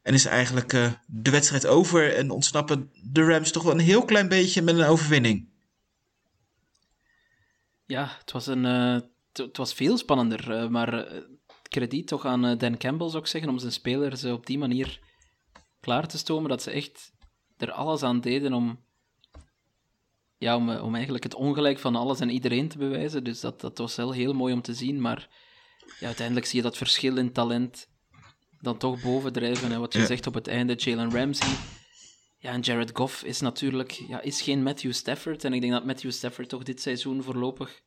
En 0.03 0.13
is 0.13 0.25
eigenlijk 0.25 0.73
eh, 0.73 0.91
de 1.07 1.31
wedstrijd 1.31 1.67
over 1.67 2.15
en 2.15 2.31
ontsnappen 2.31 2.91
de 3.03 3.23
Rams 3.23 3.51
toch 3.51 3.63
wel 3.63 3.73
een 3.73 3.79
heel 3.79 4.05
klein 4.05 4.27
beetje 4.27 4.61
met 4.61 4.77
een 4.77 4.85
overwinning. 4.85 5.49
Ja, 7.85 8.15
het 8.19 8.31
was, 8.31 8.47
een, 8.47 8.65
eh, 8.65 8.99
het, 9.33 9.57
was 9.57 9.73
veel 9.73 9.97
spannender. 9.97 10.51
eh, 10.51 10.67
maar 10.67 11.07
krediet 11.69 12.07
toch 12.07 12.25
aan 12.25 12.57
Dan 12.57 12.77
Campbell, 12.77 13.09
zou 13.09 13.21
ik 13.21 13.29
zeggen, 13.29 13.49
om 13.49 13.59
zijn 13.59 13.71
spelers 13.71 14.23
op 14.23 14.45
die 14.45 14.57
manier 14.57 14.99
klaar 15.79 16.07
te 16.07 16.17
stomen. 16.17 16.49
Dat 16.49 16.61
ze 16.61 16.71
echt 16.71 17.11
er 17.57 17.71
alles 17.71 18.03
aan 18.03 18.21
deden 18.21 18.53
om, 18.53 18.79
ja, 20.37 20.55
om, 20.55 20.69
om 20.69 20.93
eigenlijk 20.93 21.23
het 21.23 21.35
ongelijk 21.35 21.79
van 21.79 21.95
alles 21.95 22.19
en 22.19 22.29
iedereen 22.29 22.67
te 22.67 22.77
bewijzen. 22.77 23.23
Dus 23.23 23.39
dat, 23.39 23.61
dat 23.61 23.77
was 23.77 23.95
wel 23.95 24.11
heel 24.11 24.33
mooi 24.33 24.53
om 24.53 24.61
te 24.61 24.73
zien. 24.73 25.01
Maar 25.01 25.29
ja, 25.99 26.05
uiteindelijk 26.05 26.45
zie 26.45 26.57
je 26.57 26.63
dat 26.63 26.77
verschil 26.77 27.17
in 27.17 27.31
talent 27.31 27.91
dan 28.63 28.77
toch 28.77 29.01
bovendrijven. 29.01 29.71
En 29.71 29.79
wat 29.79 29.93
je 29.93 29.99
Ja. 29.99 30.05
zegt 30.05 30.27
op 30.27 30.33
het 30.33 30.47
einde, 30.47 30.73
Jalen 30.73 31.11
Ramsey. 31.11 31.55
Ja, 32.39 32.51
en 32.51 32.59
Jared 32.61 32.91
Goff 32.93 33.23
is 33.23 33.39
natuurlijk 33.41 33.91
ja, 33.91 34.21
is 34.21 34.41
geen 34.41 34.63
Matthew 34.63 34.93
Stafford. 34.93 35.43
En 35.43 35.53
ik 35.53 35.61
denk 35.61 35.73
dat 35.73 35.85
Matthew 35.85 36.11
Stafford 36.11 36.49
toch 36.49 36.63
dit 36.63 36.81
seizoen 36.81 37.23
voorlopig 37.23 37.81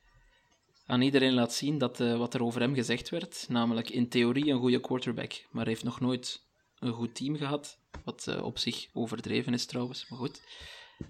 aan 0.86 1.00
iedereen 1.02 1.32
laat 1.34 1.52
zien 1.54 1.78
dat, 1.78 2.00
eh, 2.00 2.18
wat 2.18 2.34
er 2.34 2.42
over 2.42 2.60
hem 2.60 2.74
gezegd 2.74 3.08
werd. 3.08 3.46
Namelijk 3.48 3.90
in 3.90 4.08
theorie 4.08 4.50
een 4.50 4.58
goede 4.58 4.80
quarterback. 4.80 5.32
Maar 5.50 5.66
heeft 5.66 5.84
nog 5.84 6.00
nooit 6.00 6.44
een 6.78 6.92
goed 6.92 7.14
team 7.14 7.36
gehad. 7.36 7.78
Wat 8.04 8.26
eh, 8.26 8.42
op 8.44 8.58
zich 8.58 8.86
overdreven 8.92 9.52
is 9.54 9.66
trouwens. 9.66 10.08
Maar 10.08 10.18
goed. 10.18 10.42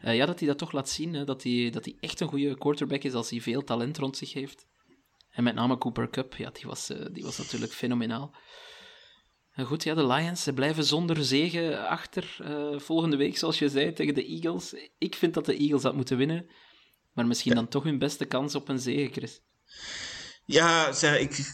Eh, 0.00 0.16
ja, 0.16 0.26
dat 0.26 0.38
hij 0.38 0.48
dat 0.48 0.58
toch 0.58 0.72
laat 0.72 0.88
zien. 0.88 1.14
Hè, 1.14 1.24
dat, 1.24 1.42
hij, 1.42 1.70
dat 1.70 1.84
hij 1.84 1.96
echt 2.00 2.20
een 2.20 2.28
goede 2.28 2.58
quarterback 2.58 3.02
is 3.02 3.12
als 3.14 3.30
hij 3.30 3.40
veel 3.40 3.64
talent 3.64 3.98
rond 3.98 4.16
zich 4.16 4.32
heeft. 4.32 4.66
En 5.30 5.44
met 5.44 5.54
name 5.54 5.78
Cooper 5.78 6.10
Cup. 6.10 6.34
Ja, 6.36 6.50
die 6.50 6.66
was, 6.66 6.86
die 7.12 7.24
was 7.24 7.38
natuurlijk 7.38 7.72
fenomenaal. 7.72 8.34
Goed, 9.64 9.82
ja, 9.82 9.94
de 9.94 10.06
Lions 10.06 10.42
ze 10.42 10.52
blijven 10.52 10.84
zonder 10.84 11.24
zegen 11.24 11.88
achter 11.88 12.36
eh, 12.42 12.78
volgende 12.78 13.16
week, 13.16 13.38
zoals 13.38 13.58
je 13.58 13.68
zei, 13.68 13.92
tegen 13.92 14.14
de 14.14 14.26
Eagles. 14.26 14.74
Ik 14.98 15.14
vind 15.14 15.34
dat 15.34 15.44
de 15.44 15.56
Eagles 15.56 15.82
dat 15.82 15.94
moeten 15.94 16.16
winnen, 16.16 16.46
maar 17.12 17.26
misschien 17.26 17.54
dan 17.54 17.68
toch 17.68 17.82
hun 17.82 17.98
beste 17.98 18.24
kans 18.24 18.54
op 18.54 18.68
een 18.68 18.78
zege, 18.78 19.12
Chris. 19.12 19.40
Ja, 20.44 20.92
zeg, 20.92 21.18
ik 21.18 21.52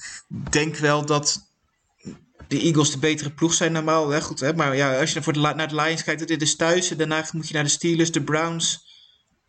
denk 0.51 0.77
wel 0.77 1.07
dat 1.07 1.53
de 2.49 2.61
Eagles 2.61 2.91
de 2.91 2.99
betere 2.99 3.33
ploeg 3.33 3.55
zijn 3.55 3.73
normaal. 3.73 4.09
Hè? 4.09 4.21
Goed, 4.21 4.41
hè? 4.41 4.55
Maar 4.55 4.77
ja, 4.77 5.01
als 5.01 5.13
je 5.13 5.23
voor 5.23 5.33
de, 5.33 5.41
naar 5.41 5.69
de 5.69 5.75
Lions 5.75 6.05
kijkt, 6.05 6.29
dit 6.29 6.43
is 6.43 6.57
thuis. 6.57 6.89
Daarna 6.89 7.29
moet 7.33 7.49
je 7.49 7.55
naar 7.55 7.63
de 7.63 7.69
Steelers, 7.69 8.13
de 8.13 8.23
Browns. 8.23 8.91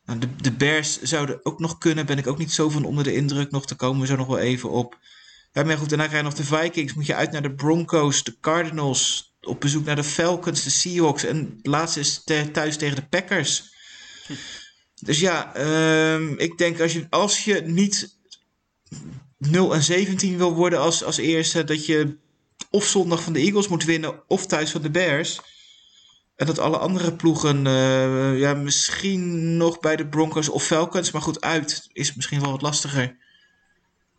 Nou, 0.05 0.19
de, 0.19 0.35
de 0.35 0.51
Bears 0.51 1.01
zouden 1.01 1.45
ook 1.45 1.59
nog 1.59 1.77
kunnen. 1.77 2.05
Ben 2.05 2.17
ik 2.17 2.27
ook 2.27 2.37
niet 2.37 2.51
zo 2.51 2.69
van 2.69 2.85
onder 2.85 3.03
de 3.03 3.15
indruk. 3.15 3.51
Nog 3.51 3.65
te 3.65 3.75
komen 3.75 4.01
we 4.01 4.07
zo 4.07 4.15
nog 4.15 4.27
wel 4.27 4.39
even 4.39 4.69
op. 4.69 4.97
Ja, 5.53 5.63
maar 5.63 5.77
goed, 5.77 5.89
daarna 5.89 6.07
krijg 6.07 6.23
je 6.23 6.29
nog 6.29 6.37
de 6.37 6.57
Vikings. 6.57 6.93
Moet 6.93 7.05
je 7.05 7.15
uit 7.15 7.31
naar 7.31 7.41
de 7.41 7.53
Broncos, 7.53 8.23
de 8.23 8.39
Cardinals. 8.39 9.33
Op 9.41 9.61
bezoek 9.61 9.85
naar 9.85 9.95
de 9.95 10.03
Falcons, 10.03 10.63
de 10.63 10.69
Seahawks. 10.69 11.23
En 11.23 11.53
het 11.57 11.67
laatste 11.67 11.99
is 11.99 12.23
thuis 12.51 12.77
tegen 12.77 12.95
de 12.95 13.07
Packers. 13.07 13.63
Dus 15.03 15.19
ja, 15.19 15.55
ehm, 15.55 16.33
ik 16.37 16.57
denk 16.57 16.79
als 16.79 16.93
je, 16.93 17.07
als 17.09 17.43
je 17.43 17.61
niet 17.61 18.17
0 19.37 19.73
en 19.73 19.83
17 19.83 20.37
wil 20.37 20.53
worden 20.53 20.79
als, 20.79 21.03
als 21.03 21.17
eerste, 21.17 21.63
dat 21.63 21.85
je 21.85 22.17
of 22.69 22.85
zondag 22.85 23.23
van 23.23 23.33
de 23.33 23.39
Eagles 23.39 23.67
moet 23.67 23.83
winnen 23.83 24.23
of 24.27 24.45
thuis 24.45 24.71
van 24.71 24.81
de 24.81 24.89
Bears. 24.89 25.39
En 26.35 26.45
dat 26.45 26.59
alle 26.59 26.77
andere 26.77 27.13
ploegen, 27.13 27.67
eh, 27.67 28.39
ja, 28.39 28.53
misschien 28.53 29.57
nog 29.57 29.79
bij 29.79 29.95
de 29.95 30.07
Broncos 30.07 30.49
of 30.49 30.65
Falcons, 30.65 31.11
maar 31.11 31.21
goed, 31.21 31.41
uit 31.41 31.89
is 31.91 32.15
misschien 32.15 32.41
wel 32.41 32.51
wat 32.51 32.61
lastiger. 32.61 33.17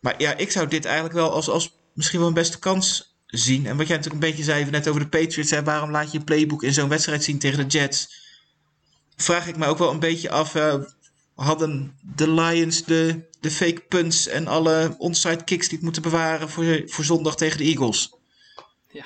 Maar 0.05 0.21
ja, 0.21 0.37
ik 0.37 0.51
zou 0.51 0.67
dit 0.67 0.85
eigenlijk 0.85 1.15
wel 1.15 1.31
als, 1.31 1.49
als 1.49 1.75
misschien 1.93 2.19
wel 2.19 2.27
een 2.27 2.33
beste 2.33 2.59
kans 2.59 3.17
zien. 3.25 3.65
En 3.65 3.77
wat 3.77 3.87
jij 3.87 3.97
natuurlijk 3.97 4.23
een 4.23 4.29
beetje 4.29 4.43
zei 4.43 4.69
net 4.69 4.87
over 4.87 5.01
de 5.01 5.07
Patriots, 5.07 5.51
hè, 5.51 5.63
waarom 5.63 5.91
laat 5.91 6.11
je 6.11 6.17
je 6.17 6.23
playbook 6.23 6.63
in 6.63 6.73
zo'n 6.73 6.89
wedstrijd 6.89 7.23
zien 7.23 7.39
tegen 7.39 7.57
de 7.67 7.77
Jets? 7.77 8.23
Vraag 9.15 9.47
ik 9.47 9.57
me 9.57 9.65
ook 9.65 9.77
wel 9.77 9.91
een 9.91 9.99
beetje 9.99 10.29
af, 10.29 10.55
eh, 10.55 10.81
hadden 11.35 11.97
de 12.15 12.31
Lions 12.31 12.83
de, 12.83 13.29
de 13.39 13.51
fake 13.51 13.81
punts 13.81 14.27
en 14.27 14.47
alle 14.47 14.95
onside 14.97 15.43
kicks 15.43 15.67
die 15.67 15.75
het 15.75 15.83
moeten 15.83 16.01
bewaren 16.01 16.49
voor, 16.49 16.81
voor 16.85 17.03
zondag 17.03 17.35
tegen 17.35 17.57
de 17.57 17.63
Eagles? 17.63 18.13
Ja. 18.91 19.05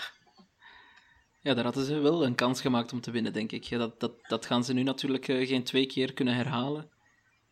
ja, 1.41 1.53
daar 1.53 1.63
hadden 1.63 1.85
ze 1.85 1.99
wel 1.99 2.25
een 2.25 2.35
kans 2.35 2.61
gemaakt 2.61 2.93
om 2.93 3.01
te 3.01 3.11
winnen, 3.11 3.33
denk 3.33 3.51
ik. 3.51 3.63
Ja, 3.63 3.77
dat, 3.77 3.99
dat, 3.99 4.11
dat 4.27 4.45
gaan 4.45 4.63
ze 4.63 4.73
nu 4.73 4.83
natuurlijk 4.83 5.27
eh, 5.27 5.47
geen 5.47 5.63
twee 5.63 5.85
keer 5.85 6.13
kunnen 6.13 6.35
herhalen. 6.35 6.89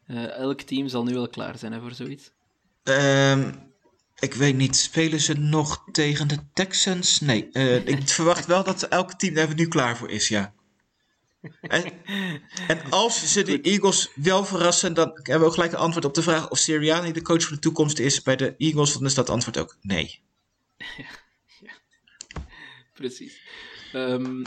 Eh, 0.05 0.31
elk 0.31 0.61
team 0.61 0.87
zal 0.87 1.03
nu 1.03 1.13
wel 1.13 1.29
klaar 1.29 1.57
zijn 1.57 1.71
hè, 1.71 1.79
voor 1.79 1.93
zoiets. 1.93 2.35
Ehm, 2.87 3.51
ik 4.19 4.33
weet 4.33 4.55
niet, 4.55 4.75
spelen 4.75 5.19
ze 5.19 5.33
nog 5.33 5.83
tegen 5.91 6.27
de 6.27 6.37
Texans? 6.53 7.19
Nee, 7.19 7.49
eh, 7.51 7.87
ik 7.87 8.07
verwacht 8.09 8.45
wel 8.45 8.63
dat 8.63 8.83
elk 8.83 9.13
team 9.13 9.33
daar 9.33 9.55
nu 9.55 9.67
klaar 9.67 9.97
voor 9.97 10.09
is, 10.09 10.27
ja. 10.27 10.53
En, 11.61 11.93
en 12.67 12.89
als 12.89 13.33
ze 13.33 13.43
de 13.43 13.61
Eagles 13.61 14.09
wel 14.15 14.45
verrassen, 14.45 14.93
dan 14.93 15.07
hebben 15.13 15.39
we 15.39 15.45
ook 15.45 15.53
gelijk 15.53 15.71
een 15.71 15.77
antwoord 15.77 16.05
op 16.05 16.13
de 16.13 16.21
vraag 16.21 16.49
of 16.49 16.57
Sirianni 16.57 17.11
de 17.11 17.21
coach 17.21 17.43
voor 17.43 17.55
de 17.55 17.61
toekomst 17.61 17.99
is 17.99 18.21
bij 18.21 18.35
de 18.35 18.55
Eagles. 18.57 18.93
Dan 18.93 19.05
is 19.05 19.13
dat 19.13 19.29
antwoord 19.29 19.57
ook 19.57 19.77
nee. 19.81 20.19
Precies. 22.93 23.41
Ehm, 23.93 24.43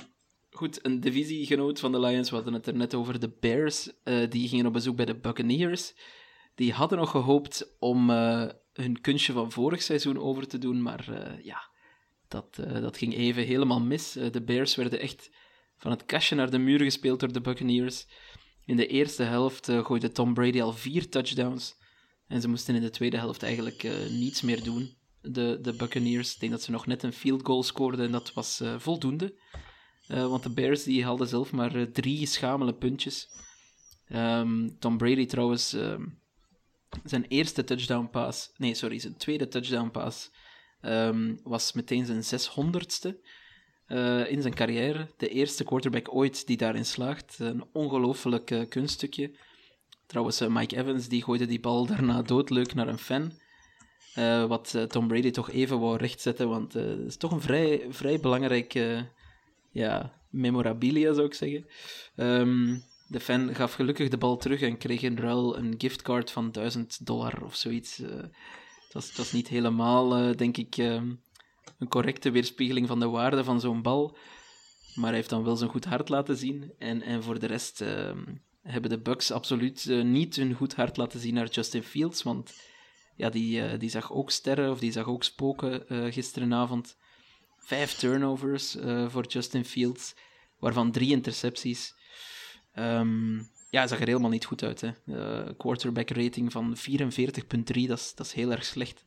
goed, 0.51 0.85
een 0.85 1.01
divisiegenoot 1.01 1.81
van 1.81 1.93
de 1.93 2.01
Lions, 2.01 2.31
we 2.31 2.35
hadden 2.35 2.55
het 2.55 2.67
er 2.67 2.75
net 2.75 2.95
over, 2.95 3.21
de 3.21 3.33
Bears, 3.41 3.91
eh, 4.03 4.31
die 4.31 4.49
gingen 4.49 4.67
op 4.67 4.73
bezoek 4.73 4.97
bij 4.97 5.05
de 5.05 5.17
Buccaneers. 5.17 5.95
Die 6.61 6.73
hadden 6.73 6.99
nog 6.99 7.11
gehoopt 7.11 7.77
om 7.79 8.11
eh, 8.11 8.49
hun 8.73 9.01
kunstje 9.01 9.33
van 9.33 9.53
vorig 9.53 9.83
seizoen 9.83 10.19
over 10.19 10.49
te 10.49 10.59
doen, 10.59 10.83
maar 10.83 11.09
eh, 11.09 11.45
ja, 11.45 11.71
dat, 12.29 12.59
eh, 12.59 12.81
dat 12.81 12.97
ging 12.97 13.15
even 13.15 13.45
helemaal 13.45 13.81
mis. 13.81 14.13
De 14.13 14.43
Bears 14.43 14.75
werden 14.75 15.01
echt 15.01 15.31
van 15.77 15.91
het 15.91 16.05
kastje 16.05 16.35
naar 16.35 16.51
de 16.51 16.59
muur 16.59 16.81
gespeeld 16.81 17.21
door 17.21 17.33
de 17.33 17.41
Buccaneers. 17.41 18.07
In 18.65 18.77
de 18.77 18.87
eerste 18.87 19.23
helft 19.23 19.67
gooide 19.67 20.13
Tom 20.13 20.35
Brady 20.35 20.61
al 20.61 20.73
vier 20.73 21.09
touchdowns. 21.09 21.77
En 22.27 22.41
ze 22.41 22.49
moesten 22.49 22.75
in 22.75 22.81
de 22.81 22.91
tweede 22.91 23.17
helft 23.17 23.43
eigenlijk 23.43 23.83
niets 24.11 24.43
meer 24.43 24.63
doen. 24.63 24.97
De, 25.21 25.59
de 25.63 25.73
Buccaneers. 25.73 26.35
Ik 26.35 26.41
denk 26.41 26.53
dat 26.53 26.63
ze 26.63 26.71
nog 26.71 26.87
net 26.87 27.03
een 27.03 27.13
field 27.13 27.47
goal 27.47 27.63
scoorden 27.63 28.05
en 28.05 28.13
dat 28.13 28.33
was 28.33 28.63
voldoende. 28.77 29.35
Want 30.07 30.43
de 30.43 30.51
Bears 30.51 30.83
die 30.83 31.05
haalden 31.05 31.29
zelf 31.29 31.53
maar 31.53 31.93
drie 31.93 32.27
schamele 32.27 32.75
puntjes. 32.75 33.29
Ehm, 34.11 34.69
Tom 34.79 34.97
Brady 34.97 35.27
trouwens, 35.27 35.73
ehm, 35.73 36.05
zijn 37.05 37.25
eerste 37.29 37.65
touchdown 37.65 38.09
pass, 38.11 38.53
nee 38.57 38.75
sorry, 38.75 38.99
zijn 38.99 39.17
tweede 39.17 39.49
touchdown 39.49 39.91
pass 39.91 40.31
ehm, 40.81 41.35
was 41.43 41.73
meteen 41.73 42.07
zijn 42.07 42.41
600ste. 42.41 43.15
eh, 43.87 44.31
in 44.31 44.43
zijn 44.43 44.55
carrière. 44.55 45.09
De 45.17 45.29
eerste 45.29 45.65
quarterback 45.65 46.15
ooit 46.15 46.47
die 46.47 46.57
daarin 46.57 46.85
slaagt. 46.85 47.39
Een 47.39 47.65
ongelooflijk 47.73 48.67
kunststukje. 48.69 49.31
Trouwens, 50.07 50.41
eh, 50.41 50.49
Mike 50.49 50.77
Evans 50.77 51.09
die 51.09 51.23
gooide 51.23 51.47
die 51.47 51.61
bal 51.61 51.87
daarna 51.87 52.23
doodleuk 52.23 52.75
naar 52.75 52.89
een 52.89 52.99
fan. 52.99 53.33
Eh, 54.15 54.45
wat 54.45 54.87
Tom 54.89 55.09
Brady 55.09 55.31
toch 55.31 55.51
even 55.51 55.81
wou 55.81 55.97
rechtzetten, 55.97 56.49
want 56.49 56.73
het 56.73 57.07
is 57.07 57.17
toch 57.17 57.33
een 57.33 57.41
vrij, 57.41 57.87
vrij 57.89 58.21
belangrijk 58.21 58.73
ja, 59.71 60.21
memorabilia, 60.29 61.13
zou 61.13 61.27
ik 61.27 61.35
zeggen. 61.35 61.67
Ehm, 62.17 62.77
de 63.11 63.21
fan 63.21 63.55
gaf 63.55 63.73
gelukkig 63.75 64.09
de 64.09 64.19
bal 64.19 64.37
terug 64.37 64.61
en 64.61 64.79
kreeg 64.79 65.03
in 65.03 65.19
ruil 65.19 65.59
een 65.59 65.75
giftcard 65.79 66.31
van 66.31 66.51
1000 66.51 67.07
dollar 67.07 67.43
of 67.45 67.55
zoiets. 67.55 67.99
Eh, 67.99 68.09
het, 68.93 69.17
was, 69.17 69.33
niet 69.33 69.49
helemaal, 69.49 70.17
eh, 70.17 70.37
denk 70.37 70.57
ik, 70.57 70.77
ehm, 70.77 71.13
een 71.79 71.89
correcte 71.89 72.31
weerspiegeling 72.31 72.87
van 72.87 73.01
de 73.01 73.09
waarde 73.09 73.45
van 73.45 73.61
zo'n 73.61 73.83
bal. 73.83 74.17
Maar 74.95 75.09
hij 75.09 75.17
heeft 75.17 75.31
dan 75.31 75.45
wel 75.45 75.57
zijn 75.57 75.71
goed 75.71 75.85
hart 75.85 76.09
laten 76.09 76.37
zien. 76.37 76.73
En, 76.79 77.03
en 77.03 77.23
voor 77.23 77.39
de 77.39 77.47
rest 77.47 77.81
ehm, 77.81 78.25
hebben 78.63 78.91
de 78.91 79.01
Bucks 79.01 79.31
absoluut 79.31 79.87
eh, 79.87 80.03
niet 80.03 80.37
hun 80.37 80.55
goed 80.55 80.75
hart 80.75 80.97
laten 80.97 81.21
zien 81.21 81.35
naar 81.35 81.49
Justin 81.49 81.83
Fields. 81.83 82.23
Want 82.23 82.53
ja, 83.21 83.31
die, 83.31 83.63
eh, 83.63 83.79
die 83.79 83.91
zag 83.91 84.13
ook 84.13 84.31
sterren, 84.31 84.71
of 84.71 84.79
die 84.79 84.93
zag 84.93 85.07
ook 85.07 85.25
spoken 85.25 85.89
eh, 85.89 86.13
gisterenavond. 86.13 86.97
Vijf 87.59 87.95
turnovers 87.95 88.77
eh, 88.77 89.09
voor 89.09 89.27
Justin 89.27 89.65
Fields, 89.65 90.15
waarvan 90.59 90.93
drie 90.93 91.11
intercepties. 91.11 91.95
Ehm, 92.73 93.39
ja, 93.71 93.87
zag 93.87 94.01
er 94.01 94.07
helemaal 94.07 94.31
niet 94.31 94.45
goed 94.45 94.63
uit. 94.63 94.81
Hè. 94.81 94.91
Eh, 95.07 95.51
quarterback 95.57 96.11
rating 96.11 96.53
van 96.53 96.77
44,3, 96.77 97.87
dat 97.87 97.99
is, 97.99 98.15
dat 98.15 98.27
is 98.27 98.33
heel 98.33 98.51
erg 98.51 98.65
slecht. 98.65 99.05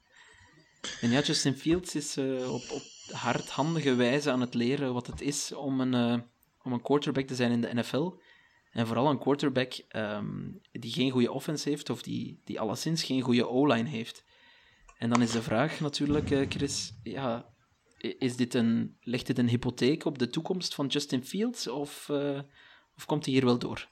En 1.01 1.09
ja, 1.09 1.21
Justin 1.21 1.53
Fields 1.53 1.95
is 1.95 2.17
eh, 2.17 2.53
op, 2.53 2.69
op 2.71 2.81
hardhandige 3.11 3.95
wijze 3.95 4.31
aan 4.31 4.41
het 4.41 4.53
leren 4.53 4.93
wat 4.93 5.07
het 5.07 5.21
is 5.21 5.53
om 5.53 5.81
een, 5.81 5.93
eh, 5.93 6.19
om 6.63 6.73
een 6.73 6.81
quarterback 6.81 7.25
te 7.25 7.35
zijn 7.35 7.51
in 7.51 7.61
de 7.61 7.73
NFL. 7.73 8.11
En 8.71 8.87
vooral 8.87 9.09
een 9.09 9.19
quarterback 9.19 9.73
ehm, 9.87 10.51
die 10.71 10.91
geen 10.91 11.11
goede 11.11 11.31
offense 11.31 11.69
heeft, 11.69 11.89
of 11.89 12.01
die, 12.01 12.41
die 12.43 12.59
alleszins 12.59 13.03
geen 13.03 13.21
goede 13.21 13.47
O-line 13.47 13.89
heeft. 13.89 14.23
En 14.97 15.09
dan 15.09 15.21
is 15.21 15.31
de 15.31 15.41
vraag 15.41 15.79
natuurlijk, 15.79 16.27
Chris, 16.49 16.93
ja, 17.03 17.53
is 17.97 18.35
dit 18.35 18.53
een, 18.53 18.97
legt 19.01 19.27
dit 19.27 19.37
een 19.37 19.49
hypotheek 19.49 20.05
op 20.05 20.19
de 20.19 20.29
toekomst 20.29 20.75
van 20.75 20.87
Justin 20.87 21.23
Fields, 21.23 21.67
of, 21.67 22.09
of 22.97 23.05
komt 23.05 23.25
hij 23.25 23.33
hier 23.33 23.45
wel 23.45 23.57
door? 23.57 23.87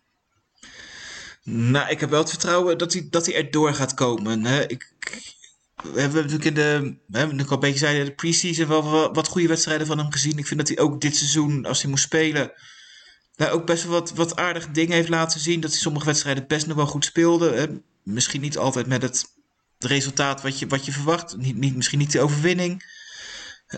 Nou, 1.43 1.89
ik 1.89 1.99
heb 1.99 2.09
wel 2.09 2.19
het 2.19 2.29
vertrouwen 2.29 2.77
dat 2.77 2.93
hij, 2.93 3.07
dat 3.09 3.25
hij 3.25 3.35
er 3.35 3.51
door 3.51 3.73
gaat 3.73 3.93
komen. 3.93 4.45
Hè. 4.45 4.67
Ik, 4.67 4.93
we 5.83 6.01
hebben 6.01 6.21
natuurlijk 6.21 6.45
in 6.45 6.53
de, 6.53 6.95
hè, 7.11 7.25
al 7.25 7.53
een 7.53 7.59
beetje 7.59 8.03
de 8.03 8.13
pre-season 8.15 8.67
wel 8.67 8.83
wat, 8.83 9.15
wat 9.15 9.27
goede 9.27 9.47
wedstrijden 9.47 9.87
van 9.87 9.97
hem 9.97 10.11
gezien. 10.11 10.37
Ik 10.37 10.47
vind 10.47 10.59
dat 10.59 10.69
hij 10.69 10.79
ook 10.79 11.01
dit 11.01 11.15
seizoen, 11.15 11.65
als 11.65 11.81
hij 11.81 11.89
moest 11.89 12.03
spelen, 12.03 12.51
nou, 13.35 13.51
ook 13.51 13.65
best 13.65 13.83
wel 13.83 13.91
wat, 13.91 14.11
wat 14.13 14.35
aardige 14.35 14.71
dingen 14.71 14.95
heeft 14.95 15.09
laten 15.09 15.39
zien. 15.39 15.59
Dat 15.59 15.71
hij 15.71 15.79
sommige 15.79 16.05
wedstrijden 16.05 16.47
best 16.47 16.67
nog 16.67 16.75
wel 16.75 16.85
goed 16.85 17.05
speelde. 17.05 17.51
Hè. 17.51 17.65
Misschien 18.03 18.41
niet 18.41 18.57
altijd 18.57 18.87
met 18.87 19.01
het 19.01 19.35
resultaat 19.79 20.41
wat 20.41 20.59
je, 20.59 20.67
wat 20.67 20.85
je 20.85 20.91
verwacht. 20.91 21.37
Niet, 21.37 21.57
niet, 21.57 21.75
misschien 21.75 21.99
niet 21.99 22.11
de 22.11 22.21
overwinning. 22.21 22.83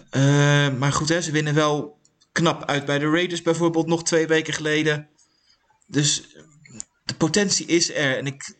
Eh, 0.09 0.69
maar 0.69 0.91
goed, 0.93 1.09
hè, 1.09 1.21
ze 1.21 1.31
winnen 1.31 1.53
wel 1.53 1.99
knap 2.31 2.65
uit 2.65 2.85
bij 2.85 2.99
de 2.99 3.09
Raiders 3.09 3.41
bijvoorbeeld 3.41 3.87
nog 3.87 4.03
twee 4.03 4.27
weken 4.27 4.53
geleden. 4.53 5.09
Dus 5.87 6.35
de 7.05 7.15
potentie 7.15 7.65
is 7.65 7.93
er. 7.93 8.17
En 8.17 8.25
ik, 8.25 8.55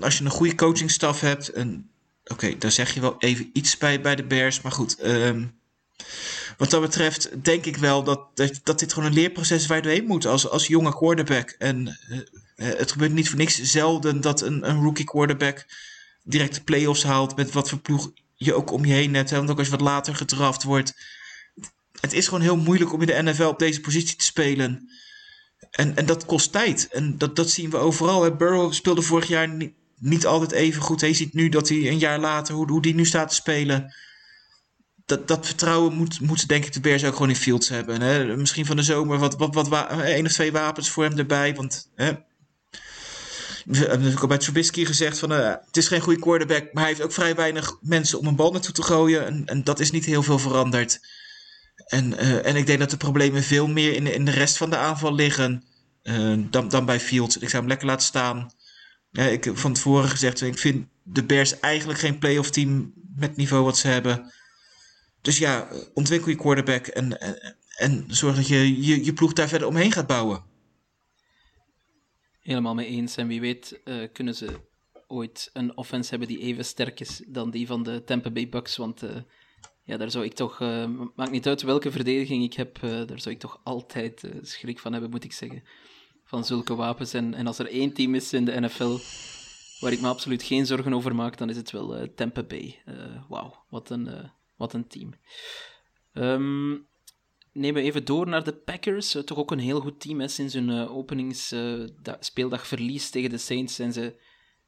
als 0.00 0.18
je 0.18 0.24
een 0.24 0.30
goede 0.30 0.54
coachingstaf 0.54 1.20
hebt. 1.20 1.48
En 1.48 1.90
oké, 2.24 2.58
daar 2.58 2.72
zeg 2.72 2.94
je 2.94 3.00
wel 3.00 3.14
even 3.18 3.50
iets 3.52 3.78
bij, 3.78 4.00
bij 4.00 4.16
de 4.16 4.24
Bears. 4.24 4.60
Maar 4.60 4.72
goed, 4.72 4.98
ehm, 4.98 5.46
wat 6.56 6.70
dat 6.70 6.80
betreft 6.80 7.44
denk 7.44 7.64
ik 7.64 7.76
wel 7.76 8.02
dat, 8.02 8.20
dat, 8.34 8.60
dat 8.62 8.78
dit 8.78 8.92
gewoon 8.92 9.08
een 9.08 9.14
leerproces 9.14 9.66
waar 9.66 9.76
je 9.76 9.82
doorheen 9.82 10.06
moet 10.06 10.26
als, 10.26 10.48
als 10.48 10.66
jonge 10.66 10.96
quarterback. 10.96 11.54
En 11.58 11.98
eh, 12.08 12.18
eh, 12.70 12.78
het 12.78 12.92
gebeurt 12.92 13.12
niet 13.12 13.28
voor 13.28 13.38
niks 13.38 13.62
zelden 13.62 14.20
dat 14.20 14.40
een, 14.40 14.68
een 14.68 14.82
rookie 14.82 15.04
quarterback 15.04 15.66
direct 16.22 16.54
de 16.54 16.62
playoffs 16.62 17.02
haalt. 17.02 17.36
Met 17.36 17.52
wat 17.52 17.68
voor 17.68 17.78
ploeg 17.78 18.12
je 18.34 18.54
ook 18.54 18.70
om 18.70 18.84
je 18.84 18.92
heen 18.92 19.14
hebt. 19.14 19.30
Hè, 19.30 19.36
want 19.36 19.50
ook 19.50 19.58
als 19.58 19.66
je 19.66 19.72
wat 19.72 19.80
later 19.80 20.14
gedraft 20.14 20.62
wordt. 20.62 20.94
Het 22.00 22.12
is 22.12 22.24
gewoon 22.24 22.42
heel 22.42 22.56
moeilijk 22.56 22.92
om 22.92 23.00
in 23.00 23.06
de 23.06 23.22
NFL 23.22 23.44
op 23.44 23.58
deze 23.58 23.80
positie 23.80 24.16
te 24.16 24.24
spelen. 24.24 24.90
En, 25.70 25.96
en 25.96 26.06
dat 26.06 26.26
kost 26.26 26.52
tijd. 26.52 26.88
En 26.88 27.18
dat, 27.18 27.36
dat 27.36 27.50
zien 27.50 27.70
we 27.70 27.76
overal. 27.76 28.22
Hè. 28.22 28.36
Burrow 28.36 28.72
speelde 28.72 29.02
vorig 29.02 29.28
jaar 29.28 29.48
niet, 29.48 29.72
niet 29.98 30.26
altijd 30.26 30.52
even 30.52 30.82
goed. 30.82 31.00
Je 31.00 31.12
ziet 31.14 31.34
nu 31.34 31.48
dat 31.48 31.68
hij 31.68 31.88
een 31.88 31.98
jaar 31.98 32.18
later, 32.20 32.54
hoe, 32.54 32.70
hoe 32.70 32.82
die 32.82 32.94
nu 32.94 33.04
staat 33.06 33.28
te 33.28 33.34
spelen. 33.34 33.94
Dat, 35.06 35.28
dat 35.28 35.46
vertrouwen 35.46 35.94
moet, 35.94 36.20
moeten 36.20 36.48
denk 36.48 36.64
ik 36.64 36.72
de 36.72 36.80
Bears 36.80 37.04
ook 37.04 37.12
gewoon 37.12 37.28
in 37.28 37.36
Fields 37.36 37.68
hebben. 37.68 38.00
Hè. 38.00 38.36
Misschien 38.36 38.66
van 38.66 38.76
de 38.76 38.82
zomer 38.82 39.18
wat, 39.18 39.36
wat, 39.36 39.54
wat 39.54 39.68
wa- 39.68 39.88
één 40.04 40.26
of 40.26 40.32
twee 40.32 40.52
wapens 40.52 40.90
voor 40.90 41.04
hem 41.04 41.18
erbij. 41.18 41.54
Want 41.54 41.90
hè, 41.94 42.12
we 43.64 43.76
hebben 43.76 43.96
natuurlijk 43.96 44.22
al 44.22 44.28
bij 44.28 44.38
Trubisky 44.38 44.84
gezegd 44.84 45.18
van 45.18 45.32
eh, 45.32 45.54
het 45.66 45.76
is 45.76 45.88
geen 45.88 46.00
goede 46.00 46.20
quarterback. 46.20 46.72
Maar 46.72 46.82
hij 46.82 46.92
heeft 46.92 47.04
ook 47.04 47.12
vrij 47.12 47.34
weinig 47.34 47.76
mensen 47.80 48.18
om 48.18 48.26
een 48.26 48.36
bal 48.36 48.52
naartoe 48.52 48.74
te 48.74 48.82
gooien. 48.82 49.26
En, 49.26 49.42
en 49.46 49.64
dat 49.64 49.80
is 49.80 49.90
niet 49.90 50.04
heel 50.04 50.22
veel 50.22 50.38
veranderd. 50.38 51.00
En, 51.92 52.18
eh, 52.18 52.46
en 52.46 52.56
ik 52.56 52.66
denk 52.66 52.78
dat 52.78 52.90
de 52.90 52.96
problemen 52.96 53.42
veel 53.42 53.66
meer 53.66 53.94
in, 53.94 54.06
in 54.06 54.24
de 54.24 54.30
rest 54.30 54.56
van 54.56 54.70
de 54.70 54.76
aanval 54.76 55.14
liggen 55.14 55.64
eh, 56.02 56.34
dan, 56.50 56.68
dan 56.68 56.84
bij 56.84 57.00
Fields. 57.00 57.38
Ik 57.38 57.48
zou 57.48 57.56
hem 57.56 57.68
lekker 57.68 57.86
laten 57.86 58.06
staan. 58.06 58.50
Ik 59.10 59.44
heb 59.44 59.58
van 59.58 59.72
tevoren 59.72 60.08
gezegd, 60.08 60.40
ik 60.40 60.58
vind 60.58 60.86
de 61.02 61.24
Bears 61.24 61.60
eigenlijk 61.60 61.98
geen 61.98 62.18
playoff 62.18 62.50
team 62.50 62.92
met 63.16 63.28
het 63.28 63.36
niveau 63.36 63.64
wat 63.64 63.78
ze 63.78 63.88
hebben. 63.88 64.32
Dus 65.20 65.38
ja, 65.38 65.68
ontwikkel 65.94 66.30
je 66.30 66.36
quarterback 66.36 66.86
en, 66.86 67.18
en, 67.76 68.04
zorg 68.08 68.36
dat 68.36 68.48
je, 68.48 69.04
je 69.04 69.12
ploeg 69.12 69.32
daar 69.32 69.48
verder 69.48 69.68
omheen 69.68 69.92
gaat 69.92 70.06
bouwen. 70.06 70.42
Helemaal 72.40 72.74
mee 72.74 72.86
eens. 72.86 73.16
En 73.16 73.26
wie 73.26 73.40
weet 73.40 73.80
eh, 73.84 74.08
kunnen 74.12 74.34
ze 74.34 74.60
ooit 75.06 75.50
een 75.52 75.76
offense 75.76 76.10
hebben 76.10 76.28
die 76.28 76.38
even 76.38 76.64
sterk 76.64 77.00
is 77.00 77.22
dan 77.26 77.50
die 77.50 77.66
van 77.66 77.82
de 77.82 78.04
Tampa 78.04 78.30
Bay 78.30 78.48
Bucks. 78.48 78.76
Want 78.76 79.02
eh, 79.02 79.16
ja, 79.84 79.96
daar 79.96 80.10
zou 80.10 80.24
ik 80.24 80.34
toch, 80.34 80.60
eh, 80.60 80.90
maakt 81.14 81.30
niet 81.30 81.46
uit 81.46 81.62
welke 81.62 81.90
verdediging 81.90 82.44
ik 82.44 82.54
heb, 82.54 82.82
eh, 82.82 82.90
daar 82.90 83.20
zou 83.20 83.34
ik 83.34 83.40
toch 83.40 83.60
altijd 83.64 84.24
eh, 84.24 84.30
schrik 84.42 84.78
van 84.78 84.92
hebben, 84.92 85.10
moet 85.10 85.24
ik 85.24 85.32
zeggen. 85.32 85.62
Van 86.24 86.44
zulke 86.44 86.74
wapens. 86.74 87.14
En, 87.14 87.34
en 87.34 87.46
als 87.46 87.58
er 87.58 87.70
één 87.70 87.92
team 87.92 88.14
is 88.14 88.32
in 88.32 88.44
de 88.44 88.60
NFL 88.60 88.98
waar 89.80 89.92
ik 89.92 90.00
me 90.00 90.08
absoluut 90.08 90.42
geen 90.42 90.66
zorgen 90.66 90.94
over 90.94 91.14
maak, 91.14 91.38
dan 91.38 91.50
is 91.50 91.56
het 91.56 91.70
wel 91.70 92.14
Tampa 92.14 92.42
Bay. 92.42 92.82
Wauw, 93.28 93.64
wat, 93.68 93.90
een, 93.90 94.30
wat 94.56 94.72
een 94.72 94.86
team. 94.86 95.14
Ehm, 96.12 96.70
nemen 97.52 97.74
we 97.74 97.82
even 97.82 98.04
door 98.04 98.28
naar 98.28 98.44
de 98.44 98.52
Packers. 98.52 99.16
Toch 99.24 99.38
ook 99.38 99.50
een 99.50 99.58
heel 99.58 99.80
goed 99.80 100.00
team. 100.00 100.20
Hè. 100.20 100.28
Sinds 100.28 100.54
hun 100.54 100.70
openingsspeeldag 100.70 102.66
verlies 102.66 103.10
tegen 103.10 103.30
de 103.30 103.38
Saints 103.38 103.74
zijn 103.74 103.92
ze 103.92 104.20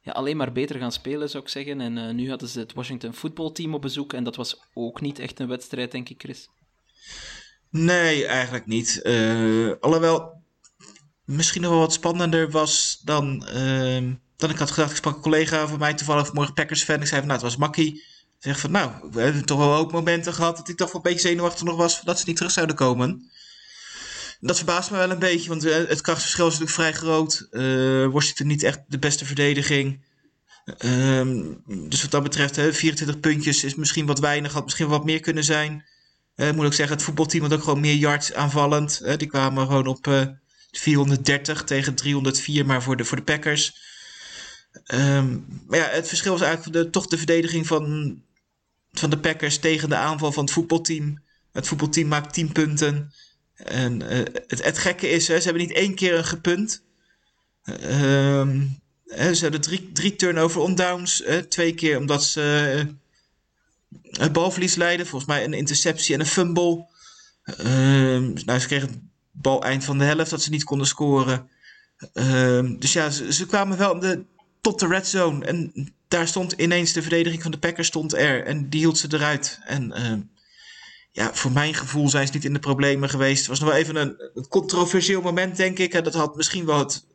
ja, 0.05 0.11
alleen 0.11 0.37
maar 0.37 0.51
beter 0.51 0.79
gaan 0.79 0.91
spelen, 0.91 1.29
zou 1.29 1.43
ik 1.43 1.49
zeggen. 1.49 1.81
En 1.81 1.97
eh, 1.97 2.13
nu 2.13 2.29
hadden 2.29 2.49
ze 2.49 2.59
het 2.59 2.73
Washington 2.73 3.13
voetbalteam 3.13 3.73
op 3.73 3.81
bezoek. 3.81 4.13
En 4.13 4.23
dat 4.23 4.35
was 4.35 4.61
ook 4.73 5.01
niet 5.01 5.19
echt 5.19 5.39
een 5.39 5.47
wedstrijd, 5.47 5.91
denk 5.91 6.09
ik, 6.09 6.21
Chris. 6.21 6.49
Nee, 7.69 8.25
eigenlijk 8.25 8.65
niet. 8.65 9.01
Eh, 9.01 9.71
alhoewel, 9.79 10.41
misschien 11.23 11.61
nog 11.61 11.71
wel 11.71 11.79
wat 11.79 11.93
spannender 11.93 12.51
was 12.51 13.01
dan, 13.03 13.45
ehm, 13.45 14.13
dan 14.35 14.49
ik 14.49 14.57
had 14.57 14.71
gedacht. 14.71 14.91
Ik 14.91 14.97
sprak 14.97 15.15
een 15.15 15.21
collega 15.21 15.67
van 15.67 15.79
mij 15.79 15.93
toevallig 15.93 16.25
vanmorgen 16.25 16.53
Packers 16.53 16.83
fan. 16.83 17.01
Ik 17.01 17.07
zei 17.07 17.19
van, 17.19 17.29
nou, 17.29 17.41
het 17.41 17.49
was 17.49 17.57
makkie. 17.57 18.03
Zeg 18.39 18.59
van, 18.59 18.71
nou, 18.71 18.91
we 19.11 19.21
hebben 19.21 19.45
toch 19.45 19.57
wel 19.57 19.73
hoop 19.73 19.91
momenten 19.91 20.33
gehad 20.33 20.57
dat 20.57 20.69
ik 20.69 20.77
toch 20.77 20.91
wel 20.91 20.95
een 20.95 21.11
beetje 21.11 21.27
zenuwachtig 21.27 21.63
nog 21.63 21.77
was 21.77 22.01
dat 22.01 22.19
ze 22.19 22.23
niet 22.27 22.35
terug 22.35 22.51
zouden 22.51 22.75
komen. 22.75 23.31
Dat 24.39 24.57
verbaast 24.57 24.91
me 24.91 24.97
wel 24.97 25.11
een 25.11 25.19
beetje, 25.19 25.49
want 25.49 25.65
eh, 25.65 25.75
het 25.87 26.01
krachtsverschil 26.01 26.47
is 26.47 26.59
natuurlijk 26.59 26.79
vrij 26.79 26.93
groot. 26.93 27.47
Eh 27.51 28.07
Washington 28.07 28.47
niet 28.47 28.63
echt 28.63 28.79
de 28.87 28.99
beste 28.99 29.25
verdediging. 29.25 30.03
Ehm, 30.77 31.53
dus 31.89 32.01
wat 32.01 32.11
dat 32.11 32.23
betreft, 32.23 32.55
hè, 32.55 32.73
24 32.73 33.19
puntjes 33.19 33.63
is 33.63 33.75
misschien 33.75 34.05
wat 34.05 34.19
weinig, 34.19 34.53
had 34.53 34.63
misschien 34.63 34.87
wat 34.87 35.05
meer 35.05 35.19
kunnen 35.19 35.43
zijn. 35.43 35.85
Eh, 36.35 36.47
ik 36.47 36.55
moet 36.55 36.65
ook 36.65 36.73
zeggen, 36.73 36.95
het 36.95 37.05
voetbalteam 37.05 37.43
had 37.43 37.53
ook 37.53 37.63
gewoon 37.63 37.79
meer 37.79 37.95
yards 37.95 38.33
aanvallend. 38.33 39.01
Die 39.17 39.27
kwamen 39.27 39.65
gewoon 39.65 39.87
op 39.87 40.07
eh, 40.07 40.27
430 40.71 41.63
tegen 41.63 41.95
304, 41.95 42.65
maar 42.65 42.83
voor 42.83 42.97
de, 42.97 43.05
voor 43.05 43.17
de 43.17 43.23
Packers. 43.23 43.75
Ehm, 44.83 45.37
maar 45.67 45.79
ja, 45.79 45.87
het 45.89 46.07
verschil 46.07 46.31
was 46.31 46.41
eigenlijk 46.41 46.73
de, 46.77 46.89
toch 46.89 47.07
de 47.07 47.17
verdediging 47.17 47.67
van, 47.67 48.15
van 48.91 49.09
de 49.09 49.19
Packers 49.19 49.57
tegen 49.57 49.89
de 49.89 49.95
aanval 49.95 50.31
van 50.31 50.43
het 50.43 50.53
voetbalteam. 50.53 51.23
Het 51.51 51.67
voetbalteam 51.67 52.07
maakt 52.07 52.33
10 52.33 52.51
punten. 52.51 53.13
En 53.55 54.09
eh, 54.09 54.17
het, 54.47 54.63
het 54.63 54.77
gekke 54.77 55.09
is, 55.09 55.27
hè, 55.27 55.37
ze 55.37 55.43
hebben 55.43 55.67
niet 55.67 55.77
één 55.77 55.95
keer 55.95 56.17
een 56.17 56.25
gepunt. 56.25 56.83
Ehm, 57.63 58.61
hè, 59.05 59.33
ze 59.33 59.43
hadden 59.43 59.61
drie, 59.61 59.91
drie 59.91 60.15
turnover 60.15 60.61
on 60.61 60.75
downs. 60.75 61.23
twee 61.49 61.73
keer 61.73 61.97
omdat 61.97 62.23
ze 62.23 62.73
eh, 62.75 64.21
het 64.21 64.33
balverlies 64.33 64.75
leiden. 64.75 65.07
Volgens 65.07 65.31
mij 65.31 65.43
een 65.43 65.53
interceptie 65.53 66.13
en 66.13 66.19
een 66.19 66.25
fumble. 66.25 66.85
Ehm, 67.43 68.33
nou, 68.45 68.59
ze 68.59 68.67
kregen 68.67 68.87
het 68.87 68.99
bal 69.31 69.63
eind 69.63 69.83
van 69.83 69.97
de 69.97 70.03
helft 70.03 70.29
dat 70.29 70.41
ze 70.41 70.49
niet 70.49 70.63
konden 70.63 70.87
scoren. 70.87 71.49
Ehm, 72.13 72.77
dus 72.79 72.93
ja, 72.93 73.09
ze, 73.09 73.33
ze 73.33 73.45
kwamen 73.45 73.77
wel 73.77 73.99
de, 73.99 74.23
tot 74.61 74.79
de 74.79 74.87
red 74.87 75.07
zone. 75.07 75.45
En 75.45 75.73
daar 76.07 76.27
stond 76.27 76.51
ineens 76.51 76.93
de 76.93 77.01
verdediging 77.01 77.41
van 77.41 77.51
de 77.51 77.59
Packers 77.59 77.87
stond 77.87 78.13
er. 78.13 78.45
En 78.45 78.69
die 78.69 78.79
hield 78.79 78.97
ze 78.97 79.07
eruit. 79.09 79.59
En 79.63 79.91
ja, 81.15 81.33
voor 81.33 81.51
mijn 81.51 81.73
gevoel 81.73 82.09
zijn 82.09 82.27
ze 82.27 82.33
niet 82.33 82.45
in 82.45 82.53
de 82.53 82.59
problemen 82.59 83.09
geweest. 83.09 83.39
Het 83.39 83.47
was 83.47 83.59
nog 83.59 83.69
wel 83.69 83.77
even 83.77 83.95
een, 83.95 84.31
een 84.33 84.47
controversieel 84.47 85.21
moment, 85.21 85.57
denk 85.57 85.77
ik. 85.77 85.93
En 85.93 86.03
dat 86.03 86.13
had 86.13 86.35
misschien 86.35 86.65
wel 86.65 86.79
het 86.79 87.07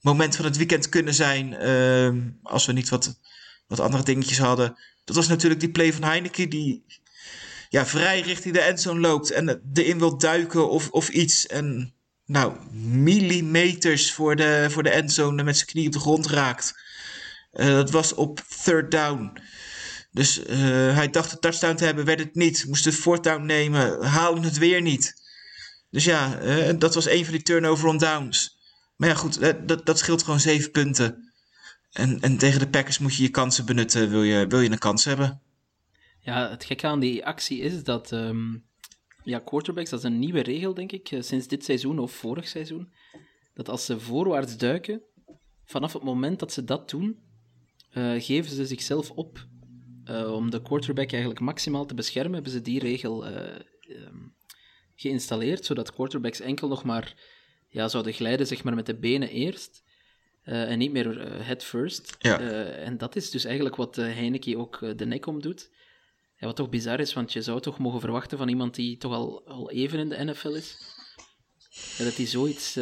moment 0.00 0.36
van 0.36 0.44
het 0.44 0.56
weekend 0.56 0.88
kunnen 0.88 1.14
zijn. 1.14 1.54
ehm, 1.54 2.20
als 2.42 2.66
we 2.66 2.72
niet 2.72 2.88
wat, 2.88 3.18
wat 3.66 3.80
andere 3.80 4.02
dingetjes 4.02 4.38
hadden. 4.38 4.78
Dat 5.04 5.16
was 5.16 5.28
natuurlijk 5.28 5.60
die 5.60 5.70
play 5.70 5.92
van 5.92 6.02
Heineken. 6.02 6.48
Die 6.48 6.84
ja, 7.68 7.86
vrij 7.86 8.20
richting 8.20 8.54
de 8.54 8.60
endzone 8.60 9.00
loopt. 9.00 9.30
En 9.30 9.70
erin 9.74 9.98
wil 9.98 10.18
duiken 10.18 10.70
of, 10.70 10.90
of 10.90 11.08
iets. 11.08 11.46
En 11.46 11.94
nou, 12.26 12.52
millimeters 12.72 14.12
voor 14.12 14.36
de, 14.36 14.66
voor 14.70 14.82
de 14.82 14.90
endzone 14.90 15.42
met 15.42 15.56
zijn 15.56 15.68
knie 15.68 15.86
op 15.86 15.92
de 15.92 16.00
grond 16.00 16.26
raakt. 16.26 16.74
Eh, 17.52 17.66
dat 17.66 17.90
was 17.90 18.14
op 18.14 18.40
third 18.64 18.90
down. 18.90 19.40
Dus 20.18 20.44
eh, 20.44 20.58
hij 20.94 21.10
dacht 21.10 21.32
een 21.32 21.38
touchdown 21.38 21.76
te 21.76 21.84
hebben, 21.84 22.04
werd 22.04 22.18
het 22.18 22.34
niet. 22.34 22.64
Moest 22.68 22.88
fourth 22.88 23.24
down 23.24 23.46
nemen, 23.46 24.04
haalde 24.04 24.40
het 24.40 24.58
weer 24.58 24.82
niet. 24.82 25.14
Dus 25.90 26.04
ja, 26.04 26.38
eh, 26.38 26.78
dat 26.78 26.94
was 26.94 27.08
een 27.08 27.24
van 27.24 27.32
die 27.32 27.42
turnover 27.42 27.88
on 27.88 27.98
downs. 27.98 28.58
Maar 28.96 29.08
ja, 29.08 29.14
goed, 29.14 29.38
eh, 29.38 29.54
dat, 29.66 29.86
dat 29.86 29.98
scheelt 29.98 30.22
gewoon 30.22 30.40
zeven 30.40 30.70
punten. 30.70 31.32
En, 31.92 32.20
en 32.20 32.38
tegen 32.38 32.60
de 32.60 32.68
Packers 32.68 32.98
moet 32.98 33.14
je 33.14 33.22
je 33.22 33.28
kansen 33.28 33.66
benutten, 33.66 34.10
wil 34.10 34.22
je, 34.22 34.46
wil 34.46 34.60
je 34.60 34.70
een 34.70 34.78
kans 34.78 35.04
hebben. 35.04 35.42
Ja, 36.20 36.50
het 36.50 36.64
gekke 36.64 36.86
aan 36.86 37.00
die 37.00 37.26
actie 37.26 37.58
is 37.60 37.82
dat 37.84 38.12
ehm, 38.12 38.56
ja, 39.22 39.38
quarterbacks, 39.38 39.90
dat 39.90 39.98
is 39.98 40.04
een 40.04 40.18
nieuwe 40.18 40.42
regel, 40.42 40.74
denk 40.74 40.92
ik, 40.92 41.16
sinds 41.18 41.46
dit 41.46 41.64
seizoen 41.64 41.98
of 41.98 42.12
vorig 42.12 42.48
seizoen, 42.48 42.92
dat 43.54 43.68
als 43.68 43.84
ze 43.84 44.00
voorwaarts 44.00 44.56
duiken, 44.56 45.02
vanaf 45.64 45.92
het 45.92 46.02
moment 46.02 46.38
dat 46.38 46.52
ze 46.52 46.64
dat 46.64 46.90
doen, 46.90 47.18
geven 48.18 48.50
ze 48.50 48.66
zichzelf 48.66 49.10
op. 49.10 49.46
Eh, 50.08 50.32
om 50.34 50.50
de 50.50 50.62
quarterback 50.62 51.10
eigenlijk 51.10 51.40
maximaal 51.40 51.86
te 51.86 51.94
beschermen, 51.94 52.32
hebben 52.32 52.52
ze 52.52 52.62
die 52.62 52.80
regel 52.80 53.26
eh, 53.26 53.54
ehm, 53.80 54.16
geïnstalleerd, 54.94 55.64
zodat 55.64 55.92
quarterbacks 55.92 56.40
enkel 56.40 56.68
nog 56.68 56.84
maar 56.84 57.14
ja, 57.68 57.88
zouden 57.88 58.12
glijden 58.12 58.46
zeg 58.46 58.64
maar, 58.64 58.74
met 58.74 58.86
de 58.86 58.98
benen 58.98 59.28
eerst. 59.28 59.82
eh, 60.42 60.70
en 60.70 60.78
niet 60.78 60.92
meer 60.92 61.42
head 61.42 61.64
first. 61.64 62.16
Ja. 62.18 62.38
En 62.70 62.98
dat 62.98 63.16
is 63.16 63.30
dus 63.30 63.44
eigenlijk 63.44 63.76
wat 63.76 63.96
Heineken 63.96 64.58
ook 64.58 64.98
de 64.98 65.06
nek 65.06 65.26
om 65.26 65.42
doet. 65.42 65.70
Ja, 66.36 66.46
wat 66.46 66.56
toch 66.56 66.68
bizar 66.68 67.00
is, 67.00 67.12
want 67.12 67.32
je 67.32 67.42
zou 67.42 67.60
toch 67.60 67.78
mogen 67.78 68.00
verwachten 68.00 68.38
van 68.38 68.48
iemand 68.48 68.74
die 68.74 68.96
toch 68.96 69.12
al, 69.12 69.46
al 69.46 69.70
even 69.70 69.98
in 69.98 70.08
de 70.08 70.24
NFL 70.24 70.48
is, 70.48 70.78
ja, 71.98 72.04
dat 72.04 72.16
hij 72.16 72.26
zoiets... 72.26 72.74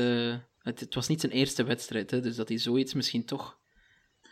het, 0.58 0.80
het 0.80 0.94
was 0.94 1.08
niet 1.08 1.20
zijn 1.20 1.32
eerste 1.32 1.64
wedstrijd, 1.64 2.10
hè, 2.10 2.20
dus 2.20 2.36
dat 2.36 2.48
hij 2.48 2.58
zoiets 2.58 2.94
misschien 2.94 3.24
toch, 3.24 3.58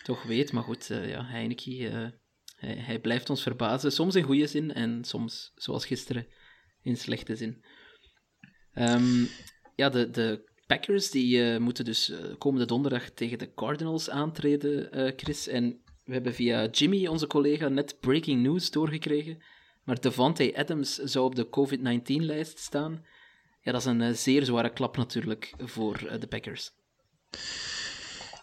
toch 0.02 0.22
weet. 0.22 0.52
Maar 0.52 0.62
goed, 0.62 0.86
ja, 0.86 1.24
Heineken, 1.24 2.14
hij, 2.56 2.98
blijft 2.98 3.30
ons 3.30 3.42
verbazen. 3.42 3.92
Soms 3.92 4.14
in 4.14 4.22
goede 4.22 4.46
zin 4.46 4.72
en 4.72 5.04
soms, 5.04 5.52
zoals 5.54 5.86
gisteren, 5.86 6.26
in 6.82 6.96
slechte 6.96 7.36
zin. 7.36 7.64
Ehm, 8.72 9.24
ja, 9.74 9.88
de, 9.88 10.10
de 10.10 10.52
Packers 10.66 11.10
die 11.10 11.42
eh, 11.42 11.60
moeten 11.60 11.84
dus 11.84 12.10
eh, 12.10 12.18
komende 12.38 12.66
donderdag 12.66 13.10
tegen 13.10 13.38
de 13.38 13.54
Cardinals 13.54 14.10
aantreden, 14.10 14.92
eh, 14.92 15.12
Chris. 15.16 15.48
En 15.48 15.82
we 16.04 16.12
hebben 16.12 16.34
via 16.34 16.66
Jimmy, 16.66 17.06
onze 17.06 17.26
collega, 17.26 17.68
net 17.68 18.00
breaking 18.00 18.42
news 18.42 18.70
doorgekregen. 18.70 19.42
Maar 19.84 20.00
Devante 20.00 20.56
Adams 20.56 20.94
zou 20.94 21.24
op 21.24 21.34
de 21.34 21.48
COVID-19-lijst 21.48 22.58
staan. 22.58 23.04
Ja, 23.60 23.72
dat 23.72 23.80
is 23.80 23.86
een 23.86 24.16
zeer 24.16 24.44
zware 24.44 24.72
klap 24.72 24.96
natuurlijk 24.96 25.54
voor 25.58 26.18
de 26.18 26.26
Packers. 26.26 26.70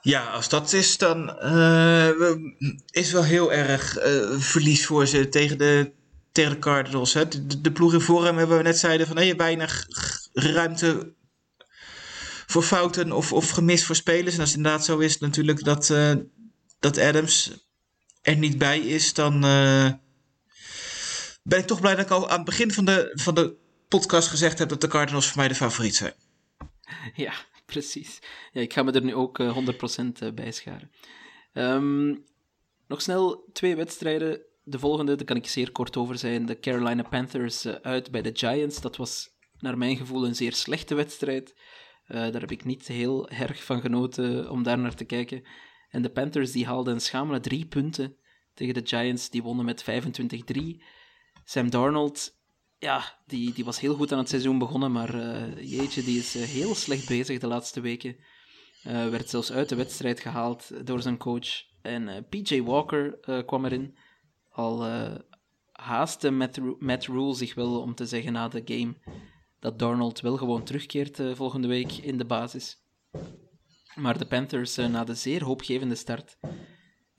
Ja, 0.01 0.25
als 0.25 0.49
dat 0.49 0.73
is, 0.73 0.97
dan 0.97 1.39
eh, 1.39 2.09
is 2.91 3.11
wel 3.11 3.23
heel 3.23 3.53
erg 3.53 3.97
eh, 3.97 4.39
verlies 4.39 4.85
voor 4.85 5.07
ze 5.07 5.29
tegen 5.29 5.57
de, 5.57 5.91
tegen 6.31 6.51
de 6.51 6.59
Cardinals. 6.59 7.13
Hè. 7.13 7.27
De, 7.61 7.71
ploeg 7.71 7.93
in 7.93 8.01
vorm 8.01 8.37
hebben 8.37 8.57
we 8.57 8.63
net 8.63 8.77
zeiden 8.77 9.07
van 9.07 9.17
hey, 9.17 9.35
weinig 9.35 9.87
ruimte 10.33 11.13
voor 12.47 12.63
fouten 12.63 13.11
of, 13.11 13.33
of 13.33 13.49
gemist 13.49 13.83
voor 13.83 13.95
spelers. 13.95 14.33
En 14.33 14.39
als 14.39 14.49
het 14.49 14.57
inderdaad 14.57 14.85
zo 14.85 14.97
is 14.97 15.17
natuurlijk 15.17 15.63
dat, 15.63 15.89
eh, 15.89 16.13
dat 16.79 16.97
Adams 16.97 17.51
er 18.21 18.37
niet 18.37 18.57
bij 18.57 18.79
is, 18.79 19.13
dan 19.13 19.39
ben 21.43 21.59
ik 21.59 21.67
toch 21.67 21.81
blij 21.81 21.95
dat 21.95 22.05
ik 22.05 22.11
al 22.11 22.29
aan 22.29 22.35
het 22.35 22.45
begin 22.45 22.71
van 22.71 22.85
de, 22.85 23.11
van 23.13 23.35
de 23.35 23.55
podcast 23.87 24.27
gezegd 24.27 24.59
heb 24.59 24.69
dat 24.69 24.81
de 24.81 24.87
Cardinals 24.87 25.27
voor 25.27 25.37
mij 25.37 25.47
de 25.47 25.55
favoriet 25.55 25.95
zijn. 25.95 26.13
Ja, 27.13 27.33
precies. 27.72 28.19
Ja, 28.51 28.61
ik 28.61 28.74
ga 28.74 28.84
me 28.84 28.91
er 28.91 29.03
nu 29.03 29.15
ook 29.15 29.39
eh, 29.39 29.57
100% 29.57 30.19
eh, 30.19 30.32
bij 30.34 30.51
scharen. 30.51 30.91
Ehm, 31.53 32.15
nog 32.88 33.01
snel 33.01 33.49
twee 33.53 33.76
wedstrijden. 33.76 34.41
De 34.63 34.80
volgende, 34.80 35.15
daar 35.15 35.26
kan 35.26 35.36
ik 35.36 35.47
zeer 35.47 35.72
kort 35.72 35.97
over 35.97 36.17
zijn. 36.17 36.45
De 36.45 36.59
Carolina 36.59 37.03
Panthers 37.03 37.65
eh, 37.65 37.74
uit 37.74 38.11
bij 38.11 38.22
de 38.22 38.32
Giants. 38.34 38.82
Dat 38.82 38.95
was 38.95 39.30
naar 39.59 39.78
mijn 39.78 39.97
gevoel 39.97 40.26
een 40.26 40.36
zeer 40.36 40.53
slechte 40.53 40.95
wedstrijd. 40.95 41.55
Eh, 42.05 42.32
daar 42.32 42.41
heb 42.41 42.51
ik 42.51 42.65
niet 42.65 42.88
heel 42.88 43.30
erg 43.30 43.63
van 43.63 43.82
genoten 43.82 44.49
om 44.49 44.63
daar 44.63 44.80
naar 44.80 44.95
te 44.95 45.05
kijken. 45.05 45.43
En 45.89 46.01
de 46.01 46.11
Panthers 46.11 46.51
die 46.51 46.65
haalden 46.65 46.93
een 46.93 47.01
schamele 47.01 47.39
drie 47.39 47.65
punten 47.65 48.17
tegen 48.53 48.74
de 48.74 48.88
Giants. 48.88 49.30
Die 49.30 49.43
wonnen 49.43 49.65
met 49.65 49.84
25-3. 49.84 50.84
Sam 51.43 51.69
Darnold 51.69 52.39
ja, 52.82 53.03
die, 53.25 53.53
die 53.53 53.65
was 53.65 53.79
heel 53.79 53.95
goed 53.95 54.11
aan 54.11 54.17
het 54.17 54.29
seizoen 54.29 54.57
begonnen, 54.57 54.91
maar 54.91 55.13
eh, 55.13 55.69
jeetje, 55.69 56.03
die 56.03 56.19
is 56.19 56.36
eh, 56.36 56.43
heel 56.43 56.75
slecht 56.75 57.07
bezig 57.07 57.39
de 57.39 57.47
laatste 57.47 57.82
weken. 57.82 58.15
Eh, 58.84 59.09
werd 59.09 59.29
zelfs 59.29 59.51
uit 59.51 59.69
de 59.69 59.75
wedstrijd 59.75 60.19
gehaald 60.19 60.86
door 60.86 61.01
zijn 61.01 61.17
coach. 61.17 61.63
En 61.82 62.25
PJ 62.29 62.61
Walker 62.61 63.19
kwam 63.45 63.65
erin. 63.65 63.97
Al 64.49 64.86
haastte 65.71 66.32
Matt, 66.32 66.59
Matt 66.79 67.05
Rule 67.05 67.36
zich 67.36 67.53
wel 67.53 67.82
om 67.82 67.95
te 67.95 68.05
zeggen 68.05 68.34
na 68.34 68.47
de 68.47 68.61
game 68.65 68.93
dat 69.59 69.79
Darnold 69.79 70.19
wel 70.19 70.38
gewoon 70.38 70.63
terugkeert 70.63 71.21
volgende 71.34 71.67
week 71.67 71.91
in 71.91 72.17
de 72.17 72.25
basis. 72.25 72.77
Maar 73.95 74.17
de 74.17 74.25
Panthers, 74.25 74.75
na 74.75 75.03
de 75.03 75.15
zeer 75.15 75.43
hoopgevende 75.43 75.95
start, 75.95 76.38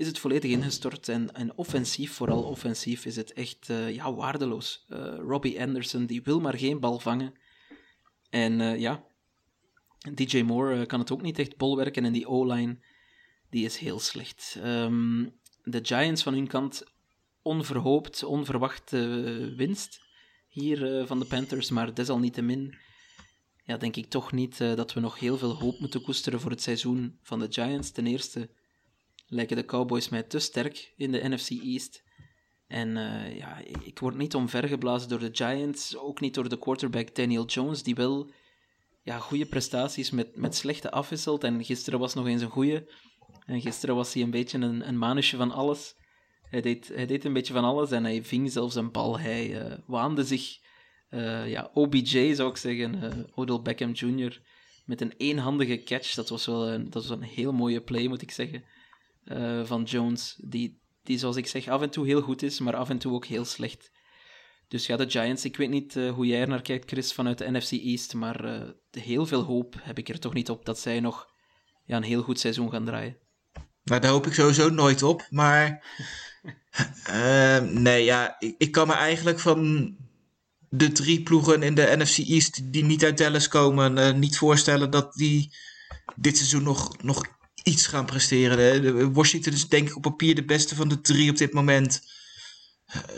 is 0.02 0.08
het 0.08 0.18
volledig 0.18 0.50
ingestort. 0.50 1.08
En, 1.08 1.34
en 1.34 1.56
offensief, 1.56 2.12
vooral 2.12 2.42
offensief, 2.42 3.04
is 3.04 3.16
het 3.16 3.32
echt 3.32 3.70
eh, 3.70 3.94
ja, 3.94 4.14
waardeloos. 4.14 4.84
Eh, 4.88 5.14
Robbie 5.18 5.60
Anderson, 5.60 6.06
die 6.06 6.22
wil 6.22 6.40
maar 6.40 6.58
geen 6.58 6.80
bal 6.80 6.98
vangen. 6.98 7.34
En 8.30 8.60
eh, 8.60 8.80
ja, 8.80 9.04
DJ 10.14 10.42
Moore 10.42 10.86
kan 10.86 11.00
het 11.00 11.12
ook 11.12 11.22
niet 11.22 11.38
echt 11.38 11.56
bolwerken. 11.56 12.04
En 12.04 12.12
die 12.12 12.28
O-line, 12.28 12.78
die 13.50 13.64
is 13.64 13.76
heel 13.76 13.98
slecht. 13.98 14.58
Ehm, 14.62 15.26
de 15.64 15.80
Giants 15.82 16.22
van 16.22 16.34
hun 16.34 16.46
kant, 16.46 16.84
onverhoopt, 17.42 18.24
onverwacht 18.24 18.92
eh, 18.92 19.00
winst 19.56 20.00
hier 20.48 21.06
van 21.06 21.18
de 21.18 21.26
Panthers. 21.26 21.70
Maar 21.70 21.94
desalniettemin 21.94 22.74
ja, 23.64 23.76
denk 23.76 23.96
ik 23.96 24.06
toch 24.06 24.32
niet 24.32 24.58
dat 24.58 24.92
we 24.92 25.00
nog 25.00 25.18
heel 25.18 25.38
veel 25.38 25.54
hoop 25.54 25.78
moeten 25.78 26.02
koesteren 26.02 26.40
voor 26.40 26.50
het 26.50 26.62
seizoen 26.62 27.18
van 27.22 27.38
de 27.38 27.46
Giants. 27.50 27.90
Ten 27.90 28.06
eerste 28.06 28.48
lijken 29.32 29.56
de 29.56 29.64
Cowboys 29.64 30.08
mij 30.08 30.22
te 30.22 30.38
sterk 30.38 30.92
in 30.96 31.12
de 31.12 31.28
NFC 31.28 31.50
East. 31.50 32.02
En 32.66 32.96
eh, 32.96 33.36
ja, 33.36 33.58
ik 33.84 33.98
word 33.98 34.16
niet 34.16 34.34
omvergeblazen 34.34 35.08
door 35.08 35.18
de 35.18 35.30
Giants, 35.32 35.96
ook 35.96 36.20
niet 36.20 36.34
door 36.34 36.48
de 36.48 36.58
quarterback 36.58 37.14
Daniel 37.14 37.44
Jones, 37.44 37.82
die 37.82 37.94
wel 37.94 38.30
ja, 39.02 39.18
goede 39.18 39.46
prestaties 39.46 40.10
met, 40.10 40.36
met 40.36 40.54
slechte 40.54 40.90
afwisselt. 40.90 41.44
En 41.44 41.64
gisteren 41.64 41.98
was 41.98 42.14
nog 42.14 42.26
eens 42.26 42.42
een 42.42 42.50
goede. 42.50 42.92
En 43.46 43.60
gisteren 43.60 43.94
was 43.94 44.14
hij 44.14 44.22
een 44.22 44.30
beetje 44.30 44.58
een, 44.58 44.88
een 44.88 44.98
manusje 44.98 45.36
van 45.36 45.50
alles. 45.50 45.94
Hij 46.42 46.60
deed, 46.60 46.88
hij 46.88 47.06
deed 47.06 47.24
een 47.24 47.32
beetje 47.32 47.52
van 47.52 47.64
alles 47.64 47.90
en 47.90 48.04
hij 48.04 48.24
ving 48.24 48.52
zelfs 48.52 48.74
een 48.74 48.90
bal. 48.90 49.18
Hij 49.18 49.60
eh, 49.60 49.78
waande 49.86 50.24
zich, 50.24 50.58
eh, 51.08 51.50
ja, 51.50 51.70
OBJ 51.74 52.34
zou 52.34 52.50
ik 52.50 52.56
zeggen, 52.56 53.26
Odell 53.34 53.60
Beckham 53.60 53.92
Jr., 53.92 54.40
met 54.84 55.00
een 55.00 55.14
eenhandige 55.16 55.82
catch. 55.82 56.14
Dat 56.14 56.28
was 56.28 56.46
wel 56.46 56.84
dat 56.88 57.06
was 57.06 57.10
een 57.10 57.22
heel 57.22 57.52
mooie 57.52 57.80
play, 57.80 58.06
moet 58.06 58.22
ik 58.22 58.30
zeggen 58.30 58.64
eh, 59.24 59.64
van 59.64 59.82
Jones, 59.82 60.40
die, 60.44 60.80
die 61.02 61.18
zoals 61.18 61.36
ik 61.36 61.46
zeg 61.46 61.68
af 61.68 61.82
en 61.82 61.90
toe 61.90 62.06
heel 62.06 62.20
goed 62.20 62.42
is, 62.42 62.60
maar 62.60 62.76
af 62.76 62.88
en 62.88 62.98
toe 62.98 63.12
ook 63.12 63.26
heel 63.26 63.44
slecht. 63.44 63.90
Dus 64.68 64.86
ja, 64.86 64.96
de 64.96 65.10
Giants, 65.10 65.44
ik 65.44 65.56
weet 65.56 65.70
niet 65.70 65.96
eh, 65.96 66.10
hoe 66.10 66.26
jij 66.26 66.40
er 66.40 66.48
naar 66.48 66.62
kijkt, 66.62 66.90
Chris, 66.90 67.12
vanuit 67.12 67.38
de 67.38 67.50
NFC 67.50 67.70
East, 67.70 68.14
maar 68.14 68.44
eh, 68.44 68.68
heel 68.90 69.26
veel 69.26 69.42
hoop 69.42 69.74
heb 69.80 69.98
ik 69.98 70.08
er 70.08 70.18
toch 70.18 70.32
niet 70.32 70.50
op 70.50 70.64
dat 70.64 70.78
zij 70.78 71.00
nog 71.00 71.26
ja, 71.84 71.96
een 71.96 72.02
heel 72.02 72.22
goed 72.22 72.40
seizoen 72.40 72.70
gaan 72.70 72.84
draaien. 72.84 73.16
Nou, 73.84 74.00
daar 74.00 74.10
hoop 74.10 74.26
ik 74.26 74.32
sowieso 74.32 74.68
nooit 74.68 75.02
op. 75.02 75.26
Maar 75.30 75.84
ehm, 77.04 77.82
nee, 77.82 78.04
ja, 78.04 78.36
ik, 78.38 78.54
ik 78.58 78.72
kan 78.72 78.86
me 78.86 78.92
eigenlijk 78.92 79.38
van 79.38 79.90
de 80.68 80.92
drie 80.92 81.22
ploegen 81.22 81.62
in 81.62 81.74
de 81.74 81.94
NFC 81.96 82.18
East 82.18 82.72
die 82.72 82.84
niet 82.84 83.04
uit 83.04 83.18
Dallas 83.18 83.48
komen, 83.48 84.18
niet 84.18 84.38
voorstellen 84.38 84.90
dat 84.90 85.14
die 85.14 85.54
dit 86.16 86.36
seizoen 86.36 86.62
nog, 86.62 87.02
nog 87.02 87.26
iets 87.62 87.86
gaan 87.86 88.06
presteren. 88.06 88.58
Hè. 88.58 89.12
Washington 89.12 89.52
is 89.52 89.68
denk 89.68 89.88
ik 89.88 89.96
op 89.96 90.02
papier 90.02 90.34
de 90.34 90.44
beste 90.44 90.74
van 90.74 90.88
de 90.88 91.00
drie 91.00 91.30
op 91.30 91.36
dit 91.36 91.52
moment. 91.52 92.02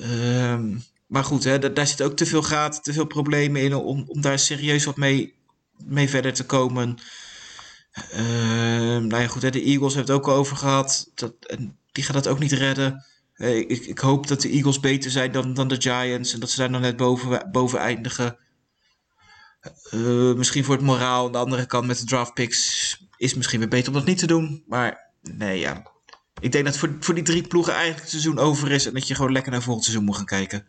Ehm, 0.01 0.77
maar 1.07 1.25
goed, 1.25 1.45
hè, 1.45 1.59
da- 1.59 1.69
daar 1.69 1.87
zit 1.87 2.03
ook 2.03 2.16
te 2.16 2.27
veel 2.27 2.43
gaten, 2.43 2.83
te 2.83 2.93
veel 2.93 3.07
problemen 3.07 3.62
in 3.62 3.75
om, 3.75 4.05
om 4.09 4.21
daar 4.21 4.39
serieus 4.39 4.85
wat 4.85 4.97
mee, 4.97 5.35
mee 5.85 6.09
verder 6.09 6.33
te 6.33 6.45
komen. 6.45 6.99
Ehm, 8.11 9.11
ja, 9.11 9.27
goed, 9.27 9.43
hè, 9.43 9.51
de 9.51 9.62
Eagles 9.62 9.95
hebben 9.95 10.15
het 10.15 10.23
ook 10.25 10.31
al 10.31 10.39
over 10.39 10.57
gehad. 10.57 11.11
Dat, 11.15 11.35
en 11.47 11.79
die 11.93 12.05
gaat 12.05 12.15
het 12.15 12.29
ook 12.29 12.39
niet 12.39 12.53
redden. 12.53 13.05
Ik, 13.37 13.87
ik 13.87 13.99
hoop 13.99 14.27
dat 14.27 14.41
de 14.41 14.49
Eagles 14.51 14.81
beter 14.81 15.11
zijn 15.11 15.33
dan, 15.33 15.55
dan 15.55 15.69
de 15.69 15.81
Giants 15.81 16.33
en 16.33 16.41
dat 16.41 16.51
ze 16.51 16.57
daar 16.57 16.71
nog 16.71 16.81
net 16.81 16.97
boven, 16.97 17.49
boven 17.53 17.79
eindigen. 17.79 18.37
Eh, 19.91 20.35
misschien 20.35 20.65
voor 20.65 20.75
het 20.75 20.85
moraal 20.85 21.27
aan 21.27 21.33
de 21.33 21.39
andere 21.39 21.66
kant 21.66 21.87
met 21.87 21.99
de 21.99 22.05
draft 22.05 22.35
picks 22.35 22.99
is 23.16 23.35
misschien 23.35 23.59
weer 23.59 23.69
beter 23.69 23.89
om 23.89 23.99
dat 23.99 24.07
niet 24.07 24.19
te 24.19 24.27
doen. 24.27 24.65
Maar 24.66 25.12
nee, 25.23 25.59
ja. 25.59 25.93
Ik 26.41 26.53
denk 26.53 26.65
dat 26.65 26.77
voor, 26.77 26.97
voor 27.01 27.15
die 27.15 27.24
drie 27.24 27.47
ploegen 27.47 27.73
eigenlijk 27.73 28.03
het 28.03 28.11
seizoen 28.11 28.39
over 28.39 28.70
is 28.70 28.86
en 28.86 28.95
dat 28.95 29.09
je 29.09 29.15
gewoon 29.15 29.32
lekker 29.32 29.53
naar 29.53 29.62
volgend 29.62 29.85
seizoen 29.85 30.07
moet 30.07 30.16
gaan 30.16 30.24
kijken. 30.24 30.66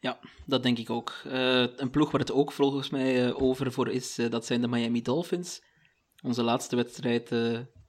Ja, 0.00 0.18
dat 0.46 0.62
denk 0.62 0.78
ik 0.78 0.90
ook. 0.90 1.20
Eh, 1.24 1.66
een 1.76 1.90
ploeg 1.90 2.10
waar 2.10 2.20
het 2.20 2.32
ook 2.32 2.52
volgens 2.52 2.90
mij 2.90 3.26
eh, 3.26 3.42
over 3.42 3.72
voor 3.72 3.88
is, 3.88 4.18
eh, 4.18 4.30
dat 4.30 4.46
zijn 4.46 4.60
de 4.60 4.68
Miami 4.68 5.02
Dolphins. 5.02 5.62
Onze 6.22 6.42
laatste 6.42 6.76
wedstrijd 6.76 7.28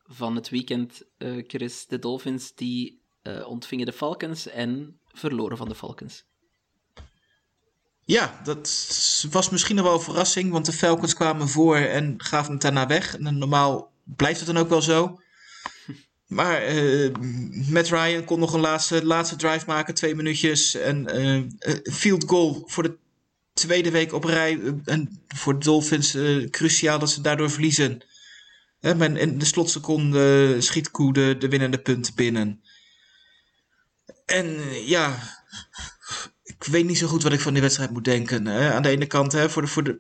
van 0.04 0.36
het 0.36 0.50
weekend, 0.50 1.04
Chris. 1.48 1.86
De 1.88 2.00
Dolphins 2.00 2.54
die 2.56 3.02
ontvingen 3.46 3.86
de 3.86 3.94
Falcons 3.94 4.48
en 4.48 5.00
verloren 5.06 5.58
van 5.58 5.68
de 5.68 5.76
Falcons. 5.76 6.26
Ja, 8.08 8.40
dat 8.44 8.70
was 9.32 9.50
misschien 9.50 9.76
nog 9.76 9.86
wel 9.86 9.94
een 9.94 10.02
verrassing, 10.02 10.52
want 10.52 10.66
de 10.66 10.74
Falcons 10.74 11.14
kwamen 11.14 11.50
voor 11.50 11.76
en 11.76 12.14
gaven 12.18 12.52
het 12.52 12.62
daarna 12.62 12.88
weg. 12.88 13.18
En 13.18 13.38
normaal 13.38 13.92
blijft 14.04 14.40
het 14.40 14.48
dan 14.48 14.58
ook 14.58 14.70
wel 14.70 14.82
zo. 14.82 15.20
Maar 16.28 16.62
eh 16.62 17.12
Matt 17.70 17.90
Ryan 17.90 18.24
kon 18.24 18.40
nog 18.40 18.54
een 18.54 18.60
laatste, 18.60 19.06
laatste 19.06 19.36
drive 19.36 19.66
maken, 19.66 19.94
twee 19.94 20.16
minuutjes. 20.16 20.76
En 20.76 21.22
een 21.22 21.60
field 21.84 22.24
goal 22.28 22.64
voor 22.66 22.84
de 22.84 22.98
tweede 23.54 23.92
week 23.92 24.14
op 24.14 24.24
rij. 24.24 24.60
en 24.86 25.22
voor 25.28 25.54
de 25.54 25.66
Dolphins 25.66 26.14
eh, 26.14 26.50
cruciaal 26.50 27.00
dat 27.00 27.10
ze 27.10 27.22
daardoor 27.22 27.52
verliezen. 27.52 28.04
Maar 28.80 29.18
in 29.18 29.38
de 29.38 29.46
slotseconde 29.46 30.56
schiet 30.62 30.92
Koe 30.92 31.14
de, 31.14 31.36
de 31.40 31.48
winnende 31.48 31.80
punten 31.80 32.16
binnen. 32.16 32.62
En 34.26 34.60
ja, 34.86 35.20
ik 36.60 36.64
weet 36.64 36.86
niet 36.86 36.98
zo 36.98 37.08
goed 37.08 37.24
wat 37.24 37.34
ik 37.34 37.40
van 37.40 37.54
die 37.54 37.62
wedstrijd 37.62 37.92
moet 37.92 38.04
denken. 38.04 38.46
Hè. 38.46 38.74
Aan 38.74 38.82
de 38.82 38.90
ene 38.90 39.06
kant, 39.06 39.32
hè, 39.32 39.50
voor, 39.50 39.62
de, 39.62 39.68
voor 39.68 39.84
de 39.84 40.00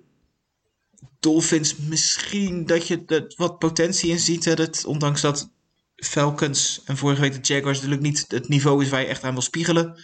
Dolphins, 1.19 1.75
misschien 1.75 2.65
dat 2.65 2.87
je 2.87 3.03
er 3.05 3.33
wat 3.37 3.59
potentie 3.59 4.09
in 4.09 4.19
ziet. 4.19 4.45
Hè, 4.45 4.55
dat, 4.55 4.85
ondanks 4.85 5.21
dat 5.21 5.51
Falcons 5.95 6.81
en 6.85 6.97
vorige 6.97 7.21
week 7.21 7.33
de 7.33 7.53
Jaguars 7.53 7.77
natuurlijk 7.77 8.01
niet 8.01 8.25
het 8.27 8.47
niveau 8.47 8.83
is 8.83 8.89
waar 8.89 9.01
je 9.01 9.07
echt 9.07 9.23
aan 9.23 9.33
wil 9.33 9.41
spiegelen. 9.41 9.99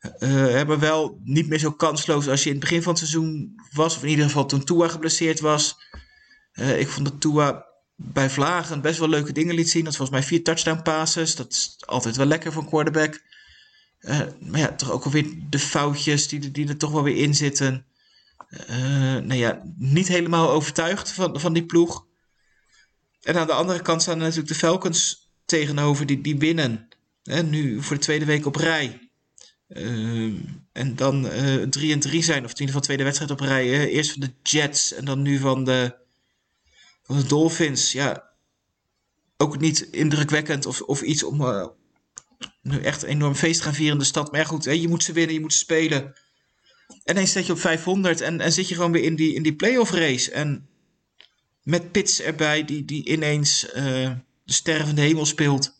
Eh, 0.00 0.28
hebben 0.30 0.78
wel 0.78 1.20
niet 1.24 1.48
meer 1.48 1.58
zo 1.58 1.72
kansloos 1.72 2.28
als 2.28 2.42
je 2.42 2.48
in 2.48 2.54
het 2.54 2.64
begin 2.64 2.82
van 2.82 2.92
het 2.92 3.00
seizoen 3.00 3.54
was. 3.72 3.96
Of 3.96 4.02
in 4.02 4.08
ieder 4.08 4.24
geval 4.24 4.46
toen 4.46 4.64
Tua 4.64 4.88
geblesseerd 4.88 5.40
was. 5.40 5.76
Eh, 6.52 6.80
ik 6.80 6.88
vond 6.88 7.06
dat 7.06 7.20
Tua 7.20 7.66
bij 7.96 8.30
Vlagen 8.30 8.80
best 8.80 8.98
wel 8.98 9.08
leuke 9.08 9.32
dingen 9.32 9.54
liet 9.54 9.70
zien. 9.70 9.84
Dat 9.84 9.96
volgens 9.96 10.18
mij 10.18 10.26
vier 10.28 10.44
touchdown 10.44 10.82
passes. 10.82 11.36
Dat 11.36 11.52
is 11.52 11.76
altijd 11.86 12.16
wel 12.16 12.26
lekker 12.26 12.52
voor 12.52 12.62
een 12.62 12.68
quarterback. 12.68 13.22
Eh, 14.00 14.20
maar 14.40 14.60
ja, 14.60 14.74
toch 14.74 14.90
ook 14.90 15.04
alweer 15.04 15.26
de 15.50 15.58
foutjes 15.58 16.28
die, 16.28 16.50
die 16.50 16.68
er 16.68 16.76
toch 16.76 16.90
wel 16.90 17.02
weer 17.02 17.16
in 17.16 17.34
zitten. 17.34 17.84
Eh 18.48 19.16
nou 19.16 19.34
ja, 19.34 19.62
niet 19.76 20.08
helemaal 20.08 20.50
overtuigd 20.50 21.12
van, 21.12 21.40
van 21.40 21.52
die 21.52 21.66
ploeg. 21.66 22.06
En 23.22 23.36
aan 23.36 23.46
de 23.46 23.52
andere 23.52 23.82
kant 23.82 24.02
staan 24.02 24.14
er 24.14 24.20
natuurlijk 24.20 24.48
de 24.48 24.54
Falcons 24.54 25.30
tegenover 25.44 26.06
die, 26.06 26.20
die 26.20 26.38
winnen. 26.38 26.88
Hè, 27.22 27.42
nu 27.42 27.82
voor 27.82 27.96
de 27.96 28.02
tweede 28.02 28.24
week 28.24 28.46
op 28.46 28.56
rij. 28.56 29.10
Ehm, 29.68 30.34
en 30.72 30.96
dan 30.96 31.28
3 31.70 31.92
en 31.92 32.00
3 32.00 32.22
zijn, 32.22 32.44
of 32.44 32.50
in 32.50 32.58
ieder 32.58 32.66
geval 32.66 32.80
tweede 32.80 33.04
wedstrijd 33.04 33.30
op 33.30 33.40
rij. 33.40 33.88
Eerst 33.88 34.12
van 34.12 34.20
de 34.20 34.32
Jets 34.42 34.92
en 34.92 35.04
dan 35.04 35.22
nu 35.22 35.38
van 35.38 35.64
de, 35.64 35.96
van 37.02 37.16
de 37.16 37.26
Dolphins. 37.26 37.92
Ja, 37.92 38.30
ook 39.36 39.60
niet 39.60 39.80
indrukwekkend 39.80 40.66
of, 40.66 40.80
of 40.80 41.02
iets 41.02 41.22
om 41.22 41.40
eh, 41.40 41.66
nu 42.62 42.80
echt 42.80 43.02
een 43.02 43.08
enorm 43.08 43.34
feest 43.34 43.60
gaan 43.60 43.74
vieren 43.74 43.92
in 43.92 43.98
de 43.98 44.04
stad. 44.04 44.32
Maar 44.32 44.46
goed, 44.46 44.64
hè, 44.64 44.72
je 44.72 44.88
moet 44.88 45.02
ze 45.02 45.12
winnen, 45.12 45.34
je 45.34 45.40
moet 45.40 45.52
ze 45.52 45.58
spelen. 45.58 46.02
En 47.04 47.14
ineens 47.14 47.30
sta 47.30 47.40
je 47.40 47.52
op 47.52 47.58
500 47.58 48.20
en, 48.20 48.40
en 48.40 48.52
zit 48.52 48.68
je 48.68 48.74
gewoon 48.74 48.92
weer 48.92 49.02
in 49.02 49.16
die, 49.16 49.34
in 49.34 49.42
die 49.42 49.54
playoff 49.54 49.90
race. 49.90 50.30
En 50.30 50.68
met 51.62 51.92
Pits 51.92 52.20
erbij, 52.20 52.64
die, 52.64 52.84
die 52.84 53.08
ineens 53.08 53.70
eh, 53.70 54.12
de 54.44 54.52
sterren 54.52 54.86
van 54.86 54.94
de 54.94 55.00
hemel 55.00 55.26
speelt. 55.26 55.78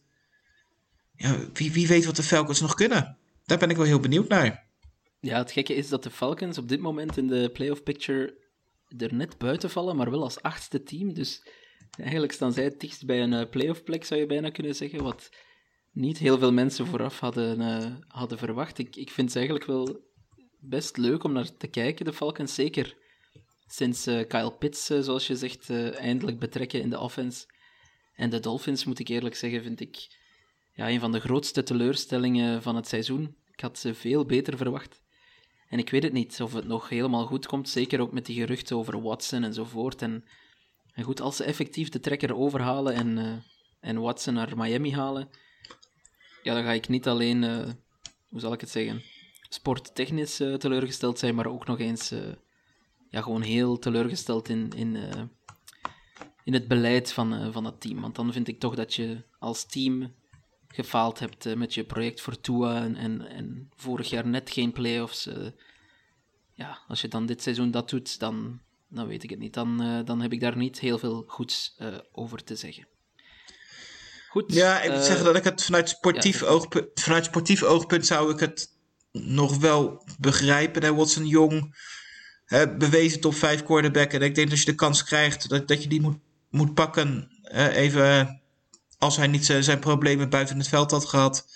Ja, 1.16 1.38
wie, 1.52 1.72
wie 1.72 1.88
weet 1.88 2.04
wat 2.04 2.16
de 2.16 2.22
Falcons 2.22 2.60
nog 2.60 2.74
kunnen. 2.74 3.16
Daar 3.44 3.58
ben 3.58 3.70
ik 3.70 3.76
wel 3.76 3.86
heel 3.86 4.00
benieuwd 4.00 4.28
naar. 4.28 4.68
Ja, 5.20 5.38
het 5.38 5.52
gekke 5.52 5.74
is 5.74 5.88
dat 5.88 6.02
de 6.02 6.10
Falcons 6.10 6.58
op 6.58 6.68
dit 6.68 6.80
moment 6.80 7.16
in 7.16 7.26
de 7.26 7.50
playoff 7.52 7.82
picture 7.82 8.34
er 8.98 9.14
net 9.14 9.38
buiten 9.38 9.70
vallen, 9.70 9.96
maar 9.96 10.10
wel 10.10 10.22
als 10.22 10.42
achtste 10.42 10.82
team. 10.82 11.14
Dus 11.14 11.42
eigenlijk 11.90 12.32
staan 12.32 12.52
zij 12.52 12.64
het 12.64 12.80
dichtst 12.80 13.06
bij 13.06 13.22
een 13.22 13.32
eh, 13.32 13.50
playoff 13.50 13.82
plek, 13.82 14.04
zou 14.04 14.20
je 14.20 14.26
bijna 14.26 14.50
kunnen 14.50 14.74
zeggen. 14.74 15.02
Wat 15.02 15.30
niet 15.92 16.18
heel 16.18 16.38
veel 16.38 16.52
mensen 16.52 16.86
vooraf 16.86 17.20
hadden, 17.20 17.60
eh, 17.60 17.92
hadden 18.08 18.38
verwacht. 18.38 18.78
Ik, 18.78 18.96
ik 18.96 19.10
vind 19.10 19.28
het 19.28 19.36
eigenlijk 19.36 19.66
wel 19.66 20.00
best 20.60 20.96
leuk 20.96 21.24
om 21.24 21.32
naar 21.32 21.56
te 21.56 21.66
kijken, 21.66 22.04
de 22.04 22.12
Falcons. 22.12 22.54
Zeker 22.54 22.96
sinds 23.66 24.06
eh, 24.06 24.26
Kyle 24.26 24.52
Pitts, 24.52 24.90
eh, 24.90 25.00
zoals 25.00 25.26
je 25.26 25.36
zegt, 25.36 25.70
eindelijk 25.94 26.38
betrekken 26.38 26.80
in 26.80 26.90
de 26.90 26.98
offense. 26.98 27.46
En 28.14 28.30
de 28.30 28.40
Dolphins, 28.40 28.84
moet 28.84 28.98
ik 28.98 29.08
eerlijk 29.08 29.34
zeggen, 29.34 29.62
vind 29.62 29.80
ik 29.80 30.18
ja, 30.74 30.88
een 30.90 31.00
van 31.00 31.12
de 31.12 31.20
grootste 31.20 31.62
teleurstellingen 31.62 32.62
van 32.62 32.76
het 32.76 32.88
seizoen. 32.88 33.36
Ik 33.52 33.60
had 33.60 33.78
ze 33.78 33.94
veel 33.94 34.24
beter 34.24 34.56
verwacht. 34.56 35.02
En 35.68 35.78
ik 35.78 35.90
weet 35.90 36.02
het 36.02 36.12
niet 36.12 36.40
of 36.42 36.52
het 36.52 36.66
nog 36.66 36.88
helemaal 36.88 37.26
goed 37.26 37.46
komt, 37.46 37.68
zeker 37.68 38.00
ook 38.00 38.12
met 38.12 38.26
die 38.26 38.40
geruchten 38.40 38.76
over 38.76 39.02
Watson 39.02 39.44
enzovoort. 39.44 40.02
En, 40.02 40.24
en 40.92 41.04
goed, 41.04 41.20
als 41.20 41.36
ze 41.36 41.44
effectief 41.44 41.88
de 41.88 42.00
trekker 42.00 42.36
overhalen 42.36 42.94
en, 42.94 43.42
en 43.80 44.00
Watson 44.00 44.34
naar 44.34 44.56
Miami 44.56 44.92
halen, 44.92 45.28
ja, 46.42 46.54
dan 46.54 46.62
ga 46.62 46.72
ik 46.72 46.88
niet 46.88 47.08
alleen, 47.08 47.44
eh, 47.44 47.68
hoe 48.28 48.40
zal 48.40 48.52
ik 48.52 48.60
het 48.60 48.70
zeggen, 48.70 49.02
sporttechnisch 49.48 50.40
eh, 50.40 50.54
teleurgesteld 50.54 51.18
zijn, 51.18 51.34
maar 51.34 51.46
ook 51.46 51.66
nog 51.66 51.78
eens 51.78 52.10
eh, 52.10 52.32
ja, 53.08 53.22
gewoon 53.22 53.42
heel 53.42 53.78
teleurgesteld 53.78 54.48
in, 54.48 54.70
in, 54.76 54.96
in 56.44 56.52
het 56.52 56.68
beleid 56.68 57.12
van, 57.12 57.52
van 57.52 57.64
het 57.64 57.80
team. 57.80 58.00
Want 58.00 58.14
dan 58.14 58.32
vind 58.32 58.48
ik 58.48 58.60
toch 58.60 58.74
dat 58.74 58.94
je 58.94 59.22
als 59.38 59.64
team 59.64 60.14
gefaald 60.68 61.18
hebt 61.18 61.56
met 61.56 61.74
je 61.74 61.84
project 61.84 62.20
voor 62.20 62.40
Tua 62.40 62.82
en, 62.82 62.96
en, 62.96 63.28
en 63.28 63.70
vorig 63.76 64.10
jaar 64.10 64.26
net 64.26 64.50
geen 64.50 64.72
playoffs. 64.72 65.28
ja, 66.52 66.78
als 66.88 67.00
je 67.00 67.08
dan 67.08 67.26
dit 67.26 67.42
seizoen 67.42 67.70
dat 67.70 67.90
doet, 67.90 68.18
dan, 68.18 68.60
dan 68.88 69.06
weet 69.06 69.22
ik 69.22 69.30
het 69.30 69.38
niet. 69.38 69.54
Dan, 69.54 70.02
dan 70.04 70.20
heb 70.20 70.32
ik 70.32 70.40
daar 70.40 70.56
niet 70.56 70.80
heel 70.80 70.98
veel 70.98 71.24
goeds 71.26 71.76
over 72.12 72.44
te 72.44 72.56
zeggen. 72.56 72.86
Goed. 74.30 74.52
Ja, 74.52 74.80
ik 74.80 74.90
moet 74.90 74.98
eh, 74.98 75.04
zeggen 75.06 75.24
dat 75.24 75.36
ik 75.36 75.44
het 75.44 75.64
vanuit 75.64 75.88
sportief, 75.88 76.40
ja, 76.40 76.46
oogpunt, 76.46 76.86
vanuit 76.94 77.24
sportief 77.24 77.62
oogpunt 77.62 78.06
zou 78.06 78.32
ik 78.32 78.40
het 78.40 78.68
nog 79.12 79.56
wel 79.56 80.06
begrijpen. 80.18 80.82
Hè, 80.82 80.94
Watson 80.94 81.26
Jong, 81.26 81.76
hè, 82.44 82.76
bewezen 82.76 83.20
top 83.20 83.34
5 83.34 83.62
quarterback. 83.62 84.12
En 84.12 84.22
ik 84.22 84.34
denk 84.34 84.46
dat 84.46 84.50
als 84.50 84.60
je 84.60 84.70
de 84.70 84.74
kans 84.74 85.04
krijgt, 85.04 85.48
dat, 85.48 85.68
dat 85.68 85.82
je 85.82 85.88
die 85.88 86.00
moet, 86.00 86.18
moet 86.50 86.74
pakken. 86.74 87.30
even 87.52 88.40
als 88.98 89.16
hij 89.16 89.26
niet 89.26 89.44
zijn, 89.44 89.64
zijn 89.64 89.78
problemen 89.78 90.28
buiten 90.28 90.58
het 90.58 90.68
veld 90.68 90.90
had 90.90 91.04
gehad. 91.04 91.46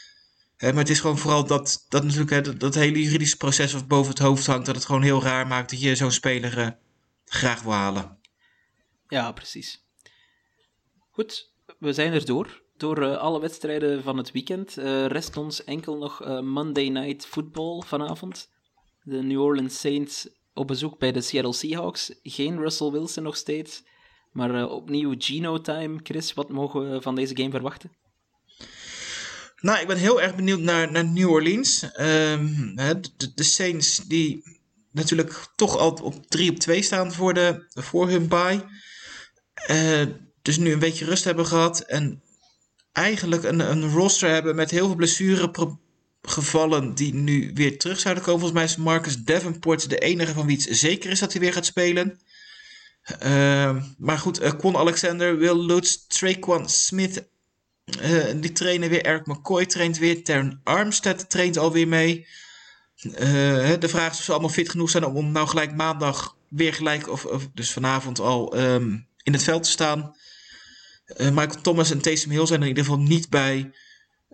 Hè, 0.57 0.73
maar 0.73 0.83
het 0.83 0.91
is 0.91 1.01
gewoon 1.01 1.19
vooral 1.19 1.47
dat, 1.47 1.87
dat 1.89 2.03
natuurlijk 2.03 2.31
hè, 2.31 2.41
dat, 2.41 2.61
dat 2.61 2.75
hele 2.75 3.03
juridische 3.03 3.37
proces 3.37 3.73
wat 3.73 3.89
boven 3.89 4.11
het 4.11 4.23
hoofd 4.23 4.47
hangt. 4.47 4.67
Dat 4.67 4.75
het 4.75 4.85
gewoon 4.85 5.03
heel 5.03 5.23
raar 5.23 5.47
maakt 5.47 5.71
dat 5.71 5.81
je 5.81 5.97
zo'n 5.97 6.11
speler 6.11 6.59
eh, 6.59 6.69
graag 7.25 7.63
wil 7.63 7.73
halen. 7.73 8.19
Ja, 9.09 9.33
precies. 9.33 9.85
Goed, 11.11 11.53
we 11.79 11.93
zijn 11.93 12.13
er 12.13 12.27
door. 12.27 12.63
Door 12.77 13.03
eh, 13.03 13.17
alle 13.17 13.41
wedstrijden 13.41 14.03
van 14.03 14.17
het 14.17 14.33
weekend. 14.33 14.79
Eh, 14.79 15.07
rest 15.07 15.37
ons 15.37 15.65
enkel 15.65 15.97
nog 15.97 16.23
eh, 16.23 16.41
Monday 16.41 16.89
Night 16.89 17.27
Football 17.27 17.83
vanavond. 17.87 18.49
De 19.03 19.23
New 19.23 19.41
Orleans 19.41 19.81
Saints 19.81 20.29
op 20.55 20.67
bezoek 20.67 20.99
bij 20.99 21.13
de 21.13 21.21
Seattle 21.21 21.53
Seahawks. 21.53 22.13
Geen 22.23 22.59
Russell 22.59 22.91
Wilson 22.91 23.23
nog 23.23 23.37
steeds. 23.37 23.83
Maar 24.33 24.69
opnieuw 24.69 25.15
Geno-time. 25.19 26.01
Chris, 26.03 26.33
wat 26.33 26.49
mogen 26.49 26.91
we 26.91 27.03
van 27.03 27.15
deze 27.15 27.37
game 27.37 27.51
verwachten? 27.51 27.93
Nou, 29.61 29.81
ik 29.81 29.87
ben 29.87 29.97
heel 29.97 30.21
erg 30.23 30.35
benieuwd 30.35 30.61
naar, 30.61 30.93
naar 30.93 31.05
New 31.05 31.31
Orleans. 31.31 31.93
Ehm, 31.93 32.75
de, 32.75 33.33
de 33.35 33.43
Saints 33.43 33.97
die 33.97 34.43
natuurlijk 34.91 35.49
toch 35.57 35.77
al 35.77 35.91
op 35.91 36.27
3 36.27 36.51
op 36.51 36.57
2 36.57 36.83
staan 36.83 37.13
voor, 37.13 37.35
de, 37.35 37.67
voor 37.69 38.09
hun 38.09 38.29
bye. 38.29 38.65
Dus 40.43 40.57
nu 40.57 40.73
een 40.73 40.79
beetje 40.79 41.05
rust 41.05 41.25
hebben 41.25 41.47
gehad. 41.47 41.81
En 41.81 42.24
eigenlijk 42.95 43.45
een, 43.45 43.71
een 43.71 43.91
roster 43.91 44.31
hebben 44.31 44.55
met 44.55 44.71
heel 44.71 44.87
veel 44.87 44.95
blessuregevallen 44.95 46.95
die 46.95 47.15
nu 47.15 47.51
weer 47.55 47.79
terug 47.79 48.01
zouden 48.01 48.23
komen. 48.23 48.41
Volgens 48.41 48.61
mij 48.61 48.71
is 48.71 48.77
Marcus 48.77 49.17
Davenport 49.17 49.89
de 49.89 49.99
enige 49.99 50.33
van 50.33 50.47
wie 50.47 50.57
het 50.57 50.69
zeker 50.71 51.11
is 51.11 51.19
dat 51.19 51.33
hij 51.33 51.41
weer 51.41 51.53
gaat 51.53 51.67
spelen. 51.67 52.21
Ehm, 53.19 53.83
maar 53.99 54.19
goed, 54.19 54.39
eh, 54.39 54.53
Kwon 54.53 54.77
Alexander, 54.77 55.39
Will 55.39 55.65
Lutz, 55.65 55.97
Traquan 56.07 56.69
Smith 56.69 57.29
eh, 57.85 58.25
die 58.37 58.53
trainen 58.53 58.89
weer. 58.89 59.05
Eric 59.05 59.27
McCoy 59.27 59.67
traint 59.67 59.99
weer. 59.99 60.25
Terran 60.25 60.61
Armstead 60.65 61.31
traint 61.31 61.57
alweer 61.57 61.89
mee. 61.89 62.27
Eh, 63.15 63.73
de 63.79 63.89
vraag 63.89 64.13
is 64.13 64.19
of 64.19 64.25
ze 64.25 64.33
allemaal 64.33 64.51
fit 64.51 64.71
genoeg 64.71 64.91
zijn 64.91 65.05
om 65.05 65.33
nou 65.33 65.49
gelijk 65.49 65.75
maandag 65.75 66.37
weer 66.49 66.75
gelijk, 66.75 67.09
of, 67.09 67.25
of 67.25 67.49
dus 67.55 67.73
vanavond 67.73 68.21
al, 68.21 68.57
ehm, 68.57 68.99
in 69.23 69.33
het 69.33 69.43
veld 69.43 69.63
te 69.63 69.71
staan. 69.71 70.17
Eh, 71.05 71.31
Michael 71.31 71.61
Thomas 71.61 71.91
en 71.91 72.01
Taysom 72.01 72.31
Hill 72.31 72.47
zijn 72.47 72.61
er 72.61 72.67
in 72.69 72.77
ieder 72.77 72.85
geval 72.85 73.01
niet 73.01 73.29
bij. 73.31 73.73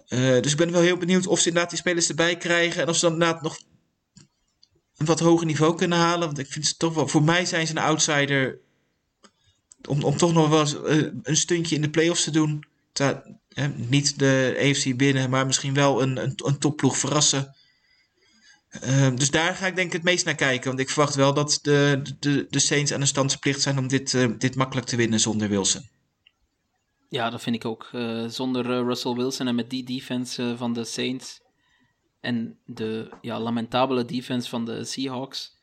Eh, 0.07 0.41
dus 0.41 0.53
ik 0.53 0.57
ben 0.57 0.73
wel 0.73 0.81
heel 0.81 0.97
benieuwd 0.97 1.27
of 1.27 1.39
ze 1.39 1.47
inderdaad 1.47 1.71
die 1.71 1.79
spelers 1.79 2.09
erbij 2.09 2.37
krijgen. 2.37 2.83
En 2.83 2.89
of 2.89 2.97
ze 2.97 3.05
dan 3.05 3.13
inderdaad 3.13 3.43
nog 3.43 3.59
een 4.97 5.07
wat 5.07 5.21
hoger 5.21 5.47
niveau 5.47 5.77
kunnen 5.77 5.99
halen. 5.99 6.27
Want 6.27 6.39
ik 6.39 6.47
vind 6.47 6.67
ze 6.67 6.77
toch 6.77 6.95
wel, 6.95 7.09
voor 7.09 7.23
mij 7.23 7.47
zijn 7.47 7.67
ze 7.67 7.73
een 7.73 7.83
outsider. 7.83 8.59
Om, 9.89 10.03
om 10.03 10.17
toch 10.17 10.33
nog 10.33 10.49
wel 10.49 10.61
eens, 10.61 10.83
eh, 10.83 11.07
een 11.23 11.37
stuntje 11.37 11.75
in 11.75 11.83
de 11.83 11.91
playoffs 11.91 12.25
te 12.25 12.31
doen. 12.31 12.65
Niet 13.75 14.19
de 14.19 14.55
EFC 14.59 14.97
binnen, 14.97 15.31
maar 15.31 15.47
misschien 15.47 15.75
wel 15.75 16.03
een, 16.03 16.17
een, 16.17 16.33
een 16.37 16.59
topploeg 16.59 16.99
verrassen. 16.99 17.55
Ehm, 18.71 19.17
dus 19.17 19.31
daar 19.31 19.55
ga 19.55 19.67
ik 19.67 19.75
denk 19.75 19.87
ik 19.87 19.93
het 19.93 20.03
meest 20.03 20.25
naar 20.25 20.35
kijken. 20.35 20.69
Want 20.69 20.81
ik 20.81 20.91
verwacht 20.91 21.15
wel 21.15 21.35
dat 21.35 21.59
de, 21.63 22.03
de, 22.19 22.47
de 22.51 22.59
Saints 22.59 22.93
aan 22.93 23.01
de 23.01 23.07
standsplicht 23.07 23.61
zijn 23.61 23.79
om 23.79 23.89
dit, 23.89 24.17
dit 24.39 24.55
makkelijk 24.55 24.87
te 24.87 24.97
winnen 24.97 25.21
zonder 25.21 25.49
Wilson. 25.49 25.89
Ja, 27.11 27.31
dat 27.31 27.43
vind 27.43 27.57
ik 27.57 27.65
ook. 27.65 27.89
Eh, 27.93 28.25
zonder 28.27 28.71
eh, 28.71 28.81
Russell 28.81 29.13
Wilson 29.13 29.47
en 29.47 29.55
met 29.55 29.71
die 29.71 29.85
defense 29.85 30.43
eh, 30.43 30.57
van 30.57 30.73
de 30.73 30.85
Saints 30.85 31.41
en 32.21 32.59
de 32.67 33.11
ja, 33.21 33.41
lamentabele 33.41 34.05
defense 34.05 34.49
van 34.49 34.65
de 34.65 34.85
Seahawks, 34.85 35.59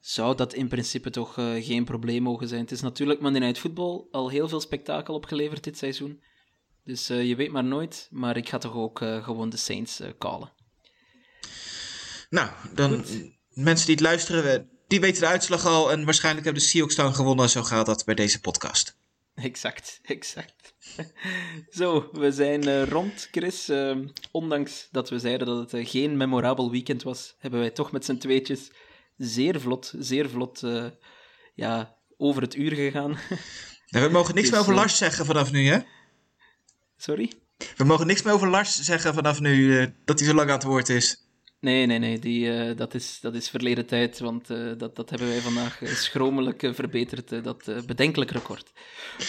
zou 0.00 0.36
dat 0.36 0.54
in 0.54 0.68
principe 0.68 1.10
toch 1.10 1.34
geen 1.60 1.84
probleem 1.84 2.22
mogen 2.22 2.48
zijn. 2.48 2.60
Het 2.60 2.70
is 2.70 2.80
natuurlijk 2.80 3.20
Monday 3.20 3.40
Night 3.40 3.58
Football 3.58 4.06
al 4.10 4.30
heel 4.30 4.48
veel 4.48 4.60
spektakel 4.60 5.14
opgeleverd 5.14 5.64
dit 5.64 5.78
seizoen. 5.78 6.22
Dus 6.84 7.06
je 7.06 7.36
weet 7.36 7.50
maar 7.50 7.64
nooit, 7.64 8.08
maar 8.10 8.36
ik 8.36 8.48
ga 8.48 8.58
toch 8.58 8.74
ook 8.74 8.98
gewoon 8.98 9.50
de 9.50 9.56
Saints 9.56 10.00
callen. 10.18 10.52
Nou, 12.30 12.50
dan 12.74 13.04
mensen 13.48 13.86
die 13.86 13.94
het 13.94 14.04
luisteren, 14.04 14.70
die 14.86 15.00
weten 15.00 15.20
de 15.20 15.26
uitslag 15.26 15.66
al. 15.66 15.92
En 15.92 16.04
waarschijnlijk 16.04 16.44
hebben 16.44 16.62
de 16.62 16.68
Seahawks 16.68 16.94
dan 16.94 17.14
gewonnen. 17.14 17.48
Zo 17.48 17.62
gaat 17.62 17.86
dat 17.86 18.04
bij 18.04 18.14
deze 18.14 18.40
podcast. 18.40 18.97
Exact, 19.50 20.00
exact. 20.02 20.74
Zo, 21.78 22.08
we 22.12 22.32
zijn 22.32 22.68
eh, 22.68 22.82
rond, 22.82 23.28
Chris. 23.30 23.68
Ehm, 23.68 24.06
ondanks 24.30 24.88
dat 24.90 25.10
we 25.10 25.18
zeiden 25.18 25.46
dat 25.46 25.58
het 25.58 25.74
eh, 25.74 25.88
geen 25.88 26.16
memorabel 26.16 26.70
weekend 26.70 27.02
was, 27.02 27.34
hebben 27.38 27.60
wij 27.60 27.70
toch 27.70 27.92
met 27.92 28.04
z'n 28.04 28.16
tweetjes 28.16 28.70
zeer 29.16 29.60
vlot, 29.60 29.92
zeer 29.98 30.30
vlot 30.30 30.62
eh, 30.62 30.86
ja, 31.54 31.96
over 32.16 32.42
het 32.42 32.54
uur 32.54 32.72
gegaan. 32.72 33.18
Nou, 33.90 34.06
we 34.06 34.12
mogen 34.12 34.34
niks 34.34 34.46
Dus, 34.46 34.50
meer 34.56 34.60
over 34.60 34.74
Lars 34.74 34.96
zeggen 34.96 35.26
vanaf 35.26 35.52
nu, 35.52 35.66
hè? 35.66 35.78
Sorry? 36.96 37.32
We 37.76 37.84
mogen 37.84 38.06
niks 38.06 38.22
meer 38.22 38.32
over 38.32 38.48
Lars 38.48 38.80
zeggen 38.80 39.14
vanaf 39.14 39.40
nu, 39.40 39.80
dat 40.04 40.18
hij 40.18 40.28
zo 40.28 40.34
lang 40.34 40.48
aan 40.48 40.54
het 40.54 40.64
woord 40.64 40.88
is. 40.88 41.27
Nee, 41.60 41.86
nee, 41.86 41.98
nee, 41.98 42.18
die, 42.18 42.52
eh, 42.52 42.76
dat, 42.76 42.94
is, 42.94 43.18
dat 43.20 43.34
is 43.34 43.50
verleden 43.50 43.86
tijd, 43.86 44.18
want 44.18 44.50
eh, 44.50 44.72
dat, 44.76 44.96
dat 44.96 45.10
hebben 45.10 45.28
wij 45.28 45.40
vandaag 45.40 45.82
eh, 45.82 45.88
schromelijk 45.88 46.70
verbeterd, 46.72 47.44
dat 47.44 47.86
bedenkelijk 47.86 48.30
record. 48.30 48.72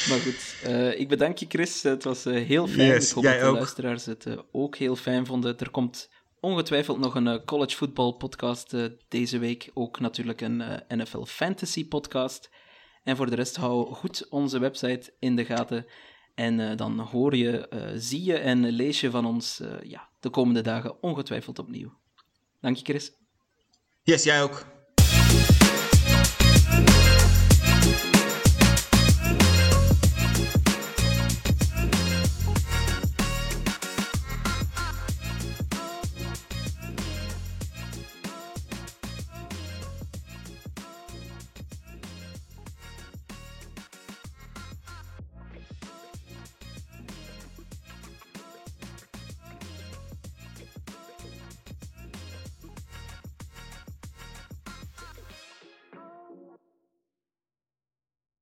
Maar 0.10 0.20
goed, 0.20 0.56
ik 0.98 1.08
bedank 1.08 1.38
je 1.38 1.46
Chris, 1.50 1.84
het 1.84 2.04
was 2.04 2.24
heel 2.24 2.68
fijn. 2.68 2.88
Yes, 2.88 3.10
ik 3.10 3.16
hoop 3.16 3.24
dat 3.24 3.40
de 3.40 3.46
ook. 3.46 3.56
luisteraars 3.56 4.06
het 4.06 4.26
ook 4.52 4.76
heel 4.76 4.96
fijn 4.96 5.26
vonden. 5.26 5.58
Er 5.58 5.70
komt 5.70 6.10
ongetwijfeld 6.40 7.00
nog 7.00 7.16
een 7.16 7.46
college 7.46 7.76
football 7.76 8.14
podcast 8.14 8.76
deze 9.08 9.40
week, 9.40 9.72
ook 9.74 10.00
natuurlijk 10.00 10.42
een 10.42 10.84
NFL 10.88 11.24
fantasy 11.24 11.88
podcast. 11.88 12.50
En 13.04 13.16
voor 13.16 13.30
de 13.30 13.36
rest 13.36 13.56
hou 13.56 13.94
goed 13.94 14.28
onze 14.30 14.60
website 14.60 15.14
in 15.20 15.36
de 15.36 15.46
gaten. 15.46 15.86
En 16.36 16.78
dan 16.78 17.00
hoor 17.00 17.36
je, 17.36 17.68
zie 17.96 18.24
je 18.24 18.38
en 18.38 18.70
lees 18.70 19.02
je 19.02 19.10
van 19.10 19.26
ons 19.26 19.62
ja, 19.84 20.10
de 20.20 20.30
komende 20.30 20.62
dagen 20.62 21.04
ongetwijfeld 21.04 21.60
opnieuw. 21.60 21.98
Dank 22.62 22.78
je, 22.78 22.84
Chris. 22.84 23.12
Yes, 24.04 24.24
jij 24.24 24.44
ook. 24.44 24.66